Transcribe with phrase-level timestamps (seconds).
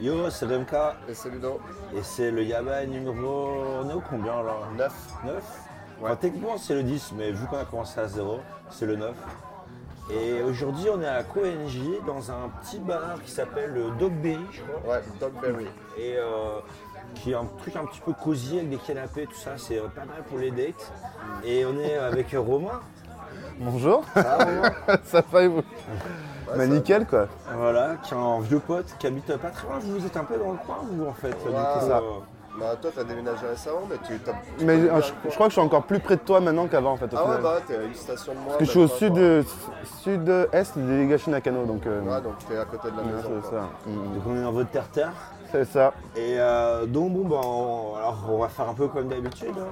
[0.00, 0.72] Yo, c'est RMK
[1.08, 1.60] Et c'est Ludo.
[1.96, 3.52] et c'est le Yaba numéro.
[3.82, 4.92] On est au combien là 9.
[5.24, 5.60] 9
[6.02, 9.14] Enfin, techniquement c'est le 10, mais vu qu'on a commencé à 0, c'est le 9.
[10.10, 14.60] Et aujourd'hui on est à Coenj dans un petit bar qui s'appelle le Dogberry, je
[14.62, 14.94] crois.
[14.96, 15.66] Ouais, Dogberry.
[15.96, 16.58] Et euh,
[17.14, 19.86] qui est un truc un petit peu cosy avec des canapés, tout ça, c'est euh,
[19.94, 20.92] pas mal pour les dates.
[21.44, 22.80] Et on est avec Romain.
[23.60, 24.72] Bonjour, Ça va, Romain
[25.04, 25.58] ça va et vous?
[25.58, 25.62] Ouais,
[26.56, 27.26] Bah nickel quoi.
[27.56, 29.78] Voilà, qui est un vieux pote qui habite pas très loin.
[29.80, 31.28] Vous êtes un peu dans le coin, vous en fait.
[31.28, 31.98] du coup, ça.
[31.98, 32.00] euh,
[32.58, 34.32] Bah, toi, t'as déménagé récemment, mais tu t'as.
[34.60, 36.96] Mais euh, je, crois que je suis encore plus près de toi maintenant qu'avant en
[36.96, 37.12] fait.
[37.12, 38.56] au Ah ouais, bah, t'es à une station de moi.
[38.56, 39.44] Parce que je suis au même sud, pas, de,
[40.02, 41.86] sud-est de l'élégation Nakano donc.
[41.86, 42.00] euh.
[42.02, 43.30] Ouais, donc t'es à côté de la ouais, maison.
[43.42, 43.62] c'est ça.
[43.86, 43.92] Mm.
[44.14, 45.12] donc on est dans votre terre-terre.
[45.50, 45.92] C'est ça.
[46.16, 49.54] Et euh, donc bon, bah, on, alors, on va faire un peu comme d'habitude.
[49.58, 49.66] hein.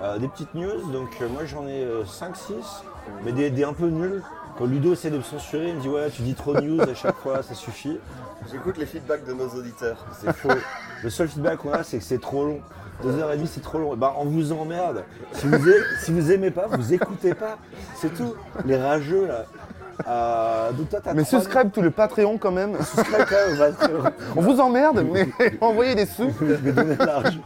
[0.00, 2.84] Euh, des petites news, donc euh, moi j'en ai 5-6,
[3.24, 4.22] mais des, des un peu nuls.
[4.58, 6.80] Quand Ludo essaie de me censurer, il me dit ouais tu dis trop de news
[6.82, 7.98] à chaque fois, ça suffit.
[8.50, 10.04] J'écoute les feedbacks de nos auditeurs.
[10.20, 10.48] C'est faux.
[11.04, 12.60] Le seul feedback qu'on a c'est que c'est trop long.
[13.02, 13.94] Deux heures et demie c'est trop long.
[13.96, 15.04] Bah on vous emmerde.
[15.34, 17.56] Si vous, aimez, si vous aimez pas, vous écoutez pas.
[17.94, 18.34] C'est tout.
[18.64, 19.44] Les rageux là.
[20.08, 22.76] Euh, donc toi t'as Mais subscribe tout le Patreon quand même.
[22.82, 25.28] Subscribe quand même, te- On vous emmerde, mais
[25.60, 26.32] envoyez des sous.
[26.40, 27.40] je vais donner de l'argent.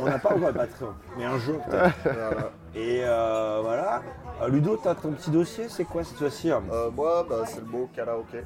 [0.00, 1.94] On n'a pas encore le Patreon, mais un jour peut-être.
[2.04, 2.50] Voilà.
[2.74, 4.02] Et euh, voilà.
[4.42, 6.62] Euh, Ludo, t'as ton petit dossier, c'est quoi cette fois-ci hein?
[6.72, 8.42] Euh, moi, bah, c'est le mot karaoké.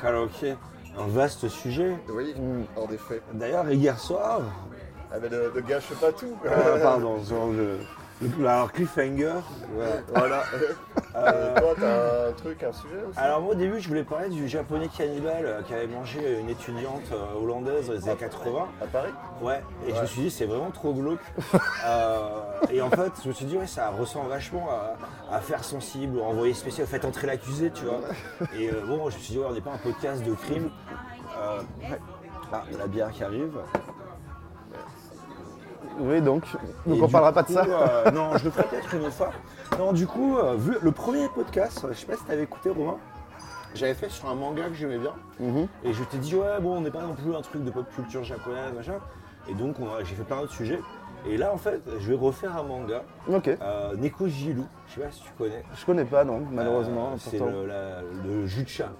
[0.00, 0.54] Karaoké,
[0.98, 1.96] un vaste sujet.
[2.10, 2.64] Oui, Mm.
[2.78, 3.22] en effet.
[3.32, 4.40] D'ailleurs, hier soir,
[5.12, 6.36] Ah, mais ne, ne gâche pas tout.
[6.44, 7.78] euh, pardon, genre le-
[8.40, 9.34] alors cliffhanger.
[9.76, 10.42] Ouais, voilà.
[11.16, 13.18] Euh, toi, t'as un truc, un sujet aussi?
[13.18, 16.48] Alors moi au début, je voulais parler du japonais cannibale euh, qui avait mangé une
[16.48, 18.68] étudiante euh, hollandaise dans les années 80.
[18.82, 19.10] À Paris?
[19.42, 21.20] Ouais, et je me suis dit c'est vraiment trop glauque.
[21.86, 22.40] Euh,
[22.72, 24.96] et en fait, je me suis dit ouais, ça ressemble vachement à,
[25.36, 28.00] à faire sensible, ou envoyer spécial, faites entrer l'accusé, tu vois.
[28.58, 30.70] Et euh, bon, je me suis dit ouais, on n'est pas un podcast de crime.
[31.38, 31.60] Euh,
[32.52, 33.58] ah, la bière qui arrive.
[35.98, 36.44] Oui donc.
[36.86, 37.64] Donc Et on parlera pas de ça.
[37.64, 39.30] euh, non, je le ferai peut-être une autre fois.
[39.78, 42.96] Non, du coup, euh, vu le premier podcast, je sais pas si t'avais écouté Romain,
[43.74, 45.12] j'avais fait sur un manga que j'aimais bien.
[45.40, 45.66] Mhm.
[45.84, 47.86] Et je t'ai dit, ouais, bon, on n'est pas non plus un truc de pop
[47.94, 48.98] culture japonaise, machin.
[49.48, 50.80] Et donc, j'ai fait plein d'autres sujets.
[51.26, 53.48] Et là, en fait, je vais refaire un manga, Ok.
[53.48, 55.64] euh, Neko Jilou, je sais pas si tu connais.
[55.74, 57.12] Je connais pas non, malheureusement.
[57.12, 58.90] Euh, c'est le, jus de chat.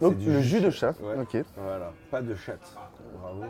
[0.00, 0.42] Donc le jus.
[0.42, 0.94] jus de chat.
[1.02, 1.20] Ouais.
[1.20, 1.44] Ok.
[1.56, 2.74] Voilà, pas de chatte.
[3.20, 3.42] Bravo.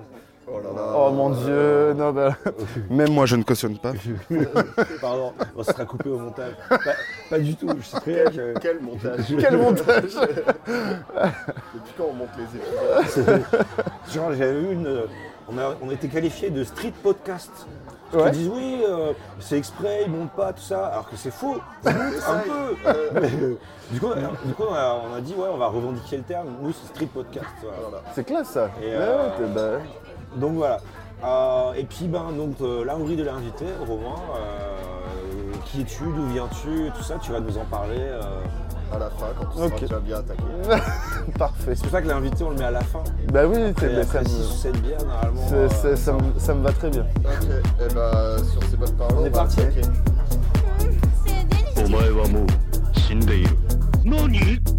[0.50, 0.92] Oh là là.
[0.96, 2.36] Oh mon dieu, non bah.
[2.90, 3.92] Même moi je ne cautionne pas.
[5.00, 6.52] Pardon, on sera coupé au montage.
[6.68, 6.78] Pas,
[7.30, 8.24] pas du tout, je sais très
[8.60, 13.42] Quel montage Quel montage Depuis quand on monte les épisodes?
[14.12, 15.02] Genre, j'avais vu une.
[15.50, 17.50] On a, on été qualifié de street podcast.
[18.12, 18.22] Ouais.
[18.28, 21.58] Ils disent oui, euh, c'est exprès, ils montent pas, tout ça, alors que c'est faux.
[21.84, 23.20] Ils montent un peu.
[23.20, 23.58] Mais, euh,
[23.90, 24.08] du coup,
[24.46, 26.48] du coup, on, a, on a dit ouais, on va revendiquer le terme.
[26.62, 27.46] Nous, c'est street podcast.
[27.62, 28.02] Voilà.
[28.14, 28.70] C'est classe ça.
[28.82, 30.78] Et, Ouais, bah, Donc voilà.
[31.24, 34.14] Euh, et puis ben donc euh, l'armoirie de l'invité, Romain.
[34.36, 37.96] euh, qui es-tu, d'où viens-tu, tout ça, tu vas nous en parler.
[37.98, 38.22] euh.
[38.90, 39.86] À la fin, quand tu Ok.
[39.86, 40.42] seras bien attaqué.
[41.38, 41.74] Parfait.
[41.74, 43.02] C'est pour ça que l'invité, on le met à la fin.
[43.30, 45.42] Bah oui, c'est- Et bah, ça, après me, 6 ou 7 bières, normalement.
[45.46, 47.02] c'est- euh, c'est- ça me- ça me va très bien.
[47.22, 47.48] Ok,
[47.90, 49.60] et bah, sur ces bonnes paroles, On est va parti.
[49.60, 49.82] attaquer.
[54.16, 54.77] お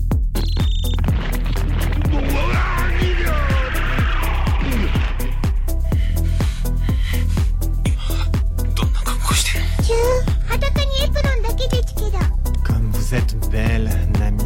[9.88, 12.18] 前はもう死んでいる何キュー裸にエプロンだけですけど
[12.64, 14.44] Comme vous êtes belle, Nami.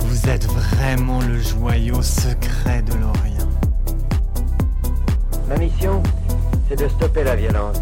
[0.00, 3.48] Vous êtes vraiment le joyau secret de l'Orient.
[5.48, 6.02] Ma mission,
[6.68, 7.78] c'est de stopper la violence.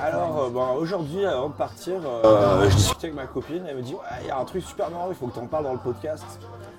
[0.00, 3.82] alors, euh, bon, aujourd'hui, avant de partir, euh, je discutais avec ma copine, elle me
[3.82, 5.64] dit Ouais, il y a un truc super marrant, il faut que tu en parles
[5.64, 6.24] dans le podcast.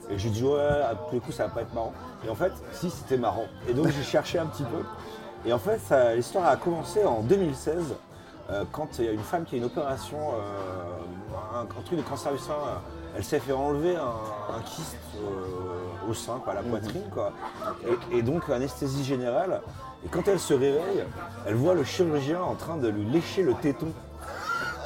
[0.10, 1.94] Et j'ai dit Ouais, à tous les coups, ça va pas être marrant.
[2.26, 3.46] Et en fait, si, c'était marrant.
[3.68, 4.84] Et donc, j'ai cherché un petit peu.
[5.46, 5.82] Et en fait,
[6.16, 7.96] l'histoire a commencé en 2016,
[8.52, 11.98] euh, quand il y a une femme qui a une opération, euh, un, un truc
[11.98, 12.54] de cancer du sein.
[13.16, 17.32] Elle s'est fait enlever un, un kyste euh, au sein, quoi, à la poitrine, quoi.
[18.12, 19.62] Et, et donc, anesthésie générale.
[20.06, 21.04] Et quand elle se réveille,
[21.46, 23.88] elle voit le chirurgien en train de lui lécher le téton.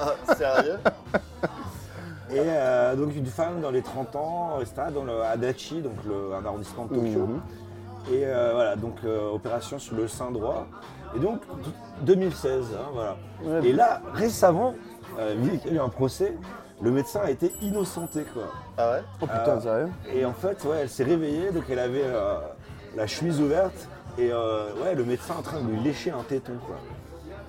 [0.02, 0.80] Ah, sérieux?
[2.32, 6.34] Et euh, donc une femme dans les 30 ans, etc., dans le Adachi, donc le-
[6.34, 7.28] un arrondissement de Tokyo.
[7.28, 7.42] Mhm.
[8.12, 10.66] Et euh, voilà, donc euh, opération sur le sein droit.
[11.16, 11.42] Et donc
[12.02, 13.18] 2016, hein, voilà.
[13.44, 13.68] Ouais.
[13.68, 14.74] Et là, récemment,
[15.20, 16.36] euh, qu'il y a eu un procès,
[16.84, 18.52] le médecin a été innocenté, quoi.
[18.78, 19.04] Ah ouais?
[19.22, 19.90] Oh putain, Euh, sérieux?
[20.14, 22.36] Et en fait, ouais, elle s'est réveillée, donc elle avait euh,
[22.96, 23.88] la chemise ouverte,
[24.18, 26.76] et euh, ouais, le médecin en train de lui lécher un téton, quoi.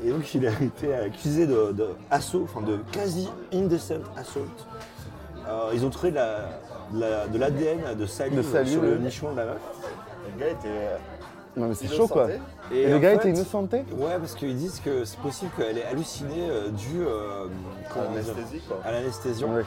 [0.04, 4.46] Et donc il a été accusé de, de assaut, enfin de quasi indecent assault.
[5.48, 6.48] Euh, ils ont trouvé de la-
[6.92, 9.58] de la- de l'ADN de, salive De salive, sur le nichon de la meuf.
[10.34, 10.68] Le gars était.
[11.56, 12.28] Non, mais c'est chaud quoi.
[12.72, 15.84] Et le gars fait, était innocenté Ouais, parce qu'ils disent que c'est possible qu'elle ait
[15.84, 17.46] halluciné euh, dû euh,
[18.84, 19.44] à l'anesthésie.
[19.44, 19.62] Ouais.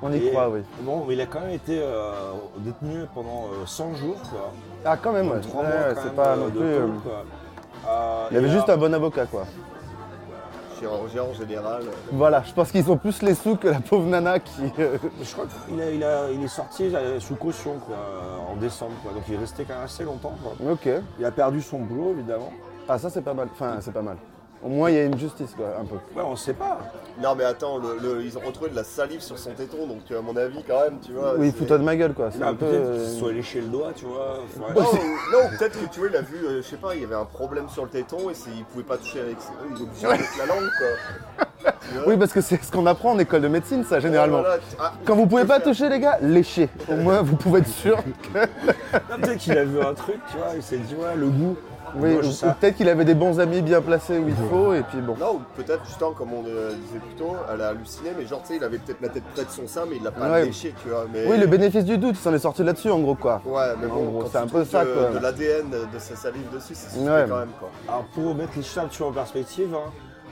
[0.00, 0.60] On y Et, croit, oui.
[0.82, 2.12] Bon, mais il a quand même été euh,
[2.58, 4.52] détenu pendant euh, 100 jours, quoi.
[4.84, 5.38] Ah, quand même, ouais.
[5.38, 6.62] Ouais, mois, ouais, quand c'est même, pas euh, non de plus.
[6.62, 6.86] euh.
[7.88, 9.44] Euh, Il y avait et juste un bon avocat, quoi.
[10.78, 11.82] Chirurgien en général.
[12.12, 14.62] Voilà, je pense qu'ils ont plus les sous que la pauvre nana qui.
[14.78, 18.52] euh, Je crois qu'il a, il a- il est sorti euh, sous caution, quoi, euh,
[18.52, 19.12] en décembre, quoi.
[19.12, 20.72] Donc il est resté quand même assez longtemps, quoi.
[20.72, 20.88] Ok.
[21.18, 22.52] Il a perdu son boulot, évidemment.
[22.88, 23.48] Ah, ça, c'est pas mal.
[23.52, 24.16] Enfin, c'est pas mal.
[24.62, 25.94] Au moins, il y a une justice, quoi, un peu.
[26.16, 26.78] Ouais, on sait pas.
[27.22, 29.98] Non, mais attends, le- le- ils ont retrouvé de la salive sur son téton, donc
[30.10, 31.34] à mon avis, quand même, tu vois.
[31.36, 32.30] Oui, c'est- fous-toi de ma gueule, quoi.
[32.32, 32.66] C'est un peu.
[32.66, 34.38] Peut-être euh, soit léché le doigt, tu vois.
[35.32, 37.14] Non, peut-être que tu vois, il a vu, euh, je sais pas, il y avait
[37.14, 39.36] un problème sur le téton et il pouvait pas toucher avec.
[39.76, 40.06] Il est obligé
[40.38, 41.74] la langue, quoi.
[42.06, 44.40] Oui, parce que c'est ce qu'on apprend en école de médecine, ça, généralement.
[44.40, 46.68] Voilà, ah, Quand vous pouvez pas toucher, les gars, léchez.
[46.90, 47.96] Au moins, vous pouvez être sûr
[48.32, 48.46] que.
[49.16, 51.56] Peut-être qu'il a vu un truc, tu vois, il s'est dit, ouais, le goût.
[51.96, 52.46] Oui, Moi, je ou- sais.
[52.46, 55.16] ou peut-être qu'il avait des bons amis bien placés où il faut, et puis bon.
[55.18, 58.40] Non, ou peut-être justement, comme on euh, disait plus tôt, elle a halluciné, mais genre,
[58.42, 60.30] tu sais, il avait peut-être la tête près de son sein, mais il l'a pas
[60.30, 60.44] Ouais.
[60.46, 61.06] léché, tu vois.
[61.12, 61.26] Mais...
[61.26, 63.40] Oui, le bénéfice du doute, il s'en est sorti là-dessus, en gros, quoi.
[63.44, 65.10] Ouais, mais En bon, c'est un peu ça, de, quoi.
[65.10, 67.26] de l'ADN de sa salive dessus, c'est Ouais.
[67.28, 67.70] quand même, quoi.
[67.88, 69.90] Alors pour mettre les un peu en perspective, hein,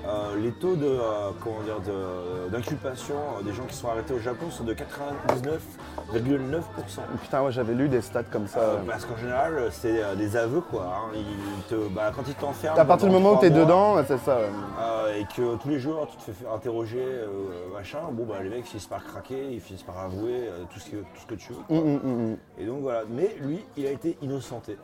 [0.08, 4.14] euh, les taux de, euh, comment dire, de- d'inculpation euh, des gens qui sont arrêtés
[4.14, 7.00] au Japon sont de 99,9%.
[7.22, 8.60] Putain, ouais, j'avais lu des stats comme ça.
[8.60, 10.82] Euh, parce qu'en général, c'est euh, des aveux quoi.
[10.84, 11.10] hein.
[11.14, 12.78] Ils te, bah, quand ils t'enferment.
[12.78, 14.36] à partir du pendant moment où trois t'es mois, dedans, c'est ça.
[14.36, 14.42] ouais.
[14.80, 17.26] euh, et que tous les jours tu te fais faire interroger, euh,
[17.74, 20.90] machin, bon bah les mecs finissent par craquer, ils finissent par avouer euh, tout, ce
[20.90, 21.58] que, tout ce que tu veux.
[21.66, 21.76] quoi.
[21.76, 22.36] Hum, hum, hum, hum.
[22.58, 24.76] Et donc voilà, mais lui, il a été innocenté.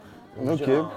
[0.43, 0.69] Donc, Ok.
[0.69, 0.89] Un,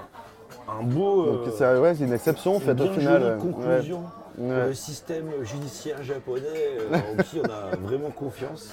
[0.80, 1.26] un beau.
[1.26, 3.22] Donc euh, c'est ouais, c'est une exception une faite au bien final.
[3.22, 3.38] jolie ouais.
[3.52, 4.02] conclusion
[4.38, 4.66] Ouais.
[4.68, 8.68] le système judiciaire japonais euh, en qui on a vraiment confiance.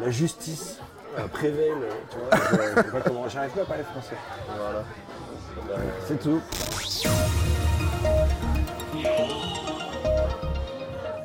[0.00, 0.78] La justice
[1.18, 2.30] euh, prévaille, euh, tu vois.
[2.50, 4.16] je- je sais pas comment- J'arrive pas à parler français.
[4.46, 4.84] Voilà.
[5.70, 5.76] Euh,
[6.06, 6.40] C'est tout.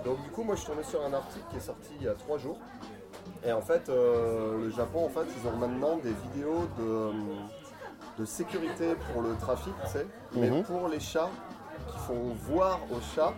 [0.03, 2.09] Donc du coup, moi je suis tombé sur un article qui est sorti il y
[2.09, 2.57] a trois jours.
[3.45, 7.11] Et en fait, euh, le Japon, en fait, ils ont maintenant des vidéos de,
[8.21, 10.63] de sécurité pour le trafic, tu sais, mais Mhm.
[10.63, 11.29] pour les chats,
[11.87, 13.33] qui font voir aux chats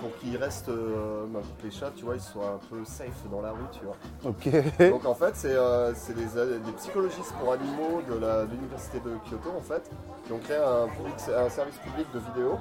[0.00, 2.84] pour qu'ils restent, euh, bah, pour que les chats, tu vois, ils soient un peu
[2.84, 3.96] safe dans la rue, tu vois.
[4.24, 4.88] Ok.
[4.90, 9.50] Donc en fait, c'est euh, des, euh, des psychologistes pour animaux de l'université de Kyoto
[9.56, 9.88] en fait,
[10.26, 12.58] qui ont créé un, public- un service public de vidéo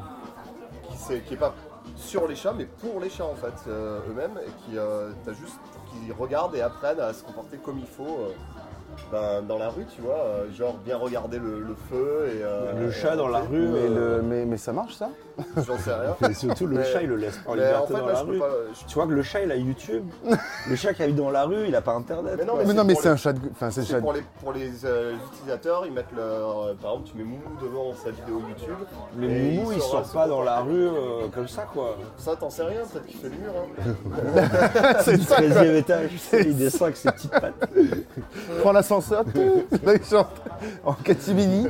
[1.28, 1.54] qui est pas
[1.96, 5.60] sur les chats, mais pour les chats en fait euh, eux-mêmes, et qui euh, juste
[5.90, 8.04] qui regardent et apprennent à se comporter comme il faut.
[8.20, 8.34] euh,
[9.12, 12.72] ben, dans la rue, tu vois, euh, genre bien regarder le, le feu et euh,
[12.80, 13.68] Le et chat dans la rue.
[13.68, 15.10] Mais, euh, le- mais, mais ça marche ça?
[15.58, 16.30] J'en sais rien.
[16.30, 18.06] Et surtout, le Mais- chat, il le laisse pas en Mais en liberté fait, dans
[18.08, 18.40] là, la je peux rue.
[18.40, 18.50] pas.
[18.80, 20.04] je- Tu vois que le chat, il a YouTube.
[20.70, 22.36] le chat qui habite dans la rue, il a pas Internet.
[22.38, 22.60] Mais non, quoi.
[22.60, 23.40] mais Mais c'est non, mais pour c'est les- un chat de.
[23.52, 24.02] Enfin, c'est C'est chat.
[24.02, 26.60] pour les, pour les euh, utilisateurs, ils mettent leur.
[26.68, 28.76] euh, par exemple, tu mets Moumou devant sa vidéo YouTube.
[29.16, 31.98] Mais et Moumou, il sort pas dans la rue euh, comme ça, quoi.
[32.18, 33.54] Ça, t'en sais rien, peut-être qu'il fait le mur.
[33.58, 34.98] Hein.
[35.02, 35.36] c'est Du ça.
[35.36, 37.54] 13 e étage, tu sais, il descend avec ses petites pattes.
[38.62, 39.24] Prends l'ascenseur.
[40.10, 40.28] chante
[40.84, 41.68] en catimini.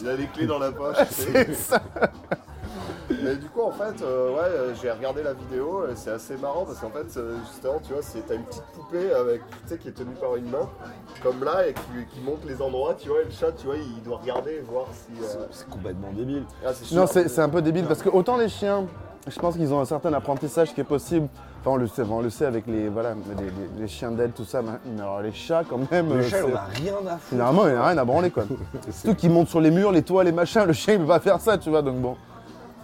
[0.00, 0.96] Il a les clés dans la poche.
[1.10, 1.80] C'est ça.
[3.22, 6.36] Mais du coup, en fait, euh, ouais, euh, j'ai regardé la vidéo et c'est assez
[6.36, 9.56] marrant parce qu'en fait, euh, justement, tu vois, c'est t'as une petite poupée avec, tu
[9.66, 10.68] sais, qui est tenue par une main,
[11.22, 11.80] comme là, et qui,
[12.14, 14.60] qui montre les endroits, tu vois, et le chat, tu vois, il doit regarder et
[14.60, 15.20] voir si.
[15.24, 16.44] euh, C'est complètement débile.
[16.66, 18.84] ah, Non, c'est un peu débile parce que autant les chiens,
[19.26, 21.28] je pense qu'ils ont un certain apprentissage qui est possible.
[21.60, 24.32] Enfin, on le sait, on le sait avec les, voilà, les, les- les chiens d'aide,
[24.34, 24.62] tout ça.
[24.62, 26.08] Mais alors les chats, quand même.
[26.14, 27.30] Le chat, il c'est- en a rien à foutre.
[27.30, 28.44] Généralement, il n'y a rien à branler, quoi.
[28.90, 30.64] Surtout qu'ils montent sur les murs, les toits, les machins.
[30.64, 31.82] Le chien, il peut pas faire ça, tu vois.
[31.82, 32.16] Donc bon.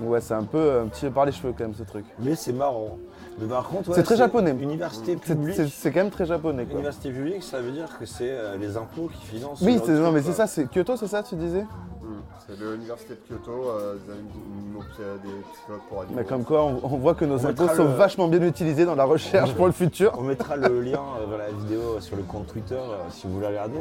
[0.00, 2.04] Ouais, c'est un peu un petit peu par les cheveux, quand même, ce truc.
[2.18, 2.98] Mais c'est marrant.
[3.38, 4.52] Mais par contre, ouais, C'est très japonais.
[4.60, 5.56] Université C'est- publique.
[5.56, 6.74] C'est c'est quand même très japonais, quoi.
[6.74, 9.60] Université publique, ça veut dire que c'est euh, les impôts qui financent.
[9.60, 10.30] Oui, c'est- non, mais quoi.
[10.30, 12.20] c'est ça, c'est Kyoto, c'est ça, tu disais Hmm.
[12.46, 14.74] C'est l'université de Kyoto, euh, une-
[15.22, 16.16] des psychologues pour animaux.
[16.18, 18.84] Mais comme quoi, on, on voit que nos On impôts sont le- vachement bien utilisés
[18.84, 20.12] dans la recherche pour le futur.
[20.18, 23.34] On mettra le lien euh, dans la vidéo sur le compte Twitter euh, si vous
[23.34, 23.78] voulez regarder.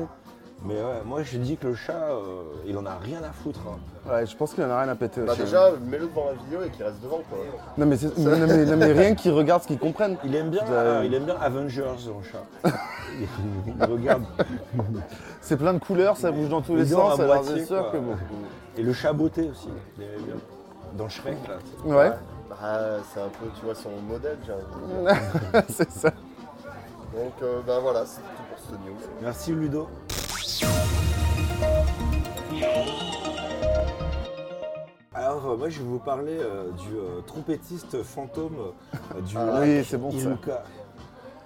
[0.65, 3.59] Mais ouais, moi je dis que le chat, euh, il en a rien à foutre.
[3.67, 3.77] hein.
[4.09, 6.61] Ouais, je pense qu'il en a rien à péter Bah déjà, mets-le devant la vidéo
[6.65, 7.39] et qu'il reste devant, quoi.
[7.77, 10.15] Non, mais, c'est- non, mais, non, mais rien qu'ils regardent ce qu'ils comprennent.
[10.23, 12.71] Il aime bien, euh, il aime bien Avengers, le chat.
[13.19, 13.27] il,
[13.77, 14.23] il regarde.
[15.41, 17.91] C'est plein de couleurs, ça bouge dans tous les sens, alors moitié, c'est sûr quoi.
[17.91, 18.15] que bon.
[18.77, 19.67] Et le chat beauté aussi,
[19.97, 20.35] il aimait bien.
[20.97, 21.55] Dans Shrek là.
[21.83, 22.11] Ouais,
[22.49, 22.55] Bah,
[23.13, 25.63] c'est un peu, tu vois, son modèle, j'ai envie de dire.
[25.69, 26.09] c'est ça.
[27.13, 28.95] Donc, euh, ben voilà, c'est tout pour cette news.
[29.21, 29.87] Merci Ludo.
[35.13, 38.55] Alors, euh, moi, je vais vous parler euh, du euh, trompettiste fantôme
[39.15, 40.17] euh, du Ah lac oui, c'est bon, ça.
[40.17, 40.63] Iluka,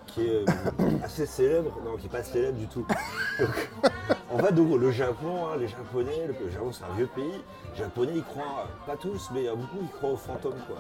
[0.08, 0.46] qui est
[1.04, 2.86] assez célèbre, non, qui n'est pas célèbre du tout.
[3.40, 3.70] Donc,
[4.34, 7.42] en fait, donc, le Japon, hein, les Japonais, le, le Japon, c'est un vieux pays.
[7.74, 10.18] Les Japonais, ils croient, euh, pas tous, mais il y a beaucoup qui croient aux
[10.18, 10.78] fantômes, quoi.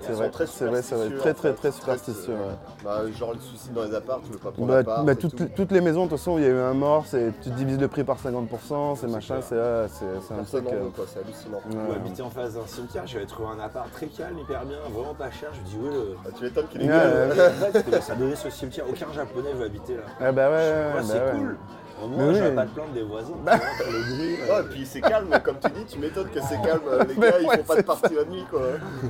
[0.00, 1.10] C'est vrai, c'est vrai, c'est vrai.
[1.18, 2.32] Très, très, très superstitieux.
[2.32, 2.38] ouais.
[2.84, 5.48] Bah, genre les suicides dans les apparts, tu veux pas prendre Bah, bah, toutes, tout.
[5.56, 7.50] toutes les maisons, de toute façon, où il y a eu un mort, c'est- tu
[7.50, 10.66] divises le prix par 50%, c'est machin, c'est ah, c'est- c'est un truc.
[10.72, 11.58] euh, c'est hallucinant.
[11.70, 11.76] ouais.
[11.90, 15.14] On habitait en face d'un cimetière, j'avais trouvé un appart très calme, hyper bien, vraiment
[15.14, 15.50] pas cher.
[15.54, 16.16] Je me dis, oui, le.
[16.24, 17.30] Bah, tu m'étonnes qu'il est Ouais, gueule.
[17.74, 17.82] ouais.
[17.82, 20.02] Que ça donnait ce cimetière, aucun japonais veut habiter là.
[20.20, 21.38] Ah bah ouais, ouais, Ouais, ouais, c'est bah ouais.
[21.38, 21.56] cool.
[22.02, 23.34] Au Mais moins, vais pas te plaindre des voisins.
[23.42, 24.34] vois, le bruit.
[24.34, 26.82] Ouais, euh, et puis c'est calme, comme tu dis, tu m'étonnes que c'est calme.
[27.08, 28.60] Les Mais gars, ils ouais, font pas de partie la nuit, quoi.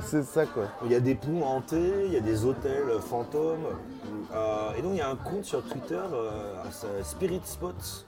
[0.03, 0.63] C'est ça quoi.
[0.85, 3.65] Il y a des ponts hantés, il y a des hôtels fantômes.
[4.33, 6.29] Euh, et donc, il y a un compte sur Twitter, euh,
[6.71, 8.05] c'est Spirit Spots,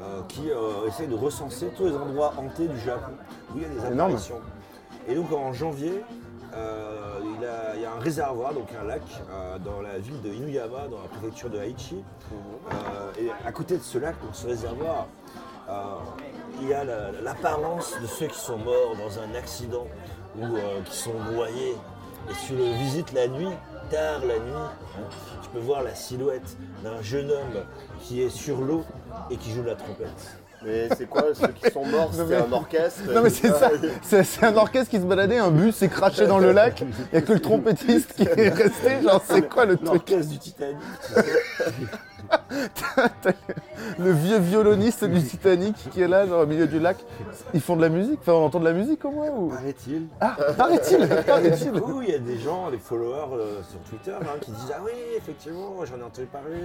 [0.00, 3.12] euh, qui euh, essaie de recenser tous les endroits hantés du Japon
[3.54, 4.10] où il y a des Énorme.
[4.12, 4.40] apparitions.
[5.08, 6.02] Et donc, en janvier,
[6.54, 7.18] euh,
[7.76, 11.00] il, y a un réservoir, donc un lac, euh, dans la ville de Inuyama, dans
[11.02, 12.02] la préfecture de Aichi.
[12.32, 12.74] Euh,
[13.20, 15.06] et à côté de ce lac, donc ce réservoir,
[16.60, 19.86] il y a la- l'apparence de ceux qui sont morts dans un accident
[20.38, 20.44] ou
[20.84, 21.76] qui sont noyés.
[22.30, 23.48] Et tu le visites la nuit,
[23.90, 24.68] tard la nuit,
[25.42, 27.64] tu peux voir la silhouette d'un jeune homme
[28.00, 28.84] qui est sur l'eau
[29.30, 30.41] et qui joue de la trompette.
[30.64, 33.70] Mais c'est quoi, ceux qui sont morts, c'était un orchestre Non mais c'est ça,
[34.02, 36.86] c'est c'est un orchestre qui se baladait, un bus s'est craché dans le lac, il
[37.12, 40.08] n'y a que le trompettiste qui est resté, genre c'est quoi le truc?
[40.10, 40.76] L'orchestre du Titanic.
[43.98, 46.96] Le vieux violoniste du Titanic qui est là, genre au milieu du lac,
[47.52, 49.48] ils font de la musique, enfin on entend de la musique au moins ou...
[49.48, 50.06] paraît-il.
[50.20, 53.80] Ah, paraît-il, Et du paraît-il coup, il y a des gens, des followers euh, sur
[53.80, 56.56] Twitter hein, qui disent Ah oui, effectivement, j'en ai entendu parler.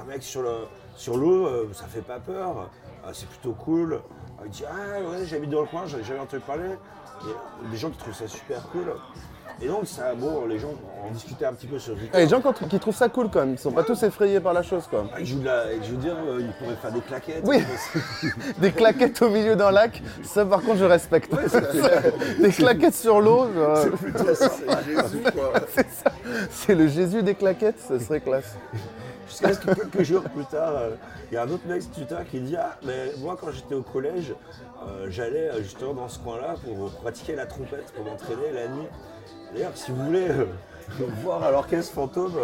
[0.00, 2.68] Un mec sur le- sur l'eau, euh, ça fait pas peur,
[3.04, 4.00] Ah, c'est plutôt cool.
[4.38, 6.64] Ah, Il dit Ah ouais, j'habite dans le coin, j'en ai jamais entendu parler.
[7.24, 8.94] Et des gens qui trouvent ça super cool.
[9.60, 10.72] Et donc, ça, bon, les gens
[11.06, 12.10] en discutaient un petit peu sur Twitter.
[12.14, 14.40] Ah, Les gens quand- qui trouvent ça cool quand même, ils sont pas tous effrayés
[14.40, 15.04] par la chose quoi.
[15.14, 17.44] Ah, ils jouent de la- je veux dire, euh, ils pourraient faire des claquettes.
[17.44, 17.62] Oui.
[18.58, 21.32] Des claquettes au milieu d'un lac, ça par contre je respecte.
[22.40, 23.76] Des claquettes sur l'eau, genre,
[24.34, 25.52] C'est Jésus, quoi.
[26.50, 28.56] c'est le Jésus des claquettes, ce serait classe.
[29.32, 30.90] Jusqu'à ce que quelques jours plus tard, euh,
[31.30, 33.80] il y a un autre mec Twitter qui dit Ah, mais moi quand j'étais au
[33.80, 34.34] collège,
[34.86, 38.86] euh, j'allais euh, justement dans ce coin-là pour pratiquer la trompette, pour m'entraîner la nuit.
[39.54, 40.44] D'ailleurs, si vous voulez euh,
[41.22, 42.34] voir à l'orchestre fantôme,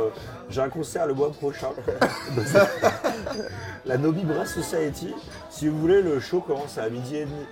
[0.49, 1.69] j'ai un concert le mois prochain.
[3.85, 5.15] la Nobi Brass Society.
[5.51, 7.47] Si vous voulez, le show commence à midi et demi.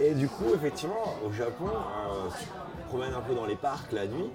[0.00, 1.68] Et du coup, effectivement, au Japon,
[2.36, 4.28] si tu te promènes un peu dans les parcs la nuit,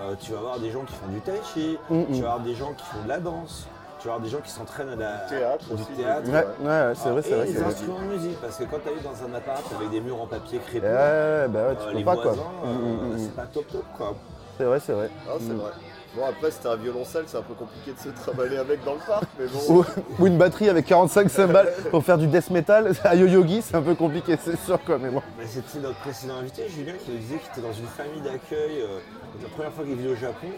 [0.00, 2.40] euh, tu vas voir des gens qui font du tai chi, Mm, tu vas voir
[2.40, 3.66] des gens qui font de la danse,
[4.00, 6.28] tu vas voir des gens qui s'entraînent à la, Théâtre du aussi, théâtre.
[6.30, 7.46] Ouais, ouais, ouais, c'est vrai, c'est Et vrai.
[7.52, 7.64] vrai.
[7.64, 10.58] instruments de musique, parce que quand tu dans un appart avec des murs en papier
[10.60, 12.22] crépus, Ouais, bah ouais, euh, tu les peux pas quoi.
[12.32, 13.18] voisins, euh, Mm, mm, mm.
[13.18, 14.14] c'est pas top top quoi.
[14.56, 15.10] C'est vrai, c'est vrai.
[15.28, 15.70] Ah, c'est vrai.
[16.16, 19.00] Bon, après, c'était un violoncelle, c'est un peu compliqué de se travailler avec dans le
[19.06, 19.58] parc, mais bon.
[19.80, 19.84] Ou,
[20.18, 23.82] ou une batterie avec 45 cymbales pour faire du death metal à Yo-Yogi, c'est un
[23.82, 25.22] peu compliqué, c'est sûr quoi, mais bon.
[25.38, 28.80] Mais c'était notre précédent invité, Julien, qui nous disait qu'il était dans une famille d'accueil,
[28.80, 28.98] euh,
[29.34, 30.48] c'était la première fois qu'il vivait au Japon.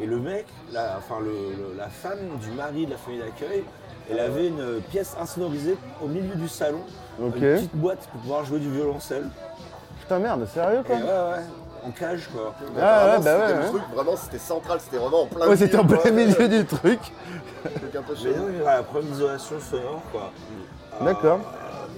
[0.00, 3.64] Et le mec, la, enfin le- le- la femme du mari de la famille d'accueil,
[4.10, 6.80] elle avait une pièce insonorisée au milieu du salon,
[7.18, 9.28] une petite boîte pour pouvoir jouer du violoncelle.
[10.00, 11.44] Putain merde, sérieux Et quoi ouais, ouais,
[11.84, 12.54] en cage quoi.
[12.80, 13.68] Ah, ouais, bah c'était ouais, le ouais.
[13.68, 16.10] truc, vraiment, c'était central, c'était vraiment en plein Ouais, c'était en milieu, plein quoi.
[16.12, 17.00] milieu du truc.
[17.64, 18.38] Un truc un peu Mais chaud.
[18.38, 20.30] non, il y aura la preuve d'isolation sonore quoi.
[21.00, 21.40] Euh, D'accord.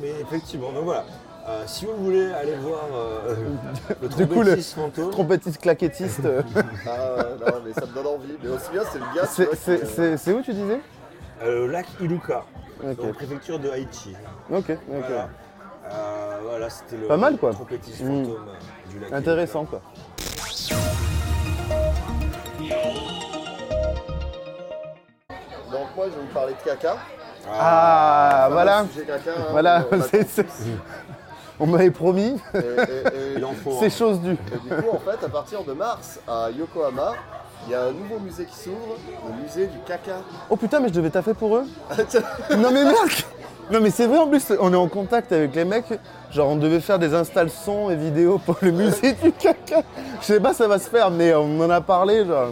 [0.01, 1.05] mais effectivement, donc voilà.
[1.49, 3.35] Euh, si vous voulez aller voir euh,
[4.03, 6.43] le trompettiste fantôme, trompettiste claquettiste, euh,
[6.87, 8.37] Ah, ouais, non, mais ça me donne envie.
[8.43, 10.81] Mais aussi bien, c'est le gars, c'est- où tu disais?
[11.43, 12.45] Euh, le lac Iluka,
[12.85, 12.97] Ok.
[12.97, 14.15] dans la préfecture de Haïti.
[14.53, 14.77] Ok, ok.
[14.89, 15.29] Voilà,
[15.91, 17.51] Euh, voilà c'était le Pas mal, quoi.
[17.51, 18.25] trompettiste Mm.
[18.25, 19.13] fantôme euh, du lac.
[19.13, 19.81] Intéressant quoi.
[25.71, 26.97] Donc, moi, je vais vous parler de caca.
[27.51, 30.47] Ah, voilà, caca, hein, voilà, on a c'est- c'est-
[31.59, 33.73] on m'avait promis, Et, et- faut.
[33.87, 33.91] hein.
[33.91, 34.33] chose due.
[34.53, 37.15] et du coup, en fait, à partir de mars, à Yokohama,
[37.67, 38.97] il y a un nouveau musée qui s'ouvre,
[39.27, 40.19] le musée du caca.
[40.51, 41.67] Oh putain, mais je devais taffer pour eux
[42.59, 42.97] Non mais merde
[43.71, 45.87] Non mais c'est vrai en plus, on est en contact avec les mecs,
[46.31, 49.83] genre on devait faire des installs son et vidéo pour le musée du caca.
[50.21, 52.49] Je sais pas ça va se faire, mais on en a parlé genre.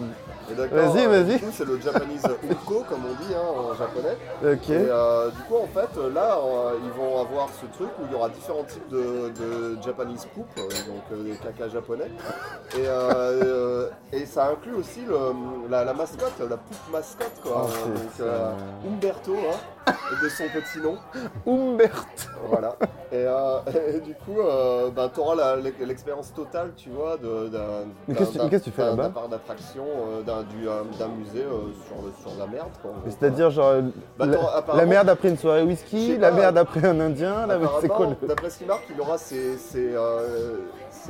[0.73, 1.35] Vas-y, euh, vas-y.
[1.39, 4.17] Du coup, c'est le Japanese Unko, comme on dit hein, en japonais.
[4.43, 4.69] Ok.
[4.71, 8.13] Et euh, du coup, en fait, là, euh, ils vont avoir ce truc où il
[8.13, 12.11] y aura différents types de, de Japanese poop, euh, donc des caca japonais.
[12.77, 17.69] Et, et ça inclut aussi le- la, la mascotte, la poupe mascotte, quoi.
[17.69, 18.27] Oh, donc,
[18.93, 19.57] Umberto, hein,
[20.23, 20.97] de son petit nom.
[21.47, 22.07] Humbert
[22.49, 22.77] Voilà.
[23.13, 23.59] Et, euh,
[23.95, 28.39] et du coup, euh, bah, tu auras l'expérience totale, tu vois, de- d'un Mais qu'est-ce
[28.39, 31.45] que- tu fais là-bas d'un d'attraction, euh, d'un euh, d'un musée
[31.87, 32.69] sur, la merde.
[33.07, 33.75] C'est-à-dire, genre,
[34.19, 34.27] Bah,
[34.75, 38.27] la, merde après une soirée whisky, la merde après un indien, la c'est quoi le...
[38.27, 39.57] D'après ce qu'il marque, il aura ses.
[39.57, 39.95] ses,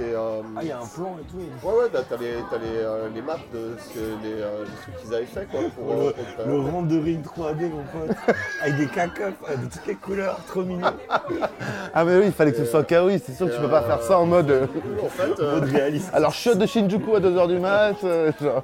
[0.03, 1.67] euh, euh, Ah, il y a un plan et tout.
[1.67, 4.65] Ouais, ouais, bah, t'as les, t'as les, euh, les maps de ce les, euh,
[5.03, 5.61] qu'ils avaient fait quoi.
[5.77, 6.13] Pour, Le, euh,
[6.45, 8.17] pour le- rendering 3D, mon pote,
[8.63, 10.87] avec des caca, euh, de toutes les couleurs, trop mignon.
[11.93, 13.83] Ah mais oui, il fallait que ce soit kawaii, c'est sûr que tu peux pas
[13.83, 14.69] faire ça en mode...
[15.03, 16.09] En fait, euh, Mode réaliste.
[16.13, 18.63] Alors shot de Shinjuku à 2h du mat, euh, genre...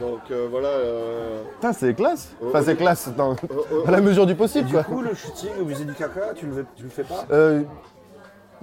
[0.00, 0.68] donc euh, voilà.
[0.68, 2.76] euh, Putain, c'est classe Oh, Enfin, c'est oui.
[2.78, 4.84] classe dans, oh, oh, la mesure du Et possible, du quoi.
[4.84, 7.26] coup, le shooting au musée du caca, tu le, fais- tu le fais pas?
[7.30, 7.62] Euh,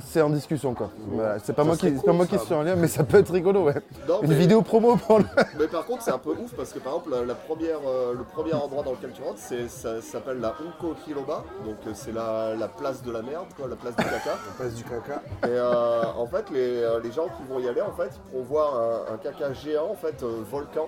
[0.03, 0.89] c'est en discussion, quoi.
[1.07, 3.03] Voilà, C'est pas, moi qui, c'est pas cool, moi qui suis en lien, mais ça
[3.03, 3.75] peut être rigolo, ouais.
[4.07, 5.25] Non, Une mais- vidéo promo pour le...
[5.59, 8.13] Mais par contre, c'est un peu ouf parce que par exemple, la, la première, euh,
[8.13, 11.43] le premier endroit dans lequel tu rentres, c'est, ça s'appelle la Unko Hiroba.
[11.65, 14.37] Donc euh, c'est la, la place de la merde, quoi, la place du caca.
[14.57, 15.21] Place du caca.
[15.43, 18.43] Et euh, en fait, les, les gens qui vont y aller, en fait, ils pourront
[18.43, 20.87] voir un, un caca géant, en fait, volcan,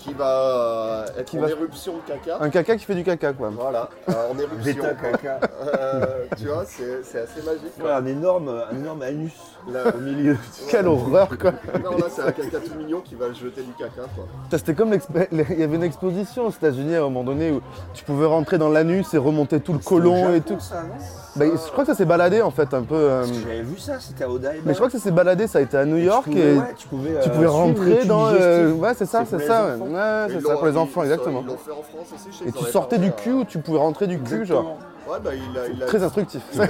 [0.00, 2.38] qui va euh, être Qui en va- éruption de caca.
[2.40, 3.50] Un caca qui fait du caca, quoi.
[3.50, 4.62] Voilà, euh, en éruption.
[4.82, 5.40] Bêta caca.
[5.62, 7.72] Euh, tu vois, c'est, c'est assez magique.
[7.82, 9.32] Ouais, un énorme, un énorme anus
[9.68, 10.36] Là- au milieu.
[10.68, 11.52] Quelle horreur, quoi.
[11.84, 14.24] non, là, c'est un caca tout mignon qui va jeter du caca, quoi.
[14.50, 14.92] C'était comme
[15.32, 17.60] il y avait une exposition aux États-Unis à un moment donné où
[17.94, 20.58] tu pouvais rentrer dans l'anus et remonter tout le colon et tout.
[20.60, 20.94] Ça, non
[21.36, 22.94] Bah, je crois que ça s'est baladé en fait un peu.
[22.94, 24.54] euh, Parce que J'avais vu ça, c'était à Odaiba.
[24.64, 26.40] Mais je crois que ça s'est baladé, ça a été à New Tu York pouvais,
[26.54, 28.26] et ouais, tu pouvais, tu euh, pouvais suivre rentrer dans.
[28.28, 28.32] euh,
[28.66, 28.82] digestif.
[28.82, 29.62] Ouais, c'est ça, C'est c'est pour ça.
[29.62, 29.74] les ouais.
[29.74, 29.94] enfants.
[29.94, 31.40] Ouais, Ils c'est ça pour les enfants, ils- exactement.
[31.42, 33.44] Ils l'ont fait en France aussi, je sais Et qu'ils tu sortais du cul ou
[33.44, 34.60] tu pouvais rentrer du cul, genre.
[34.60, 34.78] Exactement.
[35.10, 35.66] Ouais, bah il a.
[35.68, 36.42] Il a Très instructif.
[36.52, 36.60] il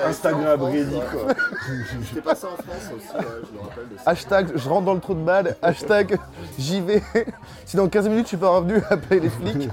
[0.00, 1.00] a Instagram France, ready, ouais.
[1.10, 1.34] quoi.
[2.02, 4.10] J'étais passé en France aussi, ouais, je me rappelle de ça.
[4.10, 6.18] Hashtag je rentre dans le trou de balle, hashtag
[6.58, 7.02] j'y vais.
[7.66, 9.70] Si dans 15 minutes je suis pas revenu appeler les flics,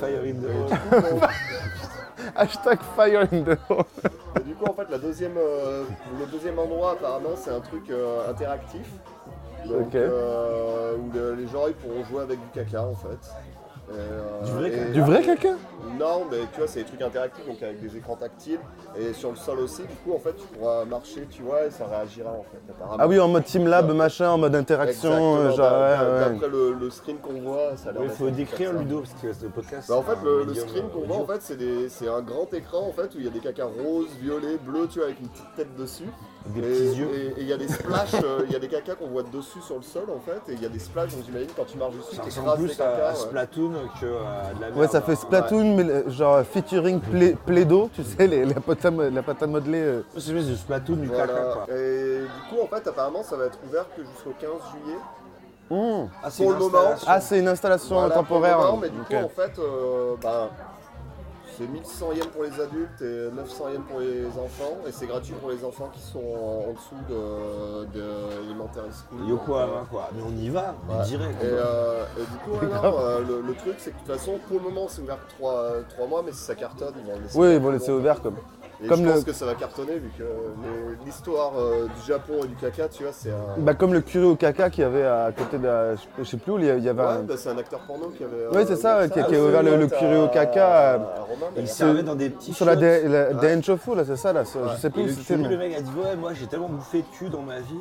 [0.00, 0.70] Fire in the hole.
[0.70, 1.20] du coup, bon,
[2.34, 3.84] hashtag fire in the hole.
[4.36, 5.84] et du coup, en fait, la deuxième, euh,
[6.18, 8.86] le deuxième endroit, apparemment, c'est un truc euh, interactif.
[9.66, 9.94] Donc, Ok.
[9.94, 13.30] euh, où le- les gens ils pourront jouer avec du caca, en fait.
[13.92, 15.48] Euh, Du vrai et- caca Du vrai caca
[16.00, 18.58] Non, mais tu vois, c'est des trucs interactifs, donc avec des écrans tactiles.
[18.98, 21.70] Et sur le sol aussi, du coup, en fait, tu pourras marcher, tu vois, et
[21.70, 22.96] ça réagira, en fait, apparemment.
[22.98, 26.20] Ah oui, en mode team lab, machin, en mode interaction, euh, Exactement, genre ouais.
[26.32, 28.72] D'après le, le screen qu'on voit, ça a l'air Il faut décrire.
[28.72, 29.88] Ludo, parce que le podcast.
[29.88, 32.08] Bah, en fait, c'est le, le screen qu'on euh, voit, en fait, c'est des- c'est
[32.08, 34.98] un grand écran en fait où il y a des cacas roses, violets, bleus, tu
[34.98, 36.08] vois, avec une petite tête dessus.
[36.46, 37.08] Des et, petits yeux.
[37.14, 39.60] et- il y a des splashes, euh, il y a des cacas qu'on voit dessus
[39.62, 41.78] sur le sol en fait, et il y a des splashes, donc j'imagine quand tu
[41.78, 43.06] marches dessus, Ça ressemble plus à, cacas.
[43.06, 43.16] à ouais.
[43.16, 44.78] Splatoon que à de la merde.
[44.78, 45.16] Ouais, ça fait hein.
[45.22, 49.22] Splatoon, mais euh, genre featuring Play- Play-Doh, tu sais, les, la pâte à, mo- la
[49.22, 49.80] pâte à modeler.
[49.80, 50.02] euh.
[50.18, 51.26] C'est de Splatoon du Voilà.
[51.28, 51.66] caca, quoi.
[51.74, 54.98] Et du coup, en fait, apparemment, ça va être ouvert que jusqu'au 15 juillet.
[55.70, 56.08] Mmh.
[56.22, 56.78] Ah, c'est Pour une le moment.
[56.78, 57.06] installation.
[57.08, 58.56] Ah, c'est une installation Voilà, temporaire.
[58.56, 60.50] pour le moment, mais du coup, en fait, euh, bah,
[61.56, 65.34] c'est 1100 yens pour les adultes et 900 yens pour les enfants, et c'est gratuit
[65.34, 68.04] pour les enfants qui sont en, en dessous de, de
[68.46, 69.28] Elementary School.
[69.28, 70.08] Yokohama, quoi.
[70.14, 71.04] Mais on y va, on Ouais.
[71.04, 71.30] dirait.
[71.30, 74.38] Et, euh, et du coup, non, euh, le, le truc, c'est que de toute façon,
[74.48, 75.32] pour le moment, c'est ouvert que
[75.94, 77.38] 3, mois, mais si ça cartonne, ils vont le laisser.
[77.38, 78.36] Oui, ils vont laisser ouvert comme.
[78.84, 82.06] Et comme je le- pense que ça va cartonner, vu que les- l'histoire euh, du
[82.06, 83.58] Japon et du caca, tu vois, c'est un.
[83.58, 85.94] Bah, comme le curé au caca qu'il y avait à côté de la.
[86.18, 87.22] Je sais plus où il y avait Ouais, un.
[87.22, 88.46] bah, c'est un acteur porno qui avait.
[88.56, 90.96] Ouais, c'est ça, ouvert qui qui a ouvert le- le curé au caca, à- euh,
[90.98, 93.34] à Roma, Il servait dans des petits Sur la, Ouais.
[93.40, 94.42] Daenchofu, là, c'est ça, là.
[94.44, 95.36] Je sais plus Et où le c'était.
[95.36, 97.80] le mec a dit ouais moi j'ai tellement bouffé de cul dans ma vie,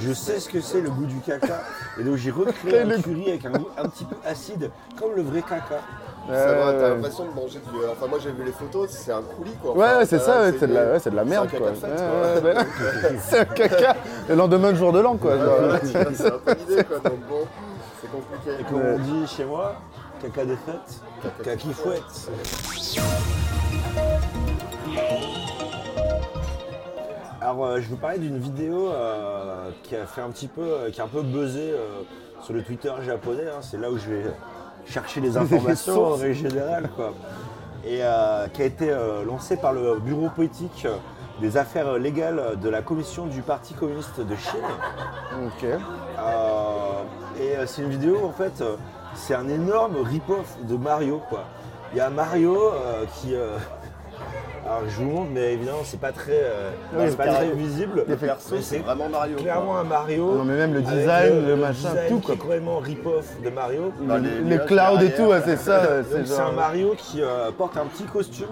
[0.00, 1.60] je sais ce que c'est le goût du caca.
[1.98, 5.14] Et donc j'ai recréé Le- un curry avec un goût un petit peu acide, comme
[5.14, 5.80] le vrai caca.
[6.34, 7.78] Ça va, t'as l'impression de manger du.
[7.90, 9.72] Enfin, moi j'ai vu les photos, c'est un coulis quoi.
[9.76, 11.56] Ouais, Enfin, ouais, c'est ça, ouais, c'est de, la- des- ouais, de la merde, c'est
[11.56, 11.70] un quoi.
[11.70, 12.54] caca de Ouais, fête, ouais,
[13.10, 13.16] ouais.
[13.28, 13.96] c'est un caca.
[14.28, 15.32] Le lendemain de jour de l'an, quoi.
[15.82, 17.46] C'est un peu l'idée quoi, donc bon,
[18.00, 18.64] c'est Et compliqué.
[18.70, 18.96] comme Ouais.
[18.96, 19.74] on dit chez moi,
[20.22, 22.30] caca de fête, caca qui fouette.
[27.40, 30.90] Alors euh, je vous parlais d'une vidéo euh, qui a fait un petit peu, euh,
[30.90, 32.02] qui a un peu buzzé euh,
[32.42, 33.46] sur le Twitter japonais.
[33.48, 33.60] hein.
[33.62, 34.22] C'est là où je vais
[34.86, 37.14] chercher les informations en règle générale, quoi.
[37.84, 40.86] Et euh, qui a été euh, lancée par le bureau politique
[41.40, 44.60] des affaires légales de la commission du Parti communiste de Chine.
[45.46, 45.64] Ok.
[45.64, 45.78] Euh,
[47.40, 48.62] et c'est une vidéo en fait,
[49.14, 51.44] c'est un énorme rip-off de Mario quoi.
[51.92, 52.58] Il y a Mario
[53.14, 53.34] qui.
[54.70, 58.04] Alors je vous montre, mais évidemment c'est pas très, euh, Oui, c'est pas très visible.
[58.06, 59.34] Le perso, c'est vraiment Mario.
[59.34, 59.42] quoi.
[59.42, 60.34] clairement un Mario.
[60.36, 62.34] Non, mais même le design, le machin, design tout, qui quoi.
[62.34, 63.92] est complètement rip-off de Mario.
[64.02, 65.82] Bah, les, les les nuages clouds et tout, ouais, c'est ça.
[66.10, 66.48] C'est genre.
[66.48, 68.46] un Mario qui euh, porte un petit costume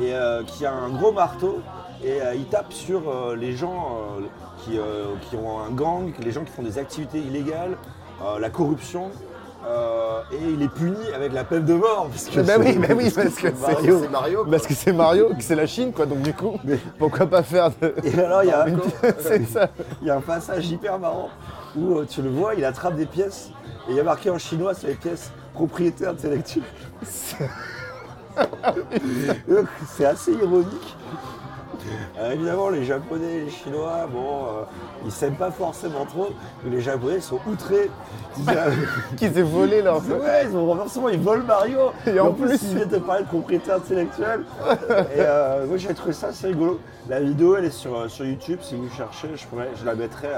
[0.00, 1.60] et euh, qui a un gros marteau
[2.04, 3.98] et euh, il tape sur euh, les gens
[4.64, 4.78] qui,
[5.28, 7.76] qui ont un gang, les gens qui font des activités illégales,
[8.40, 9.10] la corruption.
[9.66, 12.08] Euh, et il est puni avec la peine de mort.
[12.10, 14.44] Parce que Bah oui, bah oui, parce que c'est Mario.
[14.50, 16.06] Parce que c'est Mario, que c'est la Chine, quoi.
[16.06, 16.58] Donc du coup,
[16.98, 17.94] pourquoi pas faire de.
[18.04, 18.66] Et alors, il y, a,
[20.02, 21.30] y a un passage hyper marrant
[21.76, 23.50] où euh, tu le vois, il attrape des pièces
[23.88, 26.64] et il y a marqué en chinois sur les pièces propriété intellectuelle.
[29.96, 30.96] C'est assez ironique.
[32.18, 34.62] Euh, évidemment, les Japonais et les Chinois, bon, euh,
[35.04, 36.28] ils s'aiment pas forcément trop,
[36.64, 37.90] mais les Japonais sont outrés.
[38.38, 38.56] Ils disent,
[39.16, 39.96] Qui s'est volé leur.
[39.98, 41.78] Ouais, ils ont renversement, ils volent Mario.
[42.06, 44.44] Et en plus, plus- ils viennent de parler de propriété intellectuelle.
[45.14, 46.80] Et euh, moi, j'ai trouvé ça assez rigolo.
[47.08, 48.58] La vidéo, elle est sur, euh, sur YouTube.
[48.62, 50.28] Si vous cherchez, je, pourrais- je la mettrai.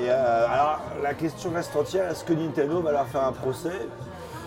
[0.00, 3.72] Et alors, la question reste entière est-ce que Nintendo va leur faire un procès?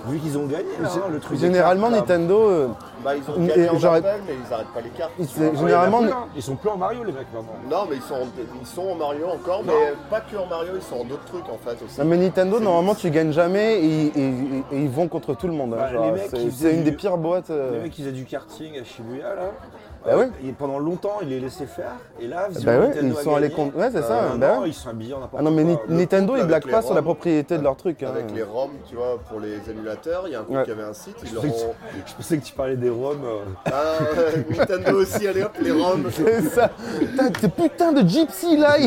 [0.07, 1.39] Vu qu'ils ont gagné, là, hein, le truc.
[1.39, 2.01] Généralement, cartes.
[2.01, 2.49] Nintendo.
[2.49, 2.67] euh,
[3.03, 5.11] Bah, ils ont gagné en appel, mais ils arrêtent pas les cartes.
[5.19, 6.27] ils- Ah, ouais, généralement, il y en a plus, hein.
[6.35, 7.53] Ils sont plus en Mario, les mecs, maintenant.
[7.69, 8.27] Non, mais ils sont, en,
[8.61, 9.73] ils sont en Mario encore, mais
[10.09, 11.99] pas que en Mario, ils sont en d'autres trucs en fait aussi.
[11.99, 15.47] Non mais Nintendo normalement tu gagnes jamais et, et- et- et ils vont contre tout
[15.47, 15.73] le monde.
[15.73, 17.49] hein, Bah, c'est- une des pires boîtes.
[17.49, 17.71] euh.
[17.73, 19.51] Les mecs, ils faisaient du karting à Shibuya, là.
[20.05, 20.29] Bah Euh, ouais.
[20.45, 21.93] Et pendant longtemps, ils les laissaient faire.
[22.19, 23.75] Et là, Bah ouais, ils sont allés contre.
[23.77, 24.23] Ouais c'est ça.
[24.25, 24.69] Euh, bah non, ouais.
[24.69, 25.83] ils sont habillés en n'importe Ah non mais quoi.
[25.89, 28.03] Nintendo ils blaguent pas sur la propriété de leur truc.
[28.03, 28.09] hein.
[28.11, 30.63] Avec les ROM, tu vois, pour les émulateurs, il y a un Ouais.
[30.63, 31.69] qui avait un site, ils Je leur pensais, ont.
[31.69, 33.17] que, je pensais que tu parlais des ROM.
[33.25, 33.39] euh.
[33.65, 33.97] Ah,
[34.57, 36.07] Nintendo aussi, allez hop, les ROM.
[36.11, 36.69] C'est ça.
[36.99, 38.77] Putain, Tes putains de gypsy là.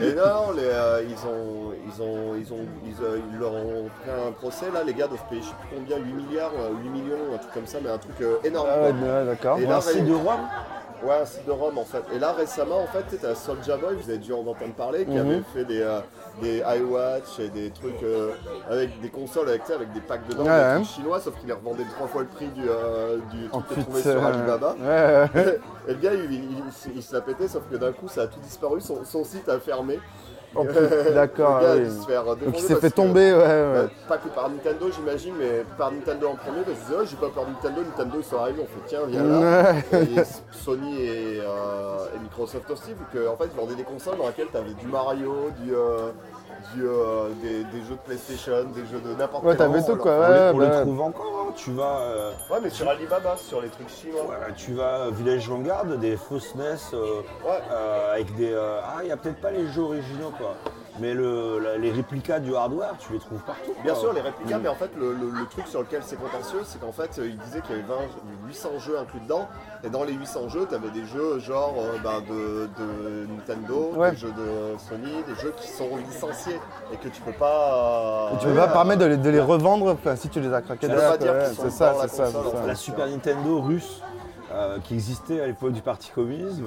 [0.00, 3.90] Et non, les, euh, ils ont, ils ont, ils ont, ils, euh, ils leur ont
[4.04, 6.70] fait un procès là, les gars doivent payer je sais plus combien, 8 milliards, euh,
[6.82, 8.68] 8 millions, un truc comme ça, mais un truc euh, énorme.
[8.70, 8.86] Ah quoi.
[8.86, 9.58] ouais, ouais, d'accord.
[9.58, 10.40] Et là, un site de ROM
[11.04, 12.02] Ouais, un site de Rome en fait.
[12.14, 15.04] Et là récemment en fait, tu as Soulja Boy, vous avez dû en entendre parler,
[15.04, 15.18] qui Mhm.
[15.30, 15.98] avait fait des, euh,
[16.40, 18.30] des iWatch et des trucs euh,
[18.70, 20.74] avec des consoles avec, avec des packs dedans, Ouais, des ouais.
[20.76, 23.74] trucs chinois, sauf qu'il les revendait trois fois le prix du, euh, du truc que
[23.74, 24.76] plus, trouvé sur euh, Alibaba.
[24.80, 25.26] ouais.
[25.88, 28.22] Et le gars, il, il- il- il se l'a pété, sauf que d'un coup, ça
[28.22, 29.98] a tout disparu, son, son site a fermé.
[30.54, 30.80] Oh, putain,
[31.14, 31.60] D'accord.
[31.74, 31.84] Oui.
[32.44, 33.32] Donc il s'est fait que- tomber.
[33.32, 33.72] Ouais, ouais.
[33.86, 37.16] bah, pas que par Nintendo, j'imagine, mais par Nintendo en premier, parce que oh, j'ai
[37.16, 39.72] pas peur de Nintendo, Nintendo ils sont arrivés, on fait tiens, viens là.
[39.92, 40.02] Ouais.
[40.04, 44.18] Et Sony et, euh, et Microsoft aussi, vu qu'en en fait, ils vendaient des consoles
[44.18, 46.10] dans lesquelles tu avais du Mario, du, euh,
[46.74, 49.92] du, euh, des, des jeux de PlayStation, des jeux de n'importe Ouais, t'avais genre, tout,
[49.92, 50.02] alors.
[50.02, 50.80] quoi, On, ouais, les, on les bah.
[50.82, 51.46] trouve encore.
[51.48, 51.52] hein.
[51.56, 54.22] Tu vas, euh, Ouais, mais sur Alibaba, sur les trucs chinois.
[54.28, 56.62] ouais, tu vas à Village Vanguard, des fausses NES
[56.94, 57.60] euh, Ouais.
[57.70, 58.52] euh, avec des.
[58.52, 60.54] euh, ah, il n'y a peut-être pas les jeux originaux, quoi.
[61.00, 63.72] Mais le, la- les réplicas du hardware, tu les trouves partout.
[63.82, 64.00] Bien quoi.
[64.02, 66.78] sûr, les réplicas, mais en fait, le, le- le truc sur lequel c'est contentieux, c'est
[66.80, 67.94] qu'en fait, euh, il disait qu'il y avait 20
[68.48, 69.48] 800 jeux inclus dedans,
[69.84, 73.92] et dans les 800 jeux, tu avais des jeux genre euh, bah, de, de Nintendo,
[73.96, 74.10] Ouais.
[74.10, 76.60] des jeux de Sony, des jeux qui sont licenciés,
[76.92, 78.30] et que tu peux pas.
[78.34, 80.60] Et tu peux pas permettre de les, de les revendre enfin, si tu les as
[80.60, 81.46] craqués derrière.
[81.56, 82.38] C'est ça, c'est ça, ça.
[82.66, 84.02] La Super Nintendo russe
[84.52, 86.66] euh, qui existait à l'époque du Parti communisme.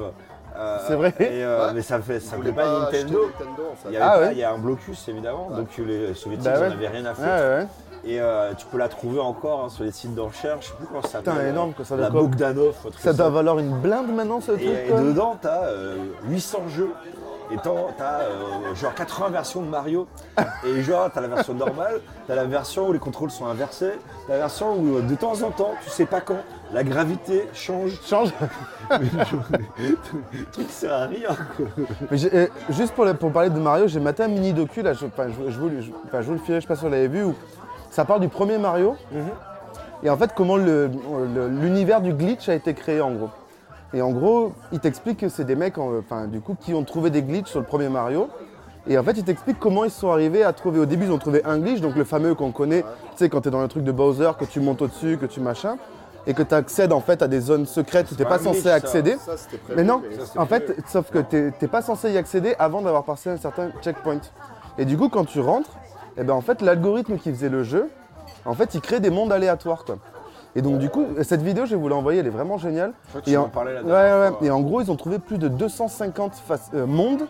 [0.58, 1.74] Euh, C'est vrai et, euh, Ouais.
[1.76, 3.32] Mais ça fait, ça fait pas Nintendo.
[3.88, 4.30] Il y, avait Ah pas- ouais.
[4.34, 6.72] il y a un blocus évidemment, donc les soviétiques Bah n'en ouais.
[6.74, 7.28] avaient rien à foutre.
[8.08, 10.76] Et euh, tu peux la trouver encore hein, sur les sites de recherche, je sais
[10.78, 11.34] plus comment ça s'appelle.
[11.40, 12.76] Euh, énorme, quoi, ça La Bogdanov.
[12.82, 14.62] truc Ça doit valoir une blinde maintenant ce truc.
[14.62, 15.00] Et, et quoi.
[15.02, 15.70] dedans, tu as
[16.28, 16.92] 800 jeux.
[17.52, 20.08] Et t'as t'as, euh, genre 80 versions de Mario.
[20.66, 23.92] Et genre, t'as la version normale, t'as la version où les contrôles sont inversés,
[24.28, 26.38] t'as la version où euh, de temps en temps, tu sais pas quand,
[26.74, 27.92] la gravité change.
[28.06, 28.32] Change.
[28.90, 29.96] Le
[30.52, 31.30] truc sert à rien.
[31.58, 31.66] quoi.
[32.12, 35.06] Mais euh, juste pour, pour parler de Mario, j'ai maté un mini docu là, je,
[35.06, 37.08] je, je vous, je- enfin, je vous le filais, je sais pas si vous l'avez
[37.08, 37.36] vu, où
[37.92, 38.96] ça parle du premier Mario.
[40.04, 40.90] Et en fait, comment le-
[41.34, 43.30] le- l'univers du glitch a été créé en gros.
[43.94, 46.84] Et en gros, il t'explique que c'est des mecs en- enfin, du coup, qui ont
[46.84, 48.28] trouvé des glitches sur le premier Mario.
[48.88, 50.80] Et en fait, il t'explique comment ils sont arrivés à trouver.
[50.80, 53.42] Au début, ils ont trouvé un glitch, donc le fameux qu'on connaît, tu sais, quand
[53.42, 55.78] tu es dans le truc de Bowser, que tu montes au-dessus, que tu machin,
[56.28, 58.70] et que tu accèdes en fait à des zones secrètes où tu n'es pas censé
[58.70, 59.18] accéder.
[59.24, 59.78] Ça, c'était prévu.
[59.78, 60.02] Mais non,
[60.38, 60.66] en prévu.
[60.68, 64.22] fait, sauf que t'es t'es pas censé y accéder avant d'avoir passé un certain checkpoint.
[64.78, 65.70] Et du coup, quand tu rentres,
[66.18, 67.90] eh ben en fait, l'algorithme qui faisait le jeu,
[68.46, 69.98] en fait, il crée des mondes aléatoires, quoi.
[70.58, 72.94] Et donc, du coup, cette vidéo, je vais vous l'envoyer, elle est vraiment géniale.
[73.06, 73.52] Je crois que Et tu en-
[73.86, 74.32] Ouais, ouais.
[74.48, 77.24] Et en gros, ils ont trouvé plus de 250 fac- euh, mondes,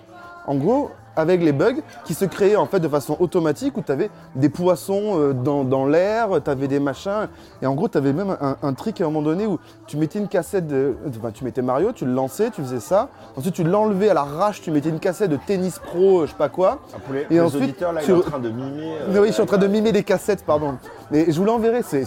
[0.46, 3.92] en gros, avec les bugs, qui se créaient en fait de façon automatique, où tu
[3.92, 7.28] avais des poissons euh, dans, dans l'air, tu avais des machins.
[7.62, 9.98] Et en gros, tu avais même un, un trick à un moment donné où tu
[9.98, 10.96] mettais une cassette de.
[11.08, 13.10] Enfin, tu mettais Mario, tu le lançais, tu faisais ça.
[13.36, 16.38] Ensuite, tu l'enlevais à l'arrache, tu mettais une cassette de tennis pro, euh, je sais
[16.38, 16.80] pas quoi.
[16.94, 18.96] Ah, pour les, Et les ensuite, auditeurs, là, tu- en train de mimer.
[19.02, 20.76] euh, oui, je suis en train de mimer des cassettes, pardon.
[21.12, 22.06] Mais je vous l'enverrai, c'est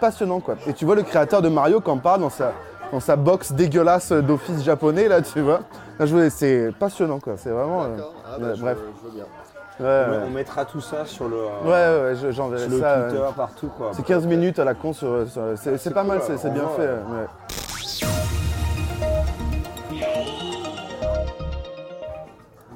[0.00, 0.54] passionnant quoi.
[0.66, 2.52] Et tu vois le créateur de Mario quand parle dans sa,
[2.92, 5.60] dans sa box dégueulasse d'office japonais là, tu vois.
[5.98, 7.84] Là, je vois, C'est passionnant quoi, c'est vraiment.
[7.84, 7.96] euh.
[8.26, 8.78] Ah, bah, je, bref.
[9.02, 9.24] je veux bien.
[9.78, 10.18] Ouais, On, ouais.
[10.26, 13.02] on mettra tout ça sur le, euh, Ouais, ouais, ouais, je- j'enverrai le ça.
[13.02, 13.68] Twitter, euh, partout.
[13.76, 13.90] quoi.
[13.92, 15.28] C'est 15 minutes à la con sur.
[15.28, 16.86] sur- c'est c'est pas mal, cool, c'est c'est en bien fait.
[16.88, 17.20] ouais.
[17.20, 17.26] ouais.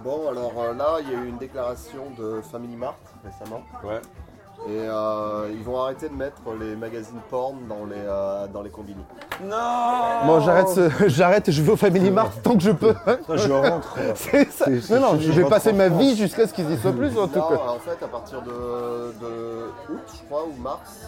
[0.03, 3.63] Bon, alors, euh, là, il y a eu une déclaration de Family Mart récemment.
[3.85, 4.01] Ouais.
[4.69, 8.69] Et euh, ils vont arrêter de mettre les magazines porn dans les, euh, dans les
[8.69, 9.03] combini.
[9.43, 9.57] Non
[10.27, 12.93] Bon, j'arrête, ce- j'arrête et je vais au Family Mart tant que je peux.
[13.07, 13.97] Putain, je rentre.
[14.17, 14.67] C'est ça.
[14.67, 17.19] C'est- c'est Non, non, je vais passer ma vie jusqu'à ce qu'ils y soient plus,
[17.19, 17.55] en tout Non, cas.
[17.69, 18.51] en fait, à partir de,
[19.19, 21.01] de août, je crois, ou mars.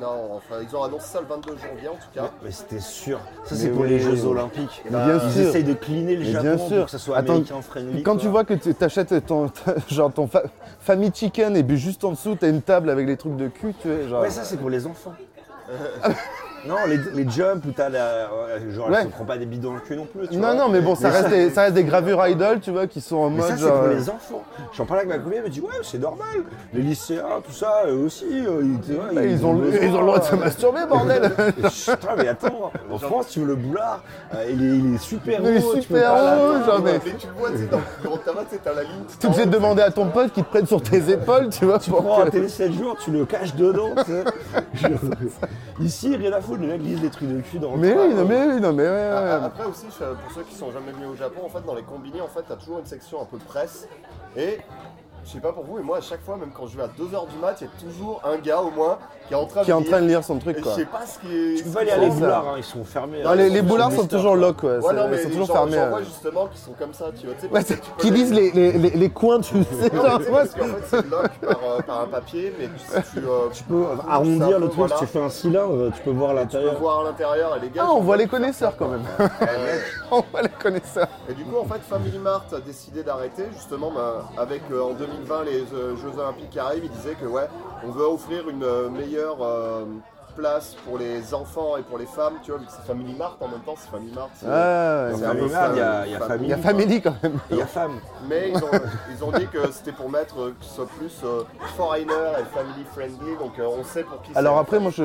[0.00, 2.30] Non, enfin, ils ont annoncé ça le 22 janvier en tout cas.
[2.42, 3.18] Mais c'était sûr.
[3.44, 3.88] Ça, Mais c'est pour oui.
[3.90, 4.82] les Jeux Olympiques.
[4.84, 5.40] Mais bien Ils sûr.
[5.48, 6.76] essayent de cleaner le Mais Japon bien sûr.
[6.76, 8.02] pour que ça soit Attends, américain friendly.
[8.02, 8.20] Quand quoi.
[8.22, 9.50] tu vois que tu achètes ton,
[9.88, 10.44] genre ton fa-
[10.80, 13.74] family chicken et puis juste en dessous t'as une table avec les trucs de cul,
[13.82, 14.22] tu sais, genre.
[14.22, 15.12] Ouais, ça, c'est pour les enfants.
[16.66, 18.28] non, les, les jumps où t'as la.
[18.28, 18.96] ouais, Genre, Ouais.
[19.00, 20.28] elle se prend pas des bidons dans le cul non plus.
[20.28, 20.54] tu non, vois.
[20.54, 23.00] non, mais bon, ça Mais reste, des, ça reste des gravures idol, tu vois, qui
[23.00, 23.78] sont en Mais mode ça, c'est genre.
[23.80, 24.42] pour euh, les enfants.
[24.72, 26.26] J'en parlais avec ma copine, elle me dit Ouais, c'est normal.
[26.74, 28.24] Les lycéens, tout ça, eux aussi.
[28.30, 30.34] euh, ils, tu vois, bah, ils, ont, le- besoin, ils ont le droit de se
[30.34, 31.22] euh, masturber, bordel
[31.56, 34.02] Putain, mais attends, en France, tu veux le boulard,
[34.34, 35.70] euh, il, est, il est super Il est haut.
[35.70, 36.66] tu peux super pas haut, l'atteindre.
[36.66, 38.74] genre, mais- Mais tu le vois, tu sais, dans le grand tabac, tu sais, t'as
[38.74, 38.90] la ligne.
[39.18, 41.78] T'es obligé de demander à ton pote qui te prenne sur tes épaules, tu vois,
[41.78, 43.90] Tu pour prends un que- télé 7 jours, tu le caches dedans.
[44.04, 44.24] tu sais.
[45.80, 48.46] Ici, rien à foutre, des trucs de cul dans le Mais train, oui, non, mais
[48.46, 49.10] oui, non, mais ouais.
[49.44, 52.20] Après aussi, pour ceux qui sont jamais venus au Japon, en fait, dans les combini,
[52.20, 53.88] en fait, t'as toujours une section un peu presse.
[54.36, 54.58] Et
[55.24, 56.88] je sais pas pour vous, mais moi, à chaque fois, même quand je vais à
[56.88, 58.98] 2h du mat, il y a toujours un gars au moins
[59.30, 60.18] qui est en train Qui est en de train de lire.
[60.18, 60.72] lire son truc, quoi.
[60.72, 61.54] je sais pas ce qui est.
[61.62, 63.22] Tu peux aller à les boulards, hein, ils sont fermés.
[63.22, 64.40] Non, hein, les, les sont boulards sont toujours quoi.
[64.40, 64.68] lock, ouais.
[64.70, 65.76] Ouais, c'est- non, mais ils sont les toujours gens- fermés.
[65.76, 67.34] J'en vois justement qui sont comme ça, tu vois.
[67.36, 69.54] tu sais, Ouais, que c'est- tu qui les- lisent les, les, les, les coins, tu
[69.80, 73.18] sais, Non, tu parce qu'en fait, c'est lock par, euh, par un papier, mais tu.
[73.20, 76.34] euh, Tu peux arrondir le truc, si tu fais un cylindre, tu peux voir Tu
[76.36, 76.74] peux l'intérieur.
[76.80, 77.84] voir l'intérieur et les gars.
[77.86, 79.02] Ah, on voit les connaisseurs quand même.
[79.18, 79.26] Ouais.
[80.10, 81.06] on voit les connaisseurs.
[81.28, 84.90] Et du coup, en fait, Family Mart a décidé d'arrêter, justement, bah, avec euh, en
[84.94, 86.84] 2020 les euh, Jeux Olympiques qui arrivent.
[86.84, 87.46] Ils disaient que, ouais,
[87.86, 88.88] on veut offrir une euh,
[89.20, 89.84] meilleure euh,
[90.36, 93.36] place pour les enfants et pour les femmes, tu vois, vu que c'est Family Mart
[93.40, 94.30] en même temps, c'est Family Mart.
[94.34, 95.26] c'est- Ah, ouais, c'est ouais.
[95.26, 96.28] un peu Family Mart, il y a- il y a famille.
[96.28, 96.46] famille.
[96.46, 97.38] Il y a Family quand même.
[97.50, 97.92] Il y a femme.
[98.28, 98.68] Mais ils ont,
[99.18, 101.42] ils ont dit que c'était pour mettre euh, que ce soit plus euh,
[101.76, 104.60] foreigner et family friendly, donc euh, on sait pour qui Alors c'est.
[104.60, 105.04] après, moi, je,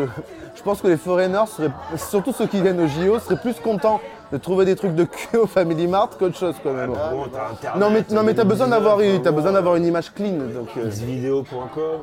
[0.55, 3.99] je pense que les foreigners, seraient, surtout ceux qui viennent au JO, seraient plus contents
[4.31, 6.93] de trouver des trucs de cul au Family Mart qu'autre chose quand même.
[6.95, 7.79] Ah, Bon, t'as Internet.
[7.81, 10.33] Non mais, non mais t'as besoin d'avoir une, t'as une besoin d'avoir une image clean.
[10.53, 12.01] Donc, euh, xvideo.com.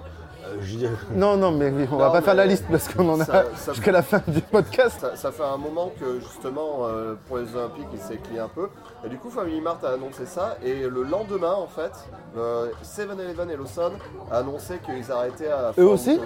[0.53, 3.09] euh, je dis- non non mais oui, on va pas faire la liste parce qu'on
[3.09, 4.99] en a ça- ça- jusqu'à la fin du podcast.
[5.01, 8.69] Ça, ça fait un moment que justement euh, pour les Olympiques il s'est un peu.
[9.05, 11.93] Et du coup Family Mart a annoncé ça et le lendemain en fait,
[12.37, 13.93] euh, 7-Eleven et Lawson
[14.31, 16.21] a annoncé qu'ils arrêtaient à Eux aussi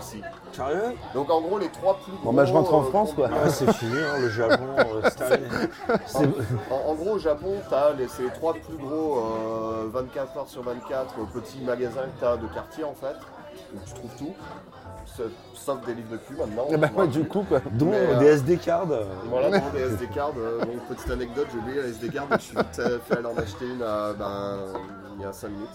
[0.53, 0.83] Sérieux
[1.15, 2.25] Donc en gros les trois plus gros.
[2.25, 3.27] Bon, bah, je rentre en euh, France, quoi.
[3.27, 5.09] Ouais, c'est fini, hein, le Japon, euh,
[6.07, 6.25] c'est
[6.71, 10.49] En, en gros au Japon t'as les, c'est les trois plus gros euh, 24 heures
[10.49, 13.17] sur 24 euh, petits magasins que t'as de quartier en fait.
[13.77, 14.35] Où tu trouves tout.
[15.07, 16.67] Sauf- des livres de cul maintenant.
[16.71, 17.61] Eh ben, ouais, du coup quoi.
[17.73, 18.87] Dont Mais, euh, euh, des SD cards.
[18.91, 20.33] euh, Voilà, dans des SD cards.
[20.39, 23.17] euh, donc, petite anecdote, j'ai oublié la SD card, donc je suis vite euh, fait
[23.19, 24.59] aller en acheter une euh, ben,
[25.19, 25.69] il y a 5 minutes.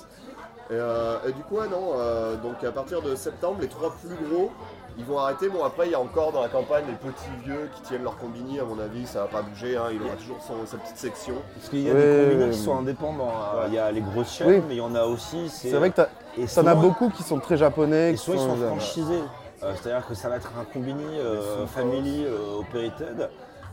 [0.70, 3.94] Et, euh, et du coup, ouais, non, euh, donc à partir de septembre, les trois
[4.02, 4.52] plus gros,
[4.98, 5.50] ils vont arrêter.
[5.50, 8.18] Bon, après, il y a encore dans la campagne les petits vieux qui tiennent leur
[8.18, 10.98] combini, à mon avis, ça va pas bouger, hein, il aura toujours son, sa petite
[10.98, 11.36] section.
[11.56, 13.26] Parce qu'il y a Ouais, des combinés ouais, qui sont indépendants.
[13.58, 13.66] Ouais.
[13.68, 14.62] Il y a les grosses chaînes, Oui.
[14.70, 15.50] mais il y en a aussi.
[15.50, 18.12] C'est vrai que t'as- et t'en as souvent- beaucoup qui sont très japonais.
[18.12, 19.24] Et qui soit ils sont- sont franchisés.
[19.64, 23.30] Euh, C'est-à-dire que ça va être un combini euh, family euh, operated.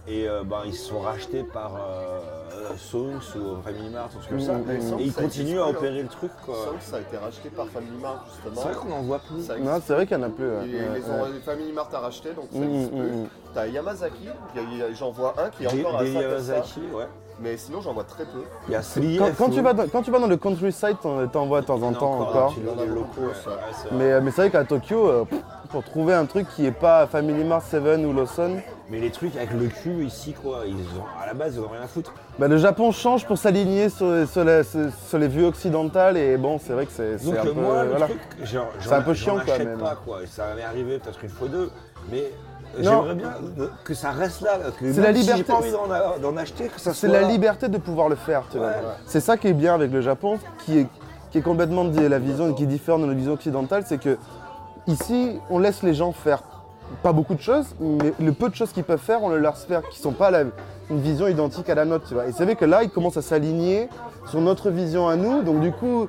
[0.06, 1.72] Et euh, ben, ils sont rachetés par
[2.78, 4.52] Songs ou Family Mart, truc comme ça.
[4.54, 4.98] Mm, mm, mm.
[5.00, 5.68] Et ils continuent à hein.
[5.70, 6.30] opérer le truc.
[6.46, 6.54] quoi.
[6.80, 8.60] Ça, ça a été racheté par Family Mart, C'est justement.
[8.70, 9.42] vrai qu'on n'en voit plus.
[9.42, 10.46] Ça Non, c'est vrai qu'il y en a plus.
[10.48, 10.56] ouais.
[10.60, 10.62] Ouais,
[11.10, 11.32] ont, ouais.
[11.34, 13.00] les Family Mart a racheté, donc ça existe plus.
[13.00, 13.28] mm.
[13.54, 17.04] T'as Yamazaki, a- j'en vois un qui est Des, encore à des ça, Yamazaki, ouais.
[17.40, 18.42] Mais sinon j'en vois très peu.
[18.68, 20.96] Il y a 3 Quand, quand tu vas dans, quand tu vas dans le countryside,
[21.02, 22.54] t'en t'en vois de temps en temps encore.
[23.92, 25.24] Mais, euh, mais c'est vrai qu'à Tokyo, euh,
[25.70, 28.56] pour trouver un truc qui est pas Family Mart 7 ou Lawson,
[28.90, 31.68] Mais les trucs avec le cul ici, quoi, ils ont, à la base, ils ont
[31.68, 32.12] rien à foutre.
[32.38, 36.36] bah, le Japon change pour s'aligner sur, sur la- sur- sur les vues occidentales et
[36.38, 37.52] bon, c'est vrai que c'est un peu.
[37.52, 38.06] moi, le voilà.
[38.06, 39.78] truc, genre, C'est j'en- un peu chiant, quoi, même.
[39.78, 40.20] pas, quoi.
[40.26, 41.70] Ça m'est arrivé peut-être une fois deux,
[42.10, 42.32] mais.
[42.78, 43.32] J'aimerais bien
[43.84, 44.58] que ça reste là.
[44.80, 45.32] C'est la si liberté.
[45.38, 45.72] j'ai pas envie
[46.22, 47.28] d'en acheter, que ça C'est la là.
[47.28, 48.44] liberté de pouvoir le faire.
[48.54, 48.60] Ouais.
[49.06, 50.86] C'est ça qui est bien avec le Japon, qui est,
[51.30, 54.16] qui est complètement la vision qui diffère de notre vision occidentale, c'est que
[54.86, 56.42] ici, on laisse les gens faire
[57.02, 59.56] pas beaucoup de choses, mais le peu de choses qu'ils peuvent faire, on le leur
[59.58, 60.44] faire, qui sont pas la-
[60.90, 62.26] une vision identique à la nôtre, tu vois.
[62.26, 63.90] Et c'est vrai que là, ils commencent à s'aligner
[64.30, 66.08] sur notre vision à nous, donc du coup,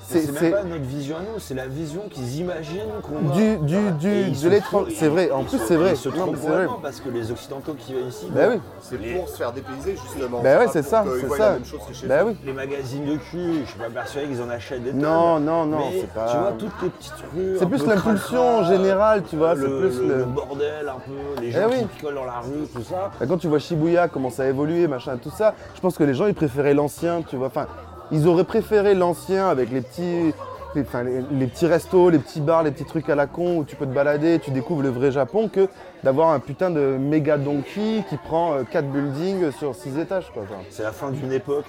[0.00, 3.28] C'est- c'est c'est- même pas notre vision à nous, c'est la vision qu'ils imaginent qu'on
[3.28, 3.34] va.
[3.34, 3.90] du, du, Voilà.
[3.92, 7.08] de l'étranger, c'est vrai, en plus c'est vrai, Ils se trompent c'est vraiment parce que
[7.10, 10.40] les Occidentaux qui viennent ici, Bah bon, oui, C'est Les- pour se faire dépayser justement.
[10.42, 11.38] Bah ouais, c'est ça, c'est ça.
[11.38, 12.36] la même chose que chez bah oui.
[12.44, 14.92] les magazines de cul, je suis pas persuadé qu'ils en achètent des.
[14.92, 16.26] Non, non, non, c'est pas.
[16.32, 17.56] Tu vois, toutes les petites rues.
[17.58, 21.52] C'est plus l'impulsion générale, tu vois, c'est le, plus le- bordel un peu, les Eh
[21.52, 23.10] gens qui picolent dans la rue, tout ça.
[23.28, 26.26] Quand tu vois Shibuya commencer à évoluer, machin, tout ça, je pense que les gens
[26.26, 27.46] ils préféraient l'ancien, tu vois.
[27.48, 27.66] Enfin,
[28.12, 30.32] ils auraient préféré l'ancien avec les petits,
[30.74, 33.58] les, enfin, les- les petits restos, les petits bars, les petits trucs à la con
[33.58, 35.68] où tu peux te balader, tu découvres le vrai Japon, que
[36.04, 40.30] d'avoir un putain de méga donkey qui prend 4 buildings sur 6 étages.
[40.32, 41.66] Quoi, Enfin, C'est la fin d'une époque.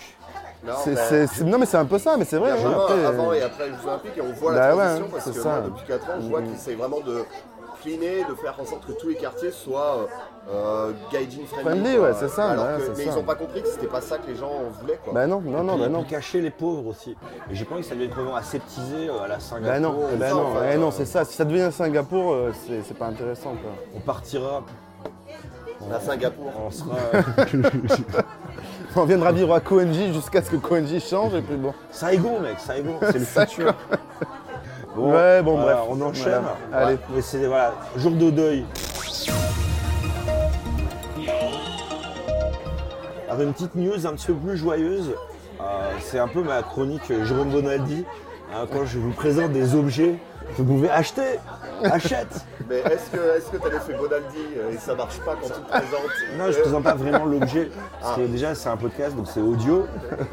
[0.65, 2.52] Non, c'est- mais- c'est- c'est- non mais c'est un peu ça, mais c'est vrai.
[2.52, 5.08] hein, après, avant et après les Jeux Olympiques, et on voit Bah la ouais, transition
[5.10, 5.49] parce que ça.
[5.49, 7.23] moi, depuis 4 ans, je vois qu'ils essayent vraiment de
[7.82, 10.08] cleaner, de faire en sorte que tous les quartiers soient
[10.51, 11.63] euh, gaijin friendly.
[11.63, 12.07] Friendly, quoi.
[12.09, 13.12] ouais, c'est ça, Alors ouais, que- c'est mais ça.
[13.12, 14.99] ils n'ont pas compris que c'était pas ça que les gens voulaient.
[15.03, 15.13] Quoi.
[15.13, 16.03] Bah non, non, non, Puis, bah non.
[16.03, 17.15] Cacher les pauvres aussi.
[17.51, 19.71] Et j'ai pas envie que ça devienne vraiment aseptisé euh, à la Singapour.
[19.71, 21.23] Bah non, bah non, ouais, non, euh, c'est ça.
[21.25, 23.71] Si ça devient Singapour, euh, c'est pas intéressant quoi.
[23.95, 24.63] On partira,
[25.93, 26.51] À Singapour.
[26.65, 26.95] on sera.
[28.95, 31.73] On viendra vivre à Koenji jusqu'à ce que Koenji change et puis bon.
[31.91, 33.73] Saigon, mec, Saigon, c'est le futur.
[34.97, 35.88] Ouais, bon, voilà, bref.
[35.91, 36.41] On enchaîne.
[36.71, 36.85] Voilà.
[36.88, 36.97] Allez.
[37.13, 38.65] Mais c'est voilà, jour de deuil.
[43.39, 45.15] Alors une petite news un petit peu plus joyeuse.
[45.62, 48.04] Euh, c'est un peu ma chronique Jérôme Bonaldi.
[48.54, 50.15] hein, quand je vous présente des objets
[50.58, 51.39] que vous pouvez acheter,
[51.86, 52.45] achète.
[52.69, 55.54] Mais est-ce que est-ce que t'as l'effet Bonaldi euh, et ça marche pas quand tu
[55.54, 57.71] te présentes Non, je ne présente pas vraiment l'objet.
[58.02, 59.86] Parce que déjà, c'est un podcast, donc c'est audio.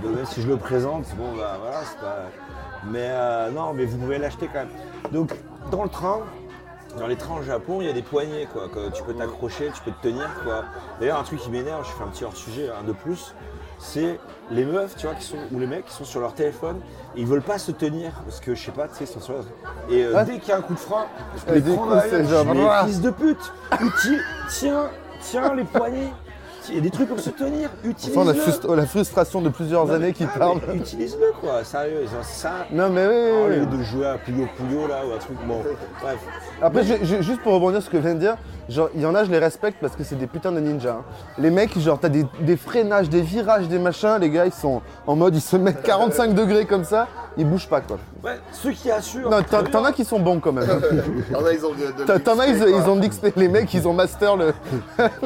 [0.02, 2.24] Donc même si je le présente, bon, bah voilà, c'est pas.
[2.90, 5.12] Mais euh, non, mais vous pouvez l'acheter quand même.
[5.12, 5.30] Donc,
[5.70, 6.22] dans le train,
[6.98, 8.68] dans les trains au Japon, il y a des poignées, quoi.
[8.68, 10.64] Que tu peux t'accrocher, tu peux te tenir, quoi.
[11.00, 13.34] D'ailleurs, un truc qui m'énerve, je fais un petit hors-sujet, un de plus,
[13.78, 14.18] c'est
[14.50, 16.80] les meufs, tu vois, qui sont, ou les mecs qui sont sur leur téléphone,
[17.14, 19.20] et ils veulent pas se tenir, parce que je sais pas, tu sais, ils sont
[19.20, 19.44] sur leur...
[19.90, 20.24] Et euh, Ouais.
[20.24, 21.06] dès qu'il y a un coup de frein,
[21.36, 23.52] je peux les prendre genre, fils de pute,
[24.48, 26.12] tiens, tiens les poignets.
[26.68, 28.22] Il y a des trucs pour se tenir, utilise-le.
[28.24, 32.22] sent la, frustra- la frustration de plusieurs années qui mais Utilise-le quoi, sérieux, ils ont
[32.22, 32.66] ça.
[32.72, 35.62] Non mais oui, Au lieu de jouer à Puyo Puyo là ou un truc, bon,
[36.02, 36.18] bref.
[36.60, 38.36] Après, je- je- juste pour rebondir sur ce que je viens de dire,
[38.68, 40.90] genre, il y en a, je les respecte parce que c'est des putains de ninjas.
[40.90, 41.04] hein.
[41.38, 44.82] Les mecs, genre, t'as des, des freinages, des virages, des machins, les gars, ils sont
[45.06, 47.98] en mode, ils se mettent 45 degrés comme ça, ils bougent pas, quoi.
[48.24, 49.30] Ouais, ceux qui assurent.
[49.30, 50.66] Non, t'en as qui sont bons quand même.
[51.32, 53.00] T'en as, ils ont de, de T'en as, ils, ils ont
[53.36, 54.52] les mecs, ils ont master le,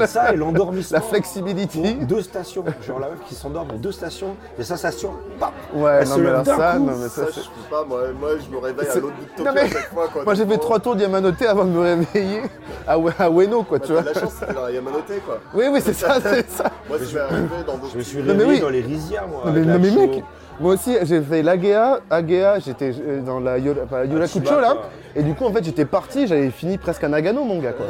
[0.07, 0.99] ça et l'endormissement.
[0.99, 1.95] la flexibility.
[1.95, 6.01] Pour Deux stations, genre la meuf qui s'endort, mais deux stations, les sensations, bam Ouais,
[6.03, 6.85] Elle non, se mais d'un ça, coup.
[6.85, 9.15] non, mais ça, Ça, je peux pas, moi, moi je me réveille à C'est- l'autre
[9.17, 10.09] bout de Tokyo Non, à chaque fois.
[10.13, 12.43] Quoi, Moi j'ai fait trois tours d'Yamanote avant de me réveiller
[12.87, 14.03] à, Ue- à Ueno quoi Bah, tu vois.
[14.03, 15.39] la chance, c'était dans la Yamanote quoi.
[15.55, 16.71] Oui oui c'est ça, c'est ça.
[16.89, 18.61] Moi, je vais arriver dans d'autres Je me suis Non, mais réveillé oui.
[18.61, 19.43] dans les rizières moi.
[19.47, 20.25] Non mais, non, mec,
[20.61, 24.77] moi aussi j'ai fait l'Agea, Agea, j'étais euh, dans la Yora- enfin, Yorakucho Chiba, là,
[25.17, 27.87] et du coup en fait j'étais parti, j'avais fini presque à Nagano mon gars quoi.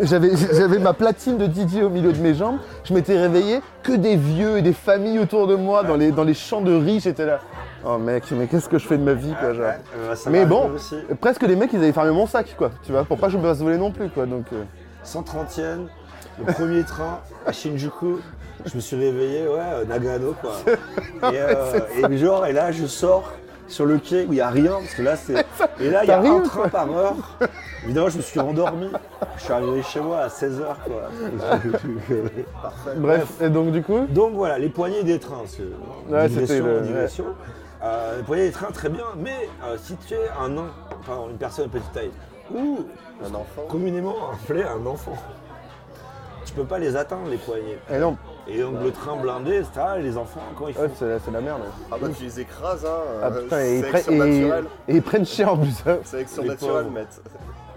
[0.00, 4.16] J'avais, ma platine de Didier au milieu de mes jambes, je m'étais réveillé, que des
[4.16, 7.26] vieux et des familles autour de moi dans les, dans les champs de riz, j'étais
[7.26, 7.40] là.
[7.86, 9.66] Oh mec, mais qu'est-ce que je fais de ma vie quoi genre.
[9.66, 10.70] Ouais, Mais bon,
[11.20, 13.38] presque les mecs ils avaient fermé mon sac quoi, tu vois, pour pas que je
[13.38, 14.46] me fasse voler non plus quoi donc.
[14.52, 14.62] euh.
[15.04, 15.86] 130e,
[16.44, 18.16] le premier train à Shinjuku.
[18.66, 20.52] Je me suis réveillé, ouais, euh, Nagano quoi.
[21.32, 23.32] Et, euh, et genre, et là je sors
[23.68, 25.44] sur le quai où il n'y a rien, parce que là c'est.
[25.80, 27.14] Et là il y a un train par heure.
[27.84, 28.88] Évidemment, je me suis endormi.
[29.36, 31.10] Je suis arrivé chez moi à 16h quoi.
[32.96, 34.06] Bref, et donc du coup.
[34.08, 35.38] Donc voilà, les poignées des trains.
[35.38, 35.62] parce que,
[36.12, 37.26] Ouais, c'était le- digression.
[37.82, 40.68] Euh, les poignées des trains, très bien, mais euh, si tu es un nain,
[41.00, 42.10] enfin une personne de petite taille,
[42.54, 42.86] ou
[43.22, 43.62] Un enfant.
[43.68, 45.16] communément appelé un enfant,
[46.46, 47.78] tu peux pas les atteindre les poignées.
[47.92, 51.08] Eh non, Et donc le train blindé, etc., les enfants, quand ils font ouais, c'est
[51.08, 51.62] la, c'est la merde.
[51.90, 52.98] Ah bah, tu les écrases, hein.
[53.22, 54.64] Ah euh, putain, et ils, prennent, et- naturelle.
[54.88, 55.82] et ils prennent cher en plus.
[55.86, 55.98] hein.
[56.04, 56.90] Sélection Les naturelle, pauvres.
[56.90, 57.20] maître.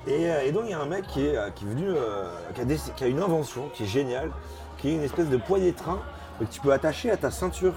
[0.08, 1.88] Et, euh, et donc il y a un mec qui est, euh, qui est venu,
[1.89, 4.30] euh, qui, a des- qui a une invention qui est géniale,
[4.77, 5.99] qui est une espèce de poignée de train
[6.39, 7.73] mais que tu peux attacher à ta ceinture.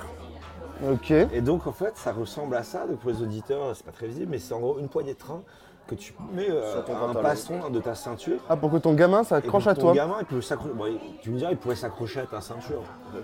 [0.90, 1.10] Ok.
[1.10, 4.06] Et donc en fait ça ressemble à ça, donc pour les auditeurs c'est pas très
[4.06, 5.42] visible, mais c'est en gros une poignée de train
[5.90, 7.22] que tu mets euh, Sur ton à un pantalon.
[7.22, 8.38] passon de ta ceinture.
[8.48, 9.92] Ah, pour que ton gamin s'accroche à ton toi.
[9.92, 10.72] gamin, il peut s'accrocher.
[10.74, 12.82] bon, il- tu me diras, il pourrait s'accrocher à ta ceinture.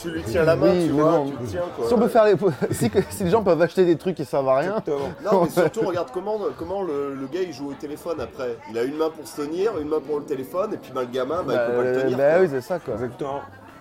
[0.00, 1.24] Tu lui tiens la main, Oui, tu mais vois, bon.
[1.32, 1.88] tu le tiens quoi.
[1.88, 2.36] Si on peut faire les.
[2.70, 4.68] si, que- si les gens peuvent acheter des trucs qui servent à rien.
[4.76, 5.08] Exactement.
[5.24, 8.56] Non, mais surtout, regarde comment, comment le, le gars il joue au téléphone après?
[8.70, 11.00] Il a une main pour se tenir, une main pour le téléphone, et puis bah,
[11.00, 12.16] le gamin, bah, il peut pas le Bah, tenir.
[12.16, 12.40] bah quoi.
[12.42, 12.94] oui, c'est ça quoi.
[12.94, 13.40] Exactement.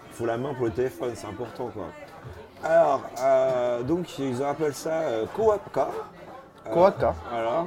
[0.10, 1.84] Il faut la main pour le téléphone, c'est important quoi.
[2.64, 5.26] Alors, euh, donc ils appellent ça euh.
[6.68, 7.16] Euh, Kowaka.
[7.32, 7.66] Voilà.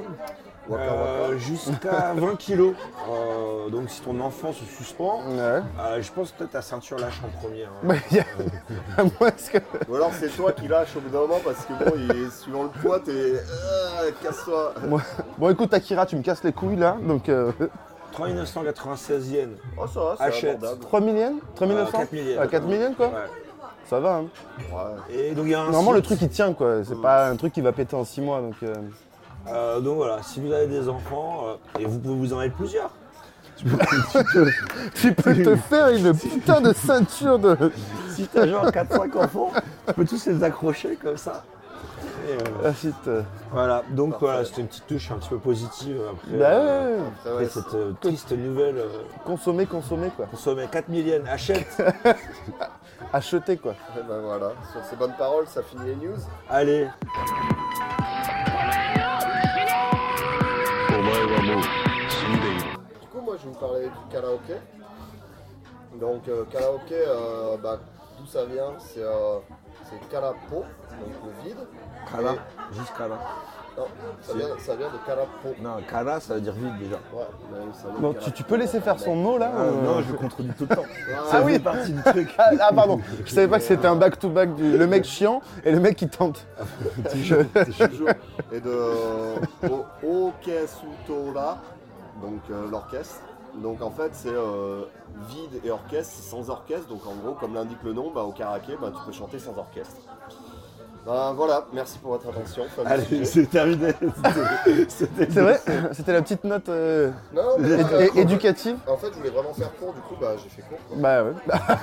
[0.67, 1.37] Waka, Euh.
[1.37, 2.73] Jusqu'à 20 kilos.
[3.09, 5.37] Euh, donc si ton enfant se suspend, Ouais.
[5.37, 7.65] euh, je pense que peut-être ta ceinture lâche en premier.
[7.65, 7.69] hein.
[7.83, 8.23] Bah, y a-
[8.97, 9.57] à moins que.
[9.89, 12.31] Ou alors c'est toi qui lâche au bout d'un moment parce que bon, il est,
[12.31, 13.11] suivant le poids, t'es.
[13.11, 14.73] Euh, Casse-toi.
[14.87, 14.99] Bon,
[15.37, 16.97] bon, écoute, Akira, tu me casses les couilles là.
[17.01, 17.29] Donc.
[17.29, 17.51] Euh...
[18.13, 19.49] 3996 yens.
[19.77, 20.55] Oh, ça va, c'est Achète.
[20.55, 20.81] abordable.
[20.81, 21.39] 3 millions?
[21.55, 22.39] 3 900 4 millions.
[22.41, 23.13] Ah, 4 millions quoi Ouais.
[23.89, 24.15] Ça va.
[24.15, 24.25] Hein.
[24.71, 25.15] Ouais.
[25.15, 26.83] Et donc il y a un Normalement, le truc il tient quoi.
[26.83, 28.55] C'est pas un truc qui va péter en 6 mois donc.
[28.63, 28.73] euh,
[29.47, 31.45] Euh, donc voilà, si vous avez des enfants,
[31.77, 32.89] euh, et vous pouvez vous en mettre plusieurs.
[34.95, 37.71] Tu peux te faire une putain de ceinture de.
[38.09, 39.51] si t'as genre 4-5 enfants,
[39.87, 41.43] tu peux tous les accrocher comme ça.
[42.27, 42.73] Euh,
[43.07, 43.21] euh,
[43.51, 46.97] voilà, donc voilà, c'était une petite touche un petit peu positive après, bah, ouais,
[47.27, 48.83] euh, cette triste nouvelle.
[49.23, 50.25] Consommer, consommer quoi.
[50.25, 51.81] Consommer 4 millions, achète
[53.13, 53.73] Achetez quoi.
[53.95, 56.17] Et voilà, sur ces bonnes paroles, ça finit les news.
[56.49, 56.87] Allez
[63.01, 64.55] Du coup, moi je vais vous parler du karaoké.
[65.99, 67.03] Donc, karaoké,
[67.61, 67.79] bah,
[68.17, 69.03] d'où ça vient C'est
[69.89, 70.65] c'est karapo, donc
[71.25, 71.57] le vide.
[72.11, 73.17] Kara, Et- juste Kara.
[73.77, 73.83] Non,
[74.21, 75.49] ça vient, ça vient de karapo.
[75.61, 76.95] Non, Kara, ça veut dire vide déjà.
[77.13, 80.11] Ouais, mais Bon, tu, tu peux laisser faire son mot, là Ah, ou- non, je
[80.13, 80.83] le contredis tout le temps.
[81.13, 81.53] Ah, Ça oui.
[81.53, 82.33] fait partie du truc.
[82.37, 85.71] Ah, ah, pardon, je savais pas que c'était un back-to-back du le mec chiant et
[85.71, 86.45] le mec qui tente.
[88.53, 88.77] Et de
[89.69, 91.57] o- Okesutora,
[92.21, 93.19] donc euh, l'orchestre.
[93.61, 94.83] Donc en fait c'est euh,
[95.29, 96.87] vide et orchestre, sans orchestre.
[96.87, 99.57] Donc en gros, comme l'indique le nom, bah, au karaoké, bah, tu peux chanter sans
[99.57, 99.95] orchestre.
[101.05, 102.63] Ben, voilà, merci pour votre attention.
[102.83, 103.93] Allez, c'est terminé.
[103.93, 105.61] C'était- C'était C'est vrai
[105.93, 109.29] C'était la petite note euh, Non, mais, é- euh, é- éducative En fait, je voulais
[109.29, 110.79] vraiment faire court, du coup, bah, j'ai fait court.
[110.89, 110.97] quoi.
[110.97, 111.33] Bah ouais.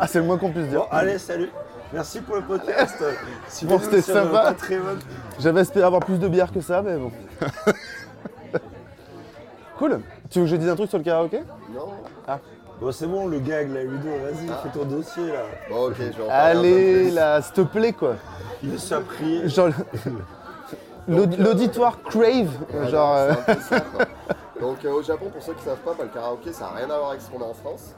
[0.00, 0.80] ah, c'est le moins qu'on puisse dire.
[0.80, 1.48] Bon, allez, salut.
[1.92, 3.02] Merci pour le podcast.
[3.46, 4.42] Si Bon, vous c'était sur, euh, sympa.
[4.52, 4.98] Patreon.
[5.38, 7.12] J'avais espéré avoir plus de bière que ça, mais bon.
[9.78, 10.00] cool.
[10.30, 11.40] Tu veux que je dise un truc sur le karaoké?
[11.74, 11.88] Non
[12.80, 14.60] Bon, c'est bon, le gag, là, Ludo, vas-y, Ah.
[14.62, 15.44] fais ton dossier, là.
[15.70, 17.14] Bon, ok, je vais en parler un peu Allez, plus.
[17.14, 18.16] là, s'il te plaît, quoi.
[18.62, 19.48] Il est à prier.
[19.48, 19.68] Genre,
[21.08, 23.14] l'audi- l'auditoire crave, Voilà, genre.
[23.16, 24.04] euh, c'est un peu ça, quoi.
[24.60, 26.70] Donc euh, au Japon, pour ceux qui ne savent pas, bah, le karaoké, ça n'a
[26.72, 27.94] rien à voir avec ce qu'on a en France.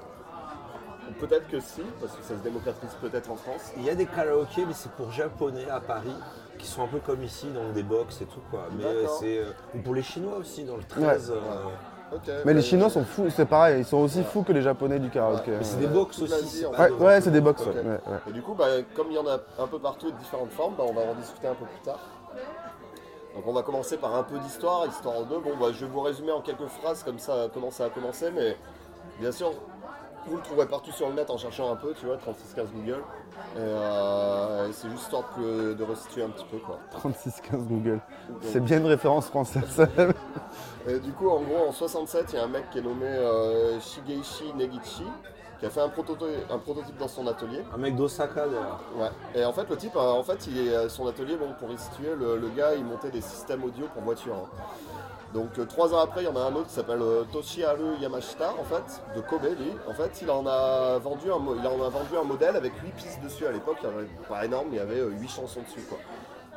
[1.19, 3.73] Peut-être que si, parce que ça se démocratise peut-être en France.
[3.79, 6.15] Il y a des karaokés, mais c'est pour japonais à Paris,
[6.59, 8.67] qui sont un peu comme ici, dans des box et tout, quoi.
[8.77, 9.17] Mais euh, D'accord.
[9.19, 9.39] c'est.
[9.39, 11.33] euh, ou pour les Chinois aussi, dans le 13.
[11.35, 11.41] euh,
[12.45, 15.11] Mais les Chinois sont fous, c'est pareil, ils sont aussi fous que les Japonais du
[15.11, 15.53] karaoké.
[15.53, 16.65] Mais c'est des box aussi.
[16.67, 18.01] Ouais, ouais, c'est des box, ouais, ouais.
[18.29, 20.75] Et du coup, bah, comme il y en a un peu partout de différentes formes,
[20.77, 22.01] bah, on va en discuter un peu plus tard.
[23.35, 25.37] Donc on va commencer par un peu d'histoire, histoire de...
[25.37, 28.31] Bon, bah, je vais vous résumer en quelques phrases comme ça, comment ça a commencé,
[28.35, 28.57] mais
[29.21, 29.53] bien sûr,
[30.27, 33.03] vous le trouverez partout sur le net en cherchant un peu, tu vois, 3615 Google.
[33.57, 36.79] Et euh, c'est juste histoire de, de restituer un petit peu, quoi.
[36.91, 38.01] 3615 Google.
[38.43, 39.87] C'est bien une référence française.
[40.89, 43.07] Et du coup, en gros, en 67, il y a un mec qui est nommé
[43.07, 45.05] euh, Shigeishi Negichi,
[45.61, 47.63] qui a fait un prototype, un prototype dans son atelier.
[47.75, 48.81] Un mec d'Osaka, d'ailleurs.
[48.97, 49.11] Ouais.
[49.35, 51.71] Et en fait, le type, euh, en fait, il est euh, son atelier, bon, pour
[51.71, 54.35] y situer, le, le gars, il montait des systèmes audio pour voiture.
[54.35, 54.49] hein.
[55.35, 57.97] Donc euh, trois ans après, il y en a un autre qui s'appelle euh, Toshiharu
[58.01, 59.73] Yamashita, en fait, de Kobe, lui.
[59.87, 62.93] En fait, il en a vendu un, il en a vendu un modèle avec 8
[62.93, 63.77] pistes dessus à l'époque.
[63.83, 65.99] Il y en avait pas énorme, mais il y avait 8 chansons dessus, quoi.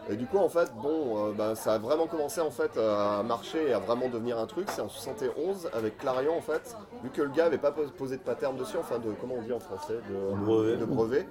[0.10, 3.22] Et du coup, en fait, bon, euh, bah, ça a vraiment commencé en fait à
[3.24, 4.68] marcher et à vraiment devenir un truc.
[4.72, 8.18] C'est en 71 avec Clarion, en fait, vu que le gars avait pas pos- posé
[8.18, 10.78] de pattern dessus, enfin de comment on dit en français, de Brevet.
[10.78, 11.28] de brevet.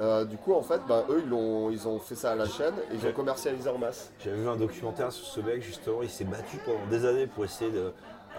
[0.00, 2.46] Euh, du coup, en fait, bah, eux, ils ont, ils ont fait ça à la
[2.46, 4.12] chaîne et ils ont commercialisé en masse.
[4.24, 7.44] J'avais vu un documentaire sur ce mec, justement, il s'est battu pendant des années pour
[7.44, 7.78] essayer de.
[7.78, 7.90] euh,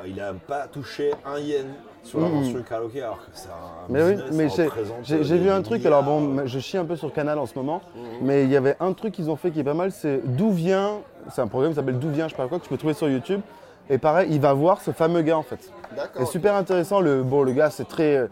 [0.07, 1.67] il a pas touché un yen
[2.03, 3.51] sur l'invention du karaoké, alors que c'est un.
[3.89, 4.63] Mais oui, business, mais ça
[5.03, 7.81] j'ai- vu un truc, alors bon, je chie un peu sur Canal en ce moment,
[7.95, 8.01] Mhm.
[8.21, 10.51] mais il y avait un truc qu'ils ont fait qui est pas mal, c'est d'où
[10.51, 10.99] vient,
[11.31, 12.93] c'est un programme qui s'appelle D'où vient, je sais pas quoi, que tu peux trouver
[12.93, 13.41] sur YouTube.
[13.89, 15.71] Et pareil, il va voir ce fameux gars en fait.
[15.95, 16.21] D'accord.
[16.21, 18.27] Et super intéressant, le, bon, le gars c'est très euh,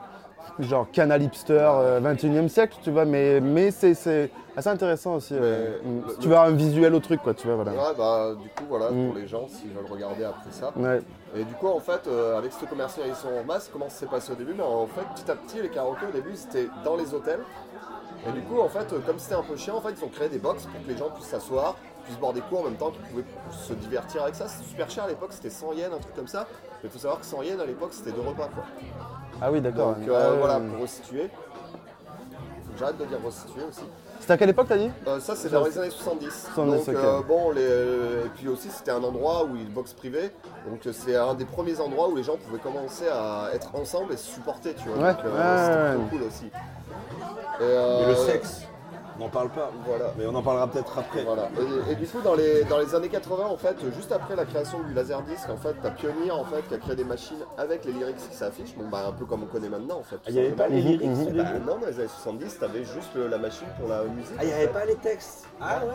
[0.59, 5.36] genre canal hipster, euh, 21e siècle, tu vois, mais, mais c'est- c'est assez intéressant aussi.
[5.36, 6.03] euh, Mais mm.
[6.08, 7.72] le- tu veux avoir un visuel au truc, quoi, tu vois, voilà.
[7.72, 10.74] Ouais, bah, du coup, voilà, pour les gens, s'ils veulent regarder après ça.
[10.76, 11.01] Ouais.
[11.36, 14.32] Et du coup, en fait, euh, avec cette commercialisation en masse, comment ça s'est passé
[14.32, 14.53] au début?
[14.55, 17.41] Mais en fait, petit à petit, les karaokés, au début, c'était dans les hôtels.
[18.28, 20.10] Et du coup, en fait, euh, comme c'était un peu chiant, en fait, ils ont
[20.10, 22.76] créé des box pour que les gens puissent s'asseoir, puissent boire des coups en même
[22.76, 24.47] temps qu'ils pouvaient se divertir avec ça.
[24.47, 26.47] C'était super cher à l'époque, c'était 100 yens, un truc comme ça.
[26.82, 28.64] Mais il faut savoir que 100 yens à l'époque, c'était deux repas, quoi.
[29.39, 29.95] Ah oui, d'accord.
[29.95, 31.30] Donc euh, voilà, pour que
[32.78, 33.86] J'arrête de dire resituer aussi.
[34.20, 36.49] C'était à quelle époque t'as dit Euh, ça, c'est dans les années 70.
[36.53, 37.61] 70, donc, euh, bon, les,
[38.26, 40.32] et puis aussi, c'était un endroit où il boxe privé.
[40.70, 44.13] Donc, euh, c'est un des premiers endroits où les gens pouvaient commencer à être ensemble
[44.13, 44.97] et se supporter, tu vois.
[45.07, 46.45] Ouais, donc, euh, ouais, c'était cool aussi.
[46.45, 48.61] Et, euh, le sexe,
[49.18, 49.72] on n'en parle pas.
[49.86, 50.05] Voilà.
[50.18, 51.24] Mais on en parlera peut-être après.
[51.24, 51.49] Voilà.
[51.88, 54.45] Et, et du coup, dans les, dans les années 80, en fait, juste après la
[54.45, 57.86] création du Laserdisc, en fait, t'as Pioneer, en fait, qui a créé des machines avec
[57.86, 58.76] les lyrics qui s'affichent.
[58.78, 60.18] Bon, bah, un peu comme on connaît maintenant, en fait.
[60.18, 61.01] Ah, Il n'y avait pas les lyrics
[61.36, 64.36] Bah, non, dans les années 70, t'avais juste la machine pour la musique.
[64.38, 65.91] Ah, il n'y avait pas les textes Ah ouais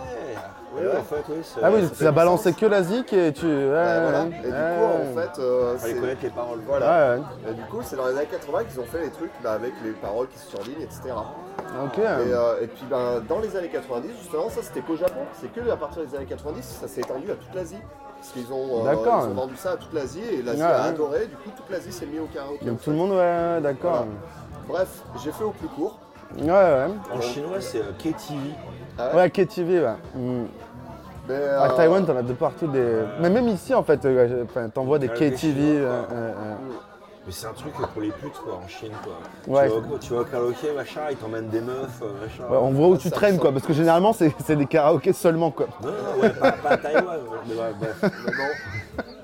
[0.77, 0.97] Oui, Ouais.
[0.97, 1.37] en fait, oui.
[1.43, 2.61] c'est- Ah oui, ça ça fait balançait sens.
[2.61, 3.47] que la zik et tu.
[3.47, 4.23] Ouais, Bah, voilà.
[4.25, 6.61] ouais, Et du coup, en fait, euh, Fallait c'est- connaître les paroles.
[6.67, 6.87] Voilà.
[7.17, 7.51] Ouais, ouais.
[7.51, 9.73] Et du coup, c'est dans les années 80 qu'ils ont fait les trucs là, avec
[9.85, 11.01] les paroles qui se surlignent, etc.
[11.85, 11.99] Ok.
[11.99, 15.21] Et, euh, et puis ben, dans les années 90, justement, ça c'était qu'au Japon.
[15.41, 17.79] C'est que à partir des années 90, ça s'est étendu à toute l'Asie.
[18.19, 19.25] Parce qu'ils ont, euh, D'accord.
[19.27, 20.89] ils ont vendu ça à toute l'Asie et l'Asie Ouais, a ouais.
[20.91, 21.27] adoré.
[21.27, 22.65] Du coup, toute l'Asie s'est mis au karaoké.
[22.65, 24.07] Donc tout le monde, ouais, d'accord.
[24.69, 24.85] Voilà.
[24.85, 25.99] Bref, j'ai fait au plus court.
[26.39, 26.87] Ouais, ouais.
[27.13, 29.17] En chinois, c'est euh, KTV.
[29.17, 29.95] Ouais, KTV, ouais.
[30.15, 30.45] Mm.
[31.29, 32.99] Mais, À Taïwan, t'en as de partout des.
[33.21, 34.45] Mais même ici, en fait, euh,
[34.75, 35.37] t'envoies des des KTV.
[35.37, 36.07] chinois,
[37.23, 37.27] euh, euh, euh.
[37.27, 39.15] Mais c'est un truc pour les putes, quoi, en Chine, quoi.
[39.55, 39.69] Ouais.
[39.69, 42.45] Tu, vas, au- tu vas au karaoké, machin, ils t'emmènent des meufs, euh, machin.
[42.51, 43.53] Ouais, on voit où tu traînes, quoi.
[43.53, 45.67] Parce que généralement, c'est c'est des karaokés seulement, quoi.
[45.83, 47.21] Non, non, ouais, pas, pas à Taïwan.
[47.47, 48.05] mais ouais, bref.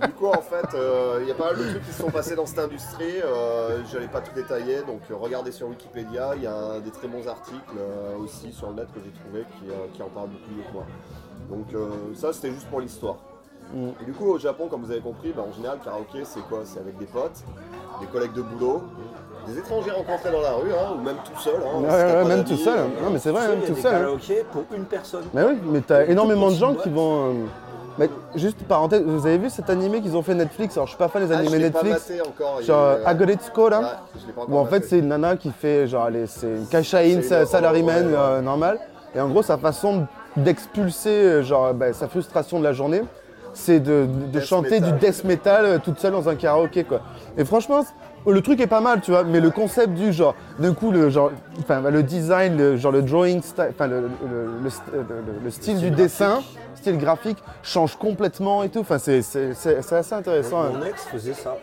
[0.00, 2.10] Du coup, en fait, euh, il y a pas mal de trucs qui se sont
[2.10, 3.20] passés dans cette industrie.
[3.24, 6.34] Euh, Je n'allais pas tout détailler, donc euh, regardez sur Wikipédia.
[6.36, 9.10] Il y a un- des très bons articles euh, aussi sur le net que j'ai
[9.10, 10.84] trouvé qui, euh, qui en parlent beaucoup mieux que moi.
[11.50, 13.16] Donc euh, ça, c'était juste pour l'histoire.
[13.74, 13.88] Mm.
[14.00, 16.40] Et du coup, au Japon, comme vous avez compris, bah, en général, le karaoké, c'est
[16.48, 16.60] quoi?
[16.64, 17.42] C'est avec des potes,
[18.00, 18.82] des collègues de boulot,
[19.46, 21.54] des étrangers rencontrés dans la rue, hein, ou même tout seul.
[21.56, 21.88] Hein, Ouais,
[22.22, 22.78] ouais, même tout seul.
[22.78, 23.94] euh, Non, mais c'est vrai, même tout seul.
[23.94, 23.98] hein.
[24.00, 25.24] karaokés pour une personne.
[25.34, 27.28] Mais oui, mais t'as énormément de gens qui vont.
[27.30, 27.32] euh,
[27.98, 30.76] Mais juste parenthèse, vous avez vu cet animé qu'ils ont fait Netflix?
[30.76, 32.12] Alors je suis pas fan des Ah, animés pas Netflix.
[32.26, 32.62] encore.
[32.62, 33.80] Genre euh, Agoretsuko là.
[33.80, 33.86] Ouais,
[34.42, 38.12] encore Où en fait c'est une nana qui fait genre c'est une cachaïne salaryman ouais,
[38.12, 38.18] ouais.
[38.18, 38.78] euh, normale
[39.16, 40.06] et en gros sa façon
[40.36, 43.02] d'expulser genre bah, sa frustration de la journée
[43.58, 44.06] c'est de,
[44.40, 44.92] chanter metal.
[44.92, 47.00] du death metal euh, toute seule dans un karaoké quoi.
[47.36, 47.84] Et franchement
[48.26, 51.08] le truc est pas mal tu vois mais le concept du genre d'un coup le
[51.10, 51.30] genre
[51.60, 54.08] enfin le design le genre le drawing style enfin le, le-
[54.62, 56.40] le st- le- le- le style du dessin
[56.74, 60.64] style graphique change complètement et tout enfin c'est assez intéressant.
[60.64, 60.86] Mon hein.
[60.88, 61.56] ex faisait ça.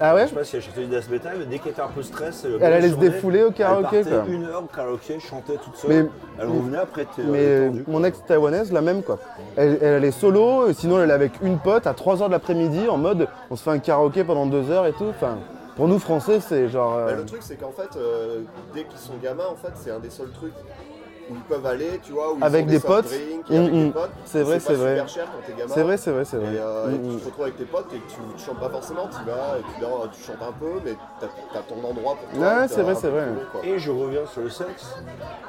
[0.00, 1.80] Ah ouais Je sais pas si elle chantait du death metal, mais dès qu'elle était
[1.82, 4.16] un peu stress, Elle allait se défouler au karaoké, Elle quoi.
[4.18, 5.90] partait une heure au karaoké, chantait toute seule.
[6.04, 8.08] Mais- elle revenait après, Mais euh, mon quoi.
[8.08, 9.18] ex taïwanaise, la même quoi.
[9.56, 12.96] Elle, elle allait solo, sinon elle allait avec une pote à 3h de l'après-midi en
[12.96, 15.06] mode on se fait un karaoké pendant 2 heures et tout.
[15.10, 15.38] Enfin,
[15.76, 16.94] pour nous français, c'est genre.
[16.96, 18.40] euh, Bah, le truc, c'est qu'en fait, euh,
[18.74, 20.52] dès qu'ils sont gamins, en fait, c'est un des seuls trucs
[21.30, 23.04] où ils peuvent aller, tu vois, où ils Avec des soft potes.
[23.06, 23.92] drinks avec Mm, des mm.
[23.92, 24.10] potes.
[24.24, 24.92] C'est vrai, c'est vrai.
[24.94, 25.74] super cher quand t'es gamin.
[25.74, 26.54] C'est vrai, c'est vrai, c'est vrai.
[26.54, 27.20] Et, euh, et Mm, tu mm.
[27.20, 29.82] te retrouves avec tes potes et tu, tu chantes pas forcément, tu vas et puis
[29.82, 32.58] là, tu chantes un peu, mais t'as as ton endroit pour toi.
[32.60, 33.26] Ouais, c'est vrai, c'est vrai.
[33.62, 34.94] Et je reviens sur le sexe.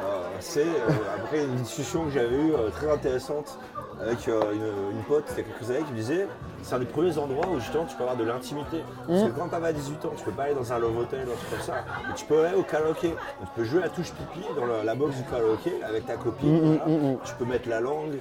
[0.02, 3.58] Euh, c'est euh, après une discussion que j'avais eue euh, très intéressante
[4.02, 6.28] avec euh, une, une pote il y a quelques années qui me disait
[6.62, 8.84] c'est un des premiers endroits où justement tu peux avoir de l'intimité.
[9.08, 11.32] Parce que quand t'avais 18 ans, tu peux pas aller dans un love hotel ou
[11.32, 11.74] un truc comme ça.
[12.08, 13.10] Mais tu peux aller au karaoké.
[13.42, 16.54] Tu peux jouer à touche pipi dans la, la box du karaoké avec ta copine.
[16.54, 16.86] Mm, voilà.
[16.88, 17.18] mm, mm.
[17.24, 18.20] Tu peux mettre la langue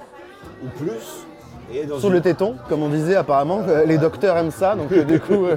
[0.63, 1.25] ou plus.
[1.73, 4.75] Et dans Sur une- le téton, comme on disait apparemment, euh, les docteurs aiment ça,
[4.75, 5.55] donc euh, du coup, euh,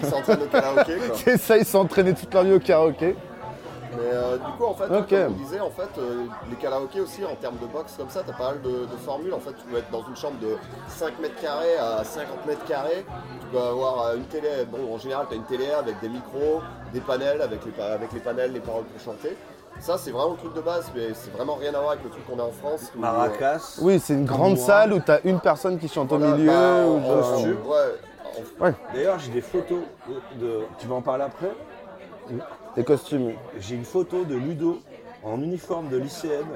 [0.00, 1.14] ils s'entraînent au karaoké, quoi.
[1.16, 3.16] c'est ça, ils s'entraînaient toute leur vie au karaoké.
[3.96, 5.08] Mais euh, du coup, en fait, Ok.
[5.10, 8.22] comme on disait, en fait, euh, les karaokés aussi, en termes de box comme ça,
[8.26, 9.34] t'as pas mal de, de formules.
[9.34, 10.56] En fait, tu peux être dans une chambre de
[10.88, 13.04] 5 mètres carrés à 50 mètres carrés.
[13.40, 14.48] Tu peux avoir euh, une télé.
[14.70, 16.60] Bon, en général, t'as une télé avec des micros,
[16.92, 19.36] des panels, avec les, avec les panels, les paroles pour chanter.
[19.80, 22.10] Ça, c'est vraiment le truc de base, mais c'est vraiment rien à voir avec le
[22.10, 22.92] truc qu'on a en France.
[22.94, 23.78] où, euh, Maracas.
[23.82, 24.66] Oui, c'est une grande moi.
[24.66, 26.46] salle où t'as une personne qui chante voilà, au milieu.
[26.52, 28.68] bah, ou en genre- costume, ouais.
[28.68, 31.50] en- D'ailleurs, j'ai des photos de, de- Tu vas en parler après?
[32.76, 33.32] Des costumes.
[33.60, 34.80] J'ai une photo de Ludo
[35.24, 36.46] en uniforme de lycéenne,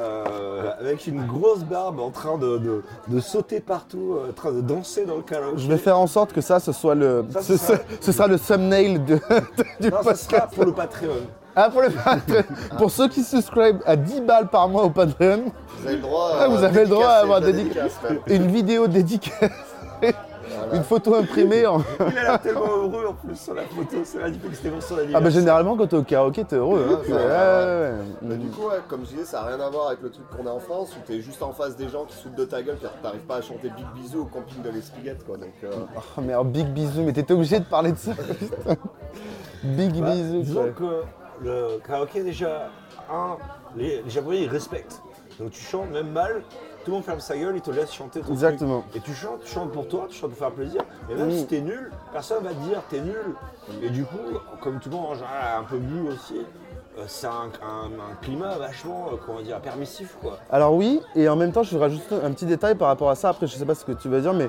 [0.00, 4.52] euh, avec une grosse barbe en train de, de- de sauter partout, euh, en train
[4.52, 5.58] de danser dans le karaoké.
[5.58, 8.04] Je vais faire en sorte que ça, ce soit le, Ça, ce, ce sera- ce-
[8.06, 9.16] ce sera le thumbnail de,
[9.80, 10.30] du Non, ça podcast.
[10.30, 11.10] sera pour le Patreon.
[11.56, 12.44] Ah, pour, le Patreon.
[12.78, 15.46] pour ceux qui subscribent à 10 balles par mois au Patreon,
[15.80, 17.40] Vous avez le droit, Ah, vous avez le droit à avoir
[18.28, 18.86] une vidéo
[20.72, 21.78] une photo imprimée en...
[22.10, 24.94] Il a l'air tellement heureux en plus sur la photo, c'est magnifique, c'était pour son
[24.94, 25.30] Ah bah anniversaire.
[25.40, 26.86] généralement quand t'es au karaoké t'es heureux.
[26.90, 26.98] Hein.
[27.08, 27.92] Ouais, Ouais, ouais, ouais,
[28.22, 28.36] Mais ouais.
[28.36, 30.46] du coup, ouais, comme je disais, ça n'a rien à voir avec le truc qu'on
[30.46, 32.78] a en France où t'es juste en face des gens qui sautent de ta gueule
[32.80, 35.36] car t'arrives pas à chanter Big Bisou au camping de l'Espiguette quoi.
[35.36, 35.70] Donc, euh,
[36.16, 38.12] Oh mais alors big bisou, mais t'étais obligé de parler de ça.
[39.64, 40.40] big Bah, bisou.
[40.42, 41.02] disons que
[41.42, 42.68] le karaoké déjà,
[43.12, 43.36] un,
[43.76, 45.02] les, les Japonais ils respectent.
[45.38, 46.42] Donc tu chantes même mal,
[46.84, 48.80] tout le monde ferme sa gueule, ils te laissent chanter ton Exactement.
[48.90, 48.96] truc.
[48.96, 50.82] Et tu chantes, tu chantes pour toi, tu chantes pour faire plaisir.
[51.10, 51.32] Et même Mm.
[51.32, 53.34] si t'es nul, personne va te dire t'es nul.
[53.82, 54.16] Et du coup,
[54.60, 56.38] comme tout le monde en général a un peu bu aussi,
[56.98, 60.38] euh, c'est un, un- un climat vachement, euh, comment dire, permissif quoi.
[60.50, 63.28] Alors oui, et en même temps je rajoute un petit détail par rapport à ça,
[63.28, 64.48] après je sais pas ce que tu vas dire, mais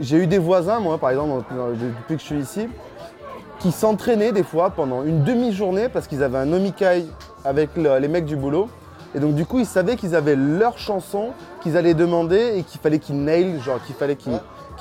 [0.00, 2.68] j'ai eu des voisins, moi par exemple, depuis que je suis ici,
[3.60, 7.06] qui s'entraînaient des fois pendant une demi-journée parce qu'ils avaient un omikai
[7.44, 8.68] avec le- les mecs du boulot.
[9.14, 11.28] Et donc du coup ils savaient qu'ils avaient leur chanson
[11.62, 14.32] qu'ils allaient demander et qu'il fallait qu'ils nailent, genre qu'il fallait qu'ils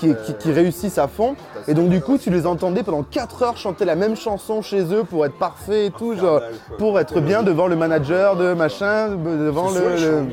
[0.03, 0.13] Ouais.
[0.53, 1.35] réussissent à fond.
[1.67, 4.93] Et donc du coup tu les entendais pendant 4 heures chanter la même chanson chez
[4.93, 6.41] eux pour être parfait et tout, genre
[6.77, 10.27] pour être bien devant le manager de machin, devant le...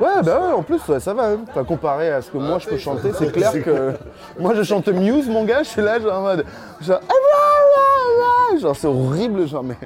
[0.00, 1.26] Ouais, bah ouais, en plus, ouais, ça va.
[1.26, 1.38] hein.
[1.50, 3.92] Enfin, comparé à ce que moi je peux chanter, c'est clair que.
[4.40, 6.46] Moi je chante Muse, mon gars, je suis là, genre en mode.
[6.80, 7.00] Genre.
[7.06, 8.56] ah.
[8.58, 9.76] Genre, c'est horrible, genre, mais.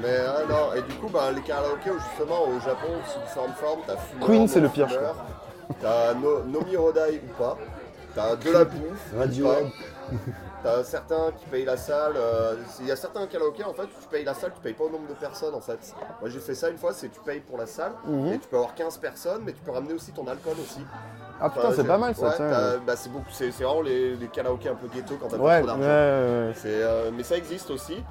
[0.00, 3.80] Mais euh, non, et du coup, bah, les karaokés, justement, au Japon, sous différentes formes,
[3.86, 5.16] t'as fumeur, Queen, c'est le pire, je fumeur,
[5.80, 7.56] T'as no, Nomi Rodai ou pas.
[8.14, 9.12] T'as de la bouffe.
[9.42, 9.56] pas.
[10.62, 12.14] T'as certains qui payent la salle.
[12.16, 14.72] euh, Il y a certains karaokés en fait où tu payes la salle, tu payes
[14.72, 15.78] pas au nombre de personnes en fait.
[16.20, 18.32] Moi j'ai fait ça une fois, c'est tu payes pour la salle Mhm.
[18.32, 20.80] et tu peux avoir 15 personnes, mais tu peux ramener aussi ton alcool aussi.
[21.40, 24.16] Ah putain, Enfin, c'est pas mal ça, ouais, bah, c'est beaucoup, c'est c'est vraiment les,
[24.16, 25.82] les karaokés un peu ghetto quand t'as Ouais, pas trop d'argent.
[25.82, 26.52] ouais, ouais.
[26.56, 28.02] C'est, euh, mais ça existe aussi.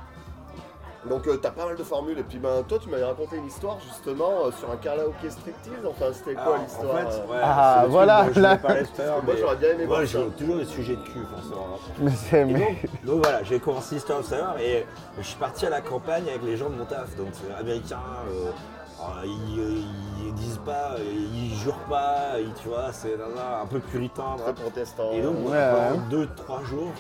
[1.09, 3.45] Donc euh, t'as pas mal de formules et puis ben toi tu m'avais raconté une
[3.45, 7.31] histoire justement euh, sur un karaoké striptease enfin c'était quoi Alors, l'histoire En fait, euh
[7.31, 8.59] ouais, Ah, le voilà, je là.
[8.97, 11.67] l'heure, Moi j'aurais bien aimé Moi, j'ai toujours des sujets de cul, forcément.
[11.99, 12.41] Mais c'est.
[12.41, 12.59] Et Mais...
[12.59, 14.85] donc, donc voilà, j'ai commencé l'histoire à l'heure et
[15.19, 17.99] je suis parti à la campagne avec les gens de mon taf, donc c'est américains.
[18.31, 18.49] euh,
[18.97, 19.83] alors, ils,
[20.25, 23.13] ils disent pas, ils jurent pas, ils- tu vois, c'est
[23.61, 24.35] un peu puritain.
[24.37, 25.11] Très protestant.
[25.11, 26.09] Et donc, Ouais, pendant ouais.
[26.09, 26.91] deux, trois jours,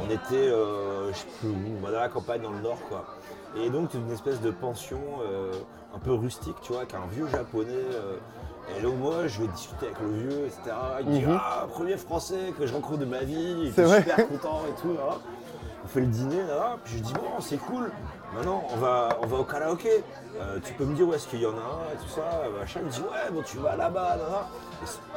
[0.00, 3.04] on était, euh, je sais plus où, dans la campagne dans le nord, quoi.
[3.56, 5.52] Et donc, c'est une espèce de pension euh,
[5.94, 7.70] un peu rustique, tu vois, avec un vieux japonais.
[7.70, 8.16] euh,
[8.78, 10.60] et donc, moi, je vais discuter avec le vieux, etc.
[11.00, 11.40] Il me dit Mhm.
[11.40, 14.00] Ah, premier français que je rencontre de ma vie, il C'est était vrai.
[14.02, 14.92] super content et tout.
[14.94, 15.16] là.
[15.82, 17.90] On fait le dîner, là, puis je dis Bon, c'est cool,
[18.34, 20.04] maintenant, on va, on va au karaoké.
[20.40, 22.22] Euh, tu peux me dire où est-ce qu'il y en a un et tout ça.
[22.60, 22.80] Machin.
[22.82, 24.46] Il me dit Ouais, bon, tu vas là-bas, là.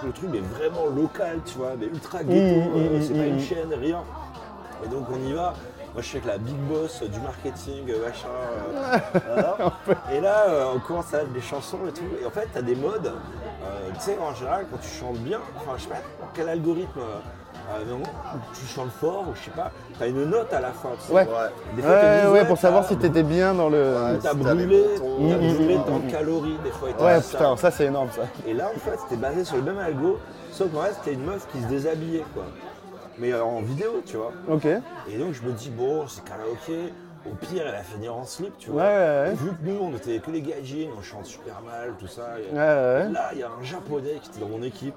[0.02, 3.14] Et Le truc est vraiment local, tu vois, mais ultra ghetto, Mhm, euh, mhm, c'est
[3.14, 4.02] pas une chaîne, rien.
[4.84, 5.54] Et donc on y va.
[5.94, 8.28] Moi je suis avec la big boss du marketing, euh, machin.
[8.28, 9.58] euh, voilà.
[10.12, 12.02] Et là euh, on commence à mettre des chansons et tout.
[12.22, 13.06] Et en fait t'as des modes.
[13.08, 15.98] euh, tu sais en général quand tu chantes bien, enfin je sais pas
[16.34, 17.00] quel algorithme.
[17.88, 18.00] non,
[18.60, 19.70] tu chantes fort ou je sais pas,
[20.00, 20.90] t'as une note à la fin.
[21.00, 21.14] tu sais.
[21.14, 21.22] Ouais.
[21.28, 21.76] Ouais.
[21.76, 23.78] Des fois, t'as Ouais, une ouais, pour savoir si t'étais bien dans le.
[23.96, 24.20] Ouais.
[24.22, 24.84] T'as si brûlé,
[25.20, 26.08] Mhm, brûlé mhm, tant mhm.
[26.08, 26.90] de calories des fois.
[26.90, 27.38] et Ouais, ça.
[27.38, 28.24] putain, ça c'est énorme ça.
[28.48, 30.18] Et là, en fait, c'était basé sur le même algo,
[30.52, 32.46] sauf qu'en fait, c'était une meuf qui se déshabillait, quoi.
[33.18, 34.32] Mais en vidéo, tu vois.
[34.50, 34.64] Ok.
[34.66, 36.94] Ouais, Et donc, je me dis, bon, c'est karaoké.
[37.26, 38.82] Au pire, elle va finir en slip, tu vois.
[38.84, 39.32] ouais, ouais.
[39.32, 42.36] Et Vu que nous, on était que les gaijins, on chante super mal, tout ça.
[42.40, 43.10] et- Ouais, ouais.
[43.14, 44.96] Là, il y a un japonais qui était dans mon équipe,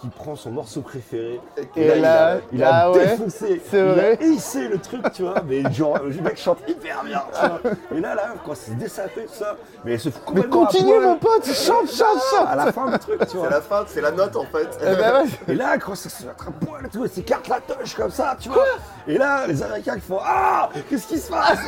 [0.00, 1.40] qui prend son morceau préféré.
[1.76, 3.06] Et là, là, il a, il a ouais.
[3.06, 3.62] défoncé.
[3.70, 4.18] C'est il vrai.
[4.20, 5.42] a hissé le truc, tu vois.
[5.46, 7.60] Mais genre, le mec chante hyper bien, tu vois.
[7.94, 10.98] Et là, là, quand c'est dessapé, tout ça, mais elle se fout Mais à continue
[11.00, 13.48] mon pote, chante, chante, chante À la fin du truc, tu C'est vois.
[13.50, 14.68] la fin, c'est la note en fait.
[14.80, 15.28] Ben ouais.
[15.48, 16.34] Et là, quand ça se met à
[16.64, 18.64] poil et tout, elle s'écarte la touche comme ça, tu vois.
[19.08, 21.58] Et là, les Américains qui font Ah Qu'est-ce qui se passe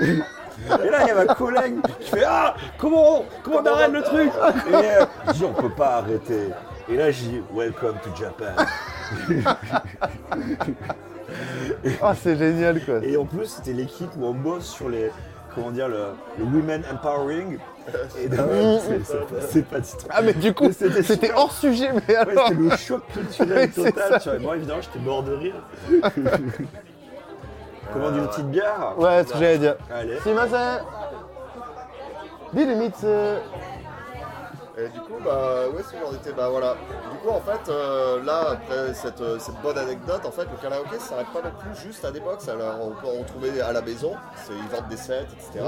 [0.00, 4.02] Et là, il y a ma collègue qui fait Ah Comment, comment on arrête le
[4.02, 4.30] truc
[4.70, 6.48] Et euh, je dis On peut pas arrêter.
[6.92, 8.52] Et là, je dis Welcome to Japan.
[12.02, 12.98] Ah, c'est génial quoi.
[13.02, 15.10] Et en plus, c'était l'équipe où on bosse sur les.
[15.54, 16.06] Comment dire, le,
[16.38, 17.58] le Women Empowering.
[18.22, 18.38] Et donc,
[18.86, 20.06] c'est- c'est pas- c'est pas du tout.
[20.08, 21.38] Ah, mais du coup, Mais c'était c'était super.
[21.38, 22.48] hors sujet, mais Ouais, alors.
[22.48, 24.12] c'était le choc culturel c'est total.
[24.12, 24.18] ça.
[24.20, 24.38] Tu vois.
[24.38, 25.54] Moi, évidemment, j'étais mort de rire.
[27.92, 29.76] Commande une petite bière Ouais, c'est ce que j'allais dire.
[29.94, 30.18] Allez.
[30.20, 30.80] Sumimasen
[32.54, 33.06] Bilumitsu
[34.78, 36.76] Et du coup, bah, est-ce que j'en étais Bah voilà.
[37.10, 40.56] Du coup, en fait, euh, là, après cette, euh, cette bonne anecdote, en fait, le
[40.62, 42.48] karaoké, ça s'arrête pas non plus juste à des box.
[42.48, 45.66] Alors, on peut à la maison, c'est, ils vendent des sets, etc.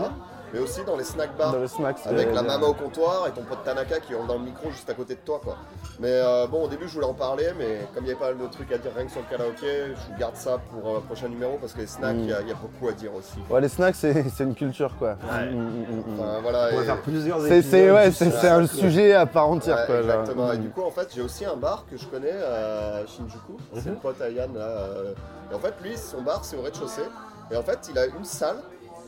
[0.55, 1.52] Mais aussi dans les snack bars.
[1.52, 4.70] Dans Avec la maman au comptoir et ton pote Tanaka qui rentre dans le micro
[4.70, 5.57] juste à côté de toi, quoi.
[5.98, 8.32] Mais euh, bon, au début, je voulais en parler, mais comme il n'y avait pas
[8.32, 10.88] mal de trucs à dire rien que sur le karaoké, je vous garde ça pour
[10.88, 12.88] euh, un prochain numéro parce que les snacks, il y a- il y, a beaucoup
[12.88, 13.34] à dire aussi.
[13.50, 15.14] Ouais, les snacks, c'est c'est une culture quoi.
[15.14, 16.20] Mm, mm, mm, mm.
[16.20, 16.68] Enfin, voilà.
[16.72, 20.02] On va faire plusieurs C'est ouais, un sujet à part entière Ouais, quoi.
[20.02, 20.11] genre.
[20.20, 20.52] exactement.
[20.52, 20.62] Et Mm.
[20.62, 23.57] du coup, en fait, j'ai aussi un bar que je connais à Shinjuku.
[23.74, 24.61] C'est le pote à Yann là.
[24.61, 25.12] euh,
[25.50, 27.02] Et en fait, lui, son bar, c'est au rez-de-chaussée.
[27.50, 28.57] Et en fait, il a une salle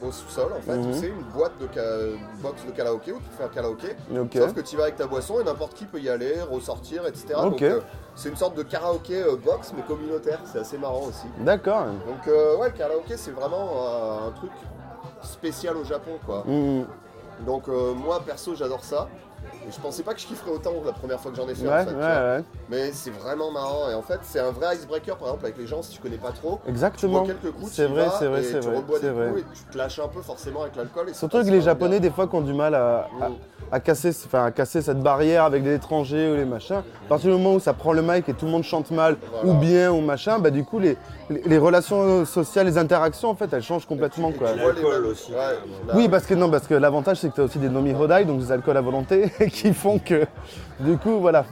[0.02, 0.90] au sous-sol, en fait, Mhm.
[0.90, 1.66] où c'est une boîte de
[2.42, 3.88] box de karaoké où tu fais un karaoké.
[4.18, 4.32] Ok.
[4.34, 7.26] Sauf que tu vas avec ta boisson et n'importe qui peut y aller, ressortir, etc.
[7.42, 7.80] Donc, euh,
[8.14, 10.40] c'est une sorte de karaoké euh, box, mais communautaire.
[10.50, 11.26] C'est assez marrant aussi.
[11.38, 11.86] D'accord.
[12.06, 14.50] Donc, euh, ouais, le karaoké, c'est vraiment un truc
[15.22, 16.42] spécial au Japon, quoi.
[16.46, 16.86] Mm, mm.
[17.46, 19.08] Donc, euh, moi, perso, j'adore ça.
[19.68, 21.66] Et je pensais pas que je kifferais autant la première fois que j'en ai fait,
[21.66, 21.86] Ouais, en fait.
[21.90, 22.36] tu ouais, vois.
[22.36, 22.44] ouais.
[22.70, 25.66] Mais c'est vraiment marrant et en fait c'est un vrai icebreaker par exemple avec les
[25.66, 26.60] gens si tu connais pas trop.
[26.64, 27.22] Tu Exactement.
[27.24, 29.28] bois quelques coups, C'est tu vrai, c'est vrai, c'est tu vrai, des vrai.
[29.28, 31.12] coups et tu te lâches un peu forcément avec l'alcool.
[31.14, 32.08] Surtout que les Japonais, bien.
[32.08, 33.34] des fois, qui ont du mal à, à- Mm.
[33.72, 36.76] à casser, enfin, à casser cette barrière avec les étrangers ou les machins.
[37.06, 39.16] À partir du moment où ça prend le mic et tout le monde chante mal
[39.32, 39.48] Voilà.
[39.48, 40.96] ou bien ou machin, bah du coup, les,
[41.30, 44.28] les, les relations sociales, les interactions, en fait, elles changent complètement.
[44.28, 44.52] Et tu Quoi.
[44.52, 45.32] vois les aussi.
[45.32, 47.68] Ouais, là, Oui, parce que non, parce que l'avantage c'est que tu as aussi des
[47.68, 50.26] nomi hodai, donc des alcools à volonté, qui font que
[50.80, 51.44] du coup, voilà.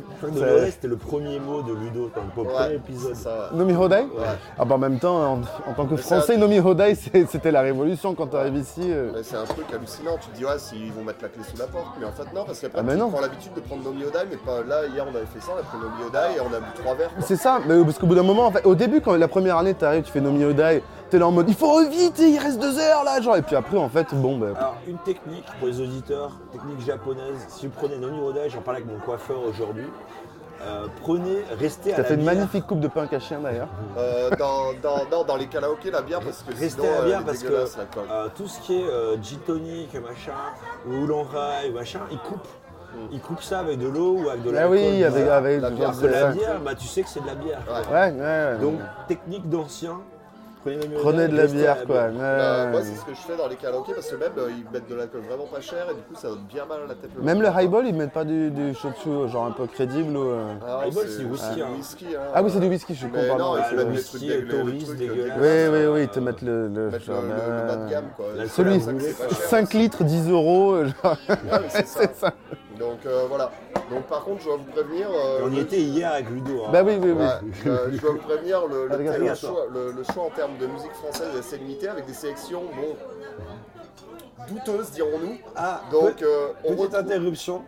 [0.70, 3.14] C'était le premier mot de Ludo dans le ouais, premier épisode.
[3.14, 3.50] ça.
[3.54, 4.24] Nomi hodai Ouais.
[4.58, 7.60] Ah bah en même temps, en, en tant que Mais français, nomi hodai, c'était la
[7.62, 8.82] révolution quand tu arrives ici.
[8.84, 9.10] euh.
[9.22, 11.66] C'est un truc hallucinant, tu te dis ouais s'ils vont mettre la clé sous la
[11.66, 13.10] porte, mais en fait non parce qu'après Ah, non.
[13.10, 15.60] prends l'habitude de prendre Nomi Odai, mais pas là hier on avait fait ça, on
[15.60, 17.10] a pris Nomi Odai et on a bu trois verres.
[17.20, 19.56] C'est ça, mais parce qu'au bout d'un moment, en fait, au début, quand la première
[19.58, 22.38] année, tu arrives, tu fais nomi hodai, t'es là en mode il faut vite, il
[22.38, 24.48] reste deux heures là, genre, et puis après, en fait, bon, bah.
[24.56, 27.44] Alors, une technique pour les auditeurs, technique japonaise.
[27.48, 29.86] Si vous prenez Noni Roda, j'en parlais avec mon coiffeur aujourd'hui.
[30.62, 32.34] euh, prenez, restez à la fait une bière.
[32.34, 33.68] magnifique coupe de pain caché d'ailleurs.
[33.98, 36.98] Euh, dans, dans, non, dans les karaokés, la bière, parce que Restez sinon, à la
[37.00, 40.32] euh, bière parce que euh, tout ce qui est euh, gin tonic, machin,
[40.86, 42.48] ou Oulon Rai, machin, ils coupent.
[43.10, 45.88] Ils coupent ça avec de l'eau ou avec de Ah oui, avec, avec La bière,
[45.88, 47.58] Alors que de la bière, bah, tu sais que c'est de la bière.
[47.68, 47.92] Ouais.
[47.92, 48.58] Ouais, ouais, ouais.
[48.60, 50.00] Donc, technique d'ancien,
[50.64, 52.06] prenez, le Prenez de la bière quoi.
[52.06, 54.48] Ouais, Bah, moi, c'est ce que je fais dans les karaokés, parce que même, euh,
[54.50, 56.88] ils mettent de l'alcool vraiment pas cher, et du coup, ça donne bien mal à
[56.88, 57.10] la tête.
[57.22, 60.22] Même le highball, ils mettent pas du, du shochu genre un peu crédible ou.
[60.30, 61.66] euh, Ah, Highball, c'est whisky, hein.
[61.76, 62.20] whisky, hein.
[62.34, 63.54] Ah oui, c'est du whisky, je suis con, pardon.
[63.76, 64.30] le whisky.
[64.32, 65.38] euh, Tauris, trucs dégueulasse.
[65.40, 66.68] Oui, oui, oui, ils te mettent le.
[66.68, 68.26] le, le, le- le euh, bas de gamme, quoi.
[68.48, 69.46] Celui, C'est pour ça que c'est pas cher.
[69.48, 70.72] 5 litres, 10 euros.
[70.74, 70.86] euh,
[71.68, 72.32] c'est ça.
[72.78, 73.50] Donc euh, voilà.
[73.90, 75.08] Donc par contre, je dois vous prévenir.
[75.10, 76.64] euh, on y le- était hier avec Ludo.
[76.64, 76.70] hein.
[76.72, 77.24] Bah oui, oui, oui.
[77.24, 80.30] Ouais, euh, je dois vous prévenir, le, le, Ah, le choix, le- le choix en
[80.30, 82.96] termes de musique française est assez limité avec des sélections, bon,
[84.48, 85.36] douteuses, dirons-nous.
[85.56, 86.94] Ah, Donc, pe- euh, on petite retrouve...
[86.96, 87.62] interruption.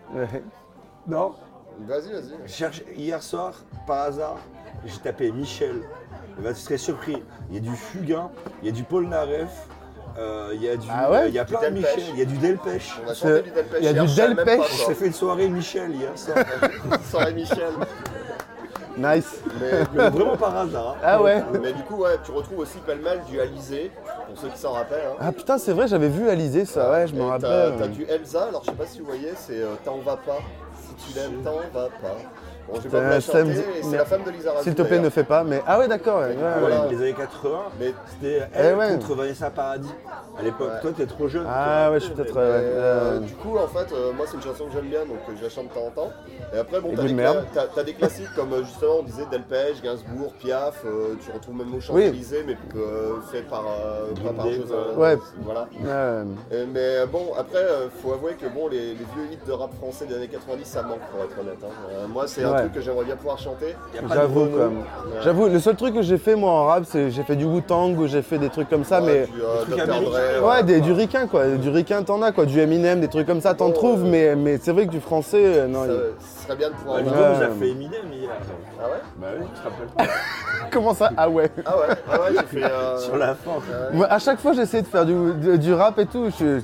[1.07, 1.35] Non.
[1.81, 2.95] Vas-y, vas-y.
[2.97, 3.53] Hier soir,
[3.87, 4.37] par hasard,
[4.85, 5.83] j'ai tapé Michel.
[6.43, 7.23] Bah, tu serais surpris.
[7.51, 8.31] Il y a du Fugain,
[8.63, 9.76] il y a du Paul Naref, euh,
[10.55, 11.75] il y a du, Ah ouais euh, il y a plein de.
[11.75, 12.93] Michel, il y a du Delpech.
[13.07, 14.45] On a chanté du Delpech il y a hier, du Delpech.
[14.59, 14.85] pas On ça.
[14.87, 16.37] s'est fait une soirée Michel hier soir.
[17.11, 17.73] Soirée Michel.
[18.97, 19.41] Nice.
[19.61, 20.93] Mais, Mais Vraiment par hasard.
[20.97, 21.01] hein.
[21.03, 21.43] Ah ouais.
[21.61, 23.91] mais du coup, ouais, tu retrouves aussi pêle-mêle du Alizé,
[24.27, 25.01] pour ceux qui s'en rappellent.
[25.13, 25.17] hein.
[25.21, 27.75] Ah putain, c'est vrai, j'avais vu Alizé ça, ouais, je me rappelle.
[27.79, 30.39] T'as du Elsa, alors je sais pas si vous voyez, c'est euh, T'en va pas.
[30.99, 32.17] Si tu l'aimes, t'en va pas.
[32.69, 34.91] Bon, pas la chanter, et c'est mais- la femme de Lisa Razou, S'il te plaît,
[34.93, 35.13] ne d'ailleurs.
[35.13, 35.45] fais pas.
[35.45, 36.21] Mais ah ouais, d'accord.
[36.21, 36.61] ouais, ouais, ouais.
[36.61, 36.87] Voilà.
[36.91, 38.89] Les années 80, Mais c'était elle Eh ouais.
[38.95, 39.89] contre Vanessa Paradis
[40.39, 40.71] à l'époque.
[40.75, 40.81] Ouais.
[40.83, 41.47] Toi, t'es trop jeune.
[41.49, 41.93] Ah toi.
[41.93, 42.35] ouais, je suis peut-être.
[42.35, 43.27] Ouais, euh, ouais.
[43.27, 45.45] du coup, en fait, euh, moi, c'est une chanson que j'aime bien, donc euh, je
[45.45, 46.13] la chante de temps en temps.
[46.55, 47.37] Et après, bon, Et t'as des, de merde.
[47.37, 50.83] cla- t'as- t'as des classiques comme euh, justement, on disait Delpech, Gainsbourg, Piaf.
[50.85, 51.83] euh, tu retrouves même nos Oui.
[51.83, 54.69] Champs-Élysées, mais euh, fait par, euh, pas par Day, Joseph.
[54.95, 55.03] quoi.
[55.09, 55.19] Ouais.
[55.43, 55.69] Voilà.
[56.51, 59.53] Et- mais euh, bon, après, euh, faut avouer que bon, les, les vieux hits de
[59.53, 61.59] rap français des années 90, ça manque pour être honnête.
[61.63, 61.69] hein.
[61.93, 62.61] Euh, moi, c'est un Ouais.
[62.63, 63.77] truc que j'aimerais bien pouvoir chanter.
[64.13, 64.79] J'avoue quand même.
[65.23, 67.97] J'avoue, le seul truc que j'ai fait moi en rap, c'est j'ai fait du Wu-Tang
[67.99, 69.27] ou j'ai fait des trucs comme ça, Ouais, mais.
[69.27, 69.83] du, euh, trucs Dr.
[69.83, 70.11] américains.
[70.41, 73.41] Dre, Ouais, des, du ricain quoi, du t'en as quoi, du Eminem, des trucs comme
[73.41, 74.09] ça t'en Oh, trouves, ouais.
[74.11, 75.85] mais, mais c'est vrai que du français, euh, non.
[75.85, 76.99] Ça, il- serait bien de pouvoir.
[76.99, 77.49] A Ouais.
[77.59, 78.31] fait Eminem hier.
[78.81, 78.91] Ah ouais?
[79.17, 80.13] Bah oui, tu te rappelles pas
[80.73, 81.11] Comment ça?
[81.17, 81.51] Ah ouais.
[81.65, 82.65] Ah ouais, ah ouais, j'ai fait.
[82.65, 83.53] euh, Sur la fin.
[83.93, 86.61] Moi, à chaque fois j'essaie de faire du, rap et tout, je-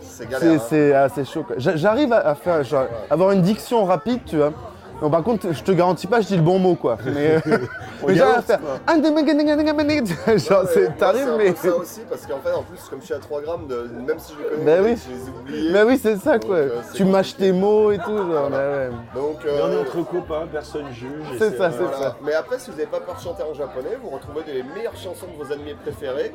[0.00, 0.60] C'est galère.
[0.68, 1.02] c'est hein.
[1.04, 1.44] assez chaud.
[1.56, 4.52] J'arrive à, à faire, genre, avoir une diction rapide, tu vois.
[5.00, 6.98] Bon, par contre, je te garantis pas, je dis le bon mot quoi.
[7.06, 7.58] Mais, euh,
[8.06, 8.60] mais j'arrive à faire.
[10.38, 11.52] Genre, c'est- t'arrives, c'est un mais.
[11.52, 13.88] peu ça aussi, parce qu'en fait, en plus, comme je suis à 3 grammes, de,
[14.06, 14.96] même si je les connais, Bah oui.
[14.96, 15.72] je les ai oubliés.
[15.72, 16.60] Bah oui, c'est ça quoi.
[16.60, 18.90] Donc, euh, c'est tu mâches tes mots et tout, genre, bah ouais.
[19.14, 21.10] Donc, Mais on est euh, entre copains, personne juge.
[21.34, 21.96] et C'est ça, c'est voilà.
[21.96, 22.16] voilà.
[22.22, 24.96] Mais après, si vous n'avez pas peur de chanter en japonais, vous retrouvez des meilleures
[24.96, 26.32] chansons de vos animés préférés,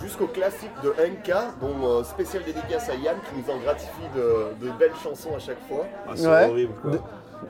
[0.00, 4.64] jusqu'au classique de NK, dont euh, spécial dédicace à Yann, qui nous en gratifie de,
[4.64, 5.86] de belles chansons à chaque fois.
[6.06, 6.48] Ah, c'est Ouais.
[6.50, 6.92] horrible quoi.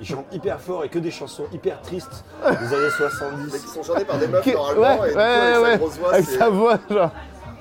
[0.01, 3.53] Ils chantent hyper fort et que des chansons hyper tristes des années Mais 70.
[3.63, 5.77] qui sont chantés par des meufs Qui- normalement, ouais, et ouais, coup, avec ouais, sa
[5.79, 7.11] grosse voix, avec c'est sa voix, genre.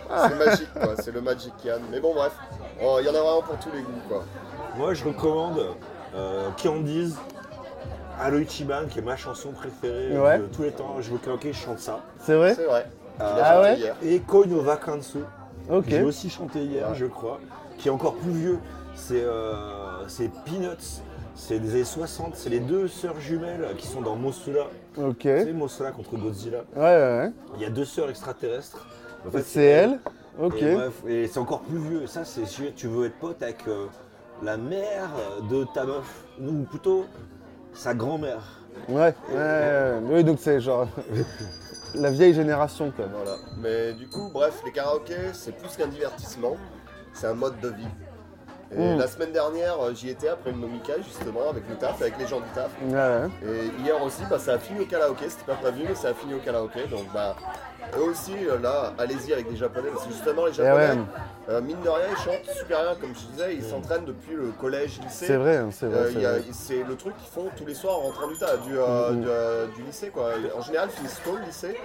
[0.10, 0.94] c'est magique, quoi.
[1.02, 1.82] C'est le Magic Yann.
[1.92, 2.34] Mais bon, bref,
[2.84, 4.24] Oh, il y en a vraiment pour tous les goûts, quoi.
[4.78, 5.66] Moi, je recommande
[6.16, 7.16] euh, Candies,
[8.22, 10.40] Allo Ichiban, qui est ma chanson préférée Ouais.
[10.40, 10.96] de tous les temps.
[11.00, 12.02] Je veux que je chante ça.
[12.20, 12.86] C'est vrai C'est vrai.
[13.22, 13.96] Euh, Il Ah ouais hier.
[14.04, 15.20] Et Koi no Vakansu,
[15.70, 15.86] Ok.
[15.86, 16.96] que j'ai aussi chanté hier, Ouais.
[16.96, 17.40] je crois,
[17.78, 18.60] qui est encore plus vieux.
[18.94, 21.02] C'est euh, c'est Peanuts.
[21.36, 24.68] C'est des années 60, c'est les deux sœurs jumelles qui sont dans Mosula.
[24.98, 25.18] Ok.
[25.20, 26.60] Tu sais, Mosula contre Godzilla.
[26.76, 28.88] Ouais, ouais, Il y a deux sœurs extraterrestres.
[29.24, 29.40] En ouais.
[29.40, 30.00] fait, C'est elle
[30.40, 30.62] Ok.
[30.62, 32.04] Et, bref, et c'est encore plus vieux.
[32.04, 33.88] Et ça, c'est sûr, tu veux être pote avec euh,
[34.44, 35.10] la mère
[35.50, 36.24] de ta meuf.
[36.42, 37.06] Ou plutôt
[37.74, 38.62] sa grand-mère.
[38.90, 40.00] Ouais, ouais, ouais.
[40.10, 40.88] Oui, donc c'est genre
[41.96, 43.06] la vieille génération, quoi.
[43.14, 43.38] Voilà.
[43.60, 46.56] Mais du coup, bref, les karaokés, c'est plus qu'un divertissement,
[47.14, 47.88] c'est un mode de vie.
[48.72, 48.98] Et Mm.
[49.00, 52.26] la semaine dernière, euh, j'y étais après une nomica justement avec le taf, avec les
[52.28, 52.72] gens du taf.
[52.84, 53.30] Ouais.
[53.48, 56.14] Et hier aussi, bah, ça a fini au karaoké, c'était pas prévu, mais ça a
[56.14, 56.88] fini au karaoké.
[56.88, 57.36] Donc bah,
[57.98, 60.98] eux aussi, euh, là, allez-y avec des japonais, parce que justement, les Eh japonais, ouais,
[61.50, 64.52] euh, mine de rien, ils chantent super bien, comme je disais, ils s'entraînent depuis le
[64.60, 65.28] collège, lycée.
[65.28, 66.10] c'est vrai, hein, c'est vrai.
[66.26, 69.12] Euh, c'est le truc qu'ils font tous les soirs en rentrant du, ta- du, euh,
[69.12, 70.10] du, euh, du lycée.
[70.10, 70.32] Quoi.
[70.58, 71.78] En général, ils finissent tôt le lycée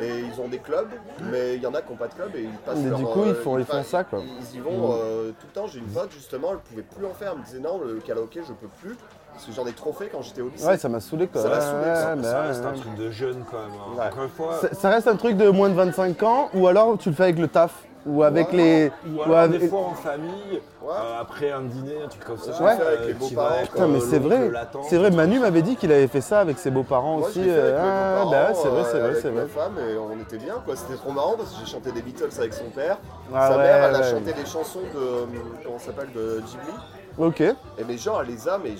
[0.00, 0.88] et ils ont des clubs,
[1.30, 2.98] mais il y en a qui n'ont pas de club et ils passent Mais leur,
[2.98, 4.20] du coup, euh, ils font- ils font ça, quoi.
[4.52, 5.66] Ils y vont euh, tout le temps.
[5.66, 7.32] J'ai une pote justement, elle pouvait plus en faire.
[7.32, 8.96] Elle me disait non, le karaoké, je peux plus
[9.32, 10.66] parce que j'en ai trop fait quand j'étais au lycée.
[10.66, 11.42] Ouais, ça m'a saoulé, quoi.
[11.42, 12.22] Ça m'a saoulé, ouais, ça.
[12.22, 13.70] ça ouais, reste un truc de jeune quand même.
[13.72, 13.98] hein.
[14.00, 14.06] Ouais.
[14.06, 14.58] Encore une fois.
[14.60, 17.24] Ça, ça reste un truc de moins de 25 ans, ou alors tu le fais
[17.24, 18.56] avec le taf, ou avec Ouais.
[18.56, 18.92] les.
[19.26, 20.88] Ou avec- des fois en famille, Ouais.
[20.94, 22.50] euh, après un dîner, un truc comme ça.
[22.62, 22.70] Ouais.
[22.70, 24.50] avec les beaux-parents, Putain, mais euh, c'est vrai,
[24.88, 27.42] c'est vrai, Manu m'avait dit qu'il avait fait ça avec ses beaux-parents aussi.
[27.46, 29.48] euh, ah, bah ouais, c'est vrai, euh, c'est vrai, avec c'est ma vrai.
[29.48, 30.76] femme et on était bien quoi.
[30.76, 32.98] C'était trop marrant parce que j'ai chanté des Beatles avec son père.
[33.34, 35.26] Ah Sa ouais, mère, elle a chanté des chansons de
[35.64, 36.72] comment ça s'appelle de Ghibli.
[37.18, 37.40] Ok.
[37.40, 38.74] Et mes gens, elle les a, mais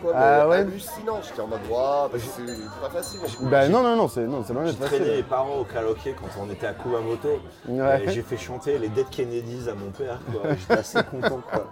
[0.00, 0.12] quoi.
[0.14, 1.20] Ah mais ouais hallucinant.
[1.22, 3.20] J'étais en mode, waouh, bah, c'est pas facile.
[3.42, 5.16] Bah non, non, non, c'est non, c'est loin J'ai d'être traîné facile.
[5.18, 7.28] mes parents au karaoké quand on était à Kumamoto.
[7.68, 8.04] Ouais.
[8.08, 10.18] J'ai fait chanter les Dead Kennedys à mon père.
[10.32, 10.54] quoi.
[10.58, 11.40] J'étais assez content.
[11.50, 11.66] Quoi.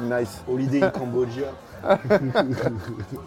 [0.00, 0.42] Nice.
[0.48, 1.48] Holiday in Cambodia.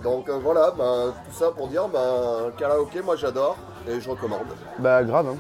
[0.04, 3.56] Donc euh, voilà, ben, tout ça pour dire, ben, karaoké, moi j'adore
[3.88, 4.42] et je recommande.
[4.80, 5.28] Bah grave.
[5.30, 5.38] hein.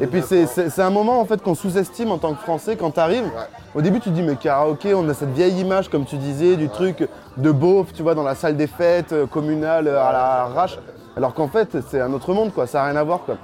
[0.00, 3.24] Et puis c'est- un moment en fait qu'on sous-estime en tant que Français quand t'arrives.
[3.24, 3.30] Ouais.
[3.74, 6.56] Au début tu te dis mais karaoké, on a cette vieille image comme tu disais
[6.56, 10.12] du truc de beauf, tu vois, dans la salle des fêtes euh, communale euh, à
[10.12, 10.78] la arrache.
[11.16, 13.36] Alors qu'en fait c'est un autre monde quoi, ça n'a rien à voir quoi.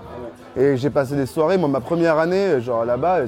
[0.56, 3.20] Et j'ai passé des soirées, moi ma première année, euh, genre là-bas,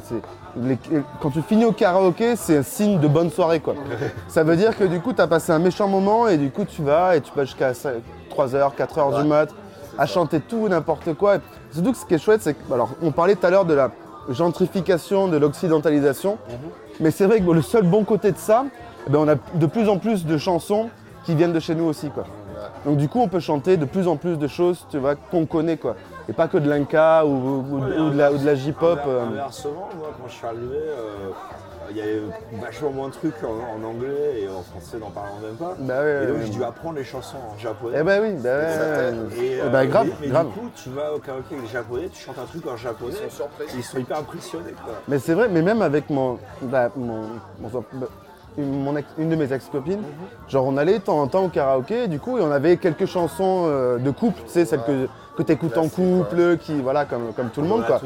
[0.61, 0.79] les-
[1.21, 3.75] quand tu finis au karaoké, c'est un signe de bonne soirée quoi.
[4.29, 6.65] Ça veut dire que du coup tu as passé un méchant moment et du coup
[6.67, 9.49] tu vas et tu vas jusqu'à 3h, 4h du mat
[9.97, 11.37] à chanter tout, n'importe quoi.
[11.75, 13.75] Surtout que ce qui est chouette, c'est que, alors on parlait tout à l'heure de
[13.75, 13.91] la
[14.29, 16.39] gentrification, de l'occidentalisation,
[17.01, 18.65] mais c'est vrai que le seul bon côté de ça,
[19.09, 20.89] eh ben, on a de plus en plus de chansons
[21.25, 22.11] qui viennent de chez nous aussi.
[22.11, 22.25] Quoi.
[22.85, 25.47] Donc du coup, on peut chanter de plus en plus de choses, tu vois, qu'on
[25.47, 25.97] connaît, quoi.
[26.29, 28.99] Et pas que de l'inca ou, ou- ou de la, ou de la J-pop.
[29.07, 29.27] Euh.
[29.27, 31.31] Inversement, moi, quand je suis arrivé, euh,
[31.91, 32.23] il y avait
[32.63, 35.75] vachement moins de trucs en, en anglais et en français, n'en parlant même pas.
[35.79, 37.99] Bah ouais, et donc, ouais, j'ai dû apprendre les chansons en japonais.
[38.01, 39.15] Eh ben oui, bah t'aide.
[39.39, 39.45] ouais.
[39.45, 40.47] Et, Eh ben, grave, mais, mais grave.
[40.47, 43.13] du coup, tu vas au karaoké avec les japonais, tu chantes un truc en japonais,
[43.23, 43.65] Ils sont surpris.
[43.77, 44.73] ils sont hyper impressionnés.
[44.83, 44.95] Quoi.
[45.09, 47.25] Mais c'est vrai, mais même avec mon, bah, mon,
[47.61, 48.07] mon- bah,
[48.57, 50.03] une, mon ex- une de mes ex-copines,
[50.49, 53.05] genre on allait de temps en temps au karaoké, du coup, et on avait quelques
[53.07, 55.07] chansons euh, de couple, tu sais, celles que,
[55.37, 58.01] que tu écoutes en couple, qui, voilà, comme, comme tout le monde, quoi.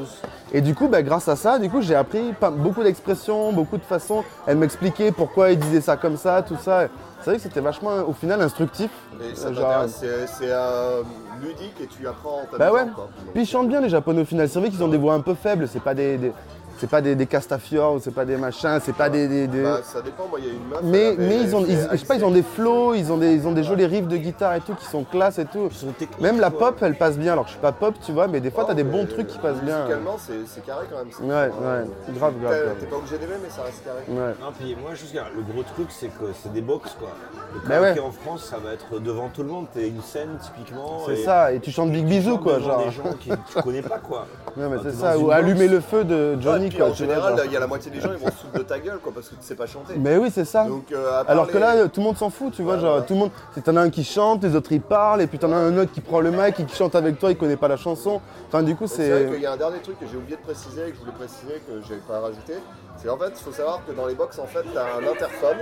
[0.53, 3.77] Et du coup, bah, grâce à ça, du coup, j'ai appris pas- beaucoup d'expressions, beaucoup
[3.77, 4.25] de façons.
[4.47, 6.89] Elle m'expliquait pourquoi ils disaient ça comme ça, tout ça.
[7.21, 8.91] C'est vrai que c'était vachement, au final, instructif.
[9.21, 11.03] Euh, genre- c'est- euh,
[11.43, 12.91] ludique et tu apprends en Bah t'amusant, ouais.
[12.95, 13.09] quoi.
[13.35, 14.49] Puis ils chantent bien les japonais au final.
[14.49, 15.69] C'est vrai qu'ils ont des voix un peu faibles.
[15.69, 16.33] C'est pas des, des-
[16.79, 18.79] c'est pas des, des Castafiore ou c'est pas des machins.
[18.83, 19.29] C'est pas des.
[19.29, 20.81] des- des- Bah, ça dépend, moi il y a une meuf.
[20.83, 23.33] mais avait ils ont, ils- je sais pas, ils ont des flows, ils ont des,
[23.35, 25.69] ils ont des jolis riffs de guitare et tout qui sont classe et tout.
[25.71, 26.73] Ils sont techniques, Même la quoi.
[26.73, 27.33] pop, elle passe bien.
[27.33, 29.03] Alors que je suis pas pop, tu vois, mais des fois t'as des Oh, bons
[29.03, 29.79] mais trucs qui passent bien.
[29.81, 31.31] Musicalement, c'est carré quand même.
[31.31, 31.85] Ouais, ouais,
[32.17, 32.77] grave, grave, T'es- grave.
[32.81, 34.01] T'es pas obligé d'aimer, mais ça reste carré.
[34.09, 34.35] Ouais.
[34.41, 37.09] Non, puis moi, regarde, le gros truc, c'est que c'est des box, quoi.
[37.55, 37.99] Le Bah ouais.
[38.01, 39.67] en France, ça va être devant tout le monde.
[39.75, 41.01] T'es une scène, typiquement.
[41.07, 41.53] C'est ça.
[41.53, 42.85] Et tu chantes Big Bisou quoi, genre.
[42.85, 44.27] des gens qui tu connais pas, quoi.
[44.57, 45.17] Ouais, mais c'est ça.
[45.19, 47.91] Ou allumer le feu de Ouais, Puis en vois, général, il y a la moitié
[47.91, 49.67] des gens, ils vont se foutre de ta gueule, quoi, parce que tu sais pas
[49.67, 49.95] chanter.
[49.97, 50.65] Mais oui, c'est ça.
[50.65, 53.07] Donc, euh, Alors que là, tout le monde s'en fout, tu vois, Ouais, genre ouais.
[53.07, 55.39] tout le monde, c'est- t'en as un qui chante, les autres ils parlent, et puis
[55.39, 57.57] t'en as un autre qui prend le mic et qui chante avec toi, il connaît
[57.57, 58.21] pas la chanson.
[58.49, 59.41] Enfin, du coup, C'est vrai qu'il c'est.
[59.41, 61.55] y a un dernier truc que j'ai oublié de préciser et que je voulais préciser
[61.67, 62.55] que j'ai pas rajouté.
[62.97, 65.11] C'est en fait, il faut savoir que dans les box, en fait, tu as un
[65.11, 65.57] interphone.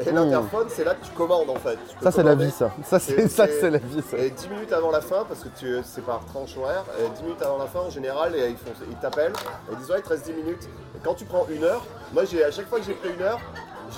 [0.00, 1.78] Et l'interphone, c'est là que tu commandes en fait.
[2.02, 2.70] Ça, c'est la vie, ça.
[2.84, 4.16] Ça, c'est Et ça, c'est- la vie, ça.
[4.18, 7.22] Et 10 minutes avant la fin, parce que tu, c'est par tranche horaire, et 10
[7.22, 9.32] minutes avant la fin, en général, et ils, font- ils t'appellent,
[9.68, 10.68] et ils disent ouais, il te reste 10 minutes.
[10.96, 13.22] Et quand tu prends une heure, moi, j'ai, à chaque fois que j'ai pris une
[13.22, 13.38] heure,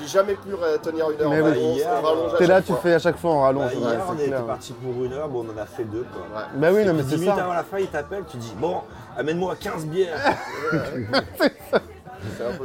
[0.01, 0.49] j'ai jamais pu
[0.83, 1.31] tenir une heure.
[1.31, 1.83] Mais On oui.
[1.85, 2.81] rallonge- à T'es là, tu fois.
[2.83, 3.73] fais à chaque fois en Bah, rallonge.
[3.75, 6.23] ouais, hier, on était parti pour une heure, bon, on en a fait deux, quoi.
[6.41, 6.47] Ouais.
[6.57, 7.45] Bah oui, non, mais 10 c'est minutes ça.
[7.45, 8.81] avant la fin, il t'appelle, tu dis Bon,
[9.17, 10.19] amène-moi 15 bières.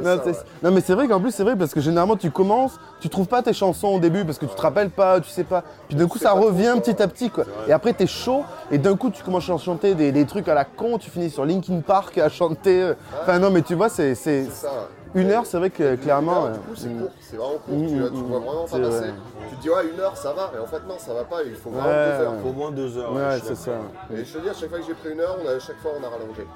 [0.02, 0.36] Non, ça, c'est- ouais.
[0.62, 3.26] non, mais c'est vrai qu'en plus c'est vrai parce que généralement tu commences, tu trouves
[3.28, 5.62] pas tes chansons au début parce que tu te rappelles pas, tu sais pas.
[5.88, 7.44] Puis d'un coup ça revient petit à petit quoi.
[7.68, 10.54] Et après t'es chaud et d'un coup tu commences à chanter des, des trucs à
[10.54, 12.82] la con, tu finis sur Linkin Park à chanter.
[12.82, 12.94] euh.
[13.22, 14.88] Enfin non mais tu vois c'est c'est- C'est ça.
[15.14, 16.32] une heure c'est vrai que clairement.
[16.32, 17.00] Heure, euh, du coup, c'est mm.
[17.00, 17.74] court, c'est vraiment court.
[17.74, 18.88] Mm, tu, mm, tu vois vraiment pas passer.
[18.88, 19.14] vrai.
[19.50, 20.52] Tu te dis, ouais, une heure, ça va.
[20.56, 21.42] Et en fait, non, ça va pas.
[21.44, 22.30] Il faut vraiment Ouais, tout faire.
[22.30, 22.50] ouais.
[22.50, 23.12] Au moins deux heures.
[23.12, 23.72] Ouais, c'est ça.
[24.14, 25.58] Et je te dis, à chaque fois que j'ai pris une heure, on a, à
[25.58, 26.46] chaque fois, on a rallongé.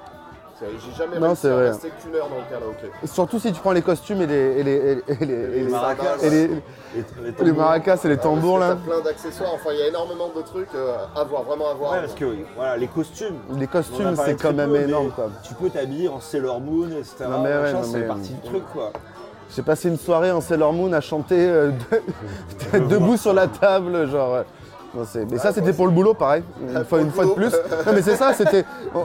[0.61, 1.67] J'ai jamais Non, réussi c'est à vrai.
[1.69, 2.91] rester qu'une heure dans le karaoké.
[3.05, 5.63] Surtout si tu prends les costumes et les, et les, et les, et les- et
[5.63, 6.17] les- maracas.
[6.23, 6.29] et
[7.43, 8.77] les- maracas et les tambours Parce là.
[8.85, 9.51] plein d'accessoires.
[9.53, 11.91] Enfin, il y a énormément de trucs euh, à voir, vraiment à voir.
[11.91, 12.25] Ouais, parce que
[12.55, 13.35] voilà, les costumes.
[13.57, 15.29] Les costumes c'est quand même peu, énorme quoi.
[15.43, 17.25] Tu peux t'habiller en Sailor Moon, etc.
[17.29, 18.91] Non, mais ouais, c'est mais- parti du truc, quoi.
[19.55, 21.71] J'ai passé une soirée en Sailor Moon à chanter euh,
[22.73, 24.43] de- debout sur la table, genre.
[24.95, 26.43] Non, mais ça, c'était pour le boulot, pareil.
[26.73, 27.51] Une fois, une fois de plus.
[27.85, 28.63] Non, mais c'est ça, c'était.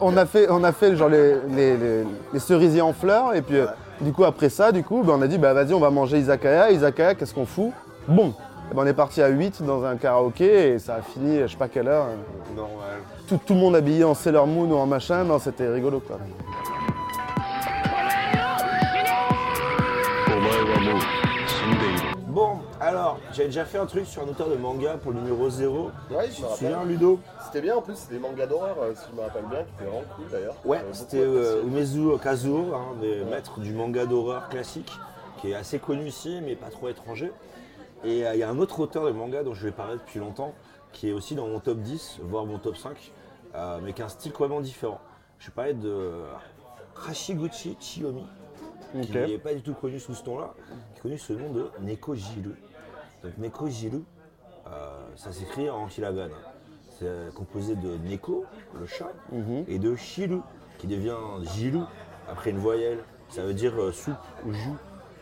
[0.00, 3.42] On, a fait, on a fait genre les, les- les- les cerisiers en fleurs, et
[3.42, 3.66] puis euh,
[4.00, 6.18] du coup, après ça, du coup, ben, on a dit, bah vas-y, on va manger
[6.18, 6.70] Izakaya.
[6.70, 7.72] Izakaya, qu'est-ce qu'on fout?
[8.08, 8.34] Bon.
[8.70, 11.46] Eh ben, on est parti à 8 dans un karaoké et ça a fini, je
[11.48, 12.06] sais pas quelle heure.
[12.56, 12.72] Normal.
[13.28, 16.18] Tout, tout le monde habillé en Sailor Moon ou en machin, non, c'était rigolo quoi.
[22.88, 25.90] Alors, j'avais déjà fait un truc sur un auteur de manga pour le numéro 0.
[26.10, 26.58] Ouais, je Tu me rappelle.
[26.58, 27.20] souviens, Ludo?
[27.44, 29.70] C'était bien en plus, c'était des mangas d'horreur, euh, si je me rappelle bien, qui
[29.74, 30.54] étaient vraiment cool d'ailleurs.
[30.64, 31.98] Ouais, J'avais c'était beaucoup euh, apprécié.
[32.00, 34.90] Umezu Kazuo, un des maîtres du manga d'horreur classique,
[35.38, 37.32] qui est assez connu ici, mais pas trop étranger.
[38.04, 40.18] Et euh, il y a un autre auteur de manga dont je vais parler depuis
[40.18, 40.52] longtemps,
[40.92, 43.12] qui est aussi dans mon top 10, voire mon top 5,
[43.54, 45.00] euh, mais qui a un style complètement différent.
[45.38, 46.10] Je vais parler de
[47.08, 48.24] Hashiguchi Chiyomi,
[48.94, 49.02] Ok.
[49.06, 50.52] qui n'est pas du tout connu sous ce nom-là,
[50.94, 52.54] qui est connu sous le nom de Neko Jiru.
[53.22, 54.02] Donc Neko Jiru,
[54.66, 56.34] euh, ça s'écrit en hiragana.
[56.98, 58.44] C'est composé de Neko,
[58.78, 59.64] le chat, Mhm.
[59.68, 60.40] et de Shiru,
[60.78, 61.16] qui devient
[61.54, 61.80] Jiru
[62.30, 62.98] après une voyelle.
[63.28, 64.14] Ça veut dire euh, soupe
[64.46, 64.68] ou jus.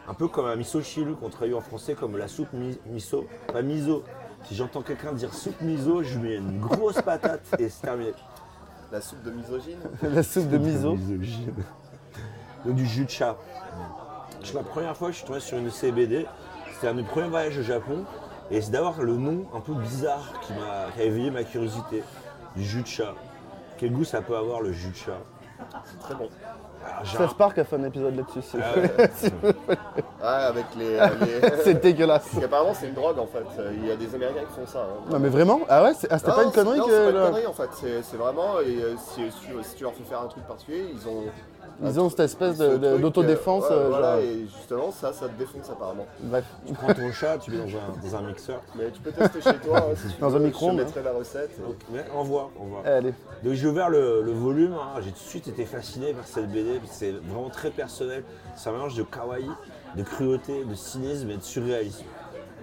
[0.08, 3.26] Un peu comme un miso shiru qu'on traduit en français comme la soupe mi- miso,
[3.52, 4.02] pas miso.
[4.44, 8.12] Si j'entends quelqu'un dire soupe miso, je mets une grosse patate et c'est terminé.
[8.90, 10.94] La soupe de misogyne La soupe de miso.
[10.96, 11.54] Misogyne.
[12.64, 13.36] Donc du jus de chat.
[14.42, 16.26] C'est la première fois que je suis tombé sur une CBD.
[16.80, 18.04] C'était un de mes premiers voyages au Japon.
[18.50, 22.02] Et c'est d'avoir le nom un peu bizarre qui m'a qui a éveillé ma curiosité.
[22.56, 23.14] Du jus de chat.
[23.76, 25.12] Quel goût ça peut avoir le jus de chat?
[25.84, 26.28] C'est très bon.
[26.82, 28.58] Alors, j'ai Ça un- Spark a fait un épisode là-dessus.
[28.58, 29.10] Ah ouais.
[30.22, 30.94] Ah, avec les.
[31.20, 32.26] les- C'est dégueulasse.
[32.30, 33.44] Parce qu'apparemment, c'est une drogue en fait.
[33.74, 34.80] Il y a des Américains qui font ça.
[34.80, 35.04] hein.
[35.10, 35.60] Non mais vraiment?
[35.68, 36.90] Ah ouais, c'est- ah, c'était pas une connerie non, que.
[36.92, 37.68] c'est pas une connerie en fait.
[37.74, 38.58] C'est c'est vraiment.
[38.60, 41.24] et, euh, si, si- si tu leur fais faire un truc particulier, ils ont.
[41.82, 43.64] Ils ont cette espèce d'autodéfense.
[43.70, 46.06] euh, ouais, euh, voilà, et justement, ça, ça te défonce apparemment.
[46.20, 46.44] Bref.
[46.66, 48.60] Tu prends ton chat, tu mets dans un, dans un mixeur.
[48.76, 49.78] Mais tu peux tester chez toi.
[49.90, 50.44] hein, si tu Dans un veux.
[50.46, 51.50] micro-ondes, Je te mettrai la recette.
[51.58, 52.82] et- Donc, mais envoie, envoie.
[52.86, 53.14] Allez.
[53.42, 55.00] Donc j'ai ouvert le, le volume, hein.
[55.02, 58.22] j'ai tout de suite été fasciné par cette BD, c'est vraiment très personnel.
[58.56, 59.48] C'est un mélange de kawaii,
[59.96, 62.04] de cruauté, de cynisme et de surréalisme.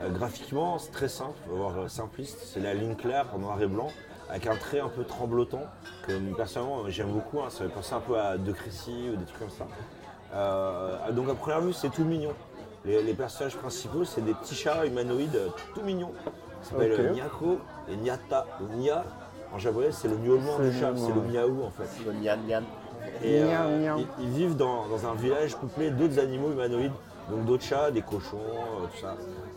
[0.03, 2.37] Euh, graphiquement, c'est très simple, voire simpliste.
[2.43, 3.87] C'est la ligne claire en noir et blanc,
[4.29, 5.63] avec un trait un peu tremblotant,
[6.05, 7.39] que personnellement j'aime beaucoup.
[7.41, 7.49] hein.
[7.49, 9.65] Ça fait penser un peu à De Crécy ou des trucs comme ça.
[10.33, 12.31] Euh, donc à première vue, c'est tout mignon.
[12.85, 15.39] Les, les personnages principaux, c'est des petits chats humanoïdes
[15.73, 16.11] tout mignons.
[16.61, 16.99] Ça s'appelle Ok.
[16.99, 17.59] euh, Nyako
[17.89, 18.45] et Nyata.
[18.59, 19.05] Le Nya,
[19.53, 21.87] en japonais, c'est le miaulement du chat, c'est le miaou en fait.
[22.05, 22.63] Le Nyan Nyan.
[23.23, 26.91] Et euh, ils, ils vivent dans, dans un village peuplé d'autres animaux humanoïdes,
[27.29, 29.15] donc d'autres chats, des cochons, euh, tout ça.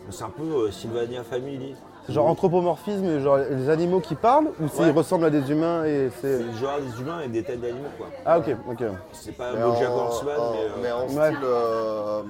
[0.09, 1.75] C'est un peu euh, Sylvania Family.
[2.07, 4.91] C'est Genre anthropomorphisme, genre les animaux qui parlent ou s'ils Ouais.
[4.91, 6.39] ressemblent à des humains et c'est.
[6.39, 8.07] C'est genre des humains et des têtes d'animaux quoi.
[8.25, 8.83] Ah ok, ok.
[9.13, 11.27] C'est pas Mais en, Bojack Horseman, en- mais, euh, mais en ouais.
[11.27, 12.21] style euh,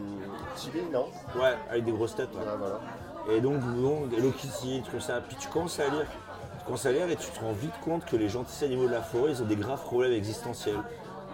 [0.91, 1.05] non
[1.41, 2.29] ouais, avec des grosses têtes.
[2.35, 2.41] ouais.
[2.59, 2.79] Voilà.
[3.31, 5.21] Et donc, donc Hello Kitty, tout ça.
[5.25, 6.05] Puis tu commences à lire.
[6.59, 8.91] Tu commences à lire et tu te rends vite compte que les gentils animaux de
[8.91, 10.79] la forêt, ils ont des graves problèmes existentiels.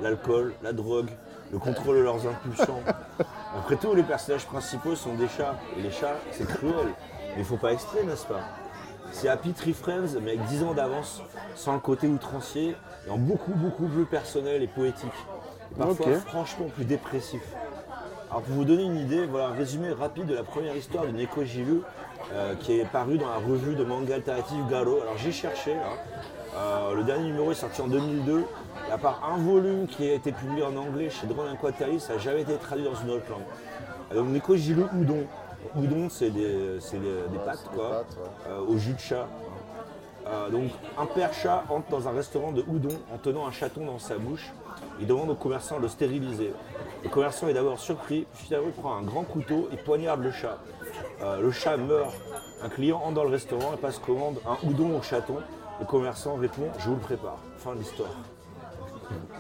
[0.02, 1.10] L'alcool, la drogue,
[1.52, 2.82] le contrôle de leurs impulsions.
[3.58, 5.56] Après tout, les personnages principaux sont des chats.
[5.78, 6.88] Et les chats, c'est cruel.
[7.38, 8.42] Mais il faut pas exprès, n'est-ce pas?
[9.12, 11.22] C'est Happy Tree Friends, mais avec 10 ans d'avance,
[11.54, 12.76] sans le côté outrancier,
[13.06, 15.12] et en beaucoup, beaucoup plus personnel et poétique.
[15.72, 17.44] Et parfois, franchement, plus dépressif.
[18.32, 21.12] Alors pour vous donner une idée, voilà un résumé rapide de la première histoire de
[21.12, 21.82] Neko Jiru
[22.34, 25.00] euh, qui est paru dans la revue de manga alternative Garo.
[25.02, 25.94] Alors j'ai cherché, hein.
[26.56, 28.46] Euh, le dernier numéro est sorti en 2002.
[28.90, 32.14] Et à part un volume qui a été publié en anglais chez Drone Quateri, ça
[32.14, 34.16] n'a jamais été traduit dans une autre langue.
[34.16, 35.28] Donc Neko Jiru Udon.
[35.76, 38.52] Udon c'est des, c'est des- des pâtes quoi, pâtes, ouais.
[38.52, 39.28] euh, au jus de chat.
[40.28, 43.86] Euh, donc un père chat entre dans un restaurant de Udon en tenant un chaton
[43.86, 44.52] dans sa bouche.
[45.00, 46.54] Il demande au commerçant de le stériliser.
[47.04, 50.32] Le commerçant est d'abord surpris, puis finalement il prend un grand couteau et poignarde le
[50.32, 50.58] chat.
[51.22, 52.14] Euh, le chat meurt.
[52.64, 55.38] Un client entre dans le restaurant et passe commande un Udon au chaton.
[55.80, 57.38] Le commerçant répond Je vous le prépare.
[57.58, 58.10] Fin de l'histoire.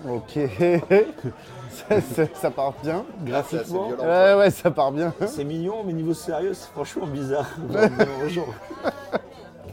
[0.08, 0.38] Ok.
[1.90, 3.06] ça, ça- ça part bien.
[3.24, 4.04] Graphiquement, violent.
[4.04, 5.14] Ouais, ouais, ça part bien.
[5.28, 7.48] c'est mignon, mais niveau sérieux, c'est franchement bizarre.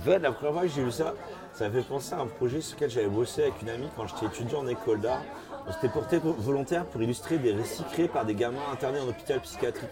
[0.05, 1.15] Fait, la première fois que j'ai vu ça,
[1.55, 4.07] ça m'a fait penser à un projet sur lequel j'avais bossé avec une amie quand
[4.07, 5.23] j'étais étudiant en école d'art.
[5.67, 9.41] On s'était porté volontaire pour illustrer des récits créés par des gamins internés en hôpital
[9.41, 9.89] psychiatrique.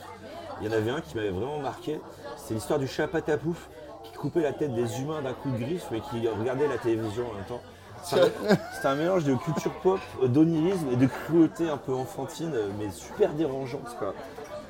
[0.60, 1.98] Il y en avait un qui m'avait vraiment marqué,
[2.36, 3.70] c'est l'histoire du chat Patapouf
[4.04, 7.24] qui coupait la tête des humains d'un coup de griffe mais qui regardait la télévision
[7.30, 7.62] en même temps.
[8.02, 12.90] C'est un, un mélange de culture pop, d'onirisme et de cruauté un peu enfantine, mais
[12.90, 13.96] super dérangeante.
[13.98, 14.14] Quoi.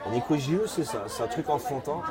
[0.04, 2.02] En éco-JE, c'est ça, c'est un truc enfantin,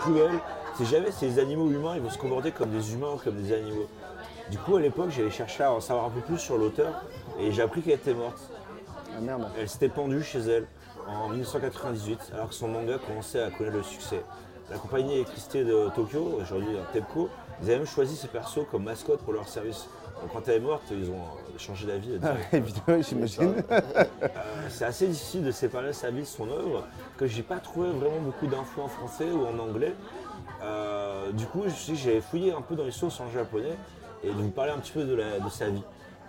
[0.00, 0.30] cruel.
[0.76, 3.52] C'est jamais ces animaux humains, ils vont se comporter comme des humains ou comme des
[3.52, 3.88] animaux.
[4.50, 7.02] Du coup, à l'époque, j'allais chercher à en savoir un peu plus sur l'auteur
[7.40, 8.38] et j'ai appris qu'elle était morte.
[9.16, 9.48] Ah merde.
[9.58, 10.66] Elle s'était pendue chez elle
[11.08, 14.22] en 1998, alors que son manga commençait à connaître le succès.
[14.70, 19.20] La compagnie électricité de Tokyo, aujourd'hui TEPCO, ils avaient même choisi ces persos comme mascotte
[19.22, 19.88] pour leur service.
[20.32, 22.18] Quand elle est morte, ils ont euh, changé d'avis.
[22.22, 23.54] Ah, évidemment, j'imagine.
[23.70, 23.80] Euh,
[24.68, 26.84] c'est assez difficile de séparer sa vie de son œuvre,
[27.16, 29.94] que j'ai pas trouvé vraiment beaucoup d'infos en français ou en anglais.
[30.62, 31.64] Euh, du coup,
[31.94, 33.76] j'ai fouillé un peu dans les sources en japonais
[34.24, 35.82] et de vous parler un petit peu de, la- de sa vie.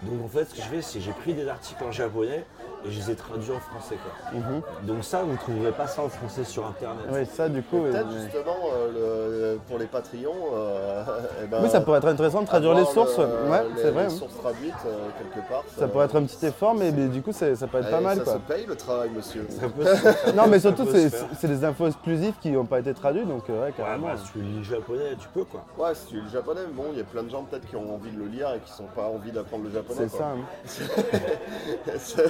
[0.04, 2.46] Donc en fait, ce que je fais, c'est que j'ai pris des articles en japonais
[2.86, 3.95] et je les ai traduits en français.
[3.95, 4.41] Quoi.
[4.84, 7.05] Donc ça, vous ne trouverez pas ça en français sur Internet.
[7.11, 7.82] Ouais, ça, du coup.
[7.82, 10.53] Peut-être justement euh, le- pour les Patreons.
[10.53, 11.03] euh,
[11.43, 13.17] eh ben, Oui, ça pourrait être intéressant de traduire les sources.
[13.17, 14.07] le- ouais, c'est vrai.
[14.07, 14.17] Les hein.
[14.17, 15.63] sources traduites euh, quelque part.
[15.77, 18.17] Ça pourrait être un petit effort, mais, mais du coup, ça peut être pas mal.
[18.19, 18.34] Ça quoi.
[18.34, 19.45] se paye le travail, monsieur.
[19.49, 23.27] Ça peut se- Non, mais surtout, c'est des infos exclusives qui n'ont pas été traduites,
[23.27, 24.07] donc euh, ouais, Ouais, carrément.
[24.07, 25.63] bah, si tu lis le japonais, tu peux quoi.
[25.77, 27.75] Ouais, si tu lis le japonais, bon, il y a plein de gens peut-être qui
[27.75, 30.07] ont envie de le lire et qui n'ont pas envie d'apprendre le japonais.
[30.09, 30.25] c'est ça.
[30.25, 30.38] hein.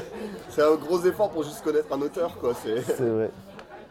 [0.49, 2.53] C'est- un gros effort pour juste connaître un auteur, quoi.
[2.53, 2.81] C'est...
[2.81, 3.29] C'est vrai.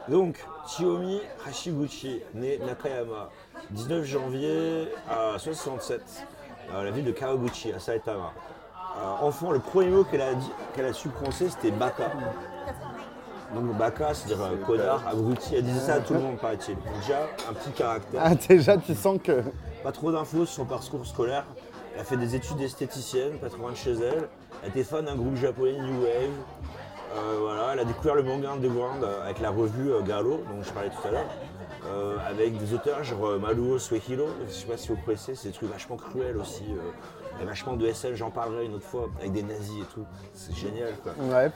[0.08, 0.36] Donc,
[0.66, 3.30] Chiyomi Hashiguchi, né Nakayama,
[3.70, 6.00] 19 janvier à 67,
[6.74, 8.32] à la ville de Kawaguchi, à Saitama.
[9.00, 12.10] Euh, enfant, le premier mot qu'elle a, dit- qu'elle a su prononcer, c'était Baka.
[13.54, 16.76] Donc Baka, c'est-à-dire euh, connard, abruti, elle disait ça à tout le monde, paraît-il.
[17.00, 18.20] Déjà, un petit caractère.
[18.24, 19.42] Ah, déjà, tu sens que.
[19.82, 21.44] Pas trop d'infos sur son parcours scolaire.
[21.98, 24.28] Elle a fait des études d'esthéticienne, pas trop loin de chez elle.
[24.62, 26.30] Elle était fan d'un groupe japonais New Wave.
[27.16, 30.62] Euh, voilà, elle a découvert le manga underground euh, avec la revue euh, Galo, dont
[30.62, 31.26] je parlais tout à l'heure.
[31.86, 35.54] Euh, avec des auteurs genre Maruo Suehiro, je sais pas si vous connaissez, c'est des
[35.54, 36.62] trucs vachement cruels aussi.
[36.70, 40.06] euh, et vachement de SL, j'en parlerai une autre fois, avec des nazis et tout.
[40.34, 41.14] C'est génial quoi.
[41.18, 41.50] Ouais.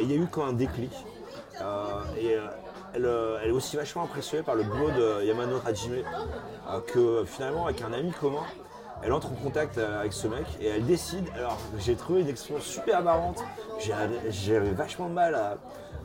[0.00, 0.92] Il y a eu quand un déclic.
[2.20, 2.36] Et
[2.94, 3.08] elle,
[3.42, 6.04] elle est aussi vachement impressionnée par le boulot de Yamano Hajime,
[6.86, 8.42] que finalement, avec un ami commun,
[9.04, 11.26] elle entre en contact euh, avec ce mec et elle décide.
[11.36, 13.42] Alors, j'ai trouvé une expression super marrante.
[13.78, 13.92] J'ai-
[14.30, 15.56] J'avais vachement de mal à,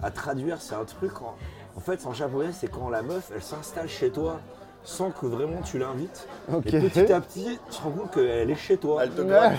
[0.04, 0.58] à traduire.
[0.62, 1.22] C'est un truc.
[1.22, 1.36] En,
[1.76, 4.39] en fait, en japonais, c'est quand la meuf, elle s'installe chez toi
[4.84, 6.28] sans que vraiment tu l'invites.
[6.54, 6.66] Ok.
[6.74, 9.02] Et petit à petit, tu te rends compte qu'elle est chez toi.
[9.04, 9.54] Elle te gratte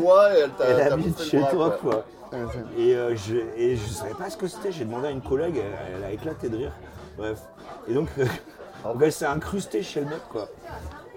[0.00, 1.92] doigt et elle t'a, Elle t'a habite chez bras, toi, quoi.
[1.92, 2.04] quoi.
[2.76, 4.72] Et, euh, je, et je savais pas ce que c'était.
[4.72, 6.72] J'ai demandé à une collègue, elle, elle a éclaté de rire.
[7.16, 7.38] Bref.
[7.88, 8.24] Et donc, euh,
[8.84, 10.48] donc elle s'est incrustée chez le mec, quoi.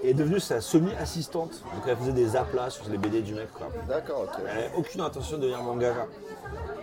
[0.03, 1.61] Et est devenue sa semi-assistante.
[1.73, 3.67] Donc elle faisait des aplats sur les BD du mec, quoi.
[3.87, 4.29] D'accord, ok.
[4.39, 6.05] Elle n'avait aucune intention de devenir mangaka.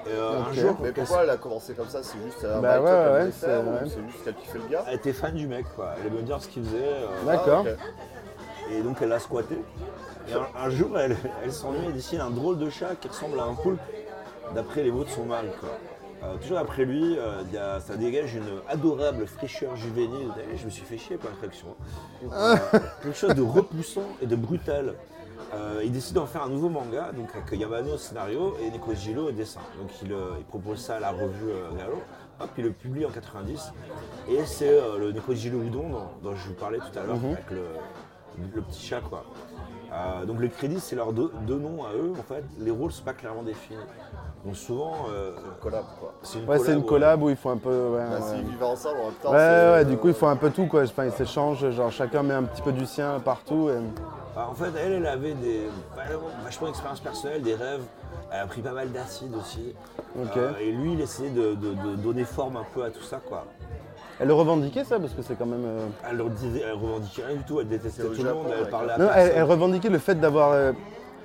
[0.07, 0.47] Et, euh, Ok.
[0.49, 2.03] Un jour, Mais pourquoi elle a commencé comme ça?
[2.03, 2.91] C'est juste un Bah ouais,
[3.25, 3.79] ouais, c'est- ou ouais.
[3.85, 4.85] c'est juste qu'elle kiffait le gars?
[4.89, 5.95] Elle était fan du mec, quoi.
[6.01, 6.77] Elle aimait bien ce qu'il faisait.
[6.83, 7.65] euh, D'accord.
[7.67, 8.73] Ah, ok.
[8.73, 9.59] Et donc elle l'a squatté.
[10.29, 13.39] Et un, un jour, elle, elle s'ennuie et décide un drôle de chat qui ressemble
[13.39, 13.81] à un poulpe,
[14.55, 15.49] d'après les mots de son mari.
[15.61, 15.69] Quoi.
[16.25, 20.29] Euh, toujours après lui, euh, il y a- ça dégage une adorable fraîcheur juvénile.
[20.35, 21.69] D'ailleurs, Je me suis fait chier par l'attraction.
[22.33, 22.57] Euh,
[23.03, 24.95] quelque chose de repoussant et de brutal.
[25.53, 29.29] Euh, il décide d'en faire un nouveau manga, donc avec Yamano au scénario et Nekojiro
[29.29, 29.61] au dessin.
[29.79, 32.01] Donc il, euh, il propose ça à la revue Galo.
[32.41, 33.73] Hop, il le publie en 90.
[34.29, 37.65] Et c'est le Nekojiro Udon dont, dont je vous parlais tout à l'heure, avec le,
[38.55, 39.25] le petit chat quoi.
[40.27, 42.43] Donc le crédit c'est leurs deux, deux noms à eux en fait.
[42.59, 43.79] Les rôles sont pas clairement définis.
[44.45, 45.31] Donc souvent euh,
[45.63, 46.13] Collab, quoi.
[46.23, 47.71] c'est une Ouais, c'est une collab où il faut un peu.
[47.71, 48.37] Ouais, Bah, ouais.
[48.37, 50.51] S'ils vivaient ensemble en même temps, Ouais, ouais, euh, du coup, il faut un peu
[50.51, 50.83] tout, quoi.
[50.83, 53.71] Enfin, ils s'échangent, genre chacun met un petit peu du sien partout.
[53.71, 53.79] Et...
[54.37, 55.61] Ah, en fait elle elle avait des
[56.45, 57.83] vachement, d'expérience personnelle, des rêves.
[58.33, 59.75] Elle a pris pas mal d'acide aussi.
[60.21, 60.37] Ok.
[60.37, 63.21] Euh, et lui il essayait de, de- de donner forme un peu à tout ça
[63.25, 63.45] quoi.
[64.21, 65.65] Elle le revendiquait, ça, parce que c'est quand même.
[65.65, 68.69] euh, Elle, disait, elle revendiquait rien du tout, elle détestait tout le monde, Japon, elle
[68.71, 70.73] parlait à Non, elle, elle revendiquait le fait d'avoir euh,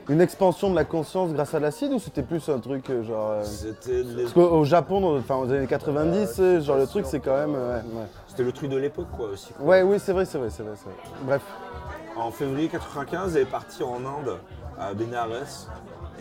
[0.09, 3.29] une expansion de la conscience grâce à l'acide ou c'était plus un truc euh, genre.
[3.31, 6.87] euh, C'était les- Parce qu'au au Japon, dans- enfin aux années 90, euh, genre le
[6.87, 7.55] truc c'est quand même.
[7.55, 9.53] euh, ouais, c'était le truc de l'époque quoi aussi.
[9.53, 9.65] quoi.
[9.65, 9.83] ouais.
[9.83, 10.95] ouais, oui, c'est vrai, c'est vrai, c'est vrai, c'est vrai.
[11.23, 11.41] Bref.
[12.17, 14.37] En février 95, elle est partie en Inde,
[14.79, 15.27] à Benares.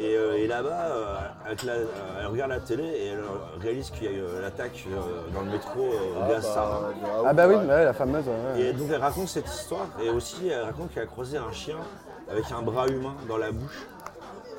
[0.01, 1.87] Et, euh, et là-bas, euh, avec la- euh,
[2.21, 5.35] elle regarde la télé et elle euh, réalise qu'il y a eu euh, l'attaque euh,
[5.35, 6.81] dans le métro euh, ah, gaz bah, sarin.
[7.27, 7.67] Ah bah oui, ouais.
[7.67, 8.25] ouais, la fameuse.
[8.29, 8.67] ouais, ouais.
[8.69, 11.79] Et donc elle raconte cette histoire et aussi elle raconte qu'elle a croisé un chien
[12.31, 13.87] avec un bras humain dans la bouche.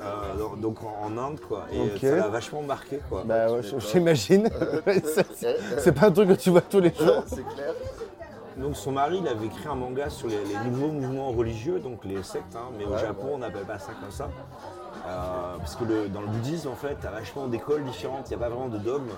[0.02, 1.66] Euh, dans- donc en, en Inde quoi.
[1.72, 1.98] Et Ok.
[2.00, 3.22] ça l'a vachement marqué quoi.
[3.26, 3.60] Bah ouais,
[3.92, 4.48] j'imagine.
[5.78, 7.22] C'est- pas un truc que tu vois tous les jours.
[7.26, 7.74] C'est clair.
[8.56, 12.04] Donc son mari, il avait écrit un manga sur les, les nouveaux mouvements religieux, donc
[12.04, 14.28] les sectes, hein, mais au Ouais, Japon on n'appelle pas ça comme ça.
[15.06, 18.36] Euh, parce que le- dans le bouddhisme, en fait, tu as vachement d'écoles différentes, il
[18.36, 19.08] n'y a pas vraiment de dogme.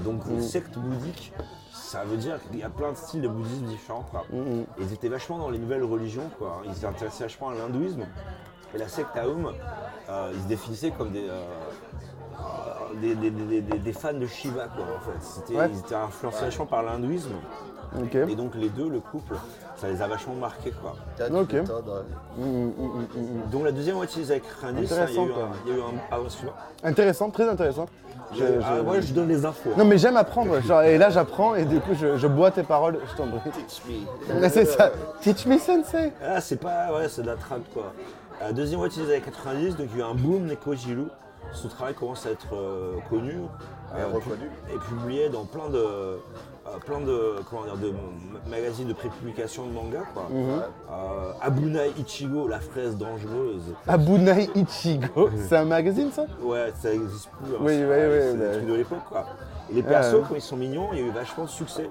[0.00, 0.30] Donc Mm.
[0.32, 1.32] une secte bouddhique,
[1.94, 4.04] ça veut dire qu'il y a plein de styles de bouddhisme différents.
[4.10, 4.24] Quoi.
[4.32, 6.60] Mm, Et ils étaient vachement dans les nouvelles religions, quoi.
[6.66, 8.04] ils s'intéressaient vachement à l'hindouisme.
[8.74, 9.52] Et la secte Aum,
[10.08, 11.40] euh, ils se définissaient comme des, euh,
[12.40, 15.18] euh, des, des- des- des- des fans de Shiva, quoi, en fait.
[15.22, 15.70] C'était- Ouais.
[15.72, 17.34] Ils étaient influencés vachement par l'hindouisme.
[18.28, 19.36] Et donc les deux, le couple,
[19.76, 20.96] ça les a vachement marqués quoi.
[21.16, 21.46] T'as Ok.
[21.50, 22.44] tu m'étonnes, ouais.
[22.44, 23.50] Mm, mm, mm, mm, mm.
[23.52, 26.16] Donc la deuxième moitié des années 90, ça, il y a eu un, ah.
[26.82, 27.86] Intéressant, très intéressant.
[28.38, 29.70] Je- Ah, je- moi je donne les infos.
[29.76, 32.62] Non mais j'aime apprendre, genre, et là j'apprends et du coup je, je bois tes
[32.62, 33.50] paroles, je t'en prie.
[33.50, 34.48] Teach me.
[34.48, 34.90] C'est ça,
[35.20, 37.92] teach me sensei Ah, c'est pas, ouais, c'est de la trad quoi.
[38.40, 41.06] La deuxième moitié des années 90, donc il y a eu un boom Nekojiru.
[41.52, 43.32] Son travail commence à être euh, connu
[43.96, 44.50] Et euh, reconnu.
[44.74, 46.18] et publié dans plein de,
[46.66, 50.28] euh, plein de, comment dire, de ma- magazines de prépublication de manga quoi.
[50.30, 50.50] Mhm.
[50.90, 53.74] Euh, Abunai Ichigo, la fraise dangereuse.
[53.86, 56.24] Abunai Ichigo, c'est un magazine ça?
[56.42, 57.54] Ouais, ça existe plus.
[57.54, 57.58] hein.
[57.60, 59.26] Oui, oui, oui, C'est des trucs de l'époque, quoi.
[59.70, 61.90] Et les persos, comme ils sont mignons, il y a eu vachement de succès.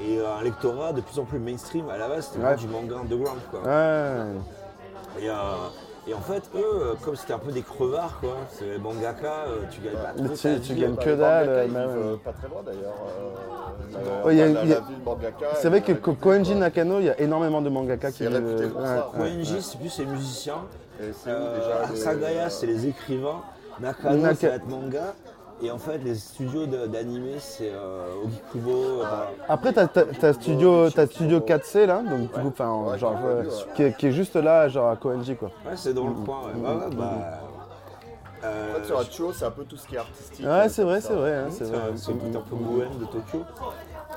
[0.00, 1.88] Et euh, un lectorat de plus en plus mainstream.
[1.90, 2.56] À la base, c'était Ouais.
[2.56, 3.60] du manga underground, quoi.
[3.60, 4.22] Ouais.
[5.20, 5.28] Et,
[6.08, 9.44] et en fait, eux, euh, comme c'était un peu des crevards, quoi, c'est les mangaka,
[9.46, 11.04] euh, tu gagnes pas trop tu- ta tu vie, gagnes quoi.
[11.04, 12.94] que Les dalle, ils vivent, euh, pas très loin d'ailleurs.
[13.08, 15.46] euh, la- Ouais, il y a- la, il y a- la ville mangaka.
[15.54, 16.60] C'est vrai elle- que Koenji quoi.
[16.60, 19.10] Nakano, il y a énormément de mangaka qui C'est réputé pour ça.
[19.14, 19.30] ouais, ouais.
[19.30, 20.56] Koenji, c'est plus les musiciens.
[21.00, 23.40] Et c'est où Euh, déjà les- Asagaya, c'est les écrivains.
[23.80, 25.14] Nakano, Naka- ça va être manga.
[25.60, 29.02] Et en fait, les studios d'animé, c'est euh, Ogikubo.
[29.02, 29.04] euh,
[29.48, 33.42] Après, t'as t'as- t'as studio, t'as studio 4C là, donc du coup, Ouais, genre, ouais,
[33.46, 33.48] ouais.
[33.76, 35.50] qui, est, qui est juste là, genre à Koenji quoi.
[35.64, 36.40] Ouais, c'est dans le coin.
[36.54, 37.12] Ouais, Ouais, bah.
[38.44, 40.44] euh, En fait, sur Hacho, c'est un peu tout ce qui est artistique.
[40.46, 41.08] Ouais, c'est vrai, ça.
[41.08, 43.44] c'est vrai, hein, c'est un- c'est un peu Gouen de Tokyo.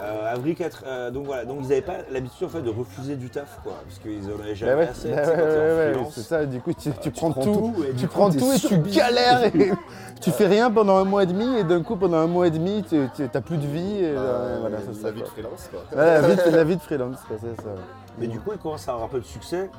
[0.02, 3.16] Euh, avril 4, euh, donc voilà, donc ils n'avaient pas l'habitude en fait de refuser
[3.16, 5.10] du taf quoi, parce qu'ils en avaient Bah jamais ouais, assez.
[5.10, 7.94] bah tu ouais, ouais, c'est ça, du coup tu, tu prends prends tout, tout, et
[7.94, 9.72] du tu coup, prends tout et tu galères et
[10.22, 12.52] tu fais rien pendant un mois et demi et d'un coup pendant un mois et
[12.52, 15.12] demi tu tu- t'as plus de vie et Bah, euh, voilà, c'est la ça.
[15.12, 15.98] vie de freelance, quoi.
[15.98, 17.70] Ouais, la, vie, de- la vie de freelance, quoi, c'est ça.
[18.18, 19.70] Mais du coup, ils commencent à avoir un peu de succès.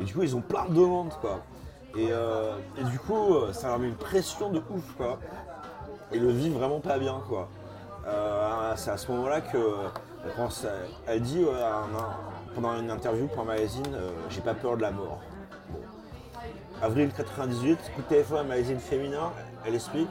[0.00, 1.40] Et du coup, ils ont plein de demandes, quoi.
[1.96, 5.18] Et, euh, et du coup, euh, ça leur met une pression de ouf, quoi.
[6.12, 7.48] Et le vivent vraiment pas bien, quoi.
[8.06, 9.58] Euh, c'est à ce moment-là que
[10.36, 10.66] pense-
[11.06, 11.44] elle dit
[12.54, 15.20] pendant une interview pour un magazine euh, J'ai pas peur de la mort.
[16.82, 19.32] Avril 98, coup de téléphone à un magazine féminin,
[19.64, 20.10] elle explique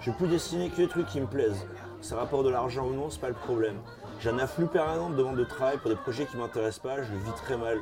[0.00, 1.66] Je peux dessiner que des trucs qui me plaisent.
[2.00, 3.76] Ça rapporte de l'argent ou non, c'est pas le problème.
[4.20, 7.12] J'ai un afflux permanent de demandes de travail pour des projets qui m'intéressent pas, je
[7.12, 7.78] le vis très mal.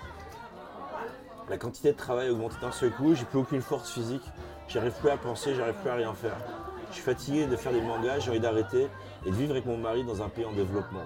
[1.48, 4.22] La quantité de travail a augmenté d'un seul coup, j'ai plus aucune force physique,
[4.66, 6.36] j'arrive plus à penser, j'arrive plus à rien faire.
[6.90, 8.88] Je suis fatigué de faire des mangas, j'ai envie d'arrêter
[9.26, 11.00] et de vivre avec mon mari dans un pays en développement.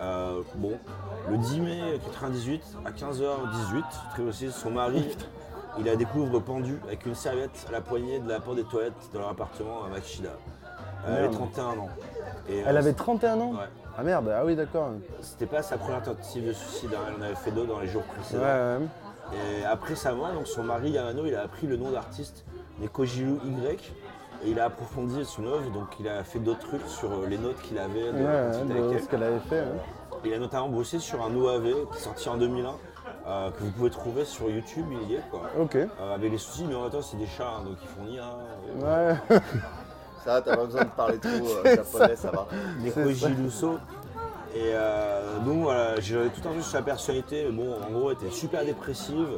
[0.00, 0.72] Euh, bon,
[1.30, 5.04] le 10 mai 98, à 15h18, très aussi, son mari,
[5.78, 8.92] il la découvre pendue avec une serviette à la poignée de la porte des toilettes
[9.12, 10.30] dans leur appartement à Makishida.
[10.30, 11.34] Euh, elle avait Merde.
[11.34, 11.88] 31 ans.
[12.48, 13.58] Et, Elle euh, avait 31 ans Ouais.
[13.98, 14.90] Ah merde, ah oui d'accord.
[15.22, 17.88] C'était pas sa première tentative de suicide, hein, elle en avait fait d'autres dans les
[17.88, 18.42] jours Ouais, précédents.
[18.42, 18.86] ouais.
[19.60, 22.44] Et après sa mort, donc son mari Yamano, il a appris le nom d'artiste
[22.80, 23.92] Nekojiru Y.
[24.46, 27.36] Et il a approfondi son œuvre, donc il a fait d'autres trucs sur euh, les
[27.38, 29.06] notes qu'il avait de, Ouais, de avec ce elle.
[29.08, 29.58] qu'elle avait fait.
[29.60, 30.18] hein.
[30.24, 32.70] Il a notamment bossé sur un OAV qui est sorti en 2001,
[33.26, 35.42] euh, que vous pouvez trouver sur YouTube, il y est quoi.
[35.60, 35.76] Ok.
[35.76, 38.04] Euh, avec les soucis, mais en même temps c'est des chats, hein, donc ils font
[38.08, 38.24] ni un.
[38.84, 39.40] euh, Ouais.
[40.24, 41.30] Ça, t'as pas besoin de parler trop
[41.64, 42.46] euh, japonais, ça va.
[42.80, 43.74] Nekoji Lusso.
[44.56, 48.10] Et euh, donc voilà, j'avais tout un truc sur sa personnalité, mais bon, en gros,
[48.10, 49.28] elle était super dépressive.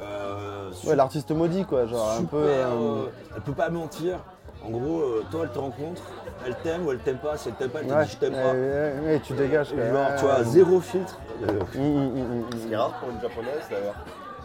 [0.00, 2.36] Euh, Ouais, l'artiste maudit quoi, genre un peu.
[2.38, 3.04] euh, euh,
[3.36, 4.18] elle peut pas mentir.
[4.66, 6.02] En gros, euh, toi, elle te rencontre,
[6.46, 7.36] elle t'aime ou elle t'aime pas.
[7.36, 8.52] Si elle t'aime pas, elle te Ouais, dit je t'aime pas.
[8.52, 9.84] ouais, ouais, tu dégages quoi.
[9.92, 11.18] Genre, tu vois, zéro filtre.
[11.42, 13.94] Euh, Hum, hum, hum, hum, Ce qui est rare pour une japonaise d'ailleurs.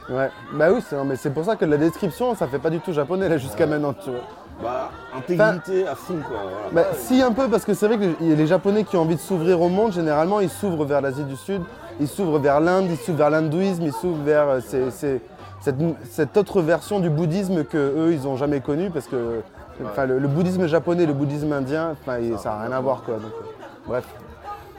[0.10, 2.69] Ouais, bah oui, c'est non, mais c'est pour ça que la description, ça fait pas
[2.69, 4.19] du tout japonais là jusqu'à maintenant, tu vois.
[4.61, 6.38] bah, intégrité à fond, quoi.
[6.72, 6.89] voilà.
[6.89, 9.15] Bah, si un peu, parce que c'est vrai que les, les Japonais qui ont envie
[9.15, 11.61] de s'ouvrir au monde, généralement, ils s'ouvrent vers l'Asie du Sud,
[11.99, 15.22] ils s'ouvrent vers l'Inde, ils s'ouvrent vers l'hindouisme, ils s'ouvrent vers euh, ces- ces-
[15.61, 15.76] cette,
[16.10, 19.41] cette autre version du bouddhisme que eux, ils ont jamais connue, parce que
[19.86, 23.03] enfin, le, le bouddhisme japonais, le bouddhisme indien, enfin, il- ça n'a rien à voir,
[23.03, 23.16] quoi.
[23.16, 24.06] donc, euh, bref.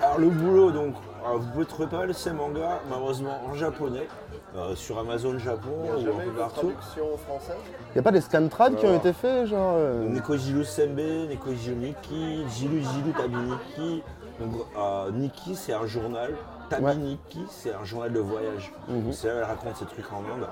[0.00, 4.08] Alors, le boulot, donc, alors, vous pouvez trouver pas mal ces mangas, malheureusement, en japonais,
[4.56, 6.54] euh, sur Amazon Japon Il n'y a ou un peu partout.
[6.72, 7.56] traduction française
[7.90, 8.96] Il n'y a pas des scantrad qui ont Ouais.
[8.96, 9.74] été faits, genre.
[9.76, 10.98] euh, Nekojiru Sembe,
[11.30, 14.02] Nekojiru Niki, Jiru Jiru Tabi Niki.
[14.40, 16.32] Donc, euh, Niki, c'est un journal.
[16.68, 16.94] Tabi Ouais.
[16.96, 18.72] Niki, c'est un journal de voyage.
[18.88, 19.02] Mhm.
[19.04, 20.46] Donc, C'est là où elle raconte ses trucs en Inde.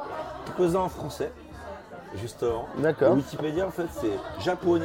[0.56, 1.32] Quelques-uns en français,
[2.16, 2.66] justement.
[2.78, 3.14] D'accord.
[3.14, 4.84] Wikipédia, en fait, c'est japonais,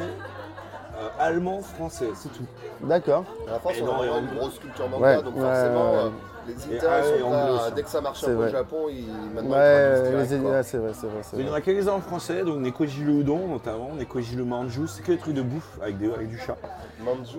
[0.98, 2.44] euh, allemand, français, c'est tout.
[2.80, 3.24] D'accord.
[3.46, 5.90] La France, Et on non, a vraiment une grosse culture manga, Ouais, donc ouais, forcément,
[5.92, 5.98] ouais.
[5.98, 6.08] euh,
[6.46, 7.72] les ah, et sont prêts anglais à- aussi.
[7.74, 8.46] dès que ça marche C'est un peu vrai.
[8.46, 10.50] au Japon, ils, maintenant Ouais, ils traduisent les direct, quoi.
[10.52, 11.20] ouais, c'est vrai, c'est vrai.
[11.22, 11.58] c'est Il y en vrai.
[11.58, 15.42] a quelques-uns en français, donc Nekojiru Udon notamment, Nekojiru Manju, c'est que des trucs de
[15.42, 16.56] bouffe avec, des, avec du chat.
[17.02, 17.38] Manju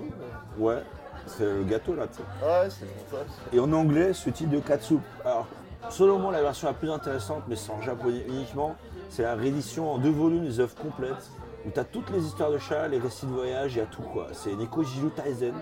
[0.60, 0.84] Ouais,
[1.26, 2.46] c'est le gâteau là, tu sais.
[2.46, 3.26] Ouais, c'est pour ça.
[3.54, 5.00] Et en anglais, ce type de katsup.
[5.24, 5.48] Alors,
[5.90, 8.76] selon moi, la version la plus intéressante, mais c'est en japonais uniquement,
[9.10, 11.30] c'est la réédition en deux volumes des œuvres complètes,
[11.66, 13.86] où tu as toutes les histoires de chats, les récits de voyage, il y a
[13.86, 14.28] tout quoi.
[14.34, 15.54] C'est Nekojiru Taizen,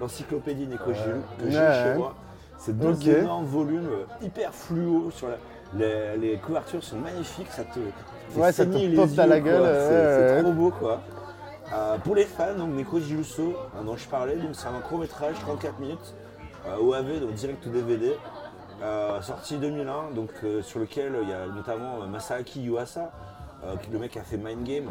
[0.00, 1.74] l'encyclopédie Nekojiru, que j'ai Ouais.
[1.92, 2.14] chez moi.
[2.58, 5.36] C'est deux énormes volumes euh, hyper fluo, sur la-
[5.76, 7.78] les, les couvertures sont magnifiques, ça te,
[8.38, 10.42] Ouais, ça te les pop dans la yeux, gueule, C'est ouais, c'est ouais.
[10.42, 11.00] trop beau quoi.
[11.72, 13.42] Euh, pour les fans, donc Neko Jiruso,
[13.76, 16.14] euh, dont je parlais, donc c'est un court métrage, 34 minutes,
[16.68, 18.16] euh, OAV, donc direct au DVD,
[18.82, 23.10] euh, sorti 2001, donc euh, sur lequel il y a notamment euh, Masaaki Yuasa,
[23.64, 24.90] euh, le mec qui a fait Mind Game,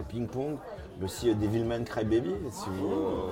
[0.00, 0.56] et Ping Pong,
[0.98, 2.92] mais aussi euh, Devilman Crybaby, si vous.
[2.92, 3.30] euh,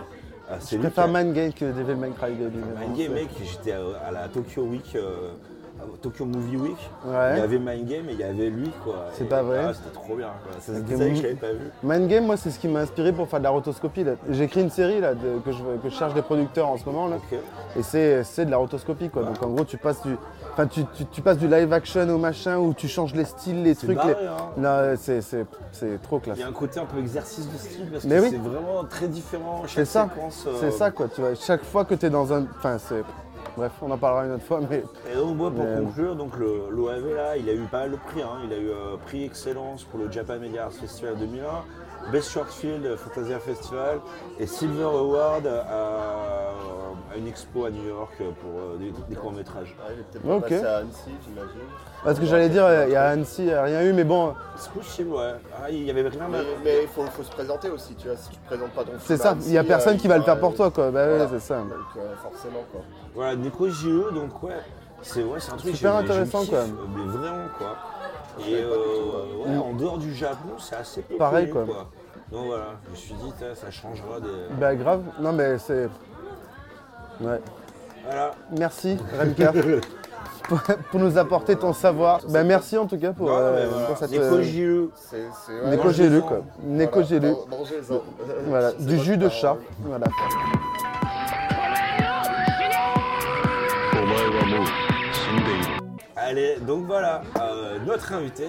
[0.51, 2.59] euh, Je préfère Mind Game que Devilman Crybaby.
[2.79, 5.33] Mind Game, mec, j'étais à, à la Tokyo Week, euh,
[6.03, 6.91] Tokyo Movie Week.
[7.07, 7.33] Ouais.
[7.35, 9.07] Il y avait Mind Game et il y avait lui, quoi.
[9.13, 10.53] C'est pas vrai ah, C'était trop bien, quoi.
[10.61, 10.91] C'est ça que
[11.23, 11.71] l'avais pas vu.
[11.83, 14.05] Mind Game, moi, c'est ce qui m'a inspiré pour faire de la rotoscopie.
[14.43, 17.09] écrit une série là, de- que, je, que je cherche des producteurs en ce moment.
[17.09, 17.17] Là,
[17.77, 19.11] et c'est de la rotoscopie.
[19.11, 19.23] Quoi.
[19.25, 20.17] Donc en gros, tu passes du,
[20.53, 23.63] enfin, tu, tu- tu passes du live action au machin où tu changes les styles,
[23.63, 23.97] les trucs.
[23.97, 24.95] barré, les- hein.
[24.97, 26.37] C'est- trop classe.
[26.39, 28.29] Il y a un côté un peu exercice de style parce que Mais oui.
[28.31, 29.63] c'est vraiment très différent.
[29.67, 30.09] C'est Chaque ça.
[30.15, 30.45] séquence.
[30.47, 31.09] euh, C'est ça, quoi.
[31.13, 32.45] Tu vois, chaque fois que tu es dans un.
[32.59, 33.03] Enfin, c'est.
[33.57, 34.83] Bref, on en parlera une autre fois, mais.
[35.13, 37.93] Et donc moi pour Mais- conclure, donc le- l'OAV là, il a eu pas mal
[37.93, 38.23] de prix.
[38.23, 38.39] hein.
[38.45, 42.51] Il a eu euh, prix excellence pour le Japan Media Arts Festival 2001, Best Short
[42.51, 44.01] Film euh, Fantasia Festival
[44.41, 45.61] et Silver Award à,
[47.13, 49.77] à une expo à New York euh, pour euh, des, des courts-métrages.
[49.79, 51.61] Ouais, il est peut-être passé à Annecy, j'imagine.
[52.03, 54.35] Parce que j'allais dire, il y a Annecy, il n'y a rien eu, mais bon,
[54.57, 55.33] C'est possible, ouais.
[55.63, 56.27] Ah, il y avait rien
[56.65, 58.17] Mais il faut, faut se présenter aussi, tu vois.
[58.17, 60.09] Si tu te présentes pas ton film c'est ça, il n'y a personne euh, qui
[60.09, 60.91] va le faire euh, pour toi, quoi.
[60.91, 61.25] Bah voilà.
[61.25, 61.59] ouais, c'est ça.
[61.61, 62.81] Donc euh, forcément, quoi.
[63.15, 64.55] Voilà, Nico Gilleux, donc ouais,
[65.03, 66.77] c'est ouais, c'est un truc Super intéressant, quand même.
[66.97, 67.77] Mais vraiment, quoi.
[68.47, 71.87] Et euh, ouais, en dehors du Japon, c'est assez peu Pareil, connu, quoi.
[72.33, 74.57] Donc voilà, je me suis dit, ça changera des...
[74.59, 75.89] Bah grave, non mais c'est...
[77.21, 77.41] Ouais.
[78.05, 79.53] Voilà, Merci Remka
[80.91, 82.21] pour, nous apporter ton savoir.
[82.29, 83.87] Bah merci en tout cas pour, Ouais, euh, voilà.
[83.87, 84.11] pour cette...
[84.11, 85.93] Ouais, Neko Mangez-en.
[85.93, 86.41] Gélu quoi.
[86.65, 87.29] Neko voilà, Gélu.
[87.29, 88.03] man- Mangez-en.
[88.47, 89.57] Voilà, du jus de chat.
[89.81, 90.07] Voilà.
[96.27, 98.47] Allez, donc voilà, euh, notre invité,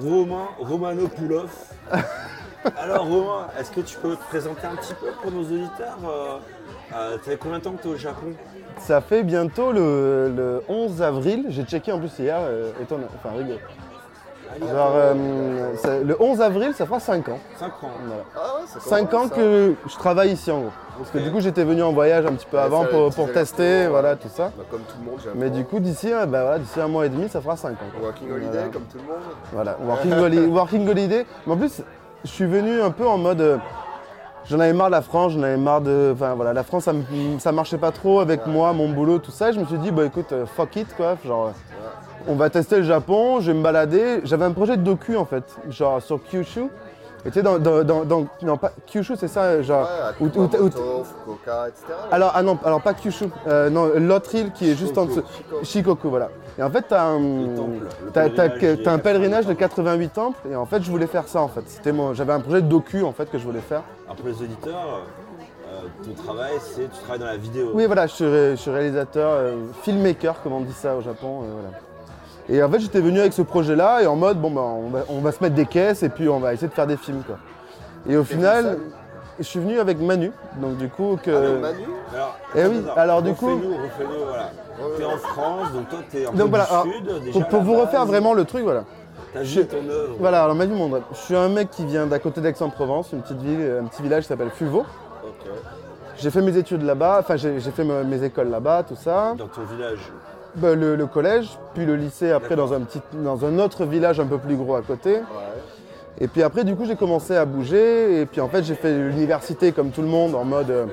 [0.00, 1.48] Romain Romanopoulov.
[2.76, 6.38] Alors Romain, est-ce que tu peux te présenter un petit peu pour nos auditeurs euh,
[6.92, 8.32] euh, Ça fait combien de temps que tu es au Japon?
[8.78, 12.40] Ça fait bientôt le, le 11 avril, j'ai checké en plus hier,
[12.82, 13.60] étonnant, enfin rigolo.
[14.60, 17.38] Genre, euh, le 11 avril, ça fera 5 ans.
[17.58, 17.70] 5 ans.
[18.06, 18.22] Voilà.
[18.36, 19.34] Ah ouais, ça 5 commence, ans ça.
[19.36, 20.70] que je travaille ici en gros.
[20.98, 21.24] Parce que Ok.
[21.24, 23.24] du coup j'étais venu en voyage un petit peu Ouais, avant ça, pour, les pour
[23.26, 24.52] petits tester, allers-retours, voilà tout ça.
[24.56, 26.86] Bah, comme tout le monde, j'ai Mais du coup d'ici, euh, bah, voilà, d'ici un
[26.88, 27.76] mois et demi, ça fera 5 ans.
[27.98, 28.08] quoi.
[28.08, 28.68] Working Holiday, Voilà.
[28.68, 29.22] comme tout le monde.
[29.52, 31.26] Voilà, Working, Holi- Working Holiday.
[31.46, 31.82] Mais en plus,
[32.24, 33.40] je suis venu un peu en mode.
[33.40, 33.56] euh,
[34.46, 36.10] J'en avais marre de la France, j'en avais marre de.
[36.12, 39.30] Enfin voilà, la France ça, me- ça marchait pas trop avec moi, mon boulot, tout
[39.30, 39.48] ça.
[39.48, 41.16] Et je me suis dit, bah écoute, euh, fuck it quoi.
[41.24, 41.50] Genre, euh,
[42.28, 44.20] on va tester le Japon, je vais me balader.
[44.24, 46.64] J'avais un projet de docu en fait, genre sur Kyushu.
[47.26, 49.84] Et tu sais, dans, dans, dans, dans- Non, pas Kyushu, c'est ça, genre.
[49.84, 49.88] Ouais,
[50.20, 51.84] où- où- où- Kumamoto, Fukuoka, etc.
[52.12, 55.22] alors, ah non, alors pas Kyushu, euh, non, l'autre île qui est juste en dessous.
[55.34, 55.64] Shikoku.
[55.64, 56.28] Shikoku, voilà.
[56.58, 57.20] Et en fait, t'as un,
[58.12, 61.06] t'as- t'as- pèlerinage t'as un pèlerinage de 88 88 temples, et en fait, je voulais
[61.06, 61.62] faire ça, en fait.
[61.66, 63.82] C'était mon, j'avais un projet de docu, en fait, que je voulais faire.
[64.04, 65.00] Alors pour les auditeurs,
[65.66, 67.70] euh, ton travail, c'est tu travailles dans la vidéo.
[67.72, 71.00] Oui, voilà, je suis, ré- je suis réalisateur, euh, filmmaker, comme on dit ça au
[71.00, 71.78] Japon, euh, voilà.
[72.48, 74.98] Et en fait, j'étais venu avec ce projet-là, et en mode, bon, bah, on va,
[75.08, 77.22] on va se mettre des caisses, et puis on va essayer de faire des films,
[77.26, 77.36] quoi.
[78.08, 78.78] Et au final,
[79.38, 81.30] je suis venu avec Manu, donc du coup, que...
[81.30, 81.84] Ah, Manu
[82.14, 84.50] Alors, Eh oui, alors, du coup- refais-nous, refais-nous, voilà.
[84.98, 87.22] T'es en France, donc toi t'es peu Donc voilà, du alors, sud.
[87.24, 88.84] Déjà, pour, pour vous refaire vraiment le truc, voilà.
[89.32, 90.16] T'as je- vu ton œuvre.
[90.18, 93.40] Voilà, alors Manu Mondre, je suis un mec qui vient d'à côté d'Aix-en-Provence, une petite
[93.40, 94.80] ville, un petit village qui s'appelle Fuveau.
[95.24, 95.50] Ok.
[96.18, 99.34] J'ai fait mes études là-bas, enfin j'ai j'ai fait me- mes écoles là-bas, tout ça.
[99.38, 99.98] Dans ton village.
[100.56, 104.20] Bah, le, le collège, puis le lycée après dans un, petit, dans un autre village
[104.20, 105.14] un peu plus gros à côté.
[105.14, 105.22] Ouais.
[106.20, 108.96] Et puis après du coup j'ai commencé à bouger et puis en fait j'ai fait
[108.96, 110.70] l'université comme tout le monde en mode...
[110.70, 110.86] euh,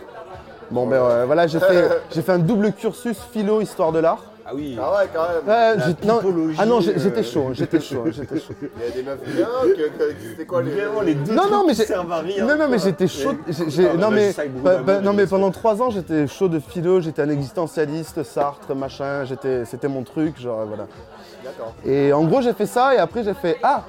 [0.71, 4.30] bon ben euh, voilà, j'ai fait, j'ai fait un double cursus philo histoire de l'art.
[4.45, 4.77] Ah oui.
[4.81, 5.97] Ah ouais, quand même.
[6.03, 6.19] Non,
[6.57, 8.53] ah non, euh, j'étais chaud, j'étais chaud, j'étais chaud.
[8.61, 9.47] Il y a des meufs bien,
[10.29, 10.71] c'était quoi les.
[10.71, 12.45] Vraiment les deux Non, non, mais à rien.
[12.45, 13.33] Non, non, mais j'étais chaud.
[13.99, 17.29] Non, mais, bah, bah, non, mais pendant trois ans, j'étais chaud de philo, j'étais un
[17.29, 20.87] existentialiste, Sartre, machin, j'étais, c'était mon truc, genre voilà.
[21.43, 21.73] D'accord.
[21.85, 23.83] Et en gros, j'ai fait ça et après, j'ai fait Ah,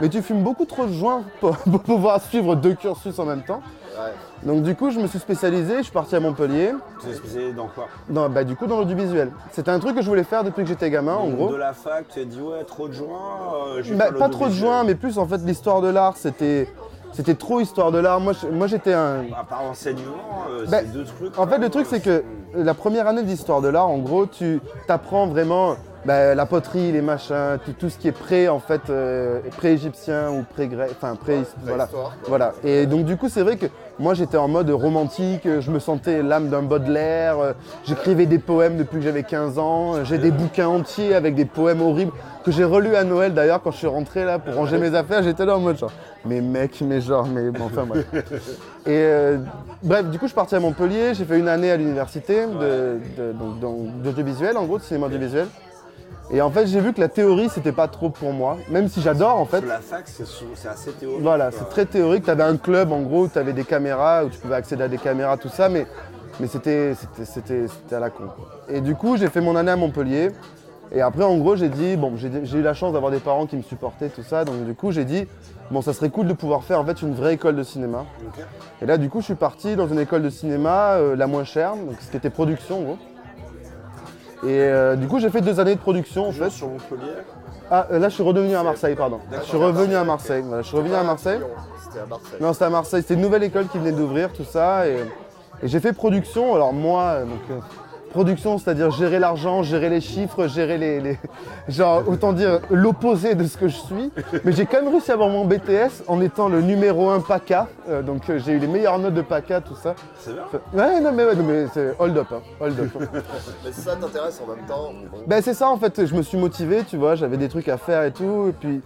[0.00, 3.42] mais tu fumes beaucoup trop de joints pour, pour pouvoir suivre deux cursus en même
[3.42, 3.62] temps.
[3.98, 4.12] Ouais.
[4.44, 7.52] Donc, du coup, je me suis spécialisé, je suis parti à Montpellier, Tu es spécialisé
[7.52, 7.88] dans quoi?
[8.08, 9.30] Dans, bah, du coup, dans l'audiovisuel.
[9.52, 11.50] C'était un truc que je voulais faire depuis que j'étais gamin, en gros.
[11.50, 13.76] De la fac, tu as dit ouais, trop de joints.
[13.76, 16.68] euh, Bah, pas trop de joints, mais plus en fait l'histoire de l'art, c'était,
[17.12, 18.18] c'était trop histoire de l'art.
[18.20, 21.38] Moi, je- moi j'étais un, À part enseignement, euh, Bah, c'est deux trucs.
[21.38, 22.24] En fait, le quand truc, même, c'est que
[22.54, 27.02] la première année d'histoire de l'art, en gros, tu apprends vraiment bah, la poterie, les
[27.02, 31.42] machins, tout, tout ce qui est pré, en fait, euh, pré-égyptien ou pré-grec, enfin, pré,
[31.64, 31.84] voilà.
[31.86, 32.28] Préhistoire, quoi.
[32.28, 32.52] Voilà.
[32.64, 33.66] Et donc, du coup, c'est vrai que
[33.98, 37.52] moi, j'étais en mode romantique, je me sentais l'âme d'un Baudelaire, euh,
[37.84, 41.44] j'écrivais des poèmes depuis que j'avais 15 ans, euh, j'ai des bouquins entiers avec des
[41.44, 42.12] poèmes horribles
[42.44, 45.22] que j'ai relus à Noël d'ailleurs quand je suis rentré là pour ranger mes affaires,
[45.22, 45.92] j'étais là en mode genre,
[46.24, 48.04] mais mec, mais genre, mais bon, enfin bref.
[48.84, 49.38] Et euh,
[49.84, 52.98] bref, du coup, je suis parti à Montpellier, j'ai fait une année à l'université de,
[53.16, 55.46] de- donc, donc, d'audiovisuel, en gros, de cinéma audiovisuel.
[56.34, 59.02] Et en fait, j'ai vu que la théorie, c'était pas trop pour moi, même si
[59.02, 59.60] j'adore en fait.
[59.60, 61.20] La fac, c'est assez théorique.
[61.20, 62.24] Voilà, c'est très théorique.
[62.24, 64.84] Tu avais un club en gros où tu avais des caméras, où tu pouvais accéder
[64.84, 65.86] à des caméras, tout ça, mais,
[66.40, 66.94] mais c'était,
[67.90, 68.24] à la con.
[68.34, 68.48] quoi.
[68.70, 70.30] Et du coup, j'ai fait mon année à Montpellier.
[70.94, 73.56] Et après, en gros, j'ai dit, bon, j'ai, eu la chance d'avoir des parents qui
[73.56, 74.44] me supportaient, tout ça.
[74.44, 75.26] Donc, du coup, j'ai dit,
[75.70, 78.04] bon, ça serait cool de pouvoir faire en fait une vraie école de cinéma.
[78.80, 81.44] Et là, du coup, je suis parti dans une école de cinéma, euh, la moins
[81.44, 82.98] chère, donc ce qui était production en gros.
[84.44, 86.50] Et euh, du coup, j'ai fait deux années de production en fait.
[86.50, 87.12] sur Montpellier.
[87.70, 89.20] Ah, euh, là, je suis redevenu à Marseille, pardon.
[89.30, 90.42] Je suis revenu à Marseille.
[90.44, 91.38] Voilà, je suis revenu à Marseille.
[91.84, 92.38] C'était à Marseille.
[92.40, 93.02] Non, c'était à Marseille.
[93.02, 94.86] C'était une nouvelle école qui venait d'ouvrir, tout ça.
[94.88, 94.96] Et,
[95.62, 96.54] et j'ai fait production.
[96.54, 97.62] Alors moi, euh, donc,
[98.12, 101.18] production, c'est-à-dire gérer l'argent, gérer les chiffres, gérer les, les-
[101.68, 104.12] genre autant dire l'opposé de ce que je suis.
[104.44, 107.66] Mais j'ai quand même réussi à avoir mon BTS en étant le numéro 1 PACA.
[107.88, 109.94] Euh, donc euh, j'ai eu les meilleures notes de PACA, tout ça.
[110.20, 110.42] C'est bien.
[110.72, 112.88] Ouais, non mais, ouais, non, mais c'est hold up, hein, hold up.
[113.64, 114.92] Mais ça t'intéresse en même temps.
[115.26, 117.76] Ben c'est ça en fait, je me suis motivé, tu vois, j'avais des trucs à
[117.78, 118.80] faire et tout, et puis,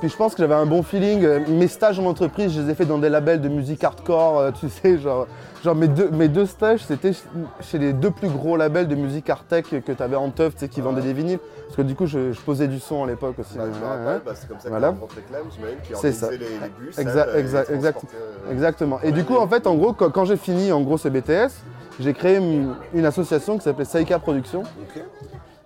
[0.00, 1.24] puis je pense que j'avais un bon feeling.
[1.24, 4.52] Euh, Mes stages en entreprise, je les ai fait dans des labels de musique hardcore,
[4.58, 5.26] tu sais, genre,
[5.64, 7.24] genre mes, deux, mes deux stages, c'était ch-
[7.60, 10.60] chez les deux plus gros labels de musique hardtech que tu avais en teuf, tu
[10.60, 11.38] sais, qui vendaient des vinyles.
[11.66, 13.56] Parce que du coup, je, je posais du son à l'époque aussi.
[13.56, 14.92] Bah, Ouais, bah, c'est comme ça que Voilà.
[15.28, 15.42] Clem,
[15.84, 16.30] qui C'est ça.
[16.30, 16.44] les, les
[16.78, 16.98] bus.
[16.98, 18.04] Elle, les exact.
[18.14, 18.98] euh, Exactement.
[19.02, 21.52] Et du coup, en fait, en gros, quand, quand j'ai fini en gros ce BTS,
[22.00, 24.62] j'ai créé une, une association qui s'appelait Saika Productions.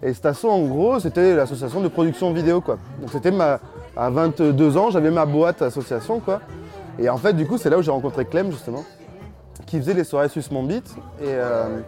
[0.02, 2.76] Et cette asso, en gros, c'était l'association de production vidéo, quoi.
[3.00, 3.60] Donc c'était ma...
[3.96, 6.40] À 22 ans, j'avais ma boîte association, quoi.
[6.98, 8.84] Et en fait, du coup, c'est là où j'ai rencontré Clem, justement,
[9.66, 10.85] qui faisait les soirées Suisse Mon Beat.
[11.20, 11.78] Et, euh,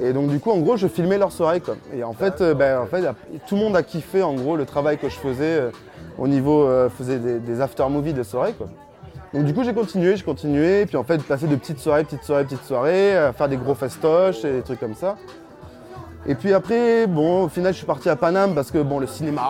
[0.00, 1.76] et donc, du coup, en gros, je filmais leurs soirées, quoi.
[1.94, 3.04] Et en fait, euh, ben, en fait,
[3.46, 5.70] tout le monde a kiffé, en gros, le travail que je faisais euh,
[6.18, 6.68] au niveau...
[6.96, 8.68] faisais des, des after-movies de soirées, quoi.
[9.32, 12.24] Donc du coup j'ai continué, j'ai continué, puis en fait passer de petites soirées, petites
[12.24, 15.14] soirées, petites soirées, faire des gros festoches et des trucs comme ça.
[16.26, 19.06] Et puis après, bon, au final je suis parti à Paname parce que bon le
[19.06, 19.42] cinéma,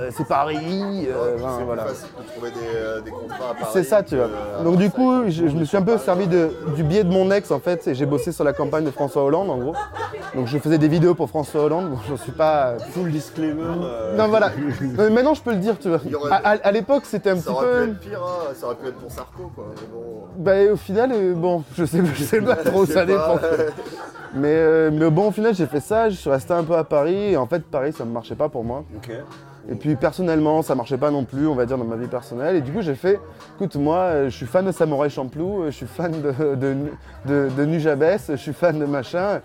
[0.00, 1.84] euh, c'est Paris, euh, ben, c'est voilà.
[1.86, 3.70] facile de trouver des, euh, des contrats à Paris.
[3.72, 4.28] C'est ça, tu vois.
[4.62, 7.30] Donc du coup, je, je me suis un peu servi de- du biais de mon
[7.32, 9.74] ex en fait, et j'ai bossé sur la campagne de François Hollande en gros.
[10.36, 12.74] Donc je faisais des vidéos pour François Hollande, bon j'en suis pas...
[12.92, 13.62] Full disclaimer.
[13.82, 14.50] euh, Non voilà,
[14.96, 15.98] Non, maintenant je peux le dire, tu vois.
[16.14, 17.84] Aurait- À, à- à l'époque c'était un Ça petit aurait peu...
[17.86, 19.64] pu être pire, hein, ça aurait pu être pour Sarko, quoi.
[19.74, 23.36] Mais bon, Bah au final, bon, je sais, je sais pas trop, ça dépend.
[24.36, 27.32] Mais, mais bon, au final, j'ai fait ça, je suis resté un peu à Paris,
[27.32, 28.84] et en fait, Paris, ça ne marchait pas pour moi.
[29.70, 32.56] Et puis, personnellement, ça marchait pas non plus, on va dire, dans ma vie personnelle.
[32.56, 33.18] Et du coup, j'ai fait,
[33.56, 36.76] écoute, moi, euh, je suis fan de Samurai Champloo, euh, je suis fan de, de,
[37.24, 39.40] de, de Nujabes, je suis fan de machin.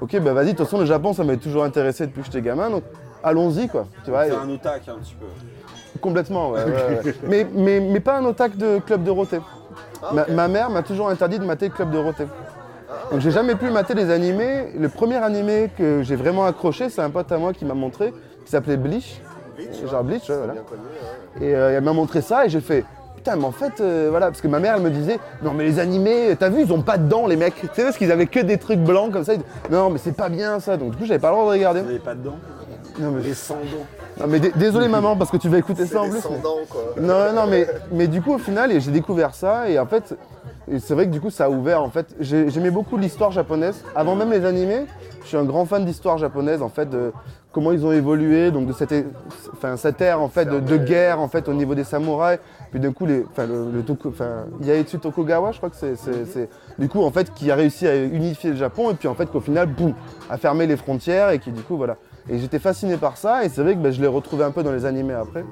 [0.00, 2.42] Ok, bah vas-y, de toute façon, le Japon, ça m'avait toujours intéressé depuis que j'étais
[2.42, 2.82] gamin, donc
[3.22, 3.86] allons-y, quoi.
[4.04, 5.26] Tu vois, C'est un otak un petit peu.
[6.00, 6.64] complètement, ouais.
[6.64, 7.14] ouais, ouais.
[7.26, 9.40] mais, mais, mais pas un otak de Club Dorothée.
[10.02, 12.26] Ah, Ma, mère m'a toujours interdit de mater Club Dorothée.
[13.10, 14.72] Donc j'ai jamais pu mater les animés.
[14.78, 18.12] Le premier animé que j'ai vraiment accroché, c'est un pote à moi qui m'a montré,
[18.44, 19.20] qui s'appelait Bleach.
[19.56, 20.52] Bleach, Genre Bleach, ouais, voilà.
[20.54, 20.80] bien connu.
[21.40, 21.46] ouais.
[21.46, 22.84] Et euh, elle m'a montré ça et j'ai fait
[23.16, 25.62] putain mais en fait euh, voilà parce que ma mère elle me disait non mais
[25.64, 28.10] les animés t'as vu ils ont pas de dents les mecs tu sais parce qu'ils
[28.12, 29.40] avaient que des trucs blancs comme ça Ils
[29.70, 31.80] non mais c'est pas bien ça donc du coup j'avais pas le droit de regarder
[31.80, 32.36] Vous n'avez pas de dents
[32.98, 34.20] non mais, Les sans dents.
[34.20, 36.58] non, mais dé- désolé maman parce que tu vas écouter ça en plus mais- sans-dents,
[36.68, 36.82] quoi.
[37.00, 40.14] non, non, mais, mais du coup, au final, j'ai découvert ça, et en fait,
[40.70, 43.30] et c'est vrai que du coup, ça a ouvert, en fait, j'ai- j'aimais beaucoup l'histoire
[43.32, 43.84] japonaise.
[43.94, 44.86] Avant même les animés,
[45.22, 47.12] je suis un grand fan d'histoire japonaise, en fait, de
[47.52, 49.06] comment ils ont évolué, donc de cette, é-
[49.52, 52.40] enfin, cette ère, en fait, de, de guerre, en fait, au niveau des samouraïs.
[52.70, 54.46] Puis d'un coup, les, enfin, le, le Toku- enfin,
[55.00, 57.94] Tokugawa, je crois que c'est, c'est- c'est- du coup, en fait, qui a réussi à
[57.96, 59.94] unifier le Japon, et puis en fait, qu'au final, boum,
[60.28, 61.96] a fermé les frontières, et qui du coup, voilà.
[62.28, 64.62] Et j'étais fasciné par ça, et c'est vrai que ben, je l'ai retrouvé un peu
[64.62, 65.44] dans les animés après.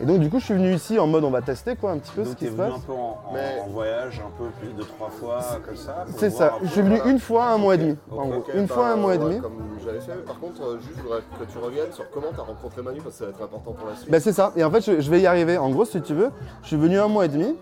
[0.00, 1.98] Et donc du coup je suis venu ici en mode on va tester quoi un
[1.98, 2.74] petit peu ce qui se venu passe.
[2.76, 6.04] un peu en, en- Mais- en voyage, un peu plus de trois fois comme ça.
[6.16, 7.10] C'est ça, je suis venu voilà.
[7.12, 7.96] une fois un mois et demi.
[8.10, 8.44] En gros.
[8.54, 9.40] Une bah, fois un mois et demi.
[9.40, 9.52] Comme
[9.84, 10.12] j'avais fait.
[10.26, 13.00] Par contre, euh, juste, je voudrais que tu reviennes sur comment tu as rencontré Manu,
[13.02, 14.10] parce que ça va être important pour la suite.
[14.10, 15.58] Ben c'est ça, et en fait je, je vais y arriver.
[15.58, 16.30] En gros si tu veux,
[16.62, 17.54] je suis venu un mois et demi.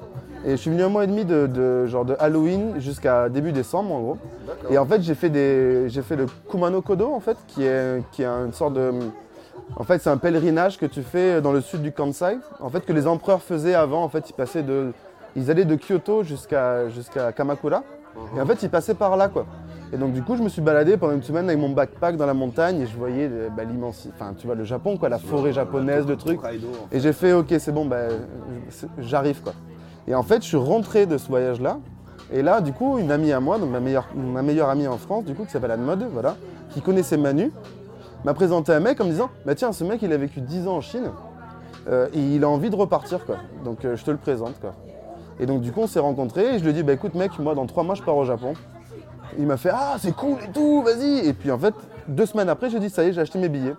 [0.44, 3.52] Et je suis venu un mois et demi de, de- genre de Halloween jusqu'à début
[3.52, 4.18] décembre en gros.
[4.70, 5.88] Et en fait j'ai fait des.
[5.88, 8.90] j'ai fait le Kumano Kodo en fait, qui est, qui est une sorte de.
[9.76, 12.38] En fait c'est un pèlerinage que tu fais dans le sud du Kansai.
[12.60, 14.92] En fait que les empereurs faisaient avant, en fait ils passaient de.
[15.34, 17.82] Ils allaient de Kyoto jusqu'à jusqu'à Kamakura.
[18.36, 19.46] Et en fait ils passaient par là quoi.
[19.92, 22.26] Et donc du coup je me suis baladé pendant une semaine avec mon backpack dans
[22.26, 24.12] la montagne et je voyais euh, bah, l'immensité.
[24.14, 26.40] Enfin tu vois le Japon quoi, la forêt japonaise, le truc.
[26.90, 28.08] Et j'ai fait, ok, c'est bon, bah,
[28.98, 29.52] j'arrive quoi.
[30.06, 31.78] Et en fait, je suis rentré de ce voyage-là.
[32.32, 34.96] Et là, du coup, une amie à moi, donc ma meilleure, ma meilleure amie en
[34.96, 36.36] France, du coup, qui s'appelle Anne Mode, voilà,
[36.70, 37.52] qui connaissait Manu,
[38.24, 40.68] m'a présenté un mec en me disant, bah tiens, ce mec, il a vécu 10
[40.68, 41.10] ans en Chine
[41.88, 43.36] euh, et il a envie de repartir quoi.
[43.64, 44.74] Donc euh, je te le présente quoi.
[45.40, 47.38] Et donc du coup, on s'est rencontrés et je lui ai dit, bah écoute mec,
[47.38, 48.54] moi dans 3 mois, je pars au Japon.
[49.38, 51.26] Il m'a fait, ah c'est cool et tout, vas-y.
[51.26, 51.74] Et puis en fait,
[52.06, 53.74] deux semaines après, j'ai dit, ça y est, j'ai acheté mes billets.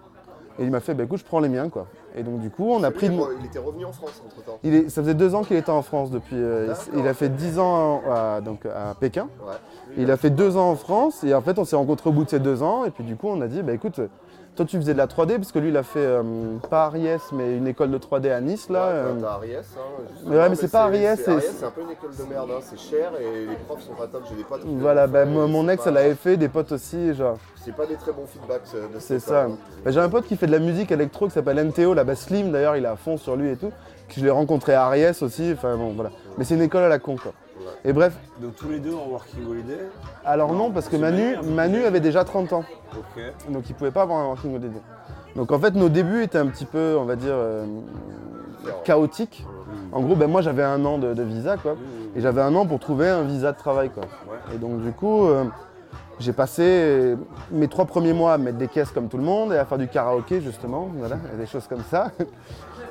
[0.60, 1.88] Et il m'a fait, bah écoute, je prends les miens quoi.
[2.16, 3.08] Et donc du coup, on a pris...
[3.08, 4.60] Il était revenu en France entre temps.
[4.64, 6.36] il est, ça faisait deux ans qu'il était en France depuis.
[6.36, 9.30] euh, il a fait dix ans à, donc à Pékin.
[9.48, 9.54] Ouais.
[9.98, 12.24] Il a fait deux ans en France et en fait on s'est rencontrés au bout
[12.24, 14.00] de ces deux ans et puis du coup on a dit bah écoute
[14.56, 16.22] toi tu faisais de la 3D parce que lui il a fait euh,
[16.70, 18.86] pas Ariès mais une école de 3D à Nice là.
[18.86, 21.32] Ouais, euh, t'as Ariès, hein, Mais ouais, mais c'est pas Ariès, c'est-
[21.66, 24.24] un peu une école de merde, hein, c'est cher et les profs sont pas top.
[24.30, 24.62] J'ai des potes.
[24.66, 28.12] voilà, bah, mon, ex elle l'avait fait, des potes aussi, genre C'est pas des très
[28.12, 29.44] bons feedbacks euh, de c'est ça.
[29.46, 29.58] école.
[29.84, 32.52] Bah, J'ai un pote qui fait de la musique électro qui s'appelle NTO, là-bas Slim
[32.52, 33.72] d'ailleurs, il est à fond sur lui et tout.
[34.10, 36.12] Que je l'ai rencontré à Ariès aussi, enfin bon voilà.
[36.38, 37.32] Mais c'est une école à la con quoi.
[37.86, 39.80] Et bref, Donc tous les deux en working holiday.
[40.26, 42.64] alors non, parce que Manu, peu Manu avait déjà 30 ans.
[43.50, 44.82] Donc il pouvait pas avoir un working holiday.
[45.36, 47.66] Donc en fait nos débuts étaient un petit peu, on va dire, euh,
[48.84, 49.46] chaotiques.
[49.92, 51.76] En gros, ben, moi j'avais un an de, de visa quoi.
[52.16, 54.04] Et j'avais un an pour trouver un visa de travail quoi.
[54.28, 54.56] Ouais.
[54.56, 55.46] Et donc du coup, euh,
[56.20, 57.16] j'ai passé
[57.52, 59.78] mes trois premiers mois à mettre des caisses comme tout le monde et à faire
[59.78, 62.12] du karaoké justement, voilà, et des choses comme ça.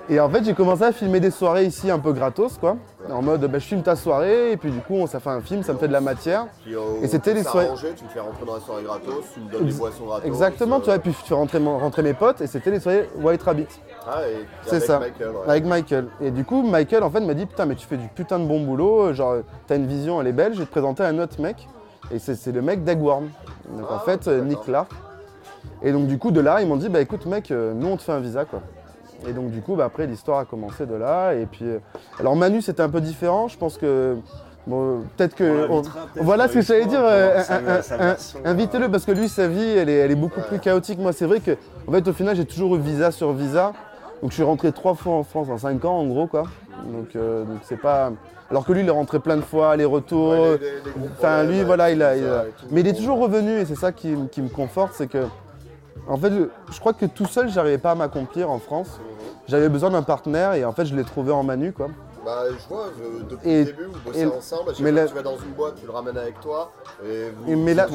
[0.09, 2.77] Et en fait j'ai commencé à filmer des soirées ici un peu gratos quoi.
[3.11, 5.41] En mode ben, je filme ta soirée et puis du coup on ça fait un
[5.41, 6.47] film, ça me fait de la matière.
[6.65, 9.41] Puis, euh, Et c'était les soirées- Tu me fais rentrer dans la soirée gratos, tu
[9.41, 10.27] me donnes des boissons gratos.
[10.27, 13.09] Exactement, euh, tu vois, et puis je fais rentrer, mes potes et c'était les soirées
[13.21, 13.67] White Rabbit.
[14.07, 15.37] Ah, et C'est ça, Michael, ouais.
[15.51, 16.09] avec Michael.
[16.21, 18.45] Et du coup, Michael en fait m'a dit Putain, mais tu fais du putain de
[18.47, 19.37] bon boulot, euh, genre
[19.69, 21.69] t'as une vision, elle est belle, je vais te présenter un autre mec.
[22.11, 23.29] Et c'est le mec d'Eggworm.
[23.79, 24.61] Donc en Ah, fait, euh, Nick.
[24.63, 24.91] Clark.
[25.81, 27.97] Et donc du coup, de là, ils m'ont dit Bah écoute, mec, euh, nous on
[27.97, 28.61] te fait un visa quoi.
[29.29, 31.33] Et donc du coup, bah, après, l'histoire a commencé de là.
[31.35, 31.79] Et puis, euh,
[32.19, 33.49] alors Manu, c'était un peu différent.
[33.49, 34.17] Je pense que.
[34.67, 35.69] Bon, peut-être que.
[35.71, 35.83] On on-
[36.23, 37.01] voilà ce que j'allais dire.
[37.03, 40.99] euh, version, Invitez-le parce que lui, sa vie, elle est, elle est beaucoup plus chaotique.
[41.01, 41.53] Moi, c'est vrai que,
[41.89, 43.73] en fait, au final, j'ai toujours eu visa sur visa.
[44.23, 46.45] Donc, je suis rentré trois fois en France en cinq ans, en gros, quoi.
[46.93, 48.13] Donc, euh, c'est pas.
[48.51, 50.01] Alors que lui, il est rentré plein de fois, des gros
[51.19, 52.17] Enfin, lui, voilà, les il a.
[52.17, 52.25] il.
[52.71, 55.25] Mais il est toujours revenu et c'est ça qui, qui me conforte, c'est que.
[56.09, 56.33] En fait,
[56.71, 59.01] je, crois que tout seul, j'arrivais pas à m'accomplir en France.
[59.49, 61.89] J'avais besoin d'un partenaire et en fait, je l'ai trouvé en Manu, quoi.
[62.25, 64.71] Bah, je vois, je- depuis Et- le début, vous bossez et- ensemble.
[64.71, 66.39] À chaque mais fois là- que tu vas dans une boîte, tu le ramènes avec
[66.41, 66.71] toi.
[67.05, 67.89] Et, vous, mais là,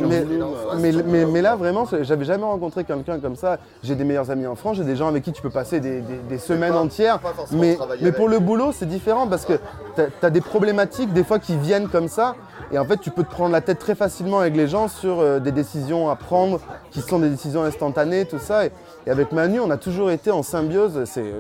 [0.78, 3.58] mais, là vraiment, j'avais jamais rencontré quelqu'un comme ça.
[3.84, 6.02] J'ai des meilleurs amis en France, j'ai des gens avec qui tu peux passer des,
[6.02, 7.20] des- des semaines pas- entières.
[7.20, 9.54] pas Mais, mais pour le boulot, c'est différent parce que
[9.96, 12.36] tu as, des problématiques des fois qui viennent comme ça.
[12.72, 15.22] Et en fait, tu peux te prendre la tête très facilement avec les gens sur
[15.22, 16.60] euh, des décisions à prendre
[16.92, 18.66] qui sont des décisions instantanées, tout ça.
[18.66, 18.72] Et,
[19.06, 21.04] et avec Manu, on a toujours été en symbiose.
[21.06, 21.34] C'est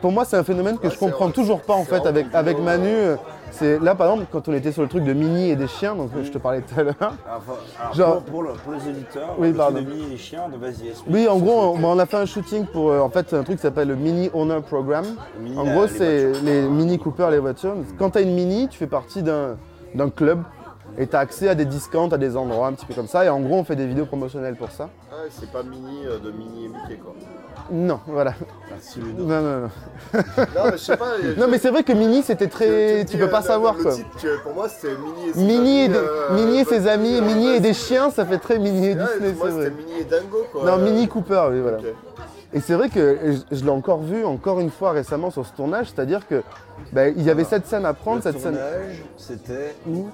[0.00, 2.58] pour moi, c'est un phénomène que Ouais, je comprends toujours pas en fait avec, avec
[2.58, 2.88] Manu.
[2.88, 3.16] euh,
[3.52, 5.94] C'est là par exemple quand on était sur le truc de Mini et des chiens,
[5.94, 6.94] donc je te parlais tout à l'heure.
[7.00, 10.48] Alors, Genre- pour, pour le- pour les auditeurs, Oui, le de Mini et les chiens,
[10.48, 10.92] de vas-y.
[11.08, 13.42] Oui, en gros, on, bah, on a fait un shooting pour euh, en fait un
[13.42, 15.04] truc qui s'appelle le Mini Owner Program.
[15.40, 17.74] Mini, En gros, c'est les Mini Cooper, les voitures.
[17.98, 19.56] Quand tu as une Mini, tu fais partie d'un
[19.94, 20.42] d'un club
[20.98, 23.24] et tu as accès à des discounts, à des endroits un petit peu comme ça.
[23.24, 24.88] Et en gros, on fait des vidéos promotionnelles pour ça.
[25.12, 27.14] Ah, c'est pas mini euh, de mini et Mickey, quoi.
[27.70, 28.34] Non, voilà.
[28.96, 29.24] Ludo.
[29.24, 29.70] Non, non, non.
[30.12, 31.06] Non, mais je sais pas.
[31.38, 33.00] Non, mais c'est vrai que Mini, c'était très.
[33.00, 33.92] Tu dis, peux euh, pas le- savoir le quoi.
[33.92, 36.64] titre, tu- pour moi, c'était Mini et ses Mini et, amis, des- euh, Mini et
[36.64, 39.46] ses amis, euh, Mini et des chiens, ça fait très Mini et Ouais, Disney, moi,
[39.48, 39.64] c'est vrai.
[39.64, 40.64] c'était Mini et Dingo, quoi.
[40.64, 41.78] Non, Mini Cooper, oui, voilà.
[41.78, 41.84] Ok.
[42.52, 43.18] Et c'est vrai que
[43.50, 46.42] je, je l'ai encore vu encore une fois récemment sur ce tournage, c'est-à-dire que
[46.92, 48.52] ben, il y avait cette scène à prendre, Le cette scène.
[48.54, 50.06] tournage, c'était où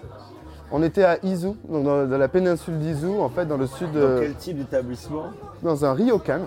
[0.74, 3.92] On était à Izu, donc dans, dans la péninsule d'Izu, en fait, dans le sud,
[3.92, 5.24] dans euh, quel type d'établissement
[5.62, 6.40] dans un ryokan,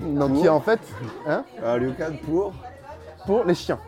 [0.00, 0.78] donc qui est en fait
[1.26, 2.52] hein, Un ryokan pour
[3.26, 3.78] pour les chiens.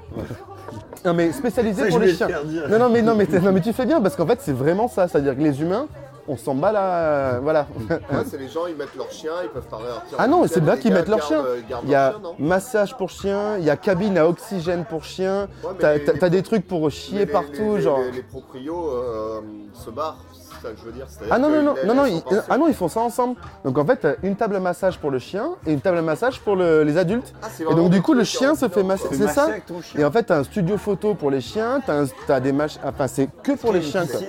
[1.05, 2.29] Non mais spécialisé Ça, pour les chiens.
[2.69, 4.89] Non non mais non mais, non mais tu fais bien parce qu'en fait c'est vraiment
[4.89, 5.87] ça, c'est-à-dire que les humains,
[6.27, 7.67] on s'en bat là, voilà.
[7.91, 10.03] Ouais, c'est les gens, ils mettent leur chien, ils peuvent partir.
[10.19, 11.43] Ah non, c'est là qu'ils mettent leur chien.
[11.69, 15.05] gardent Il y a leur massage pour chien, il y a cabine à oxygène pour
[15.05, 17.99] chien, Ouais, t'as des trucs pour chier les- partout, les, genre.
[18.01, 19.41] Les, les proprios euh,
[19.75, 20.19] se barrent,
[20.65, 21.07] ça que je veux dire.
[21.09, 23.37] c'est-à-dire Ah non, non, non, non, non, ils, ah non, ils font ça ensemble.
[23.65, 26.57] Donc en fait, t'as une table massage pour le chien et une table massage pour
[26.57, 27.35] le- les adultes.
[27.43, 29.09] Ah, Et donc du coup, le chien en se fait masser.
[29.13, 30.01] C'est ça avec ton chien.
[30.01, 32.81] Et en fait, t'as un studio photo pour les chiens, t'as un- t'as des machins.
[32.85, 34.21] Enfin, c'est que pour les chiens, quoi.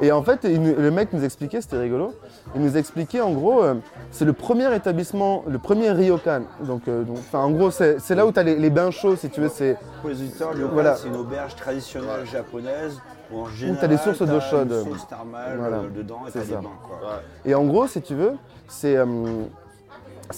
[0.00, 2.14] Et en fait, il le mec nous expliquait, c'était rigolo,
[2.54, 3.74] il nous expliquait en gros, euh,
[4.10, 6.42] c'est le premier établissement, le premier ryokan.
[6.60, 9.16] Donc, euh, donc, en gros, c'est c'est là où tu as les, les bains chauds,
[9.16, 9.50] si tu veux.
[9.52, 10.68] C'est Pour les auditeurs, Voilà.
[10.72, 10.96] voilà.
[10.96, 13.00] c'est une auberge traditionnelle japonaise
[13.32, 14.72] où en général, t'as des sources d'eau t'as chaude.
[14.72, 15.78] Une source thermale Voilà.
[15.94, 16.60] dedans et C'est t'as des ça.
[16.60, 16.68] bains.
[16.86, 16.96] Quoi.
[17.08, 17.50] Ouais.
[17.50, 18.32] Et en gros, si tu veux,
[18.68, 19.06] c'est euh,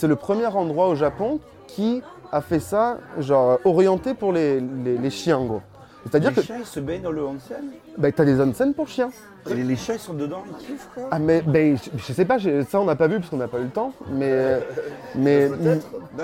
[0.02, 2.02] le premier endroit au Japon qui
[2.32, 5.62] a fait ça, genre orienté pour les, les- les chiens, en gros.
[6.04, 7.56] C'est-à-dire Les que chiens ils se baignent dans le onsen
[7.96, 9.08] bah, tu as des onsen pour chiens.
[9.48, 11.04] et les, les chiens ils sont dedans, ils kiffent quoi.
[11.10, 13.48] Ah, mais ben, je, je sais pas, ça on n'a pas vu parce qu'on n'a
[13.48, 14.58] pas eu le temps, mais.
[15.14, 15.48] mais,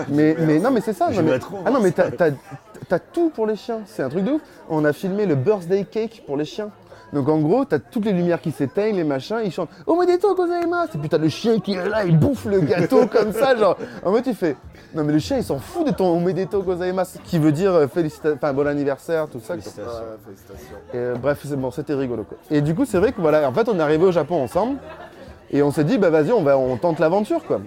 [0.09, 1.07] mais, mais non, mais c'est ça.
[1.07, 2.31] non, J'aimerais mais- trop ah non, mais t'as
[2.91, 4.41] t'as- tout pour les chiens, c'est un truc de ouf.
[4.69, 6.71] On a filmé le birthday cake pour les chiens.
[7.13, 10.93] Donc en gros, t'as toutes les lumières qui s'éteignent, les machins, ils chantent Omedeto gozaimasu
[10.95, 13.77] Et puis t'as le chien qui est là, il bouffe le gâteau comme ça, genre.
[14.05, 14.55] En mode, tu fais
[14.95, 17.87] Non, mais le chien il s'en fout de ton Omedeto gozaimasu, qui veut dire euh,
[17.89, 19.55] félicita- enfin bon anniversaire, tout ça.
[19.55, 19.63] quoi.
[19.63, 19.91] Félicitations.
[19.93, 20.77] Ouais, félicitations.
[20.95, 22.39] Et, euh, bref, c'est bon, c'était rigolo quoi.
[22.49, 24.77] Et du coup, c'est vrai que voilà, en fait, on est arrivé au Japon ensemble
[25.51, 27.61] et on s'est dit, bah vas-y, on, va, on tente l'aventure quoi.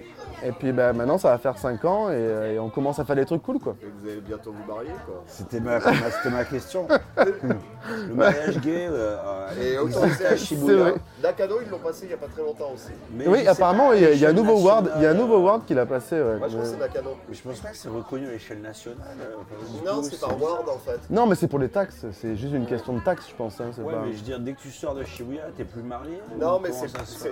[0.44, 3.04] Et puis bah, maintenant, ça va faire 5 ans et, euh, et on commence à
[3.04, 3.74] faire des trucs cool, quoi.
[3.82, 5.22] Et vous allez bientôt vous marier, quoi.
[5.26, 6.86] C'était ma, ma- c'était ma question.
[8.08, 10.94] Le mariage gay euh, euh, Et autorisé à Shibuya.
[11.22, 12.92] Nakano, ils l'ont passé il n'y a pas très longtemps aussi.
[13.12, 15.14] Mais oui, apparemment, il y a, y a un nouveau ward, il y a un
[15.14, 16.16] nouveau ward qui l'a passé.
[16.20, 16.36] ouais.
[16.38, 17.10] Moi, je pense que c'est Nakano.
[17.28, 18.98] Mais je pense pas que c'est reconnu à l'échelle nationale.
[19.20, 20.98] euh, Non, coup, c'est par Ward en fait.
[21.10, 23.60] Non, mais c'est pour les taxes, c'est juste une question de taxes, je pense.
[23.60, 25.64] hein, c'est Ouais, pas- mais je veux dire, dès que tu sors de Shibuya, t'es
[25.64, 26.70] plus marié Non, mais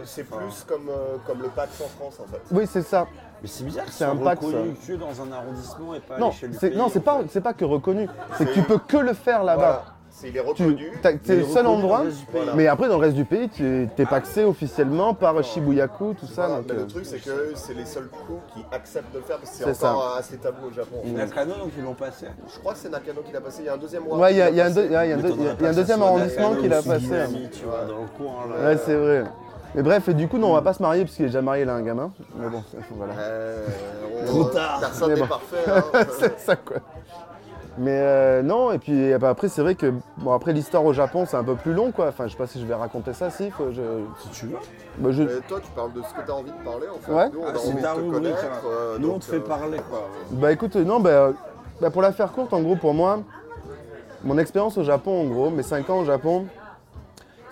[0.05, 2.41] c'est plus comme, euh, comme le PAX en France en fait.
[2.51, 3.02] Oui, c'est ça.
[3.43, 6.19] Mais c'est bizarre que C'est un pack, reconnu que dans un arrondissement et pas à
[6.19, 8.09] Non, c'est non, c'est pas, c'est pas que reconnu,
[8.39, 9.57] c'est que tu peux que le faire Voilà.
[9.57, 9.85] là-bas.
[10.15, 10.93] C'est- Il est reconnu.
[11.03, 12.12] c'est est le seul endroit, le.
[12.31, 12.53] Voilà.
[12.55, 16.47] mais après dans le reste du pays, tu es paxé officiellement par Shibuyaku, tout ça.
[16.47, 19.19] Voilà, donc, mais euh, le truc, c'est que c'est les seuls coups qui acceptent de
[19.19, 20.99] le faire parce que C'est encore assez tabou au Japon.
[21.07, 22.27] Nakano, donc ils l'ont passé.
[22.55, 23.62] Je crois que c'est Nakano qui l'a passé.
[23.62, 24.20] Il y a un deuxième Ward.
[24.20, 26.83] Ouais, il y a, qui il y a l'a un, deuxième ça arrondissement qui l'a
[26.83, 26.99] passé.
[27.01, 28.35] Suginami, tu vois, dans le coin.
[28.49, 28.69] là.
[28.69, 29.24] Ouais, c'est vrai.
[29.74, 31.40] Mais bref, et du coup, non, on va pas se marier parce qu'il est déjà
[31.43, 32.11] marié, là, un gamin.
[32.36, 33.15] Mais bon, voilà.
[33.19, 33.66] Euh,
[34.23, 34.81] on- Trop tard.
[34.81, 35.27] Personne Mais n'est bon.
[35.27, 35.57] parfait.
[35.94, 36.05] hein.
[36.19, 36.77] c'est ça quoi.
[37.78, 40.93] Mais euh, non, et puis eh ben, après, c'est vrai que bon, après l'histoire au
[40.93, 42.09] Japon, c'est un peu plus long quoi.
[42.09, 43.51] Enfin, je sais pas si je vais raconter ça, si.
[43.51, 43.81] faut- je,
[44.20, 44.57] Si tu veux.
[44.99, 46.99] bah, je- Mais toi, tu parles de ce que tu as envie de parler en
[46.99, 47.11] fait.
[47.12, 47.31] Ouais.
[47.32, 48.44] Nous, on a Ah, c'est envie de ta te connaître.
[48.44, 48.66] hein.
[48.66, 50.07] euh, Nous, on donc, te fait euh, parler, quoi.
[50.32, 51.32] Bah écoute, non, bah, euh,
[51.81, 53.20] bah, pour la faire courte, en gros, pour moi,
[54.23, 56.44] mon expérience au Japon, en gros, mes 5 ans au Japon,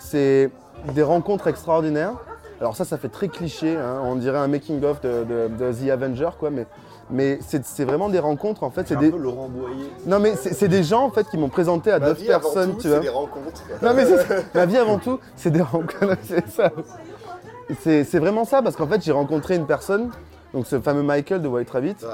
[0.01, 0.51] c'est
[0.95, 2.15] des rencontres extraordinaires.
[2.61, 5.91] Alors ça, ça fait très cliché, hein, on dirait un making-of de, de- de The
[5.91, 6.67] Avenger, quoi, mais,
[7.11, 8.87] mais c'est vraiment des rencontres, en fait.
[8.87, 9.11] C'est des...
[9.11, 9.91] peu Laurent Boyer.
[10.07, 12.83] Non, mais c'est des gens, en fait, qui m'ont présenté à d'autres personnes, tout, tu
[12.83, 12.99] c'est vois.
[13.01, 13.63] des rencontres.
[13.83, 14.05] Non mais
[14.55, 16.71] ma vie avant tout, c'est des rencontres, c'est ça.
[17.81, 20.11] C'est c'est vraiment ça parce qu'en fait j'ai rencontré une personne,
[20.53, 22.09] donc ce fameux Michael de White Rabbit, Ouais.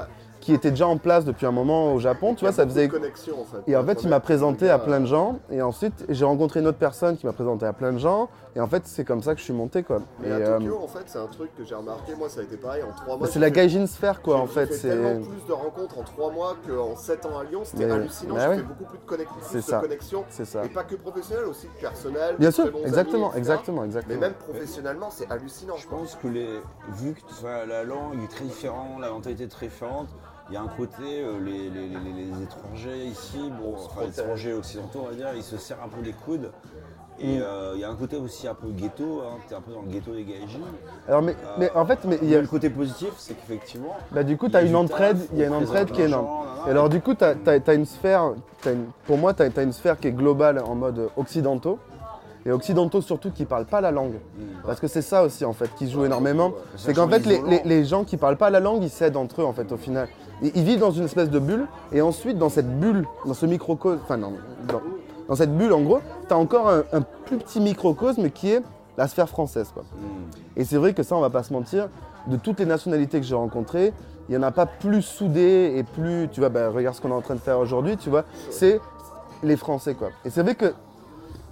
[0.47, 2.87] Qui était déjà en place depuis un moment au Japon, tu vois, ça faisait...
[2.87, 3.69] connexion en fait.
[3.69, 6.67] Et en fait il m'a présenté à plein de gens, et ensuite j'ai rencontré une
[6.67, 9.33] autre personne qui m'a présenté à plein de gens, et en fait c'est comme ça
[9.33, 9.99] que je suis monté quoi.
[10.21, 12.15] Mais Et, à euh, Tokyo, en fait, c'est un truc que j'ai remarqué.
[12.15, 13.27] Moi, ça a été pareil en trois mois.
[13.27, 14.87] bah, c'est la gaijin sphère quoi en fait, c'est...
[14.87, 17.63] tellement plus de rencontres en trois mois qu'en sept ans à Lyon.
[17.65, 18.35] C'était Mais- hallucinant.
[18.35, 18.55] bah j'ai ouais.
[18.55, 20.23] fait beaucoup plus de, connect- plus de connexions.
[20.29, 20.63] C'est ça.
[20.63, 22.37] Et pas que professionnel, aussi personnel.
[22.39, 23.39] Bien sûr, amis, exactement, etc.
[23.39, 24.19] exactement, Mais exactement.
[24.21, 25.75] même professionnellement, c'est hallucinant.
[25.75, 26.61] Je pense que les,
[26.93, 30.07] vu que la langue est très différente, la mentalité est très différente,
[30.49, 34.19] il y a un côté, euh, les, les- les- les étrangers ici, bon, enfin les
[34.19, 36.51] étrangers occidentaux on va dire, ils se serrent un peu les coudes.
[37.19, 37.41] Et Mm.
[37.41, 39.81] euh, il y a un côté aussi un peu ghetto, hein, t'es un peu dans
[39.81, 40.59] le ghetto des gaijins.
[41.07, 42.41] Alors mais, mais en fait, mais il y a...
[42.41, 45.17] Le côté positif, c'est qu'effectivement, Bah du coup, Il tu y as a une entraide,
[45.33, 46.27] il y a une entraide qui est énorme.
[46.67, 49.73] Et alors du coup, tu as, une sphère, t'as une- pour moi, tu as, une
[49.73, 51.79] sphère qui est globale en mode occidentaux.
[52.45, 54.19] Et occidentaux surtout qui parlent pas la langue.
[54.65, 56.53] Parce que c'est ça aussi en fait qui joue énormément.
[56.77, 59.41] C'est qu'en fait les, les- les gens qui parlent pas la langue, ils s'aident entre
[59.41, 60.07] eux en fait au final.
[60.41, 63.99] Ils, vivent dans une espèce de bulle et ensuite dans cette bulle, dans ce microcosme,
[64.03, 64.33] enfin non,
[64.67, 64.81] dans,
[65.27, 68.61] dans cette bulle en gros, tu as encore un, un plus petit microcosme qui est
[68.97, 69.69] la sphère française.
[69.73, 69.83] Quoi.
[70.55, 71.89] Et c'est vrai que ça, on va pas se mentir,
[72.27, 73.93] de toutes les nationalités que j'ai rencontrées,
[74.27, 77.11] il n'y en a pas plus soudées et plus, tu vois, bah, regarde ce qu'on
[77.11, 78.81] est en train de faire aujourd'hui, tu vois, c'est
[79.43, 80.09] les Français, quoi.
[80.25, 80.73] Et c'est vrai que,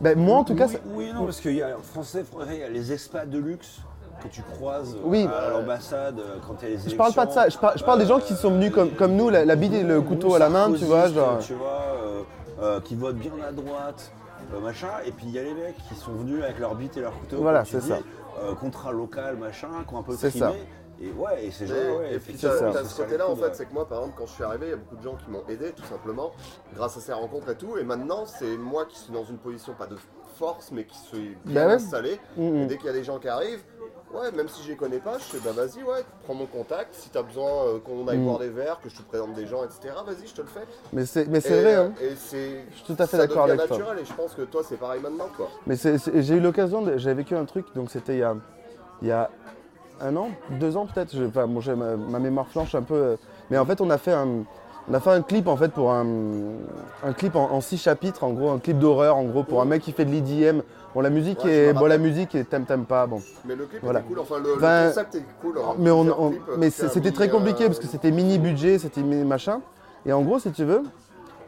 [0.02, 2.64] bah, moi en tout cas, oui, non, parce qu'il y a français, français, il y
[2.64, 3.80] a les expats de luxe
[4.22, 5.28] que tu croises euh, Oui.
[5.28, 6.92] à l'ambassade euh, quand il y a les élections.
[6.92, 8.92] je parle pas de ça, je par- je parle des gens qui sont venus comme,
[8.92, 11.40] comme nous, la, la bite et le couteau à la main, tu vois, genre.
[11.40, 12.22] Tu vois, euh,
[12.62, 14.12] euh, qui votent bien à droite,
[14.54, 14.88] euh, machin.
[15.06, 17.18] Et puis il y a les mecs qui sont venus avec leur bite et leur
[17.20, 17.38] couteau.
[17.42, 17.98] Voilà, tu c'est ça.
[18.44, 20.46] euh, contrat local, machin, qui ont un peu C'est trimé.
[20.46, 20.54] ça.
[21.02, 23.66] Et ouais, et ces gens, Et, ouais, et puis t'as ce côté-là en fait, c'est
[23.66, 25.30] que moi par exemple quand je suis arrivé, il y a beaucoup de gens qui
[25.30, 26.32] m'ont aidé tout simplement
[26.74, 27.78] grâce à ces rencontres et tout.
[27.78, 29.98] Et maintenant c'est moi qui suis dans une position pas de
[30.38, 31.74] force mais qui suis bien Bah ouais.
[31.74, 32.18] installé.
[32.38, 32.56] Mhm.
[32.56, 33.62] Et dès qu'il y a des gens qui arrivent,
[34.16, 36.94] ouais même si je les connais pas, je fais bah vas-y ouais, prends mon contact.
[36.94, 38.26] Si t'as besoin euh, qu'on aille Mhm.
[38.26, 39.94] boire des verres, que je te présente des gens, etc.
[40.06, 40.66] Vas-y, je te le fais.
[40.94, 41.92] Mais c'est mais Et, c'est vrai, euh, hein.
[42.02, 42.66] Et c'est.
[42.72, 43.78] Je suis tout à fait ça d'accord devient avec toi.
[43.78, 45.50] naturel et je pense que toi c'est pareil maintenant quoi.
[45.68, 48.24] Mais c'est- c'est- j'ai eu l'occasion, de- j'ai vécu un truc, donc c'était il y
[48.24, 48.36] a,
[49.02, 49.30] il y a
[50.02, 50.30] un an,
[50.60, 53.16] deux ans peut-être, je- enfin, bon, j'ai ma, ma mémoire flanche un peu, euh,
[53.50, 54.44] mais en fait on a fait un,
[54.90, 56.06] on a fait un clip en fait pour un,
[57.04, 59.66] un clip en, en six chapitres, en gros un clip d'horreur en gros pour un
[59.66, 60.62] mec qui fait de l'EDM.
[60.96, 63.22] Bon la musique Ouais, est, bon la musique est t'aimes t'aimes pas, bon.
[63.44, 64.00] Mais le clip Voilà.
[64.00, 64.54] était cool, enfin le,
[64.88, 65.58] concept est cool.
[65.58, 65.76] hein.
[65.78, 66.34] Mais, on, on-
[66.72, 69.60] c'était très compliqué euh, parce que c'était mini budget, c'était mini machin.
[70.06, 70.84] Et en gros si tu veux,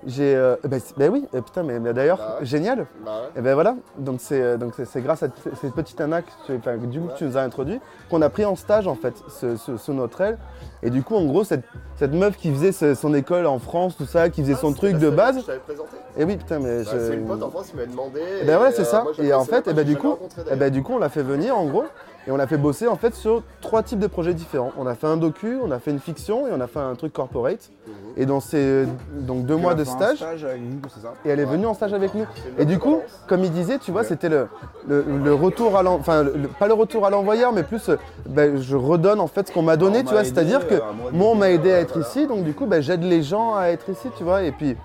[0.05, 2.45] j'ai, euh, ben, c'est- ben oui, euh, putain mais, mais d'ailleurs Bah ouais.
[2.45, 2.85] génial.
[3.05, 3.39] Bah ouais.
[3.39, 5.27] Et ben voilà, donc c'est euh, donc c'est- c'est grâce à
[5.61, 7.79] cette petite nana que tu, enfin, du coup, que tu nous as introduit
[8.09, 10.37] qu'on a pris en stage en fait ce, notre aile.
[10.83, 11.63] Et du coup en gros cette,
[11.95, 14.73] cette meuf qui faisait ce- son école en France, tout ça, qui faisait Ah, son
[14.73, 15.39] truc de base.
[15.41, 15.97] Je t'avais présenté.
[16.17, 18.21] Et oui putain mais Bah, je- C'est une pote en France qui m'a demandé.
[18.41, 19.01] Et ben voilà c'est euh, ça.
[19.03, 20.15] moi, je et en fait, et ben du coup,
[20.51, 21.85] et ben du coup on l'a fait venir en gros.
[22.27, 24.73] Et on a fait bosser en fait sur trois types de projets différents.
[24.77, 26.93] On a fait un docu, on a fait une fiction et on a fait un
[26.95, 27.71] truc corporate.
[28.17, 28.85] Et dans ces
[29.21, 31.13] donc deux mois de stage, stage avec nous, c'est ça?
[31.23, 32.25] et elle est venue en stage avec nous.
[32.57, 34.47] une Et du coup, comme il disait, tu vois, c'était le,
[34.87, 37.97] le, le retour à enfin le- pas le retour à l'envoyeur, mais plus euh,
[38.27, 40.23] ben, je redonne en fait ce qu'on m'a donné, On tu vois.
[40.25, 42.65] C'est-à-dire que euh, moi, moi on m'a aidé à euh, être ici, donc du coup
[42.65, 44.43] ben, j'aide les gens à être ici, tu vois.
[44.43, 44.75] Et puis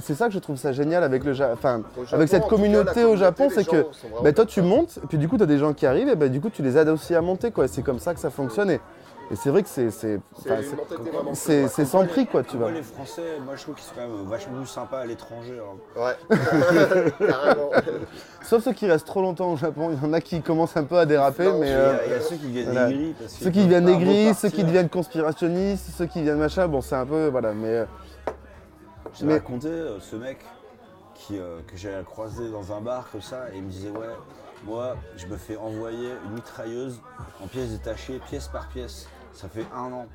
[0.00, 2.48] c'est ça que je trouve ça génial avec le Ja- enfin Japon, avec cette cas,
[2.48, 3.84] communauté au Japon, c'est que
[4.22, 6.16] ben, toi tu montes, et puis du coup tu as des gens qui arrivent, et
[6.16, 7.68] ben, du coup tu les aides aussi à monter, quoi.
[7.68, 8.70] C'est comme ça que ça fonctionne.
[8.70, 8.80] Et,
[9.30, 9.88] et c'est vrai que c'est
[11.34, 12.66] c'est sans prix, quoi, tu vois.
[12.70, 15.58] Moi, les Français, moi je trouve qu'ils sont quand même vachement plus sympas à l'étranger.
[15.60, 16.00] hein.
[16.00, 16.36] Ouais,
[17.26, 17.70] carrément.
[18.42, 20.84] Sauf ceux qui restent trop longtemps au Japon, il y en a qui commencent un
[20.84, 22.64] peu à déraper, Non, mais Il y, euh, a, il y a ceux qui viennent
[22.66, 22.88] voilà.
[23.18, 26.80] Parce qu'ils ceux qui pas aigris, ceux qui deviennent conspirationnistes, ceux qui deviennent machin, bon
[26.82, 27.84] c'est un peu voilà, mais euh,
[29.14, 30.38] J'ai Mais- raconté euh, ce mec
[31.14, 34.08] qui, euh, que j'ai croisé dans un bar comme ça et il me disait ouais
[34.64, 37.00] moi je me fais envoyer une mitrailleuse
[37.42, 39.08] en pièces détachées pièce par pièce.
[39.32, 40.06] Ça fait un an.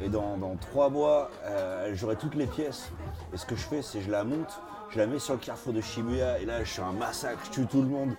[0.00, 2.90] Et dans, dans trois mois euh, j'aurai toutes les pièces.
[3.32, 4.60] Et ce que je fais c'est je la monte
[4.90, 7.50] je la mets sur le carrefour de Shibuya et là je suis un massacre je
[7.50, 8.14] tue tout le monde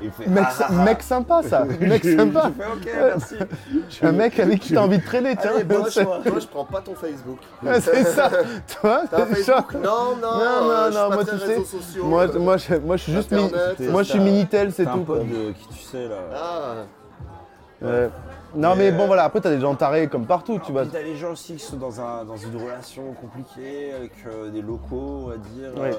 [0.00, 0.72] il fait mec, ah, ah, ah.
[0.84, 3.34] mec sympa ça, mec sympa, Je fais ok merci
[4.02, 5.52] un mec avec qui t'as envie de traîner, tiens.
[5.54, 6.20] Allez, bon c'est- choix.
[6.24, 7.38] Toi, je prends pas ton Facebook.
[7.80, 8.30] C'est ça,
[8.80, 12.38] toi, T'as Facebook Non, non, non, euh, non, non, moi tu sais, sociaux, moi, euh.
[12.38, 13.50] moi, je, moi je suis juste, mi-
[13.90, 15.04] moi je suis minitel, c'est un tout.
[15.04, 15.18] quoi.
[15.18, 16.74] pote de qui tu sais là Ah,
[17.84, 18.10] Ouais.
[18.54, 20.84] Non mais Mais, bon euh, voilà, après t'as des gens tarés comme partout, tu vois.
[20.86, 24.60] T'as les gens aussi qui sont dans, un, dans une relation compliquée avec euh, des
[24.60, 25.70] locaux, on va dire.
[25.80, 25.90] Ouais.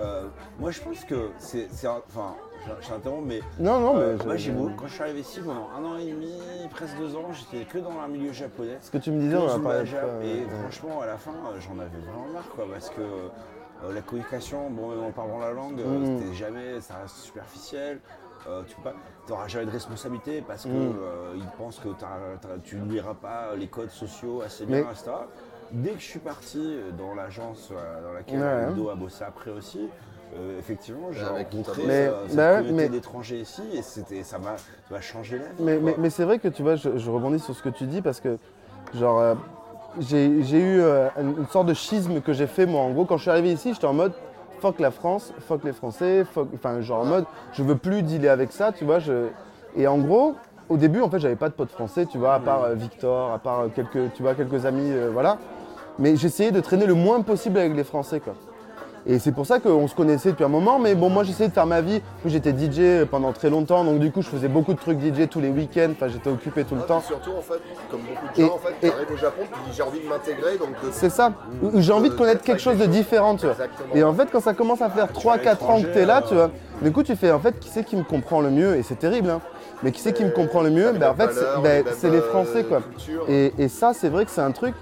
[0.00, 0.22] Euh,
[0.60, 1.66] moi, je pense que c'est.
[1.84, 2.34] Enfin,
[2.80, 3.40] je- t'interromps, mais.
[3.58, 5.96] Non non euh, mais moi, je- j'ai quand je suis arrivé ici pendant un an
[5.98, 6.32] et demi,
[6.70, 8.78] presque deux ans, j'étais que dans un milieu japonais.
[8.80, 9.90] ce que tu me disais, on a parlé
[10.24, 14.00] Et franchement, à la fin, euh, j'en avais vraiment marre, quoi, parce que euh, la
[14.02, 16.18] communication, bon, même en parlant la langue, euh, Mhm.
[16.18, 18.00] c'était jamais, ça reste superficiel.
[18.48, 18.76] Euh, tu
[19.30, 20.94] n'auras jamais de responsabilité parce qu'ils Mhm.
[21.58, 21.88] pensent que
[22.64, 25.10] tu n'oublieras pas les codes sociaux assez Mais- bien, etc.
[25.70, 28.90] Dès que je suis parti dans l'agence euh, dans laquelle Ouais.
[28.90, 29.88] A bossé après aussi,
[30.36, 35.00] euh, effectivement, j'ai rencontré Mais- euh, bah ouais, mais- d'étrangers ici et c'était, ça m'a
[35.00, 35.50] changé la vie.
[35.60, 35.82] Mais, quoi.
[35.84, 38.02] mais, mais c'est vrai que tu vois, je, je rebondis sur ce que tu dis
[38.02, 38.36] parce que,
[38.94, 39.34] genre, euh,
[40.00, 42.82] j'ai j'ai eu euh, une, une sorte de schisme que j'ai fait moi.
[42.82, 44.12] En gros, quand je suis arrivé ici, j'étais en mode
[44.60, 46.48] fuck la France, fuck les Français, fuck.
[46.54, 48.98] Enfin, genre en mode je veux plus dealer avec ça, tu vois.
[48.98, 49.28] Je...
[49.76, 50.34] Et en gros,
[50.68, 53.38] au début, en fait, j'avais pas de potes français, tu vois, à part Victor, à
[53.38, 55.38] part quelques, tu vois, quelques amis, voilà.
[55.98, 58.34] Mais j'essayais de traîner le moins possible avec les Français, quoi.
[59.06, 61.54] Et c'est pour ça qu'on se connaissait depuis un moment, mais bon, moi j'essayais de
[61.54, 62.02] faire ma vie.
[62.26, 65.40] J'étais DJ pendant très longtemps, donc du coup je faisais beaucoup de trucs DJ tous
[65.40, 67.00] les week-ends, enfin j'étais occupé tout le Ah, temps.
[67.00, 67.58] surtout, en fait,
[67.90, 70.06] comme beaucoup de Et- gens, en fait, t'arrives au Japon, tu dis j'ai envie de
[70.08, 70.90] m'intégrer, donc de...
[70.90, 73.56] C'est ça, où j'ai envie de Euh, connaître quelque chose de différent, tu vois.
[73.94, 76.04] Et en fait, quand ça commence à faire tu 3-4 vas à ans que t'es
[76.04, 76.50] là, tu vois,
[76.82, 78.96] du coup tu fais en fait qui c'est qui me comprend le mieux, et c'est
[78.98, 79.40] terrible, hein.
[79.82, 80.92] Mais qui c'est qui me comprend le mieux?
[80.92, 82.80] Ben, En fait, c'est ben, les les Français, quoi.
[83.30, 84.74] euh, et ça, c'est vrai que c'est un truc.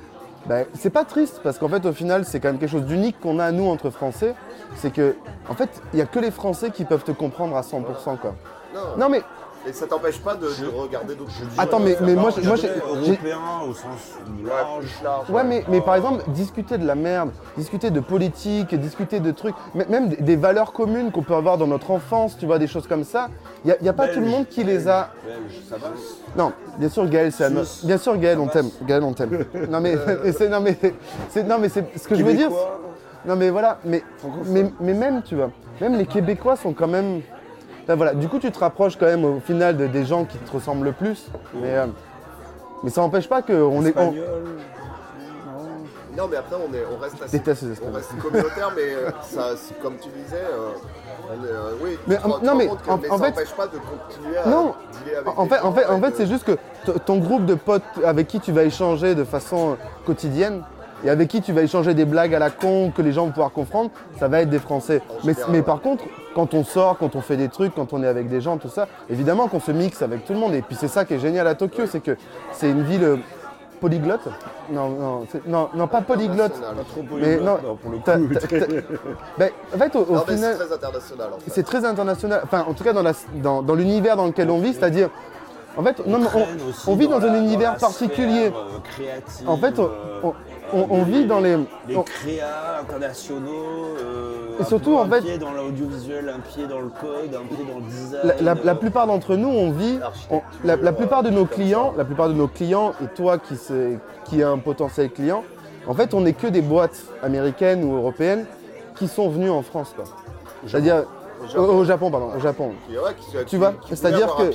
[0.49, 3.19] Ben, c'est pas triste parce qu'en fait, au final, c'est quand même quelque chose d'unique
[3.21, 4.35] qu'on a nous entre Français.
[4.77, 5.17] C'est que,
[5.49, 8.35] en fait, il y a que les Français qui peuvent te comprendre à 100%, quoi.
[8.75, 8.81] Non.
[8.99, 9.23] Non, mais
[9.69, 11.59] Et ça t'empêche pas de, de regarder d'autres cultures.
[11.61, 13.39] Attends, mais- mais moi, je- moi, j'ai- européen
[13.69, 14.87] au sens Ouais, large.
[15.03, 15.31] large.
[15.31, 19.57] Ouais, mais, mais par exemple, discuter de la merde, discuter de politique, discuter de trucs,
[19.89, 22.87] même des- des valeurs communes qu'on peut avoir dans notre enfance, tu vois, des choses
[22.87, 23.29] comme ça,
[23.65, 25.11] il n'y a, y a pas tout le monde qui les a.
[25.25, 25.91] Belge, ça passe.
[26.37, 27.85] Non, bien sûr, Gaël, c'est Suisse.
[27.85, 28.71] Bien sûr, Gaël, on t'aime.
[28.87, 29.45] Gaël, on t'aime.
[29.69, 29.97] Non, mais
[30.33, 30.49] c'est.
[30.49, 30.79] Non, mais
[31.31, 31.43] c'est.
[31.43, 31.85] Non, mais c'est.
[31.99, 32.51] Ce que je veux dire.
[33.25, 34.05] Non, mais voilà, mais,
[34.45, 37.23] mais, mais même, tu vois, même les Québécois sont quand même.
[37.89, 40.51] Voilà, du coup, tu te rapproches quand même au final de, des gens qui te
[40.53, 41.77] ressemblent le plus, mais.
[41.77, 41.87] euh,
[42.83, 43.97] mais ça n'empêche pas qu'on est.
[43.97, 44.15] on-.
[46.17, 47.43] Non, mais après, on, est, on reste assez.
[47.87, 49.51] On reste communautaire, mais euh, ça,
[49.83, 50.71] comme tu disais, euh,
[51.29, 53.77] on est, euh, oui, Mais, en- non, mais en- en ça fait- n'empêche pas de
[53.77, 54.73] continuer à Non.
[55.15, 57.55] avec En fait, en fait, en et fait de- c'est juste que ton groupe de
[57.55, 59.77] potes avec qui tu vas échanger de façon
[60.07, 60.63] quotidienne
[61.05, 63.33] et avec qui tu vas échanger des blagues à la con que les gens vont
[63.33, 65.03] pouvoir comprendre, ça va être des Français.
[65.25, 66.05] Mais, mais par contre,
[66.37, 68.69] quand on sort, quand on fait des trucs, quand on est avec des gens, tout
[68.69, 70.53] ça, évidemment qu'on se mixe avec tout le monde.
[70.55, 72.15] Et puis c'est ça qui est génial à Tokyo, c'est que
[72.53, 73.17] c'est une ville euh,
[73.81, 74.29] polyglotte.
[74.71, 76.53] Non, non, non, non, pas polyglotte.
[76.53, 78.85] Trop Mais polyglotte, non, non, pour le coup.
[79.39, 81.51] Ben, en fait, au, au Non, mais final, c'est très international en fait.
[81.51, 82.41] c'est très international.
[82.45, 85.09] Enfin, en tout cas, dans, la- dans, dans l'univers dans lequel on vit, c'est-à-dire,
[85.79, 88.49] en fait, non, mais on- aussi on vit dans, la- un univers particulier.
[88.49, 90.31] sphère, euh, créative, En fait, on, euh,
[90.73, 91.57] on- on- on vit dans les.
[91.89, 93.97] les on- créas internationaux.
[94.01, 97.35] euh, Et un surtout, en un fait- pied dans l'audiovisuel, un pied dans le code,
[97.35, 98.21] un pied dans le design.
[98.41, 99.99] la, la- la plupart d'entre nous, on vit.
[100.31, 103.57] on- la, la plupart de nos clients, la plupart de nos clients, et toi qui,
[103.57, 105.45] se- qui est un potentiel client,
[105.87, 108.47] en fait, on n'est que des boîtes américaines ou européennes
[108.97, 109.93] qui sont venues en France.
[109.95, 110.05] quoi.
[110.67, 111.05] C'est-à-dire,
[111.57, 112.73] Au Au, au Japon, pardon, au Japon.
[112.89, 114.51] Qui, ouais, qui, qui- vois, c'est-à-dire que-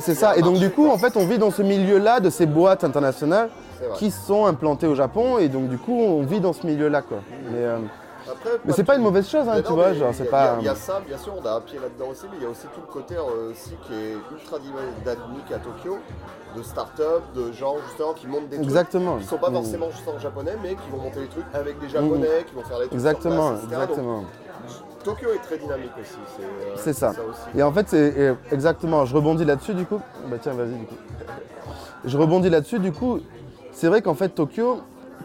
[0.00, 0.36] C'est ça.
[0.36, 3.48] Et donc du coup, en fait, on vit dans ce milieu-là de ces boîtes internationales
[3.96, 5.38] qui sont implantées au Japon.
[5.38, 7.18] Et donc du coup, on vit dans ce milieu-là, quoi.
[7.50, 7.78] Mais, euh,
[8.30, 9.94] Après, mais c'est pas une mauvaise chose, hein, tu vois.
[9.94, 10.56] Genre, il y c'est a- pas.
[10.60, 12.36] Il y, a- y a ça, bien sûr, on a un pied là-dedans aussi, mais
[12.38, 15.96] il y a aussi tout le côté euh, aussi qui est ultra dynamique à Tokyo,
[16.54, 18.68] de start-up, de gens justement qui montent des trucs.
[18.68, 19.16] Exactement.
[19.16, 19.54] Qui sont pas Mm.
[19.54, 22.62] forcément juste en japonais, mais qui vont monter des trucs avec des japonais, qui vont
[22.64, 23.00] faire des trucs.
[23.00, 23.70] sur Exactement, place, etc.
[23.74, 24.24] Donc, exactement.
[25.08, 26.18] Tokyo est très dynamique aussi.
[26.36, 27.10] C'est euh, C'est ça.
[27.10, 27.58] aussi.
[27.58, 29.04] Et en fait, c'est exactement.
[29.04, 30.00] Je rebondis là-dessus du coup.
[30.30, 30.94] Bah tiens, vas-y du coup.
[32.04, 33.20] Je rebondis là-dessus du coup.
[33.72, 34.80] C'est vrai qu'en fait, Tokyo,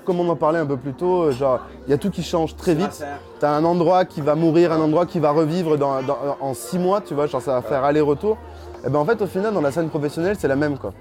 [0.05, 2.23] comme on en parlait un peu plus tôt, euh, genre, il y a tout qui
[2.23, 3.03] change très vite.
[3.39, 6.77] T'as un endroit qui va mourir, un endroit qui va revivre dans, dans- en six
[6.80, 8.38] mois, tu vois, genre ça va faire aller-retour.
[8.85, 10.93] Et ben en fait, au final, dans la scène professionnelle, c'est la même quoi.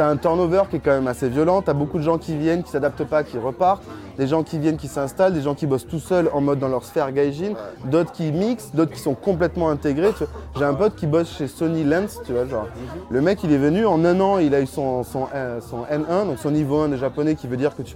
[0.00, 2.62] T'as un turnover qui est quand même assez violent, t'as beaucoup de gens qui viennent,
[2.62, 3.82] qui s'adaptent pas, qui repartent,
[4.16, 6.68] des gens qui viennent, qui s'installent, des gens qui bossent tout seuls en mode dans
[6.68, 7.52] leur sphère gaijin,
[7.84, 10.14] d'autres qui mixent, d'autres qui sont complètement intégrés.
[10.16, 10.24] tu.
[10.56, 12.66] J'ai un pote qui bosse chez Sony Lens, tu vois, genre.
[13.10, 15.82] Le mec, il est venu, en un an, il a eu son, son, euh, son
[15.82, 17.94] N1, donc son niveau 1 de japonais, qui veut dire que tu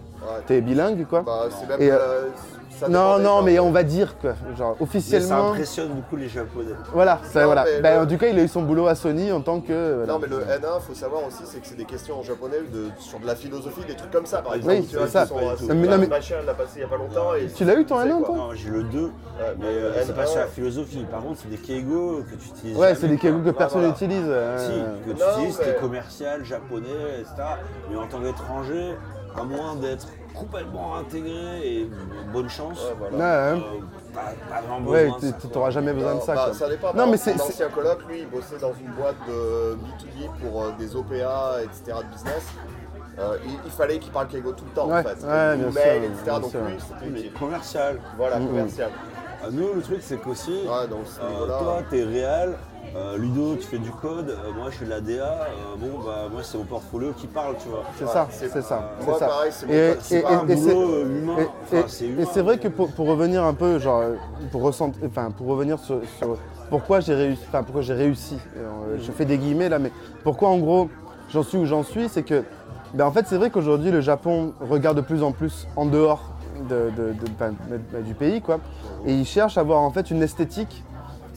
[0.51, 1.23] es bilingue, quoi.
[1.23, 1.81] Bah, c'est même.
[1.81, 2.29] Et, euh, euh,
[2.79, 3.43] ça Non, non, gens.
[3.43, 5.51] mais on va dire que, genre, Mais ça officiellement.
[5.53, 6.73] impressionne beaucoup les Japonais.
[6.93, 7.65] Voilà, ça, Non, voilà.
[7.65, 9.61] mais Ben, le- En tout cas, il a eu son boulot à Sony en tant
[9.61, 9.95] que.
[9.97, 10.13] voilà.
[10.13, 12.89] Non mais le N1, faut savoir aussi, c'est que c'est des questions en japonais de,
[12.99, 14.39] sur de la philosophie, des trucs comme ça.
[14.43, 15.27] Par Oui, exemple, oui, tu vois, c'est ça.
[15.27, 17.35] sont, du euh, c'est- Mais non, mais- machin, l'a passé il y a pas longtemps.
[17.35, 19.11] Et Tu l'as eu ton c'est N1 quoi toi Non, j'ai le 2, Ouais,
[19.59, 21.07] mais euh, le c'est pas N1, sur la philosophie.
[21.11, 22.77] Par contre, c'est des keigo que tu utilises.
[22.77, 24.25] Ouais, c'est des kegos que personne n'utilise.
[24.27, 27.35] euh, Si, que tu utilises, t'es commercial, japonais, etc.
[27.91, 28.95] Mais en tant qu'étranger,
[29.39, 31.91] à moins d'être complètement intégré et
[32.33, 33.17] bonne chance, Ouais, voilà.
[33.17, 33.61] Ouais, euh,
[34.13, 36.35] pas, pas vraiment Ouais, besoin tu t'auras jamais besoin de ça.
[36.35, 36.55] Bah, quoi.
[36.55, 36.93] ça dépend.
[36.95, 40.29] Non, mais c'est- Mon c'est- ancien coloc, lui, il bossait dans une boîte de B2B
[40.43, 41.99] pour euh, des OPA, etc.
[42.07, 42.45] de business.
[43.19, 45.25] Euh, il, il fallait qu'il parle Keigo tout le temps Ouais, en fait.
[45.25, 46.15] ouais, bien mail, sûr, etc.
[46.25, 46.61] bien Donc sûr.
[46.63, 48.01] lui, c'était Mais commercial.
[48.17, 48.47] Voilà, Mhm.
[48.49, 48.91] commercial.
[49.43, 52.55] Ah, nous, le truc, c'est qu'aussi, donc euh, toi, t'es réel.
[52.97, 55.99] Euh, Ludo, tu fais du code, euh, moi je fais de la DA, euh, bon
[56.05, 57.83] bah moi c'est mon portfolio qui parle, tu vois.
[57.97, 58.75] C'est Ouais, ça, c'est- c'est ça.
[58.77, 59.27] euh, c'est Moi, ça.
[59.27, 62.25] pareil, c'est mon Et, pas un et- boulot euh, humain, et- enfin, c'est et humain.
[62.33, 64.03] c'est vrai que pour, pour revenir un peu, genre,
[64.53, 66.37] pour ressentir, enfin, pour revenir sur, sur
[66.71, 68.39] pourquoi j'ai réussi, enfin, pourquoi j'ai réussi.
[68.57, 69.91] euh, Je fais des guillemets là, mais
[70.23, 70.89] pourquoi en gros
[71.31, 72.45] j'en suis où j'en suis, c'est que,
[72.95, 76.31] ben, en fait, c'est vrai qu'aujourd'hui le Japon regarde de plus en plus en dehors
[76.69, 78.61] de, de- de- enfin, de- du pays, quoi,
[79.05, 80.85] et il cherche à avoir en fait une esthétique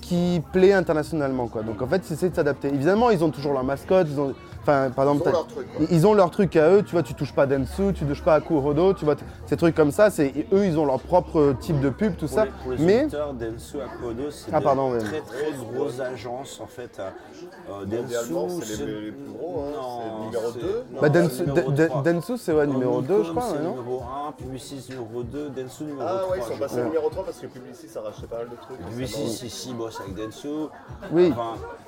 [0.08, 1.64] qui plaît internationalement, quoi.
[1.64, 2.70] Donc en fait, ils essaient de s'adapter.
[2.70, 4.08] Évidemment, ils ont toujours leur mascotte,
[4.68, 5.68] enfin, par Ils exemple, ont t'as- leur truc.
[5.76, 5.86] quoi.
[5.90, 8.24] ils- Ils ont leur truc à eux, tu vois, tu touches pas Densu, tu touches
[8.24, 9.16] pas à Kurodo, tu vois,
[9.46, 12.36] ces trucs comme ça, c'est eux, ils ont leur propre type de pub, tout Pour
[12.36, 12.46] ça.
[12.46, 15.00] les, pour les Mais Densu Akodo, c'est Ah, des pardon, ouais.
[15.00, 17.00] très très grosses agences en fait.
[17.00, 17.10] euh,
[17.70, 19.62] euh, Densu, c'est les, les plus gros.
[19.62, 19.72] Hein.
[19.76, 20.84] Non, c'est le numéro c'est- 2.
[20.94, 21.08] non, bah,
[22.04, 25.84] c'est Densu, c'est ouais, numéro 2, je crois, non numéro 1, Publicis numéro 2, Densu
[25.84, 26.22] numéro 3.
[26.28, 28.56] Ah ouais, ils sont passés numéro 3 parce que Publicis ça rachetait pas mal de
[28.56, 28.78] trucs.
[28.90, 29.48] Publicis récemment.
[29.48, 30.48] ici bosse avec Densu.
[31.12, 31.34] Oui.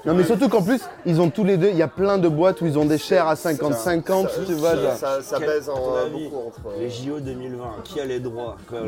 [0.05, 2.29] Non, mais surtout qu'en plus, ils ont tous les deux, il y a plein de
[2.29, 4.93] boîtes où ils ont des shares à 50-50, Ça- tu vois, ça- genre.
[4.95, 6.59] Ça, ça Quel- baise en, à ton euh, avis, beaucoup entre.
[6.79, 8.79] Les JO 2020, qui a les droits Quoi,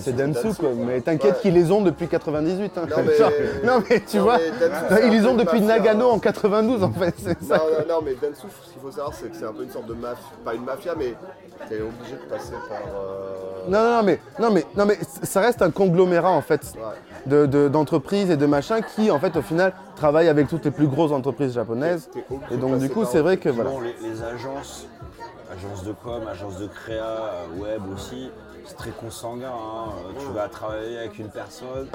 [0.00, 0.70] c'est Densu, quoi.
[0.74, 1.38] Mais t'inquiète Ouais.
[1.42, 2.72] qu'ils les ont depuis 98.
[2.78, 2.82] hein.
[2.88, 3.30] Non, mais- Genre,
[3.64, 6.14] non, mais tu Non, vois, mais ils les ont depuis mafia, Nagano hein.
[6.14, 7.56] en 92, en fait, c'est ça.
[7.58, 9.70] Non, non, non, mais Densu, ce qu'il faut savoir, c'est que c'est un peu une
[9.70, 10.16] sorte de mafia.
[10.44, 11.14] Pas une mafia, mais
[11.68, 12.78] t'es obligé de passer par.
[12.78, 16.60] euh, Non, non, non, mais, non, mais, non, mais ça reste un conglomérat en fait
[16.76, 16.80] Ouais.
[17.26, 20.70] de- de- d'entreprises et de machins qui en fait au final travaillent avec toutes les
[20.70, 22.08] plus grosses entreprises japonaises.
[22.50, 23.70] Et donc du coup c'est vrai que voilà.
[23.82, 24.86] Les, les agences,
[25.52, 28.30] agences de com, agences de créa, web aussi,
[28.64, 29.48] c'est très consanguin.
[29.48, 29.90] hein.
[30.16, 31.88] Euh, Tu vas travailler avec une personne,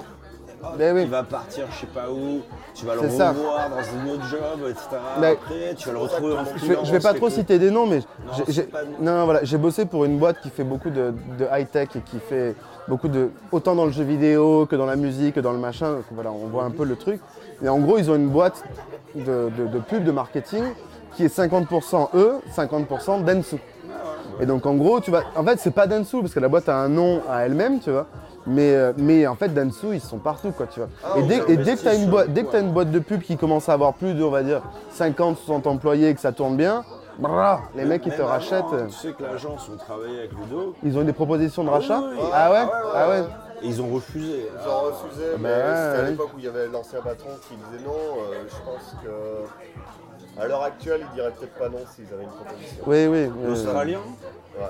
[0.77, 1.03] Ben oui.
[1.03, 2.41] il va partir je sais pas où,
[2.73, 3.29] tu vas le C'est ça.
[3.31, 4.87] revoir dans une autre job, etc.
[5.19, 7.69] Mais- Après, tu vas le retrouver en Je vais, je vais pas trop citer des
[7.71, 8.01] noms, mais
[8.35, 8.69] j'ai- c'est j'ai
[8.99, 12.01] non, non, voilà, j'ai bossé pour une boîte qui fait beaucoup de, de high-tech et
[12.01, 12.55] qui fait
[12.87, 13.29] beaucoup de.
[13.51, 15.97] autant dans le jeu vidéo que dans la musique, que dans le machin.
[16.11, 17.19] Voilà, on voit un peu le truc.
[17.63, 18.63] Et en gros, ils ont une boîte
[19.15, 20.63] de, de, de pub, de marketing
[21.15, 23.57] qui est 50% eux, 50% Densu.
[24.39, 25.21] Et donc en gros, tu vas.
[25.35, 27.91] En fait, c'est pas Densu parce que la boîte a un nom à elle-même, tu
[27.91, 28.07] vois.
[28.45, 30.89] Mais, euh, mais en fait, Densu, ils sont partout, quoi, tu vois.
[31.03, 32.65] Ah, et dès, ils et dès que tu as une, boîte- dès que t'as coup,
[32.65, 35.65] une boîte de pub qui commence à avoir plus de, on va dire, 50, 60
[35.67, 36.83] employés et que ça tourne bien,
[37.75, 38.63] les mecs, ils te rachètent.
[38.73, 40.75] euh, Tu sais que l'agence, on travaillait avec Ludo.
[40.83, 42.27] Ils ont eu des propositions de rachat oui, oui.
[42.33, 43.27] Ah ouais Ah Ah ouais, ouais
[43.61, 44.47] Et ils ont refusé.
[44.63, 47.55] Ils ont refusé, mais ouais, c'était à l'époque où il y avait l'ancien patron qui
[47.55, 47.91] disait non.
[47.93, 49.45] euh, je pense que.
[50.35, 52.83] À l'heure actuelle, ils diraient peut-être pas non s'ils avaient une proposition.
[52.87, 53.29] Oui, oui.
[53.37, 53.47] oui.
[53.49, 53.99] L'Australien,
[54.55, 54.65] Ouais.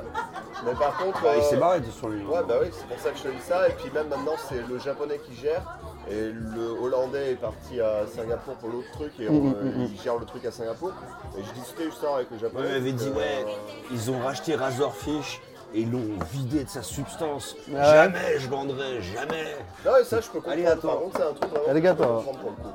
[0.65, 1.21] Mais par contre.
[1.23, 2.21] bah, il euh, s'est barré de sur lui.
[2.25, 3.67] Ouais, bah oui, c'est pour ça que je te dis ça.
[3.69, 5.61] Et puis même maintenant, c'est le japonais qui gère.
[6.09, 9.13] Et le hollandais est parti à Singapour pour l'autre truc.
[9.19, 10.91] Et on, Mm, mm, euh, il gère le truc à Singapour.
[11.37, 12.67] Et je discutais justement avec le Ouais, japonais.
[12.67, 13.51] il m'avait dit, que, ouais, euh,
[13.91, 15.41] ils ont racheté Razorfish.
[15.75, 17.55] et ils l'ont vidé de sa substance.
[17.67, 17.79] Ouais.
[17.81, 19.55] Jamais je vendrai, jamais.
[19.85, 20.51] Non, et ça, je peux comprendre.
[20.53, 20.91] Alligator.
[20.91, 22.21] Par contre, c'est un truc vraiment.
[22.21, 22.69] Pour le coup.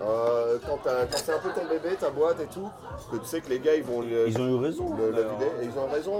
[0.00, 2.68] Euh, quand t'as- quand c'est un peu ton bébé, ta boîte et tout,
[3.10, 4.94] que tu sais que les gars ils vont le, Ils ont eu raison.
[4.96, 5.50] le- la vider.
[5.60, 6.12] Et ils ont raison.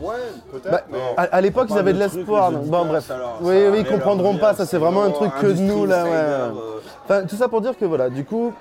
[0.00, 0.14] Ouais,
[0.50, 0.70] peut-être.
[0.70, 2.50] Bah, mais à, à l'époque, ils avaient de de l'espoir.
[2.52, 3.10] donc Bon, bref.
[3.42, 4.54] Oui, oui, ils comprendront pas.
[4.54, 6.04] Ça, c'est vraiment un truc que Industry nous, là.
[6.04, 6.10] ouais.
[6.12, 6.50] Euh,
[7.04, 8.52] Enfin, tout ça pour dire que voilà, du coup,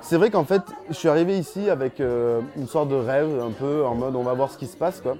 [0.00, 3.50] c'est vrai qu'en fait, je suis arrivé ici avec euh, une sorte de rêve, un
[3.52, 5.16] peu en mode on va voir ce qui se passe, quoi.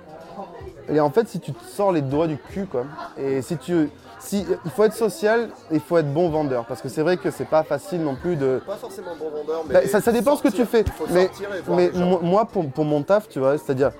[0.88, 2.84] Et en fait, si tu te sors les doigts du cul, quoi,
[3.16, 3.90] et si tu.
[4.20, 7.30] Si, il faut être social, il faut être bon vendeur, parce que c'est vrai que
[7.30, 8.60] c'est pas facile non plus de.
[8.66, 9.74] Pas forcément bon vendeur, mais.
[9.74, 10.68] Bah, ça, ça dépend ce que tu sortir.
[10.68, 10.80] fais.
[10.86, 11.90] Il faut Mais, sortir et mais
[12.22, 13.92] moi, pour, pour mon taf, tu vois, c'est-à-dire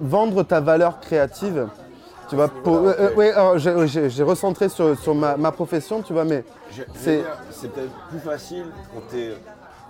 [0.00, 1.68] vendre ta valeur créative,
[2.28, 6.44] tu vois, euh, euh, ouais, j'ai- recentré sur, sur ma, ma profession, tu vois, mais
[6.94, 7.22] C'est-
[7.62, 9.36] peut-être plus facile quand tu es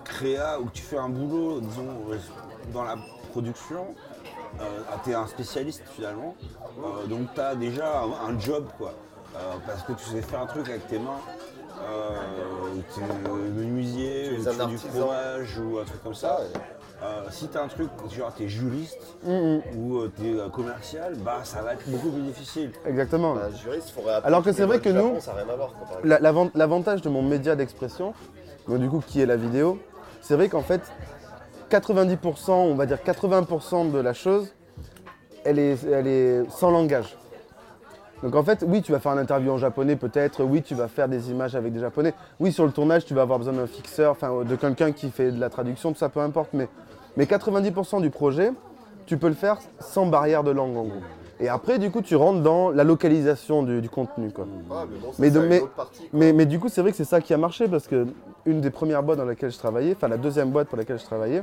[0.04, 2.16] créa ou que tu fais un boulot, disons, euh,
[2.72, 2.94] dans la
[3.32, 3.86] production.
[4.60, 4.64] Euh,
[5.04, 6.34] tu es un spécialiste finalement.
[6.78, 8.92] Euh, donc tu as déjà un, un job, quoi.
[9.36, 11.20] Euh, parce que tu sais faire un truc avec tes mains.
[11.88, 12.14] Euh,
[12.94, 16.38] tu es menuisier, ou tu du fromage ou un truc comme ça.
[16.40, 16.60] Ouais.
[17.02, 21.14] Euh, si tu as un truc, genre tu es juriste Mm, ou tu es commercial,
[21.16, 22.70] bah ça va être beaucoup plus difficile.
[22.86, 23.34] exactement.
[23.34, 23.92] Bah, juriste,
[24.24, 25.18] Alors que c'est vrai que nous-
[26.54, 28.14] L'avantage de mon média d'expression,
[28.66, 29.78] donc du coup qui est la vidéo,
[30.22, 30.80] c'est vrai qu'en fait
[31.68, 34.54] 90%, on va dire 80% de la chose,
[35.44, 37.16] elle est, elle est sans langage.
[38.22, 40.88] Donc en fait, oui, tu vas faire une interview en japonais peut-être, oui, tu vas
[40.88, 43.66] faire des images avec des japonais, oui, sur le tournage, tu vas avoir besoin d'un
[43.66, 46.68] fixeur, enfin de quelqu'un qui fait de la traduction, tout ça, peu importe, mais,
[47.16, 48.52] mais 90% du projet,
[49.04, 51.00] tu peux le faire sans barrière de langue en gros.
[51.38, 54.30] Et après, du coup, tu rentres dans la localisation du, du contenu.
[54.30, 54.46] Quoi.
[54.70, 54.84] Ah,
[55.18, 56.08] mais bon, de- partie, quoi.
[56.14, 58.06] Mais, mais du coup, c'est vrai que c'est ça qui a marché parce que
[58.46, 61.04] une des premières boîtes dans laquelle je travaillais, enfin la deuxième boîte pour laquelle je
[61.04, 61.42] travaillais,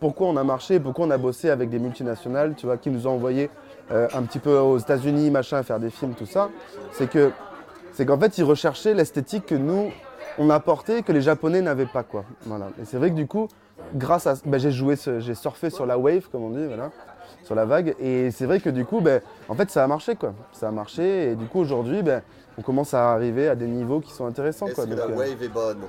[0.00, 3.06] pourquoi on a marché, pourquoi on a bossé avec des multinationales, tu vois, qui nous
[3.06, 3.50] ont envoyé
[3.92, 6.48] euh, un petit peu aux États-Unis, machin, faire des films, tout ça,
[6.92, 7.30] c'est que
[7.92, 9.90] c'est qu'en fait, ils recherchaient l'esthétique que nous
[10.38, 12.24] on apportait que les Japonais n'avaient pas, quoi.
[12.46, 12.68] Voilà.
[12.80, 13.48] Et c'est vrai que du coup,
[13.94, 16.90] grâce à, ben, j'ai joué, ce- j'ai surfé sur la wave, comme on dit, voilà,
[17.42, 20.14] sur la vague, et c'est vrai que du coup, ben, en fait, ça a marché,
[20.14, 20.32] quoi.
[20.52, 22.22] Ça a marché, et du coup, aujourd'hui, ben,
[22.58, 24.84] on commence à arriver à des niveaux qui sont intéressants, Est-ce quoi.
[24.84, 25.80] que Donc, la euh, wave est bonne?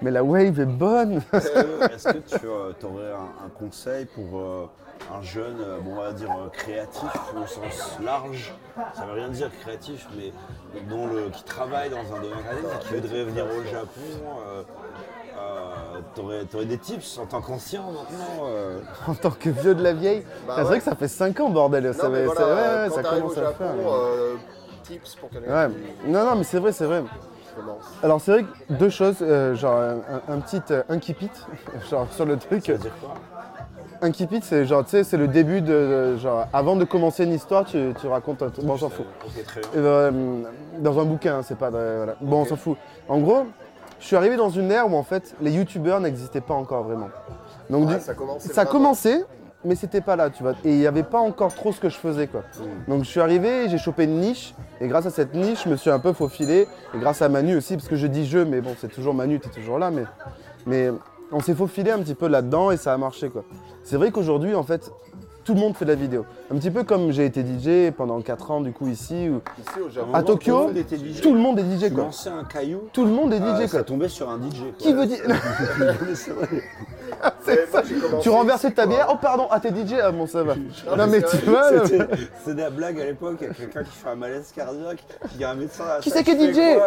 [0.00, 1.20] Mais la wave est bonne.
[1.32, 4.66] Est-ce que, est-ce que tu aurais un, un conseil pour euh,
[5.16, 8.52] un jeune, euh, bon, on va dire euh, créatif au sens large
[8.94, 10.32] Ça veut rien dire créatif, mais
[10.88, 14.38] dont le, qui travaille dans un domaine créatif et qui voudrait venir au Japon.
[14.46, 14.62] Euh,
[15.38, 19.82] euh, t'aurais, t'aurais des tips en tant qu'ancien maintenant euh, en tant que vieux de
[19.82, 20.22] la vieille.
[20.46, 20.68] Bah c'est ouais.
[20.68, 21.92] vrai que ça fait 5 ans, bordel.
[21.94, 22.52] ça, Non, mais va- voilà, ça- ouais,
[22.82, 23.92] ouais, quand ça commence au à Japon, faire.
[23.92, 24.36] euh,
[24.84, 27.02] tips pour quelqu'un qui Non, non, mais c'est vrai, c'est vrai.
[28.02, 31.46] Alors, c'est vrai que deux choses, euh, genre un, un petit un keep it,
[31.90, 32.64] genre sur le truc.
[32.66, 33.14] Ça veut dire quoi?
[34.02, 37.22] Un keep it, c'est genre, tu sais, c'est le début de, genre, avant de commencer
[37.24, 38.64] une histoire, tu, tu racontes un truc.
[38.64, 39.06] Bon, on s'en fout.
[39.46, 39.70] Très bien.
[39.76, 40.10] Euh,
[40.80, 41.70] dans un bouquin, hein, c'est pas.
[41.70, 42.16] de- voilà.
[42.20, 42.76] Bon, on s'en fout.
[43.08, 43.46] En gros,
[44.00, 47.10] je suis arrivé dans une ère où en fait, les youtubeurs n'existaient pas encore vraiment.
[47.70, 49.24] Donc, Ouais, du- ça commençait ça commencé,
[49.64, 50.54] mais c'était pas là, tu vois.
[50.64, 52.42] Et il n'y avait pas encore trop ce que je faisais, quoi.
[52.88, 55.76] Donc je suis arrivé, j'ai chopé une niche, et grâce à cette niche, je me
[55.76, 58.60] suis un peu faufilé, et grâce à Manu aussi, parce que je dis je, mais
[58.60, 60.02] bon, c'est toujours Manu, t'es toujours là, mais,
[60.66, 60.90] mais
[61.32, 63.44] on s'est faufilé un petit peu là-dedans, et ça a marché, quoi.
[63.82, 64.92] C'est vrai qu'aujourd'hui, en fait,
[65.44, 66.24] tout le monde fait de la vidéo.
[66.52, 69.80] Un petit peu comme j'ai été DJ pendant 4 ans, du coup, ici, ou Ici
[69.80, 70.12] au Japon.
[70.12, 70.70] à Tokyo,
[71.22, 72.04] tout le monde est DJ, Tu quoi.
[72.04, 73.82] lançais un caillou, Tout le monde est euh, DJ, ça quoi.
[73.84, 74.58] tombait sur un DJ.
[74.58, 74.72] quoi.
[74.76, 75.20] Qui veut dire...
[77.44, 77.68] C'est
[78.20, 80.54] Tu renversais ta bière, oh pardon, ah t'es DJ, ah bon ça va.
[80.54, 82.06] Non, Non mais c'est tu vois, C'était
[82.44, 85.04] c'était la blague à l'époque, il y a quelqu'un qui fait un malaise cardiaque,
[85.34, 86.78] il y a un médecin à la Qui salle, c'est qui est tu DJ?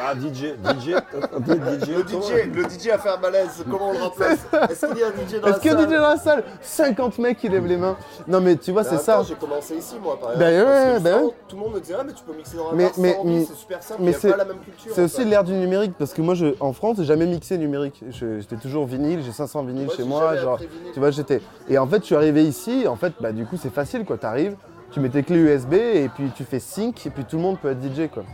[0.00, 1.88] Ah DJ, DJ, un peu DJ.
[1.88, 4.38] Le DJ, le DJ a fait un malaise, comment on le remplace
[4.70, 6.08] Est-ce qu'il y a un DJ dans la Est-ce qu'il y a salle DJ dans
[6.08, 6.44] la salle?
[6.62, 7.96] 50 mecs qui lèvent les mains.
[8.28, 9.22] Non mais tu vois, c'est ça.
[9.22, 10.70] J'ai commencé ici, moi, par Bah exemple.
[10.70, 11.30] ouais, ouais.
[11.48, 13.54] Tout le monde me disait, ah, mais tu peux mixer dans un Mais- mais- c'est
[13.54, 14.92] super simple, mais il a pas la même culture.
[14.94, 18.02] C'est aussi l'ère du numérique parce que moi je, en France j'ai jamais mixé numérique.
[18.10, 20.36] J'étais toujours vinyle, j'ai 500 vinyles Moi, chez moi.
[20.36, 20.72] Genre, vinyle.
[20.92, 21.40] tu vois, j'étais.
[21.68, 22.86] Et en fait, je suis arrivé ici.
[22.88, 24.16] En fait, bah du coup c'est facile quoi.
[24.18, 24.56] T'arrives,
[24.90, 27.58] tu mets tes clés USB et puis tu fais sync et puis tout le monde
[27.58, 28.24] peut être DJ quoi.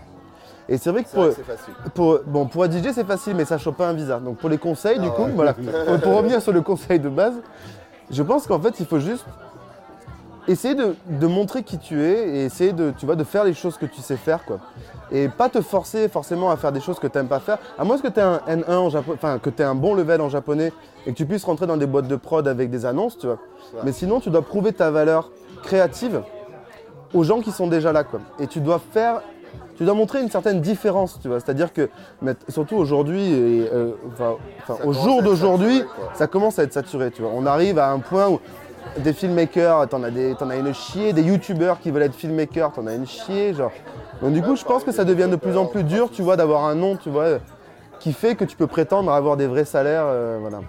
[0.69, 1.37] Et c'est vrai que vrai pour,
[1.85, 4.19] que pour, bon, pour être DJ, c'est facile, mais ça chope pas un visa.
[4.19, 5.31] Donc pour les conseils, du Ah coup, ouais.
[5.33, 5.55] voilà.
[6.03, 7.35] pour revenir sur le conseil de base,
[8.11, 9.25] je pense qu'en fait, il faut juste
[10.49, 13.55] essayer de, de montrer qui tu es et essayer de, tu vois, de faire les
[13.55, 14.59] choses que tu sais faire, quoi.
[15.11, 17.59] Et pas te forcer forcément à faire des choses que tu n'aimes pas faire.
[17.79, 19.95] À moins que tu aies un N1 en japonais, enfin que tu aies un bon
[19.95, 20.73] level en japonais
[21.07, 23.39] et que tu puisses rentrer dans des boîtes de prod avec des annonces, tu vois.
[23.75, 23.81] Ouais.
[23.85, 25.31] Mais sinon, tu dois prouver ta valeur
[25.63, 26.23] créative
[27.15, 28.21] aux gens qui sont déjà là, quoi.
[28.41, 29.23] Et tu dois faire
[29.77, 31.39] tu dois montrer une certaine différence, tu vois.
[31.39, 31.91] C'est-à-dire que,
[32.49, 35.83] surtout aujourd'hui, euh, enfin, enfin, Ça au jour d'aujourd'hui,
[36.15, 37.31] ça commence à être saturé, tu vois.
[37.35, 38.41] On arrive à un point où
[38.99, 42.73] des filmmakers, t'en as, des, t'en as une chier, des youtubeurs qui veulent être filmmakers,
[42.73, 43.73] t'en as une chier, genre.
[44.23, 46.37] Donc du coup, je pense que ça devient de plus en plus dur, tu vois,
[46.37, 47.39] d'avoir un nom, tu vois,
[48.01, 50.61] qui fait que tu peux prétendre avoir des vrais salaires, euh, voilà.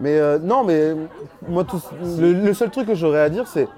[0.00, 0.94] Mais euh, non, mais
[1.48, 1.80] moi, tout-
[2.18, 3.68] le, le seul truc que j'aurais à dire, c'est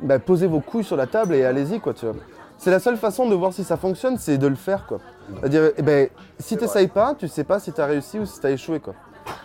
[0.00, 2.14] bah, posez vos couilles sur la table et allez-y, quoi, tu vois.
[2.58, 4.98] C'est la seule façon de voir si ça fonctionne, c'est de le faire, quoi.
[5.40, 6.08] C'est-à-dire, eh ben,
[6.38, 8.94] si t'essayes pas, tu sais pas si t'as réussi ou si t'as échoué, quoi.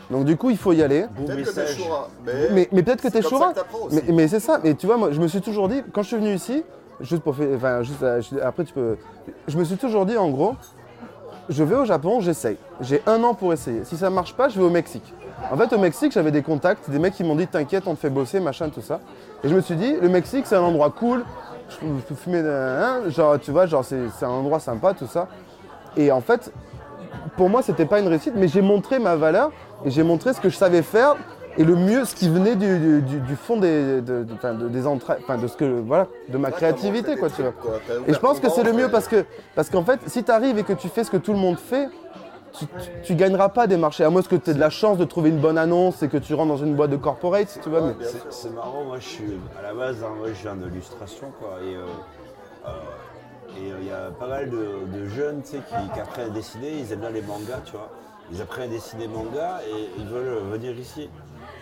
[0.10, 1.06] Donc du coup, il faut y aller.
[1.16, 1.78] Peut-être que t'es message.
[1.78, 3.36] choura, mais, Mais, mais peut-être que c'est t'es aussi.
[3.91, 4.60] Mais, mais c'est ça.
[4.64, 6.64] Mais tu vois, moi, je me suis toujours dit, quand je suis venu ici,
[6.99, 8.98] juste pour faire, enfin, juste, euh, je- après tu peux,
[9.48, 10.56] je me suis toujours dit, en gros,
[11.49, 12.58] je vais au Japon, j'essaye.
[12.82, 13.84] J'ai un an pour essayer.
[13.86, 15.14] Si ça marche pas, je vais au Mexique.
[15.52, 17.99] En fait, au Mexique, j'avais des contacts, des mecs qui m'ont dit, t'inquiète, on te
[17.99, 18.99] fait bosser, machin, tout ça.
[19.44, 21.24] Et je me suis dit, le Mexique, c'est un endroit cool.
[21.82, 25.28] Je peux fumer, hein, genre, tu vois, genre, c'est c'est un endroit sympa, tout ça.
[25.98, 26.52] Et en fait,
[27.38, 29.52] pour moi, c'était pas une réussite, mais j'ai montré ma valeur
[29.86, 31.16] et j'ai montré ce que je savais faire
[31.58, 34.53] et le mieux, ce qui venait du, du- du- du fond des, de, de- enfin,
[34.53, 37.53] de- des entrailles, enfin, de ce que, voilà, de ma créativité, quoi, tu vois.
[38.08, 40.58] Et je pense que c'est le mieux parce que, parce qu'en fait, si tu arrives
[40.58, 41.90] et que tu fais ce que tout le monde fait,
[42.53, 44.03] tu, tu, tu gagneras pas des marchés.
[44.03, 46.18] À moins que tu aies de la chance de trouver une bonne annonce et que
[46.18, 47.82] tu rentres dans une boîte de corporate, tu vois.
[47.82, 50.56] Ouais, mais- bien C'est- marrant, moi je suis à la base, hein, moi je viens
[50.56, 51.60] de l'illustration quoi.
[51.66, 51.82] Et euh,
[52.68, 52.70] euh,
[53.58, 54.58] et, euh, il y a pas mal de,
[54.98, 57.72] de jeunes tu sais, qui, qui apprennent à dessiner, ils aiment bien les mangas, tu
[57.74, 57.90] vois.
[58.32, 61.10] Ils apprennent à dessiner manga et ils veulent venir ici.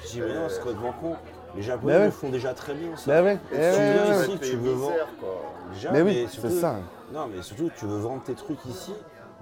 [0.03, 1.15] Je dis mais non, c'est complètement con.
[1.55, 2.05] Les Japonais ouais.
[2.05, 3.03] le font déjà très bien ça.
[3.07, 3.81] Bah ouais, Et eh tu
[4.13, 4.93] viens ici, tu veux vendre.
[5.73, 6.75] Déjà, Mais oui, c'est ça.
[7.11, 8.93] Non mais surtout tu veux vendre tes trucs ici,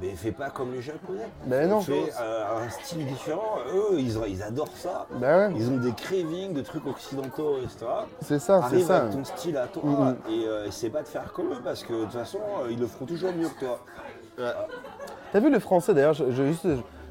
[0.02, 1.28] mais fais pas comme les Japonais.
[1.46, 1.82] Ben non.
[1.82, 3.58] Fais euh, un style différent.
[3.76, 5.06] Eux, ils, ils adorent ça.
[5.22, 7.86] Ouais, Ils ont des cravings de trucs occidentaux, etc.
[8.22, 8.98] c'est ça, c'est Arrive ça.
[9.02, 10.16] avec ton style à toi Mhm.
[10.30, 12.80] et euh, essaie pas de faire comme eux parce que de toute façon euh, ils
[12.80, 13.80] le feront toujours mieux que toi.
[15.34, 16.68] T'as vu le français d'ailleurs, je, je- juste,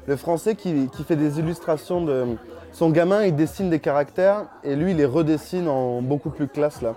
[0.07, 2.25] le français qui, qui fait des illustrations de.
[2.73, 6.81] Son gamin, il dessine des caractères et lui, il les redessine en beaucoup plus classe
[6.81, 6.93] là.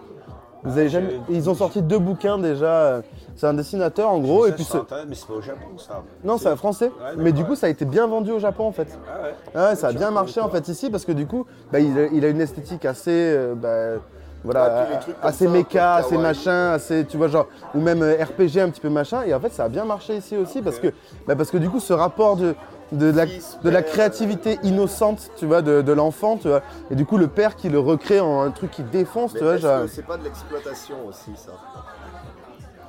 [0.63, 1.09] Vous avez jamais.
[1.29, 3.01] j'ai- Ils ont sorti deux bouquins déjà.
[3.35, 6.03] C'est un dessinateur en gros et puis ce- internet, mais c'est pas au Japon ça.
[6.23, 6.87] non, c'est un français.
[6.89, 8.89] Ouais, mais du coup, ça a été bien vendu au Japon en fait.
[9.09, 9.35] Ah ouais.
[9.55, 11.99] Ah ouais, ça a bien marché en fait ici parce que du coup, bah, il,
[11.99, 14.03] a, il a une esthétique assez, euh, bah,
[14.45, 18.59] voilà, comme assez ça, méca, assez machin, assez, tu vois genre, ou même euh, RPG
[18.61, 19.23] un petit peu machin.
[19.27, 20.89] Et en fait, ça a bien marché ici aussi parce que,
[21.27, 22.55] bah, parce que du coup, ce rapport de
[22.93, 26.95] de la, de la père, créativité innocente, tu vois, de, de l'enfant, tu vois, et
[26.95, 29.57] du coup le père qui le recrée en un truc qui défonce, Mais tu vois,
[29.59, 29.83] genre.
[29.89, 31.53] c'est pas de l'exploitation aussi, ça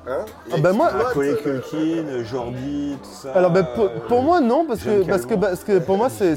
[0.04, 3.32] Hein Ah bah moi- euh, Culkin, Jordi, tout ça.
[3.34, 6.08] Alors ben, pour, euh, pour moi non parce que parce que parce que pour moi
[6.08, 6.34] c'est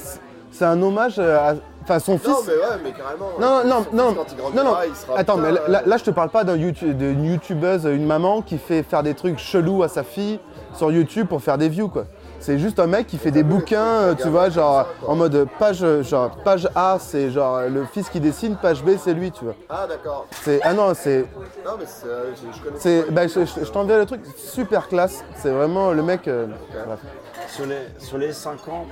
[0.52, 3.30] c'est un hommage à enfin son fils Non, mais ouais, mais carrément.
[3.42, 4.78] Non, non, Son fils, non, quand il grandira, non, non.
[4.88, 8.44] il sera Attends, mais là, euh, là, je te parle pas d'une youtubeuse, une maman
[8.44, 10.40] qui fait faire des trucs chelous à sa fille
[10.76, 12.06] sur YouTube pour faire des views, quoi.
[12.46, 15.84] C'est juste un mec qui fait des bouquins, euh, tu vois, genre en mode page,
[16.04, 19.56] genre page A, c'est genre le fils qui dessine, page B, c'est lui, tu vois.
[19.68, 20.28] Ah, d'accord.
[20.44, 21.26] C'est ah non, c'est
[21.66, 24.22] Non, mais c'est, euh, je, connais c'est pas bah, je, je- je t'enverrai le truc,
[24.38, 25.24] super classe.
[25.38, 26.28] C'est vraiment le mec.
[26.28, 26.46] euh,
[26.86, 27.00] bref.
[27.48, 28.86] Sur les, sur les 5 ans,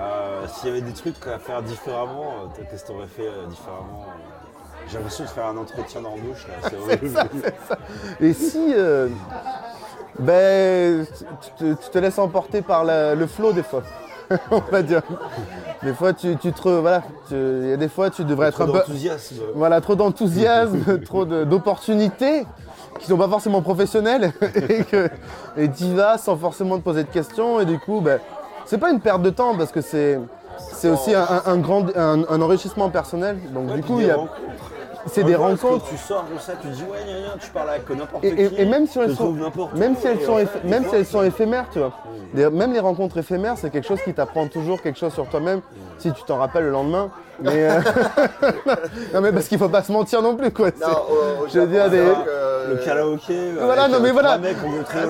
[0.00, 3.46] euh, s'il y avait des trucs à faire différemment, euh, qu'est-ce que t'aurais fait euh,
[3.48, 4.86] différemment euh?
[4.88, 6.76] J'ai l'impression de faire un entretien d'embauche là, c'est
[7.10, 7.18] horrible.
[8.20, 8.74] Et si.
[8.76, 9.08] euh,
[10.18, 11.06] ben.
[11.40, 13.82] Tu te, tu te laisses emporter par la- le flow des fois.
[14.50, 15.02] On va dire.
[15.82, 16.68] Des fois, tu, tu te.
[16.68, 17.02] Voilà.
[17.28, 18.72] tu- Il y a des fois, tu devrais être Trop un peu.
[18.78, 19.36] d'enthousiasme.
[19.54, 22.46] Voilà, trop d'enthousiasme, trop d'opportunités
[22.98, 24.32] qui sont pas forcément professionnelles
[24.68, 25.08] et que
[25.56, 28.20] et t'y vas sans forcément te poser de questions et du coup, ben,
[28.66, 30.20] c'est pas une perte de temps parce que c'est
[30.58, 33.38] c'est aussi un, un- un grand un, un enrichissement personnel.
[33.52, 34.70] Donc Ouais, du coup, des il y a rencontres.
[35.06, 35.86] C'est des rencontres.
[35.88, 38.28] Tu sors comme ça, tu dis ouais, gna, tu parles avec n'importe qui.
[38.28, 39.34] et- et même si elles sont,
[39.74, 41.92] même si elles sont, même si elles éphémères, tu vois.
[42.50, 45.60] Même les rencontres éphémères, c'est quelque chose qui t'apprend toujours quelque chose sur toi-même,
[45.98, 47.10] si tu t'en rappelles le lendemain.
[47.42, 47.80] Mais euh,
[49.14, 50.68] non, mais parce qu'il faut pas se mentir non plus, quoi.
[50.80, 52.04] Non, au, au je veux dire, des-
[52.68, 53.52] Le karaoké.
[53.60, 54.38] Voilà, non, mais voilà.
[54.38, 54.56] Mecs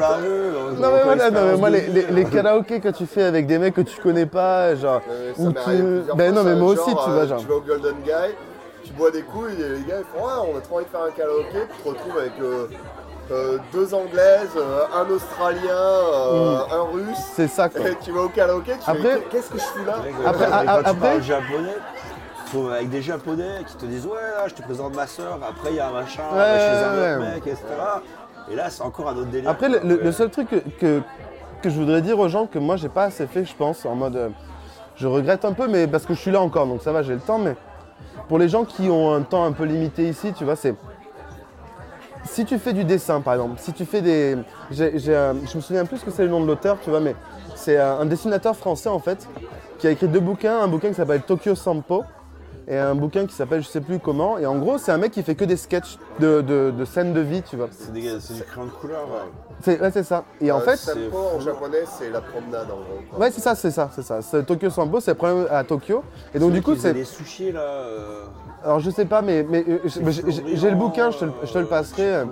[0.01, 0.78] la rue.
[0.81, 2.28] Non mais voilà, non, mais moi de les, les, les euh.
[2.31, 5.47] karaokés que tu fais avec des mecs que tu connais pas, genre, euh, ça ou
[5.48, 5.85] arrivé tu...
[5.98, 7.39] plusieurs Ben non mais ça, moi aussi tu vois genre.
[7.40, 8.10] Tu vas au Golden Guy,
[8.93, 10.90] tu bois des coups et les gars ils font ouais on a trop envie de
[10.90, 12.66] faire un karaoké, puis tu te retrouves avec euh,
[13.31, 17.19] euh, deux anglaises, euh, un australien, euh, un russe.
[17.35, 17.89] C'est ça quoi.
[17.89, 19.94] Et tu vas au karaoké, tu Après- fais qu'est-ce que je fous là
[20.27, 21.77] Après- quand tu après- parles japonais,
[22.36, 25.06] tu te trouves avec des japonais qui te disent ouais là je te présente ma
[25.06, 27.35] soeur, après il y a un machin, Ouais, va chez un ouais, autre ouais.
[27.35, 27.64] mec, etc.
[28.51, 29.48] Et là c'est encore un autre délire.
[29.48, 29.89] Après le, quoi.
[29.89, 30.05] le- Ouais.
[30.05, 31.01] le seul truc que, que,
[31.62, 33.94] que je voudrais dire aux gens que moi j'ai pas assez fait je pense en
[33.94, 34.28] mode euh,
[34.97, 37.14] je regrette un peu mais parce que je suis là encore donc ça va j'ai
[37.14, 37.55] le temps mais
[38.28, 40.74] pour les gens qui ont un temps un peu limité ici tu vois c'est
[42.24, 44.38] si tu fais du dessin par exemple, si tu fais des.
[44.70, 47.16] j'ai un- je me souviens plus que c'est le nom de l'auteur, tu vois, mais
[47.56, 49.28] c'est un dessinateur français en fait,
[49.78, 52.04] qui a écrit deux bouquins, un bouquin qui s'appelle Tokyo Sampo,
[52.68, 54.39] et un bouquin qui s'appelle je sais plus comment.
[54.39, 57.12] Et en gros, c'est un mec qui fait que des sketchs de, de, de scènes
[57.12, 57.68] de vie, tu vois.
[57.70, 59.02] C'est des- c'est du crayon de couleur.
[59.05, 59.30] ouais.
[59.64, 60.24] C'est ouais, c'est ça.
[60.40, 63.02] Et en fait, Sampo en japonais, c'est la promenade en gros.
[63.10, 63.18] quoi.
[63.20, 64.20] ouais, c'est ça, c'est ça, c'est ça.
[64.22, 66.02] C'est Tokyo Sambo, c'est le problème à Tokyo.
[66.34, 66.93] Et donc du coup, c'est.
[66.93, 67.60] les sushis là.
[67.60, 68.24] euh,
[68.64, 71.59] Alors je sais pas, mais, mais euh, j'ai- le bouquin, je te, le- je te
[71.59, 72.24] le euh, passerai.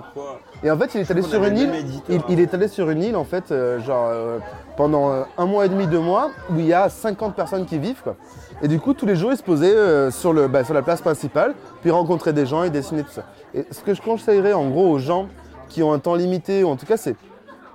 [0.63, 1.75] Et en fait, il est allé sur une le île.
[1.75, 2.03] éditeur.
[2.29, 4.39] Il, il est allé sur une île en fait, euh, genre euh,
[4.81, 7.77] pendant euh, un mois et demi, deux mois, où il y a 50 personnes qui
[7.77, 8.15] vivent quoi.
[8.63, 10.81] Et du coup, tous les jours, il se posait euh, sur, le, bah, sur la
[10.81, 13.25] place principale, puis il rencontrait des gens, il dessinait tout ça.
[13.53, 15.27] Et ce que je conseillerais en gros aux gens
[15.69, 17.15] qui ont un temps limité, ou en tout cas, c'est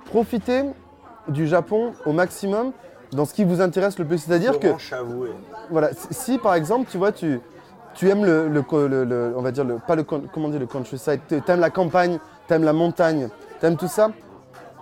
[0.07, 0.65] profiter
[1.29, 2.73] du Japon au maximum
[3.13, 4.19] dans ce qui vous intéresse le plus.
[4.19, 5.31] C'est-à-dire que Chavoué.
[5.71, 7.41] voilà, si, par exemple, tu vois, tu,
[7.95, 10.67] tu aimes le, le le- le- on va dire, le, pas le, comment dire, le
[10.67, 12.19] countryside, tu aimes la campagne,
[12.49, 13.29] tu aimes la montagne,
[13.61, 14.11] tu aimes tout ça,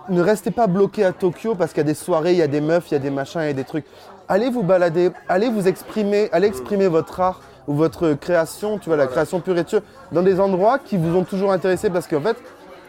[0.09, 2.47] ne restez pas bloqué à Tokyo parce qu'il y a des soirées, il y a
[2.47, 3.85] des meufs, il y a des machins, il y a des trucs.
[4.27, 8.97] Allez vous balader, allez vous exprimer, allez exprimer votre art ou votre création, tu vois,
[8.97, 12.21] la création pure et dure, dans des endroits qui vous ont toujours intéressé parce qu'en
[12.21, 12.37] fait,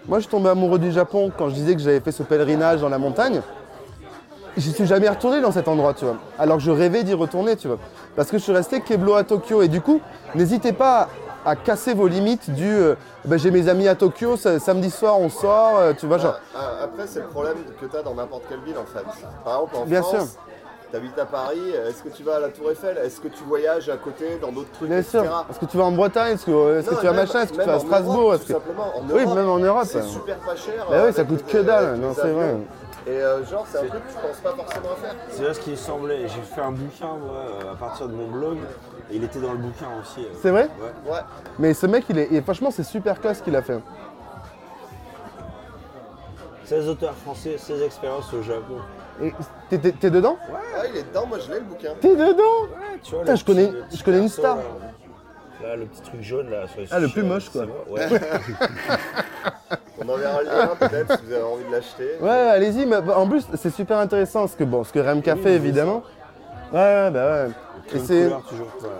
[0.06, 2.80] moi je suis tombé amoureux du Japon quand je disais que j'avais fait ce pèlerinage
[2.80, 3.40] dans la montagne.
[4.56, 6.16] J'y suis jamais retourné dans cet endroit, tu vois.
[6.38, 7.78] Alors que je rêvais d'y retourner, tu vois.
[8.14, 9.60] Parce que je suis resté Keblo à Tokyo.
[9.60, 10.00] Et du coup,
[10.34, 11.10] n'hésitez pas
[11.46, 12.94] à casser vos limites du euh,
[13.24, 16.38] bah, j'ai mes amis à Tokyo, sa- samedi soir on sort, euh, tu vois, genre.
[16.54, 19.04] Ah, ah, Après, c'est le problème que tu as dans n'importe quelle ville en fait.
[19.44, 20.40] Par exemple, en Bien France, sûr.
[20.90, 22.98] tu habites à Paris, est-ce que tu vas à la Tour Eiffel?
[22.98, 25.18] Est-ce que tu voyages à côté dans d'autres trucs, Bien etc.
[25.22, 25.46] sûr.
[25.50, 26.34] Est-ce que tu vas en Bretagne?
[26.34, 27.40] Est-ce que, est-ce que Non, tu vas machin?
[27.42, 28.20] Est-ce que tu vas à Strasbourg?
[28.22, 28.52] Europe, tout que...
[28.52, 28.92] simplement.
[28.96, 29.84] En Oui, Europe, même en Europe.
[29.86, 30.02] C'est hein.
[30.02, 30.74] super pas cher.
[30.90, 32.56] Bah oui, euh, ça coûte que dalle, non, c'est vrai.
[33.06, 35.14] Et euh, genre, c'est un truc que tu penses pas forcément à faire.
[35.30, 36.26] C'est là ce qui me semblait.
[36.28, 38.58] J'ai fait un bouquin moi, euh, à partir de mon blog.
[39.10, 40.20] Et il était dans le bouquin aussi.
[40.24, 40.28] euh.
[40.42, 41.12] C'est vrai Ouais.
[41.12, 41.20] Ouais.
[41.60, 43.78] Mais ce mec, il est, et franchement, c'est super classe ce qu'il a fait.
[46.64, 48.78] 16 auteurs français, 16 expériences au Japon.
[49.22, 49.32] Et
[49.70, 50.36] t'es- T'es t'es dedans?
[50.76, 51.90] Ah, il est dedans, moi je l'ai le bouquin.
[52.00, 52.42] T'es dedans?
[53.02, 54.56] Tu vois, Putain, le je connais- petit- le petit je connais une perso, star.
[54.56, 54.62] Là,
[55.66, 56.68] Là, le petit truc jaune là.
[56.68, 57.62] sur les Ah, le plus moche, quoi.
[57.90, 58.06] Ouais.
[59.98, 62.08] On enverra le lien peut-être si vous avez envie de l'acheter.
[62.20, 65.34] Ouais, allez-y, mais bah, en plus, c'est super intéressant ce que, bon, ce que Remka
[65.34, 66.04] Oui, fait, mais évidemment.
[66.72, 67.50] Ouais, ouais, bah ouais.
[67.94, 68.30] Et c'est-.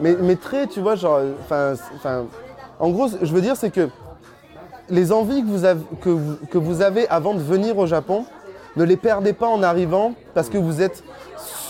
[0.01, 2.27] Mais, mais très, tu vois, genre, enfin, enfin,
[2.81, 3.89] en gros, je veux dire, c'est que
[4.89, 8.25] les envies que vous, avez, que, vous, que vous avez avant de venir au Japon,
[8.75, 11.05] ne les perdez pas en arrivant parce que vous êtes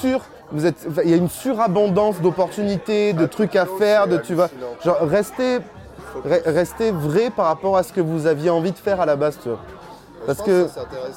[0.01, 4.17] sûr, vous êtes, enfin, il y a une surabondance d'opportunités, de trucs à faire, de
[4.19, 4.67] tu hallucinant.
[4.85, 5.59] genre, restez,
[6.27, 9.17] re- restez vrai par rapport à ce que vous aviez envie de faire à la
[9.17, 9.59] base, tu vois.
[10.27, 10.67] Parce que,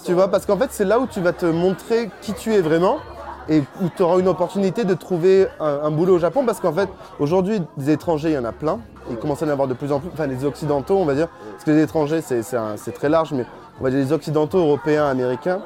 [0.05, 2.61] tu vois, parce qu'en fait, c'est là où tu vas te montrer qui tu es
[2.61, 2.97] vraiment
[3.47, 6.43] et où tu auras une opportunité de trouver un, un boulot au Japon.
[6.45, 6.87] Parce qu'en fait,
[7.19, 8.79] aujourd'hui, des étrangers, il y en a plein.
[9.09, 10.09] Il commence à y en avoir de plus en plus.
[10.13, 11.27] Enfin, les occidentaux, on va dire.
[11.53, 13.45] Parce que les étrangers, c'est c'est un- c'est très large, mais
[13.79, 15.61] on va dire les occidentaux, européens, américains.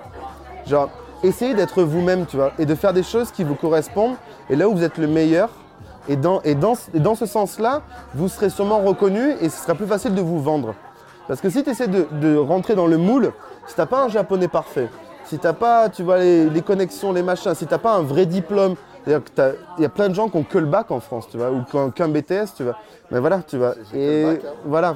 [0.65, 0.89] Genre,
[1.23, 4.15] essayez d'être vous-même, tu vois, et de faire des choses qui vous correspondent.
[4.49, 5.49] Et là où vous êtes le meilleur,
[6.09, 7.81] et dans, et dans, et dans ce sens-là,
[8.13, 10.75] vous serez sûrement reconnu et ce sera plus facile de vous vendre.
[11.27, 13.31] Parce que si tu essaies de, de rentrer dans le moule,
[13.67, 14.89] si t'as pas un japonais parfait,
[15.25, 18.25] si t'as pas, tu vois, les, les connexions, les machins, si t'as pas un vrai
[18.25, 18.75] diplôme,
[19.07, 19.19] il
[19.79, 21.63] y a plein de gens qui ont que le bac en France, tu vois, ou
[21.63, 22.77] qui ont qu'un BTS, tu vois.
[23.11, 23.75] Mais voilà, tu vois.
[23.93, 24.49] Et bac, hein.
[24.65, 24.95] voilà.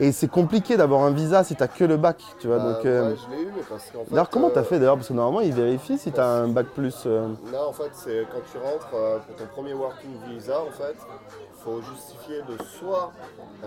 [0.00, 2.58] Et c'est compliqué d'avoir un visa si t'as que le bac, tu vois.
[2.58, 4.10] Bah, donc, euh, ouais, je l'ai eu, mais parce qu'en fait.
[4.10, 6.66] D'ailleurs, comment t'as euh, fait d'ailleurs Parce que normalement, ils vérifient si t'as un bac
[6.66, 7.02] plus.
[7.06, 10.70] euh, Non, en fait, c'est quand tu rentres euh, pour ton premier working visa, en
[10.70, 10.94] fait,
[11.64, 13.10] faut justifier de soit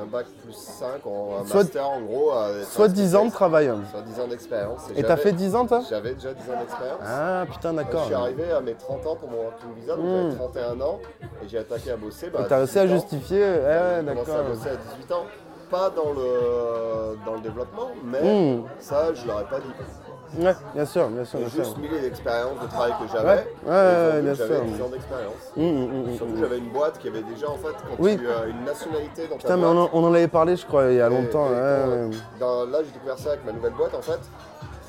[0.02, 2.32] un bac plus 5, en, un Soit- master en gros.
[2.70, 3.70] Soit un 10 ans de travail.
[3.92, 4.82] Soit 10 ans d'expérience.
[4.96, 5.82] Et t'as fait 10 ans, toi?
[5.90, 7.00] J'avais déjà 10 ans d'expérience.
[7.06, 8.06] Ah, putain, Je d'accord.
[8.06, 10.22] suis arrivé à mes 30 ans pour mon working visa, donc Hmm.
[10.32, 11.00] j'avais 31 ans,
[11.44, 12.30] et j'ai attaqué à bosser.
[12.30, 13.00] Bah, t'as réussi à 18 ans.
[13.02, 14.50] justifier Ouais, J'ai commencé à d'accord.
[14.56, 15.26] bosser à 18 ans.
[15.72, 18.64] Pas dans le, dans le développement, mais Hmm.
[18.80, 20.44] ça, je l'aurais pas dit.
[20.44, 21.64] Ouais, bien sûr, bien sûr, bien sûr.
[21.64, 23.48] juste mis les expériences de travail que j'avais.
[23.66, 24.64] Ouais, bien J'avais sûr.
[24.66, 25.34] 10 ans d'expérience.
[25.58, 25.64] Hum,
[26.08, 28.18] hum, Surtout, j'avais une boîte qui avait déjà, en fait, quand Oui.
[28.18, 30.66] tu as une nationalité dans ta Putain, mais on en, on en avait parlé, je
[30.66, 31.48] crois, il y a longtemps.
[31.48, 34.20] et dans- là, j'ai découvert ça avec ma nouvelle boîte, en fait.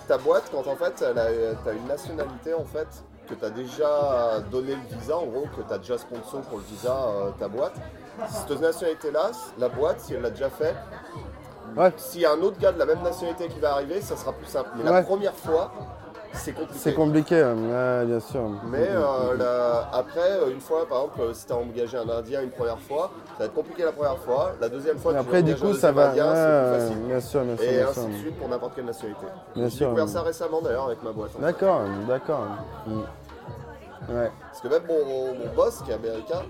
[0.09, 2.89] Ta boîte, quand en fait, tu as une nationalité, en fait,
[3.29, 6.59] que tu as déjà donné le visa, en gros, que tu as déjà sponsor pour
[6.59, 7.75] le visa, euh, ta boîte.
[8.29, 10.75] Cette nationalité-là, la boîte, si elle l'a déjà fait,
[11.77, 11.93] Ouais.
[11.97, 14.33] s'il y a un autre gars de la même nationalité qui va arriver, ça sera
[14.33, 14.69] plus simple.
[14.77, 14.91] Mais Ouais.
[14.93, 15.73] la première fois,
[16.35, 16.79] c'est compliqué.
[16.79, 18.43] C'est compliqué, ouais, bien sûr.
[18.65, 22.09] Mais euh, la- après, euh, une fois, par exemple, euh, si tu as engagé un
[22.09, 24.53] Indien une première fois, ça va être compliqué la première fois.
[24.61, 26.11] La deuxième fois, tu après, du coup, ça va.
[26.11, 27.03] Indien, c'est ouais, plus facile.
[27.07, 27.65] bien sûr, bien sûr.
[27.67, 28.09] Et bien ainsi sûr.
[28.09, 29.27] de suite pour n'importe quelle nationalité.
[29.55, 31.31] Bien J'ai découvert ça récemment d'ailleurs avec ma boîte.
[31.41, 32.47] D'accord, d'accord.
[32.87, 33.01] Mm.
[34.11, 34.31] Ouais.
[34.51, 36.43] Parce que même mon, mon boss qui est américain,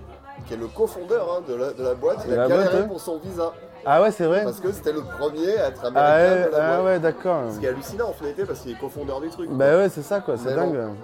[0.47, 3.17] qui est le cofondeur hein, de, la, de la boîte, il a galéré pour son
[3.19, 3.51] visa.
[3.85, 6.51] Ah ouais, c'est vrai Parce que c'était le premier à être américain Ah ouais, de
[6.51, 7.41] la ah ouais, d'accord.
[7.53, 9.49] Ce qui est hallucinant en finalité parce qu'il est cofondeur du truc.
[9.51, 10.73] Bah ouais, c'est ça, quoi, c'est dingue.
[10.75, 10.95] bon,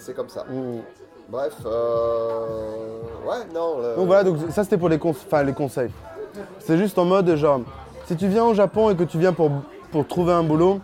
[0.00, 0.44] c'est comme ça.
[0.50, 0.78] Mm.
[1.28, 3.00] Bref, euh...
[3.26, 3.78] ouais, non.
[3.78, 5.90] le- Donc voilà, donc ça c'était pour les, cons- enfin, les conseils.
[6.60, 7.60] C'est juste en mode genre,
[8.06, 9.50] si tu viens au Japon et que tu viens pour,
[9.92, 10.80] pour trouver un boulot,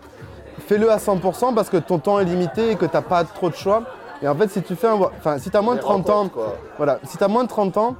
[0.67, 3.55] fais-le à 100% parce que ton temps est limité et que t'as pas trop de
[3.55, 3.83] choix.
[4.25, 6.29] Et en fait, si tu fais un, enfin, si t'as moins de les 30 ans,
[6.31, 6.57] quoi.
[6.79, 7.95] voilà, si t'as moins de 30 ans,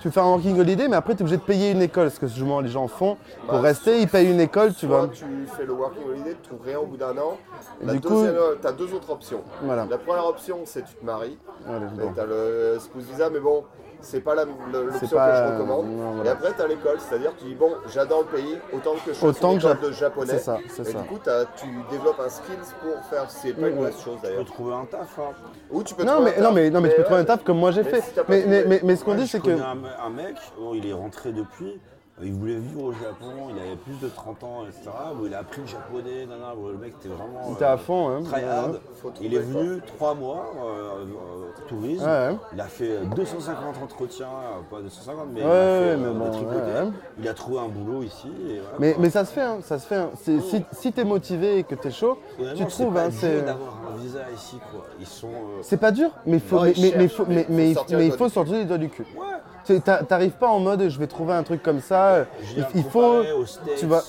[0.00, 2.20] tu fais un working holiday, mais après tu es obligé de payer une école, ce
[2.20, 3.16] que souvent les gens font.
[3.46, 5.08] Pour Bah, rester, ils payent une école, tu vois.
[5.08, 5.24] tu
[5.56, 7.38] fais le working holiday, tu trouves rien au bout d'un an.
[7.82, 8.24] La du coup-
[8.60, 9.40] tu as deux autres options.
[9.62, 9.86] Voilà.
[9.90, 11.38] La première option, c'est tu te maries.
[11.66, 12.12] Allez, Et bon.
[12.14, 13.64] t'as le spouse visa, mais bon,
[14.02, 15.86] c'est pas l'option C'est pas- que je recommande.
[15.86, 16.30] non, Et voilà.
[16.32, 19.52] après, t'as l'école, c'est-à-dire tu dis bon, j'adore le pays, autant que je fasse Autant
[19.52, 20.32] une que école j'a- de japonais.
[20.32, 20.98] C'est ça, c'est Et ça.
[20.98, 21.18] du coup,
[21.56, 23.30] tu développes un skills pour faire.
[23.30, 24.44] C'est pas une mauvaise chose Tu peux d'ailleurs.
[24.46, 25.18] trouver un taf.
[25.18, 25.22] Hein.
[25.70, 27.16] Ou tu peux Non trouver mais, un non, taf, mais, non, mais tu peux trouver
[27.18, 28.00] un ouais, taf comme moi j'ai fait.
[28.00, 29.50] si Mais, mais, mais, mais ce qu'on Ouais, dit, c'est que.
[29.50, 31.80] Un, un mec, bon, il est rentré depuis.
[32.20, 34.90] Euh, Il voulait vivre au Japon, il avait plus de 30 ans, etc.
[35.16, 37.40] Bon, il a appris le japonais, le mec était vraiment.
[37.48, 38.22] Il était à fond, hein.
[38.30, 38.80] Try hard.
[39.02, 42.04] Faut Il est venu trois mois, euh, euh, tourisme.
[42.04, 42.36] Ouais, ouais.
[42.52, 46.18] Il a fait 250 entretiens, euh, pas 250, mais il a fait euh, mais des
[46.18, 46.56] bon, tricotés.
[46.56, 46.88] ouais, ouais.
[47.18, 48.28] Il a trouvé un boulot ici.
[48.48, 49.96] Et voilà, Mais, mais ça se fait, hein, ça se fait.
[49.96, 50.10] hein.
[50.22, 50.40] Si,
[50.72, 52.94] si t'es motivé et que t'es chaud, tu c'est trouves.
[52.94, 54.84] pas hein, dur c'est- d'avoir un visa ici, quoi.
[55.00, 55.28] Ils sont.
[55.28, 56.72] euh, C'est pas dur, mais il faut, Non, mais,
[57.08, 59.06] faut, il doigts faut du sortir les doigts du cul.
[59.78, 62.26] T'arrives pas en mode je vais trouver un truc comme ça.
[62.74, 63.22] Il, faut.
[63.78, 64.02] tu vois-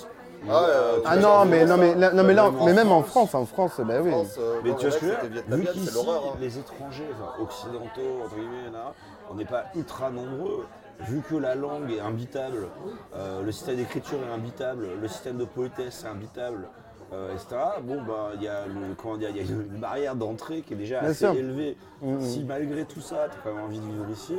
[0.50, 2.66] Ah, euh, Ah non, vas mais en non, mais, là- non, mais là, Même en
[2.66, 3.30] mais même en France.
[3.30, 4.10] France, en France, ben oui.
[4.10, 6.24] France, euh, Mais tu vois ce que je Vu qu'ici, c'est l'horreur.
[6.34, 6.38] hein.
[6.42, 8.94] les étrangers, enfin, occidentaux, entre guillemets, là,
[9.30, 10.66] on n'est pas ultra nombreux,
[11.02, 12.70] vu que la langue est imbitable,
[13.16, 16.68] euh, le système d'écriture est imbitable, le système de politesse est imbitable,
[17.14, 17.62] euh, etc.
[17.84, 20.74] Bon, bah, il y a le, comment dire, il y a une barrière d'entrée qui
[20.74, 21.34] est déjà Bien assez sûr.
[21.36, 21.78] élevée.
[22.02, 22.20] Mhm.
[22.20, 24.38] Si malgré tout ça, tu as quand même envie de vivre ici,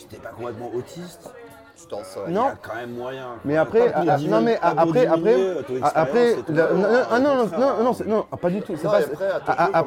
[0.00, 1.30] si t'es pas complètement autiste,
[1.76, 2.24] Tu t'en sors.
[2.26, 2.46] il y Non.
[2.46, 3.28] a quand même moyen.
[3.44, 5.36] Mais après, ah, non mais pour après, après,
[5.82, 8.74] ah, après, non, non, non, ah, non, non, non, non, non, ah, pas du tout.
[8.76, 9.84] c'est Non, pas- après, ah, ah,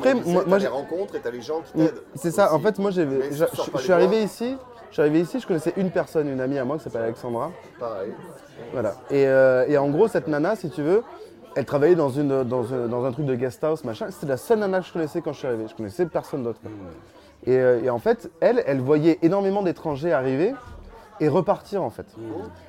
[0.47, 2.01] moi, j'ai- rencontres et t'as les gens qui t'aident.
[2.15, 4.57] C'est ça, en fait, moi je, tu suis arrivé ici,
[4.89, 7.51] je suis arrivé ici, je connaissais une personne, une amie à moi qui s'appelle Alexandra.
[7.79, 8.11] Pareil.
[8.71, 8.95] Voilà.
[9.11, 11.03] Et, euh, et en gros, cette nana, si tu veux,
[11.55, 14.07] elle travaillait dans, une, dans, un, dans un truc de guest house, machin.
[14.09, 15.65] C'était la seule nana que je connaissais quand je suis arrivé.
[15.69, 16.59] Je connaissais personne d'autre.
[17.45, 20.53] Et, euh, et en fait, elle, elle voyait énormément d'étrangers arriver
[21.19, 22.05] et repartir en fait.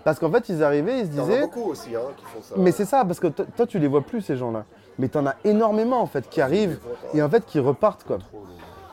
[0.05, 1.41] Parce qu'en fait, ils arrivaient, ils se Il y en a disaient.
[1.43, 2.55] beaucoup aussi hein, qui font ça.
[2.59, 4.65] Mais c'est ça, parce que toi, tu les vois plus ces gens-là.
[4.99, 6.79] Mais t'en as énormément en fait qui arrivent
[7.15, 8.19] et en fait qui repartent quoi.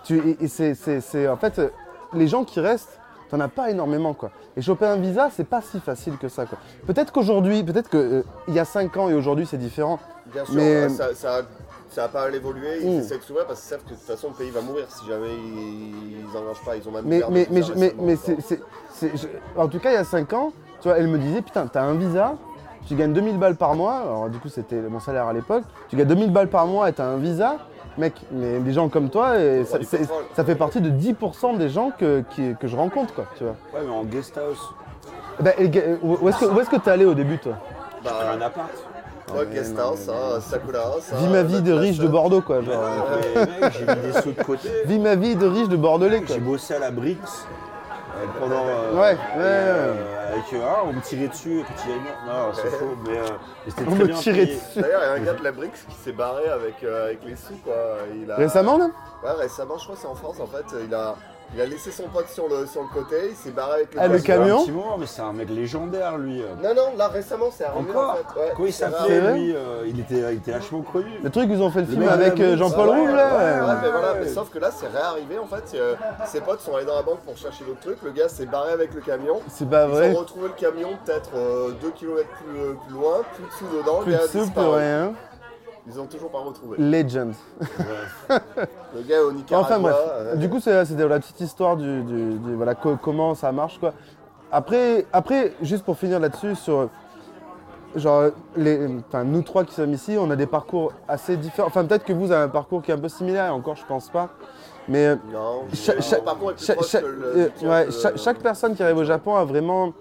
[0.03, 1.70] Tu, et c'est, c'est- c'est- en fait euh,
[2.14, 2.98] les gens qui restent,
[3.30, 4.32] t'en as pas énormément quoi.
[4.58, 6.58] Et choper un visa, c'est pas si facile que ça quoi.
[6.88, 9.99] Peut-être qu'aujourd'hui, peut-être qu'il y a 5 ans et aujourd'hui c'est différent.
[10.34, 11.41] Bien sûr, Mais- euh, ça, ça,
[11.91, 12.99] ça a pas à l'évoluer, ils Mm.
[12.99, 15.05] essaient de s'ouvrir parce qu'ils savent que de toute façon le pays va mourir si
[15.07, 16.76] jamais ils n'engagent pas.
[16.77, 19.27] Ils ont même Mais, mais, mais, je- mais, c'est, c'est- c'est- je-
[19.59, 20.51] en tout cas il y a 5 ans,
[20.81, 22.35] tu vois, elle me disait putain, t'as un visa,
[22.88, 25.95] tu gagnes 2000 balles par mois, alors du coup c'était mon salaire à l'époque, tu
[25.97, 27.57] gagnes 2000 balles par mois et t'as un visa,
[27.97, 32.23] mec, mais des gens comme toi, et ça, fait partie de 10% des gens que,
[32.31, 33.55] qui- que je rencontre quoi, tu vois.
[33.73, 34.73] Ouais, mais en guest house,
[35.39, 37.53] Bah, et ga- où est-ce que où est-ce que t'es allé au début toi?
[38.03, 38.69] Bah, un appart.
[40.41, 41.12] Sakura House.
[41.14, 42.82] Vis ma vie de riche de Bordeaux quoi, genre.
[42.82, 44.70] non, mec, j'ai mis des sous de côté.
[44.86, 46.36] Vis ma vie de riche de Bordelais quoi.
[46.36, 48.66] J'ai bossé à la Brix euh, pendant.
[48.68, 49.94] euh, Ouais, et, ouais, euh,
[50.34, 52.03] Avec ah, on me tirait dessus quand il y a une.
[52.03, 54.56] Non, c'est faux, mais, euh, On me bien tirait payé.
[54.56, 54.82] dessus.
[54.82, 57.20] D'ailleurs, il y a un gars de la Brix qui s'est barré avec, euh, avec
[57.26, 57.74] les sous, quoi.
[58.22, 58.36] Il a...
[58.36, 58.90] Récemment là?
[59.24, 60.66] Ouais, récemment, je crois que c'est en France, en fait.
[60.88, 61.16] Il a,
[61.53, 63.99] il a laissé son pote sur le, sur le côté, il s'est barré avec le
[64.02, 66.41] Ah, le camion Un petit moment, mais c'est un mec légendaire, lui.
[66.41, 66.45] euh.
[66.64, 68.40] Non, non, là, récemment, c'est arrivé, Encore en fait.
[68.40, 71.11] Ouais, Comment il c'est s'appelait, vrai lui euh, il, était, il était vachement connu.
[71.22, 73.68] Le truc ils ont fait le film avec euh, Jean-Paul Ouais, Rouve là Ouais, ouais.
[73.68, 74.19] ouais, mais voilà, ouais.
[74.23, 75.78] mais sauf que là, c'est réarrivé, en fait.
[75.78, 75.95] euh,
[76.26, 78.02] ses potes sont allés dans la banque pour chercher d'autres trucs.
[78.03, 79.41] Le gars s'est barré avec le camion.
[79.49, 80.15] C'est pas Ils vrai.
[80.15, 81.32] ont retrouvé le camion peut-être
[81.82, 85.14] 2 km plus, plus loin, plus de sous dedans, Plus le de gars a rien.
[85.88, 86.78] Ils ont toujours pas retrouvé.
[86.78, 87.34] Legend.
[88.30, 89.66] Le gars au Nicaragua.
[89.68, 92.98] Enfin bref, euh, du coup c'est- c'était la petite histoire du, du- du- voilà co-
[93.02, 93.94] comment ça marche quoi.
[94.52, 96.90] Après, après juste pour finir là-dessus sur
[97.95, 98.88] genre les,
[99.26, 101.68] nous trois qui sommes ici, on a des parcours assez différents.
[101.68, 104.10] Enfin peut-être que vous avez un parcours qui est un peu similaire, encore je pense
[104.10, 104.30] pas.
[104.88, 105.64] Mais euh, Non,
[108.18, 109.94] chaque personne qui arrive au Japon a vraiment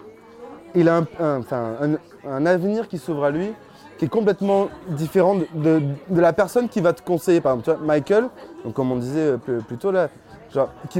[0.75, 3.53] il a un, un- enfin, un- un avenir qui s'ouvre à lui
[4.01, 7.39] qui est complètement différent de, de- de la personne qui va te conseiller.
[7.39, 8.29] Par exemple, tu vois, Michael,
[8.65, 10.09] donc comme on disait euh, plus, plus tôt là,
[10.51, 10.99] genre, qui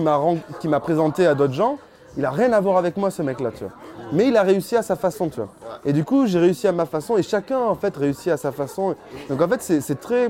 [0.68, 1.80] m'a présenté à d'autres gens,
[2.16, 3.74] il a rien à voir avec moi ce mec-là, tu vois.
[4.14, 5.50] Mais il a réussi à sa façon, tu vois.
[5.84, 8.52] Et du coup, j'ai réussi à ma façon et chacun en fait réussit à sa
[8.52, 8.94] façon.
[9.30, 10.30] Donc en fait, c'est très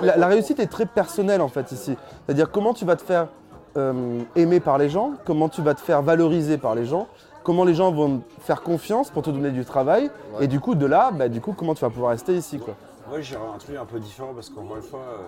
[0.00, 1.96] la, réussite est très personnelle en fait ici.
[2.26, 3.28] C'est-à-dire comment tu vas te faire
[3.76, 7.06] euh, aimer par les gens, comment tu vas te faire valoriser par les gens,
[7.42, 10.44] comment les gens vont te faire confiance pour te donner du travail, Ouais.
[10.44, 12.74] et du coup de là, bah, du coup comment tu vas pouvoir rester ici quoi.
[13.08, 15.22] Moi j'ai un truc un peu différent parce qu'encore une fois, euh,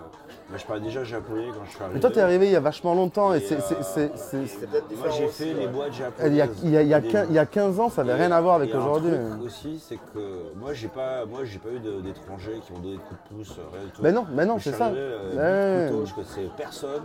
[0.50, 1.94] moi, je parlais déjà japonais quand je suis arrivé.
[1.94, 3.58] Mais toi, t'es arrivé il y a vachement longtemps et Et, c'est.
[3.62, 5.66] c'est- euh, Moi j'ai fait les ouais.
[5.68, 6.30] boîtes japonaises.
[6.30, 7.80] Il y a, il y a- il y a Des- quin- il y a 15
[7.80, 9.12] ans, ça avait Et- rien à voir avec aujourd'hui.
[9.12, 12.96] truc aussi, c'est que moi j'ai pas, moi j'ai pas eu d'étrangers qui m'ont donné
[12.96, 14.02] des coups de pouce, euh, rien du tout.
[14.02, 14.88] Ben non, ben non, c'est ça.
[14.88, 15.90] euh, Ouais.
[15.90, 17.02] couteau, je connaissais personne.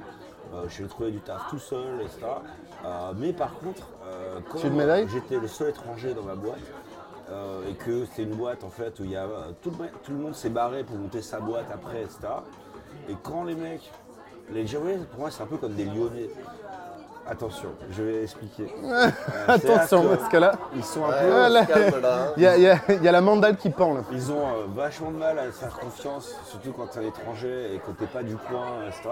[0.56, 2.20] Euh, je suis trouvé du taf tout seul, etc.
[2.86, 6.60] Euh, mais par contre, euh, quand j'étais le seul étranger dans ma boîte,
[7.32, 9.26] euh, et que c'est une boîte en fait où il y a
[9.62, 12.20] tout le, tout le monde s'est barré pour monter sa boîte après, etc.
[13.10, 13.92] Et quand les mecs,
[14.52, 16.30] les Japonais pour moi c'est un peu comme des Lyonnais.
[17.28, 18.68] Attention, je vais expliquer.
[18.84, 19.10] Euh,
[19.48, 21.82] Attention, que parce que là, Ils sont un Ouais, peu.
[22.38, 24.02] Il y a, y y la mandale qui pend là.
[24.12, 27.08] Ils ont euh, vachement de mal à se faire confiance, surtout quand tu es un
[27.08, 29.10] étranger et que t'es pas du coin, etc.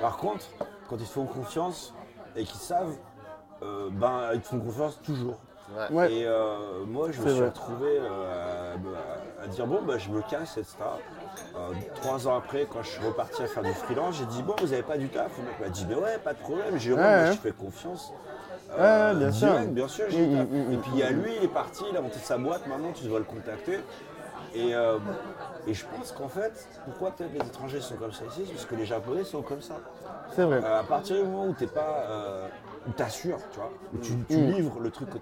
[0.00, 0.46] Par contre,
[0.92, 1.94] quand ils te font confiance
[2.36, 2.94] et qu'ils savent,
[3.62, 5.36] euh, ben ils te font confiance toujours.
[5.90, 6.12] Ouais.
[6.12, 7.48] Et euh, moi, je me suis vrai.
[7.48, 8.74] retrouvé euh,
[9.40, 10.76] à, à dire bon, bah, je me casse, etc.
[11.56, 14.54] Euh, trois ans après, quand je suis reparti à faire du freelance, j'ai dit bon,
[14.60, 17.02] vous avez pas du taf Le mec m'a dit mais ouais, pas de problème, Jérôme,
[17.02, 17.32] Ouais, moi, ouais.
[17.32, 18.12] je fais confiance.
[18.78, 19.58] Ouais, bien sûr.
[19.68, 21.84] bien sûr, j'ai Mm, mm, mm, Et puis il y a lui, il est parti,
[21.90, 23.80] il a monté sa boîte, maintenant tu dois le contacter.
[24.54, 24.98] Et, euh,
[25.66, 28.42] et je pense qu'en fait, pourquoi peut-être les étrangers sont comme ça ici?
[28.46, 29.76] C'est parce que les Japonais sont comme ça.
[30.34, 30.60] C'est vrai.
[30.64, 32.46] Euh, à partir du moment où t'es pas, euh,
[32.88, 35.18] où t'assures, tu vois, où tu, tu livres le truc que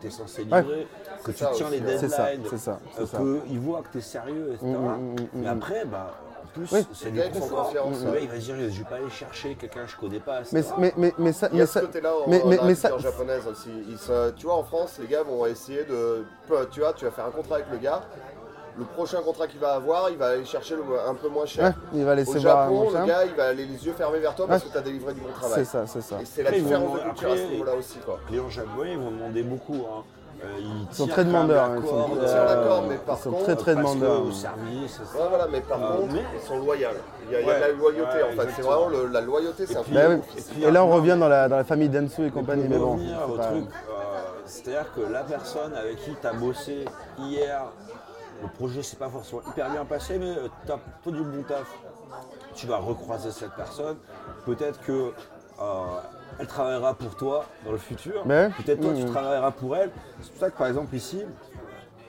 [0.00, 0.52] tu es censé Mm.
[0.52, 0.62] Ouais.
[0.62, 0.86] livrer,
[1.22, 1.98] que tu ça tiens aussi, les.
[1.98, 3.18] C'est ça, deadlines, c'est ça, euh, ça.
[3.46, 4.66] qu'ils voient que tu es sérieux, etc.
[4.66, 5.56] Mm, mm, mm, mm, Mais mm.
[5.56, 6.86] après, bah, en plus, Oui.
[6.92, 9.90] c'est du confiance, Le il va se dire, je vais pas aller chercher quelqu'un que
[9.90, 10.40] je connais pas.
[10.52, 11.48] Mais, mais, mais, mais ça.
[11.52, 13.70] Il y a Mais ce ça côté-là en, mais- mais- mais ça- japonaise aussi.
[13.88, 13.98] Ils
[14.36, 16.24] tu vois, en France, les gars vont essayer de.
[16.70, 18.02] Tu vois, tu vas faire un contrat avec le gars.
[18.76, 21.64] Le prochain contrat qu'il va avoir, il va aller chercher le, un peu moins cher.
[21.66, 23.00] Ouais, il va laisser Au voir Japon, machin.
[23.02, 25.14] le gars, il va aller les yeux fermés vers toi parce que tu as délivré
[25.14, 25.64] du bon C'est travail.
[25.64, 26.16] ça, c'est ça.
[26.20, 27.98] Et c'est la ils différence de culture à ce niveau-là aussi.
[28.04, 28.18] Quoi.
[28.22, 29.74] Les clients japonais, ils vont demander beaucoup.
[29.76, 30.02] Hein.
[30.42, 33.30] Euh, ils, Ils sont très demandeurs, la ils sont Ils corde, mais ils par sont
[33.30, 34.22] contre, très très demandeurs.
[34.26, 36.88] au service, c'est- Ouais, voilà, mais par Euh, contre, mais- ils sont loyaux.
[37.28, 38.48] Il y a, il y a de la loyauté ouais, en fait.
[38.56, 40.26] C'est vraiment le- la loyauté, c'est un puis- ouf.
[40.52, 42.98] puis Et là, on revient dans la, dans la famille Densu et compagnie, mais bon.
[42.98, 43.60] c'est euh,
[44.44, 46.84] c'est-à-dire que la personne avec qui tu as bossé
[47.20, 47.62] hier,
[48.42, 50.34] le projet s'est pas forcément hyper bien passé, mais
[50.66, 51.66] tu as fait du bon taf.
[52.54, 53.96] Tu vas recroiser cette personne.
[54.46, 55.12] Peut-être que
[55.60, 55.84] euh,
[56.38, 58.26] elle travaillera pour toi dans le futur.
[58.26, 58.50] Ouais.
[58.50, 59.90] Peut-être toi, tu travailleras pour elle.
[60.20, 61.22] C'est pour ça que par exemple ici,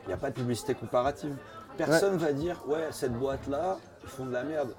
[0.04, 1.36] il n'y a pas de publicité comparative.
[1.78, 4.70] Personne va dire ouais cette boîte là ils font de la merde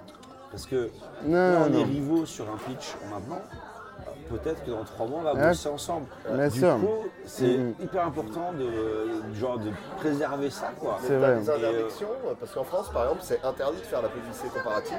[0.50, 0.88] parce que
[1.24, 1.80] Non, là, on non.
[1.80, 3.42] est rivaux sur un pitch maintenant.
[4.28, 5.48] Peut-être que dans trois mois on va Ouais.
[5.48, 6.06] bosser ensemble.
[6.28, 6.74] Bien du sûr.
[6.80, 7.74] coup, c'est Mhm.
[7.80, 10.98] hyper important de genre de préserver ça quoi.
[11.06, 11.36] C'est vrai.
[11.36, 14.98] des interdictions, euh, parce qu'en France, par exemple, c'est interdit de faire la publicité comparative.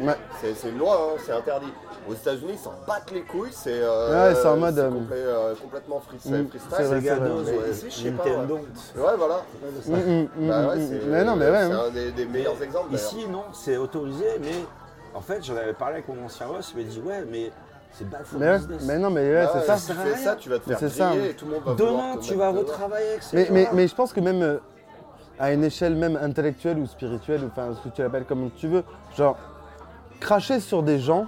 [0.00, 0.14] Ouais.
[0.40, 1.72] C'est une loi, hein, c'est interdit.
[2.08, 5.16] Aux États-unis, ils s'en battent les couilles, c'est euh, Ouais, c'est en mode, euh, complet-
[5.16, 6.60] euh, complètement free- Mm, freestyle.
[6.70, 7.28] c'est vrai, Sega c'est vrai.
[7.28, 8.24] Dose, Mais ouais, ici, je sais pas.
[8.24, 9.42] Ouais, voilà.
[9.86, 10.74] Mm, mm, Bah
[11.08, 11.66] Mais non, mais ouais.
[11.66, 11.80] c'est hein.
[11.86, 12.94] un des, des meilleurs exemples.
[12.94, 14.52] Ici non, c'est autorisé, mais
[15.14, 17.50] en fait j'en avais parlé avec mon ancien boss, il m'a dit ouais mais
[17.92, 18.82] c'est bad for Mais, ouais, business.
[18.86, 19.76] mais non, mais ouais, Bah c'est ça.
[19.76, 21.10] Si tu fais ça, tu vas te faire C'est ça.
[21.10, 23.36] griller et tout le monde va vouloir Demain te tu mettre vas retravailler avec ces
[23.36, 23.70] Mais, mais, gens-là.
[23.76, 24.58] mais je pense que même euh,
[25.38, 28.68] à une échelle même intellectuelle ou spirituelle, ou enfin ce que tu l'appelles comme tu
[28.68, 28.84] veux,
[29.16, 29.36] genre
[30.20, 31.26] cracher sur des gens,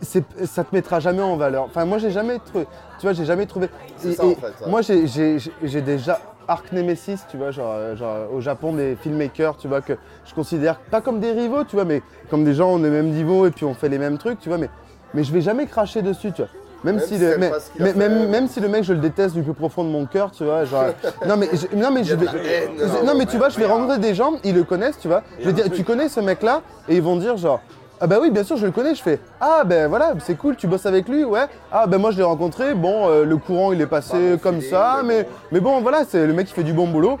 [0.00, 1.64] c'est, ça te mettra jamais en valeur.
[1.64, 2.66] Enfin moi j'ai jamais trouvé,
[2.98, 3.68] tu vois, j'ai jamais trouvé.
[3.96, 4.70] C'est et- ça, en et fait, ouais.
[4.70, 8.40] Moi j'ai, j'ai, j'ai- j'ai déjà Arc Nemesis, tu vois, genre, euh, genre euh, au
[8.40, 9.94] Japon des filmmakers, tu vois, que
[10.24, 13.10] je considère pas comme des rivaux, tu vois, mais comme des gens on est même
[13.10, 14.70] niveau et puis on fait les mêmes trucs, tu vois, mais,
[15.14, 16.50] mais je vais jamais cracher dessus, tu vois.
[16.84, 19.42] Même, Même si le, mais- mais- même, même si le mec je le déteste du
[19.42, 20.84] plus profond de mon cœur, tu vois, genre.
[21.26, 22.26] non mais je, non mais je vais.
[22.26, 25.08] haine, je- non mais tu vois, je vais rencontrer des gens, ils le connaissent, tu
[25.08, 25.22] vois.
[25.40, 25.74] Je vais dire, truc.
[25.76, 27.60] tu connais ce mec-là Et ils vont dire genre.
[28.00, 28.94] Ah bah oui, bien sûr, je le connais.
[28.94, 30.54] Je fais ah ben voilà, c'est cool.
[30.54, 31.46] Tu bosses avec lui, ouais.
[31.72, 32.74] Ah ben moi je l'ai rencontré.
[32.74, 35.28] Bon, euh, le courant il est passé Pas bon comme ça, mais mais bon.
[35.50, 37.18] mais bon voilà, c'est le mec qui fait du bon boulot.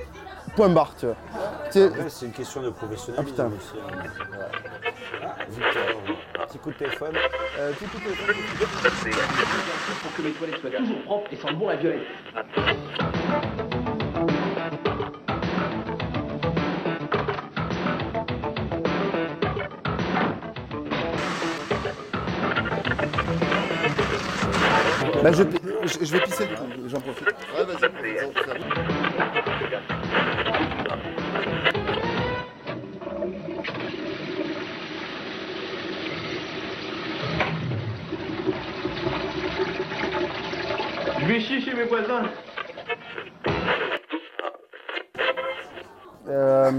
[0.58, 1.14] Point barre, tu vois.
[1.70, 3.46] C'est une question de professionnalisme Ah, putain.
[3.46, 3.78] aussi.
[3.78, 4.08] hein.
[5.22, 6.02] Ah, Victor,
[6.48, 7.14] petit coup de téléphone.
[7.60, 9.12] euh, tout, tout est-
[10.02, 12.02] pour que mes toilettes soient toujours propres et sentent bon la violette.
[25.22, 25.42] Bah je,
[25.84, 27.26] je, je vais pisser coup, j'en profite.
[27.26, 28.77] Ouais, vas-y, vas-y.
[41.32, 42.22] Vais chier chez mes voisins.
[46.28, 46.70] Euh,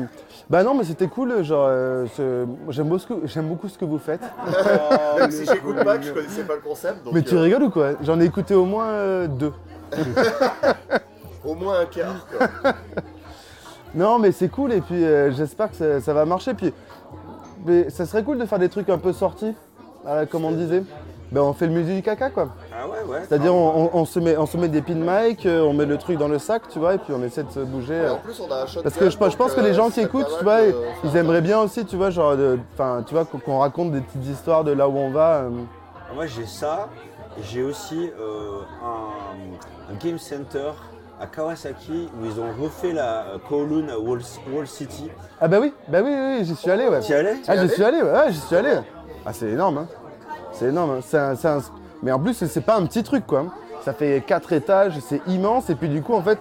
[0.49, 1.43] bah non, mais c'était cool.
[1.43, 4.21] Genre, euh, ce- j'aime beaucoup, j'aime beaucoup ce que vous faites.
[5.19, 7.03] Même si j'écoute pas, que je connaissais pas le concept.
[7.03, 7.91] Donc, Mais tu euh, rigoles ou quoi?
[8.03, 9.53] J'en ai écouté au moins euh, deux.
[11.45, 12.27] Au moins un quart.
[12.27, 12.47] quoi.
[13.95, 16.53] Non, mais c'est cool et puis euh, j'espère que ça, ça va marcher.
[16.53, 16.71] Puis,
[17.65, 19.55] mais ça serait cool de faire des trucs un peu sortis,
[20.05, 20.83] euh, comme on disait.
[21.31, 22.49] Ben, on fait le musée du caca quoi.
[22.73, 23.19] Ah ouais, ouais.
[23.27, 25.85] C'est-à-dire on, on- on se met, on se met des pin mic, euh, on met
[25.85, 27.93] le truc dans le sac, tu vois, et puis on essaie de se bouger.
[27.93, 28.13] Et euh.
[28.13, 28.81] en plus, on a un shotgun.
[28.81, 30.73] Parce que je, je pense que les euh, gens qui écoutent, tu vois, de
[31.03, 34.25] ils aimeraient bien aussi, tu vois, genre, de- enfin, tu vois, qu'on raconte des petites
[34.25, 35.41] histoires de là où on va.
[35.41, 35.49] euh.
[36.15, 36.89] Moi j'ai ça,
[37.37, 40.71] et j'ai aussi euh, un, un game center
[41.21, 45.11] à Kawasaki où ils ont refait la euh, Kowloon Wall, Wall City.
[45.39, 47.01] Ah bah oui, bah oui, oui, oui, j'y suis allé, ouais.
[47.01, 47.35] T'y allais?
[47.47, 48.79] Ah, j'y allé suis allé, ouais, ouais, j'y suis allé.
[49.23, 49.87] Ah, c'est énorme, hein.
[50.59, 50.99] C'est énorme, hein.
[51.01, 51.61] C'est un- c'est un-
[52.03, 53.45] Mais en plus, c'est- pas un petit truc, quoi.
[53.83, 56.37] Ça fait 4 étages, c'est immense, et puis du coup, en fait,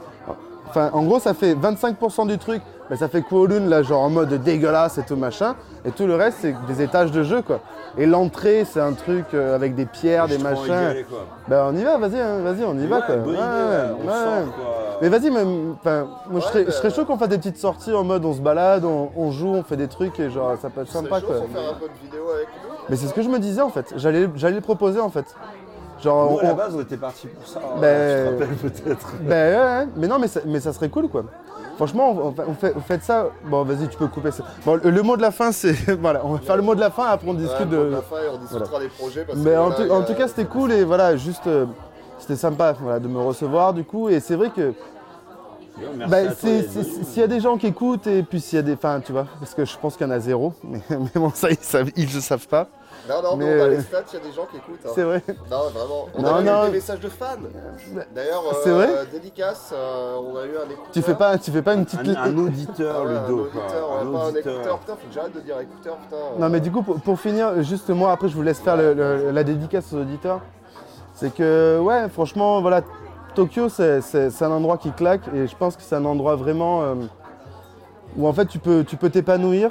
[0.69, 2.63] enfin, en gros, ça fait 25% du truc.
[2.91, 5.55] Bah, ça fait Kowloon, là, genre en mode dégueulasse et tout machin.
[5.85, 7.61] Et tout le reste, c'est des étages de jeu, quoi.
[7.99, 10.71] Et l'entrée, c'est un truc euh, avec des pierres, des machins.
[10.73, 11.27] aller, quoi.
[11.49, 13.17] Bah, on y va, vas-y, hein, vas-y, on y va, Ouais, quoi.
[13.17, 14.45] bonne Ouais, idée, ouais, on ouais, sort, ouais.
[14.57, 14.99] quoi.
[15.03, 17.59] Mais vas-y, même, enfin, moi je serais, je serais bah, chaud qu'on fasse des petites
[17.59, 20.57] sorties en mode on se balade, on, on joue, on fait des trucs et genre
[20.61, 21.37] ça peut être sympa chaud quoi.
[21.37, 22.49] faire un peu de vidéo avec.
[22.89, 25.27] Mais c'est ce que je me disais en fait, j'allais, j'allais le proposer en fait.
[26.03, 27.59] Genre, Nous, on- à la base, on était parti pour ça.
[27.61, 29.15] hein, Ben- Tu te rappelles peut-être.
[29.23, 31.25] ben ouais, ouais, mais non, mais ça, mais ça serait cool quoi.
[31.77, 33.27] Franchement, on, on fait, on fait- on fait ça.
[33.45, 34.45] Bon, vas-y, tu peux couper ça.
[34.65, 35.75] Bon, le, le mot de la fin, c'est.
[36.01, 37.91] Voilà, on va faire le mot de la fin, après on Ouais, discute pour de.
[37.91, 39.25] la fin, et on discutera des projets.
[39.25, 41.17] Parce Mais que en, tout, il y en a- tout cas, c'était cool et voilà,
[41.17, 41.47] juste.
[41.47, 41.67] euh,
[42.21, 44.09] c'était sympa voilà, de me recevoir du coup.
[44.09, 44.73] Et c'est vrai que
[46.09, 46.17] Bah.
[46.35, 48.75] S'il y a des gens qui écoutent et puis s'il y a des.
[48.75, 51.31] Enfin, tu vois, parce que je pense qu'il y en a zéro, mais, mais bon,
[51.35, 52.69] ça, ils savent, ils le savent pas.
[53.09, 54.57] Non, non, mais, Mais, on a euh, les stats, il y a des gens qui
[54.59, 54.81] écoutent.
[54.85, 54.91] hein.
[54.95, 55.23] C'est vrai.
[55.51, 56.09] Non, vraiment.
[56.15, 56.65] On Non, a eu non.
[56.67, 57.27] des messages de fans.
[58.15, 60.91] D'ailleurs, C'est euh, vrai dédicace, euh, on a eu un écouteur.
[60.93, 62.01] Tu fais pas, tu fais pas une petite.
[62.07, 63.43] Un, un auditeur, Ah ouais, un Ludo.
[63.45, 64.79] auditeur, Un pas un écouteur.
[64.81, 66.17] Putain, faut que j'arrête de dire écouteur, putain.
[66.39, 68.93] Non, mais du coup, pour, pour finir, juste moi, après, je vous laisse faire le-
[68.93, 70.41] le- la dédicace aux auditeurs.
[71.15, 72.83] C'est que, ouais, franchement, voilà,
[73.39, 76.95] Tokyo, c'est un endroit qui claque et je pense que c'est un endroit vraiment euh,
[78.17, 79.71] où en fait tu peux tu peux t'épanouir.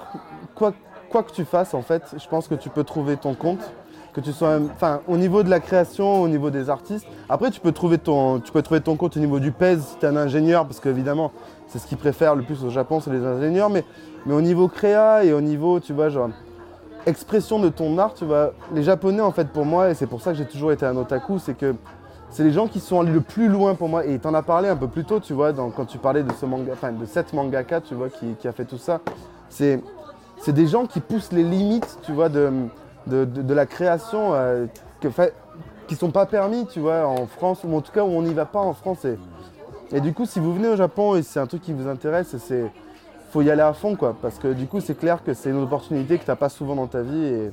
[0.55, 0.71] Quoi,
[1.09, 3.59] quoi que tu fasses, en fait, je pense que tu peux trouver ton compte.
[4.13, 7.05] Que tu sois, enfin, au niveau de la création, au niveau des artistes.
[7.27, 9.97] Après, tu peux trouver ton, tu peux trouver ton compte au niveau du PES si
[9.97, 11.33] tu es un ingénieur, parce qu'évidemment,
[11.67, 13.69] c'est ce qu'ils préfèrent le plus au Japon, c'est les ingénieurs.
[13.69, 13.83] Mais,
[14.25, 16.29] mais au niveau créa et au niveau, tu vois, genre,
[17.05, 20.21] expression de ton art, tu vois, les Japonais, en fait, pour moi, et c'est pour
[20.21, 21.75] ça que j'ai toujours été un otaku, c'est que
[22.29, 24.05] c'est les gens qui sont allés le plus loin pour moi.
[24.05, 26.45] Et t'en as parlé un peu plus tôt, tu vois, quand tu parlais de ce
[26.45, 29.01] manga, enfin, de cette mangaka, tu vois, qui, a fait tout ça.
[29.49, 29.81] C'est,
[30.39, 32.51] c'est des gens qui poussent les limites, tu vois, de,
[33.07, 34.65] de, la création, euh,
[34.99, 35.07] que,
[35.87, 38.33] qui sont pas permis, tu vois, en France, ou en tout cas où on n'y
[38.33, 39.05] va pas en France.
[39.05, 39.17] Et,
[39.91, 42.35] et du coup, si vous venez au Japon et c'est un truc qui vous intéresse,
[42.37, 42.69] c'est
[43.31, 45.61] faut y aller à fond, quoi, parce que du coup, c'est clair que c'est une
[45.61, 47.25] opportunité que t'as pas souvent dans ta vie.
[47.25, 47.51] Et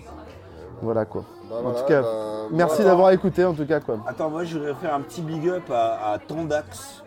[0.82, 1.24] voilà, quoi.
[1.62, 2.08] Bah, en voilà, tout cas, bah,
[2.50, 2.90] Merci voilà.
[2.90, 3.98] d'avoir écouté, en tout cas, quoi.
[4.06, 7.02] Attends, moi je voudrais faire un petit big up à, à Tandax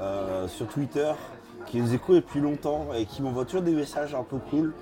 [0.00, 1.10] euh, sur Twitter
[1.66, 4.72] qui nous écoute depuis longtemps et qui m'envoie toujours des messages un peu cool.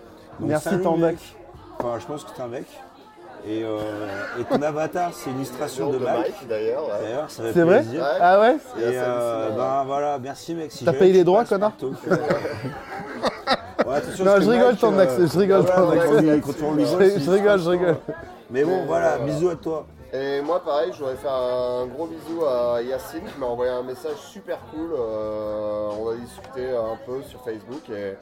[0.41, 1.21] Donc, Merci, Tandax.
[1.21, 1.37] mec.
[1.79, 2.67] Enfin, je pense que c'est un mec.
[3.45, 3.79] Et, euh,
[4.41, 6.17] et ton avatar, c'est une illustration de de Mike.
[6.19, 6.85] Mike, d'ailleurs.
[6.85, 6.93] ouais.
[7.03, 8.01] D'ailleurs, ça fait C'est vrai plaisir.
[8.01, 8.09] Ouais.
[8.21, 10.71] Ah ouais Et euh, ben voilà, merci mec.
[10.71, 11.89] Si T'as payé les droits, connard Ouais,
[14.25, 16.05] Non, je rigole, Mike, Tandax, euh, je rigole, voilà, Tandax.
[16.07, 17.97] quand on lui- quand on lui Je, rigole, je rigole.
[18.53, 19.87] Mais bon, voilà, euh, bisous à toi.
[20.13, 23.83] Et moi, pareil, je voudrais faire un gros bisou à Yacine qui m'a envoyé un
[23.83, 24.93] message super cool.
[24.93, 28.15] euh, on a discuté un peu sur Facebook et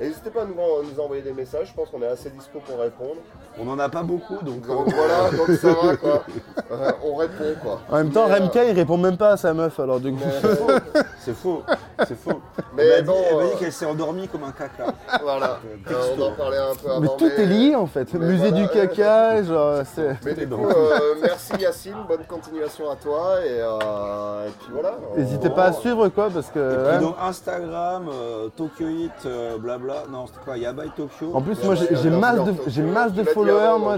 [0.00, 1.68] et n'hésitez pas à nous, nous envoyer des messages.
[1.68, 3.20] Je pense qu'on est assez dispo pour répondre.
[3.58, 4.66] On en a pas beaucoup, donc.
[4.66, 6.24] Donc voilà, donc ça va quoi.
[6.70, 7.80] Euh, on répond quoi.
[7.90, 10.12] En même temps, Mais, euh, Remka, il répond même pas à sa meuf, alors du
[10.12, 10.18] coup.
[10.24, 11.62] mais- C'est faux,
[12.08, 12.40] c'est faux.
[12.76, 14.92] Mais elle m'a bon, dit, euh, qu'elle s'est endormie comme un caca.
[15.22, 15.60] Voilà.
[15.88, 17.00] Euh, on en parlait un peu avant.
[17.00, 18.12] Mais tout est lié en fait.
[18.14, 19.82] mais Musée voilà, du caca, genre.
[20.24, 24.96] Mais du coup, euh, merci Yacine, bonne continuation à toi et, euh, et puis voilà.
[25.16, 26.58] N'hésitez pas à suivre quoi, parce que.
[26.58, 26.96] Et ouais.
[26.96, 30.04] puis donc Instagram, euh, Tokyo Hit, euh, blabla.
[30.10, 30.56] Non, c'était quoi?
[30.58, 31.30] Yabai Tokyo.
[31.34, 33.96] En plus, moi j'ai masse de, masse de dit followers, moi,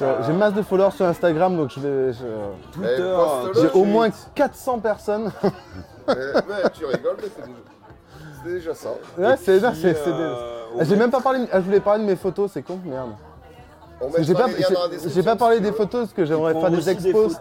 [0.00, 2.12] euh, J'ai masse de followers sur Instagram, donc je vais.
[2.12, 2.96] je- Twitter.
[3.00, 3.16] Euh,
[3.46, 3.60] poste-le.
[3.72, 5.32] J'ai au moins 400 personnes.
[6.08, 6.14] Mais,
[6.48, 7.58] mais tu rigoles, mais c'est déjà,
[8.42, 8.88] c'est déjà ça.
[9.18, 9.60] Ouais, c'est.
[9.60, 11.40] non, puis, c'est- c'est- euh, Ah, J'ai même pas parlé.
[11.52, 13.10] ah, je voulais parler de mes photos, c'est con, merde.
[14.00, 17.36] On J'ai pas, j'ai- j'ai pas parlé des photos parce que j'aimerais faire des expos.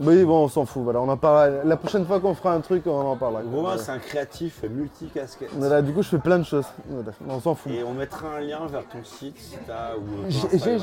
[0.00, 1.64] Oui, bon, on s'en fout, voilà, on en parlera.
[1.64, 3.42] La prochaine fois qu'on fera un truc, on en parlera.
[3.52, 5.48] Romain, c'est un créatif multicasquette.
[5.56, 6.66] Voilà, du coup, je fais plein de choses.
[6.88, 7.72] Voilà, on s'en fout.
[7.72, 10.78] Et on mettra un lien vers ton site si t'as ou J'ai- j'ai-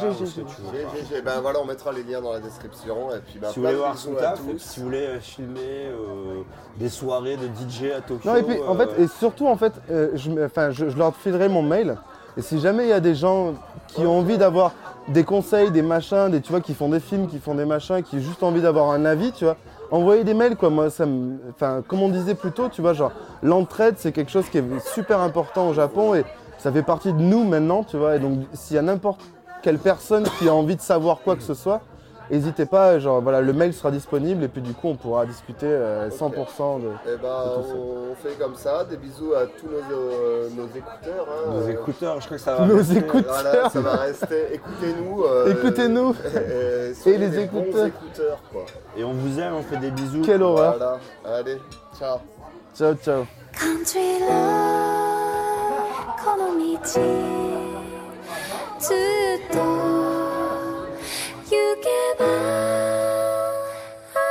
[1.09, 3.11] j'ai- Ben voilà, on mettra les liens dans la description.
[3.15, 6.41] Et puis, ben, Si vous voulez voir son taf, si vous voulez euh, filmer euh,
[6.77, 8.29] des soirées de DJ à Tokyo.
[8.29, 10.89] Non, et puis, en fait, euh, et surtout, en fait, euh, je, me- enfin, je,
[10.89, 11.97] je leur filerai mon mail.
[12.37, 13.53] Et si jamais il y a des gens
[13.87, 14.73] qui ont envie d'avoir
[15.07, 18.01] des conseils, des machins, des, tu vois, qui font des films, qui font des machins,
[18.01, 19.57] qui ont juste envie d'avoir un avis, tu vois,
[19.91, 20.69] envoyer des mails, quoi.
[20.69, 21.37] Moi, ça me.
[21.51, 23.11] Enfin, comme on disait plus tôt, tu vois, genre,
[23.43, 26.23] l'entraide, c'est quelque chose qui est super important au Japon et
[26.57, 28.15] ça fait partie de nous maintenant, tu vois.
[28.15, 29.21] Et donc, s'il y a n'importe
[29.61, 31.81] quelle personne qui a envie de savoir quoi que ce soit,
[32.30, 35.66] n'hésitez pas, genre, voilà, le mail sera disponible et puis du coup, on pourra discuter
[35.66, 36.88] euh, 100% de.
[37.06, 37.74] Eh ben, tout ça.
[37.74, 38.84] on fait comme ça.
[38.84, 41.26] Des bisous à tous nos, euh, nos écouteurs.
[41.28, 41.50] hein.
[41.52, 42.66] Nos Euh, écouteurs, je crois que ça va.
[42.66, 43.34] Nos rester- écouteurs.
[43.42, 44.54] Voilà, ça va rester.
[44.54, 45.24] Écoutez-nous.
[45.24, 46.14] euh, Écoutez-nous.
[46.14, 47.86] et, soyez Et les des bons écouteurs.
[47.86, 48.62] écouteurs, quoi.
[48.96, 50.22] Et on vous aime, on fait des bisous.
[50.22, 50.76] Quelle horreur.
[50.78, 50.98] Voilà.
[51.38, 51.58] Allez,
[51.98, 52.18] ciao.
[52.76, 53.24] Ciao, ciao.
[53.52, 54.30] Country road
[56.22, 56.78] この道
[58.78, 60.03] ずっと行
[61.81, 62.25] けば
[64.13, 64.23] あ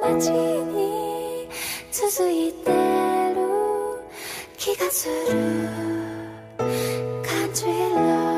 [0.00, 1.48] の街に
[1.90, 2.70] 続いて
[3.34, 3.36] る
[4.56, 5.66] 気がする。
[6.58, 8.35] 感じる。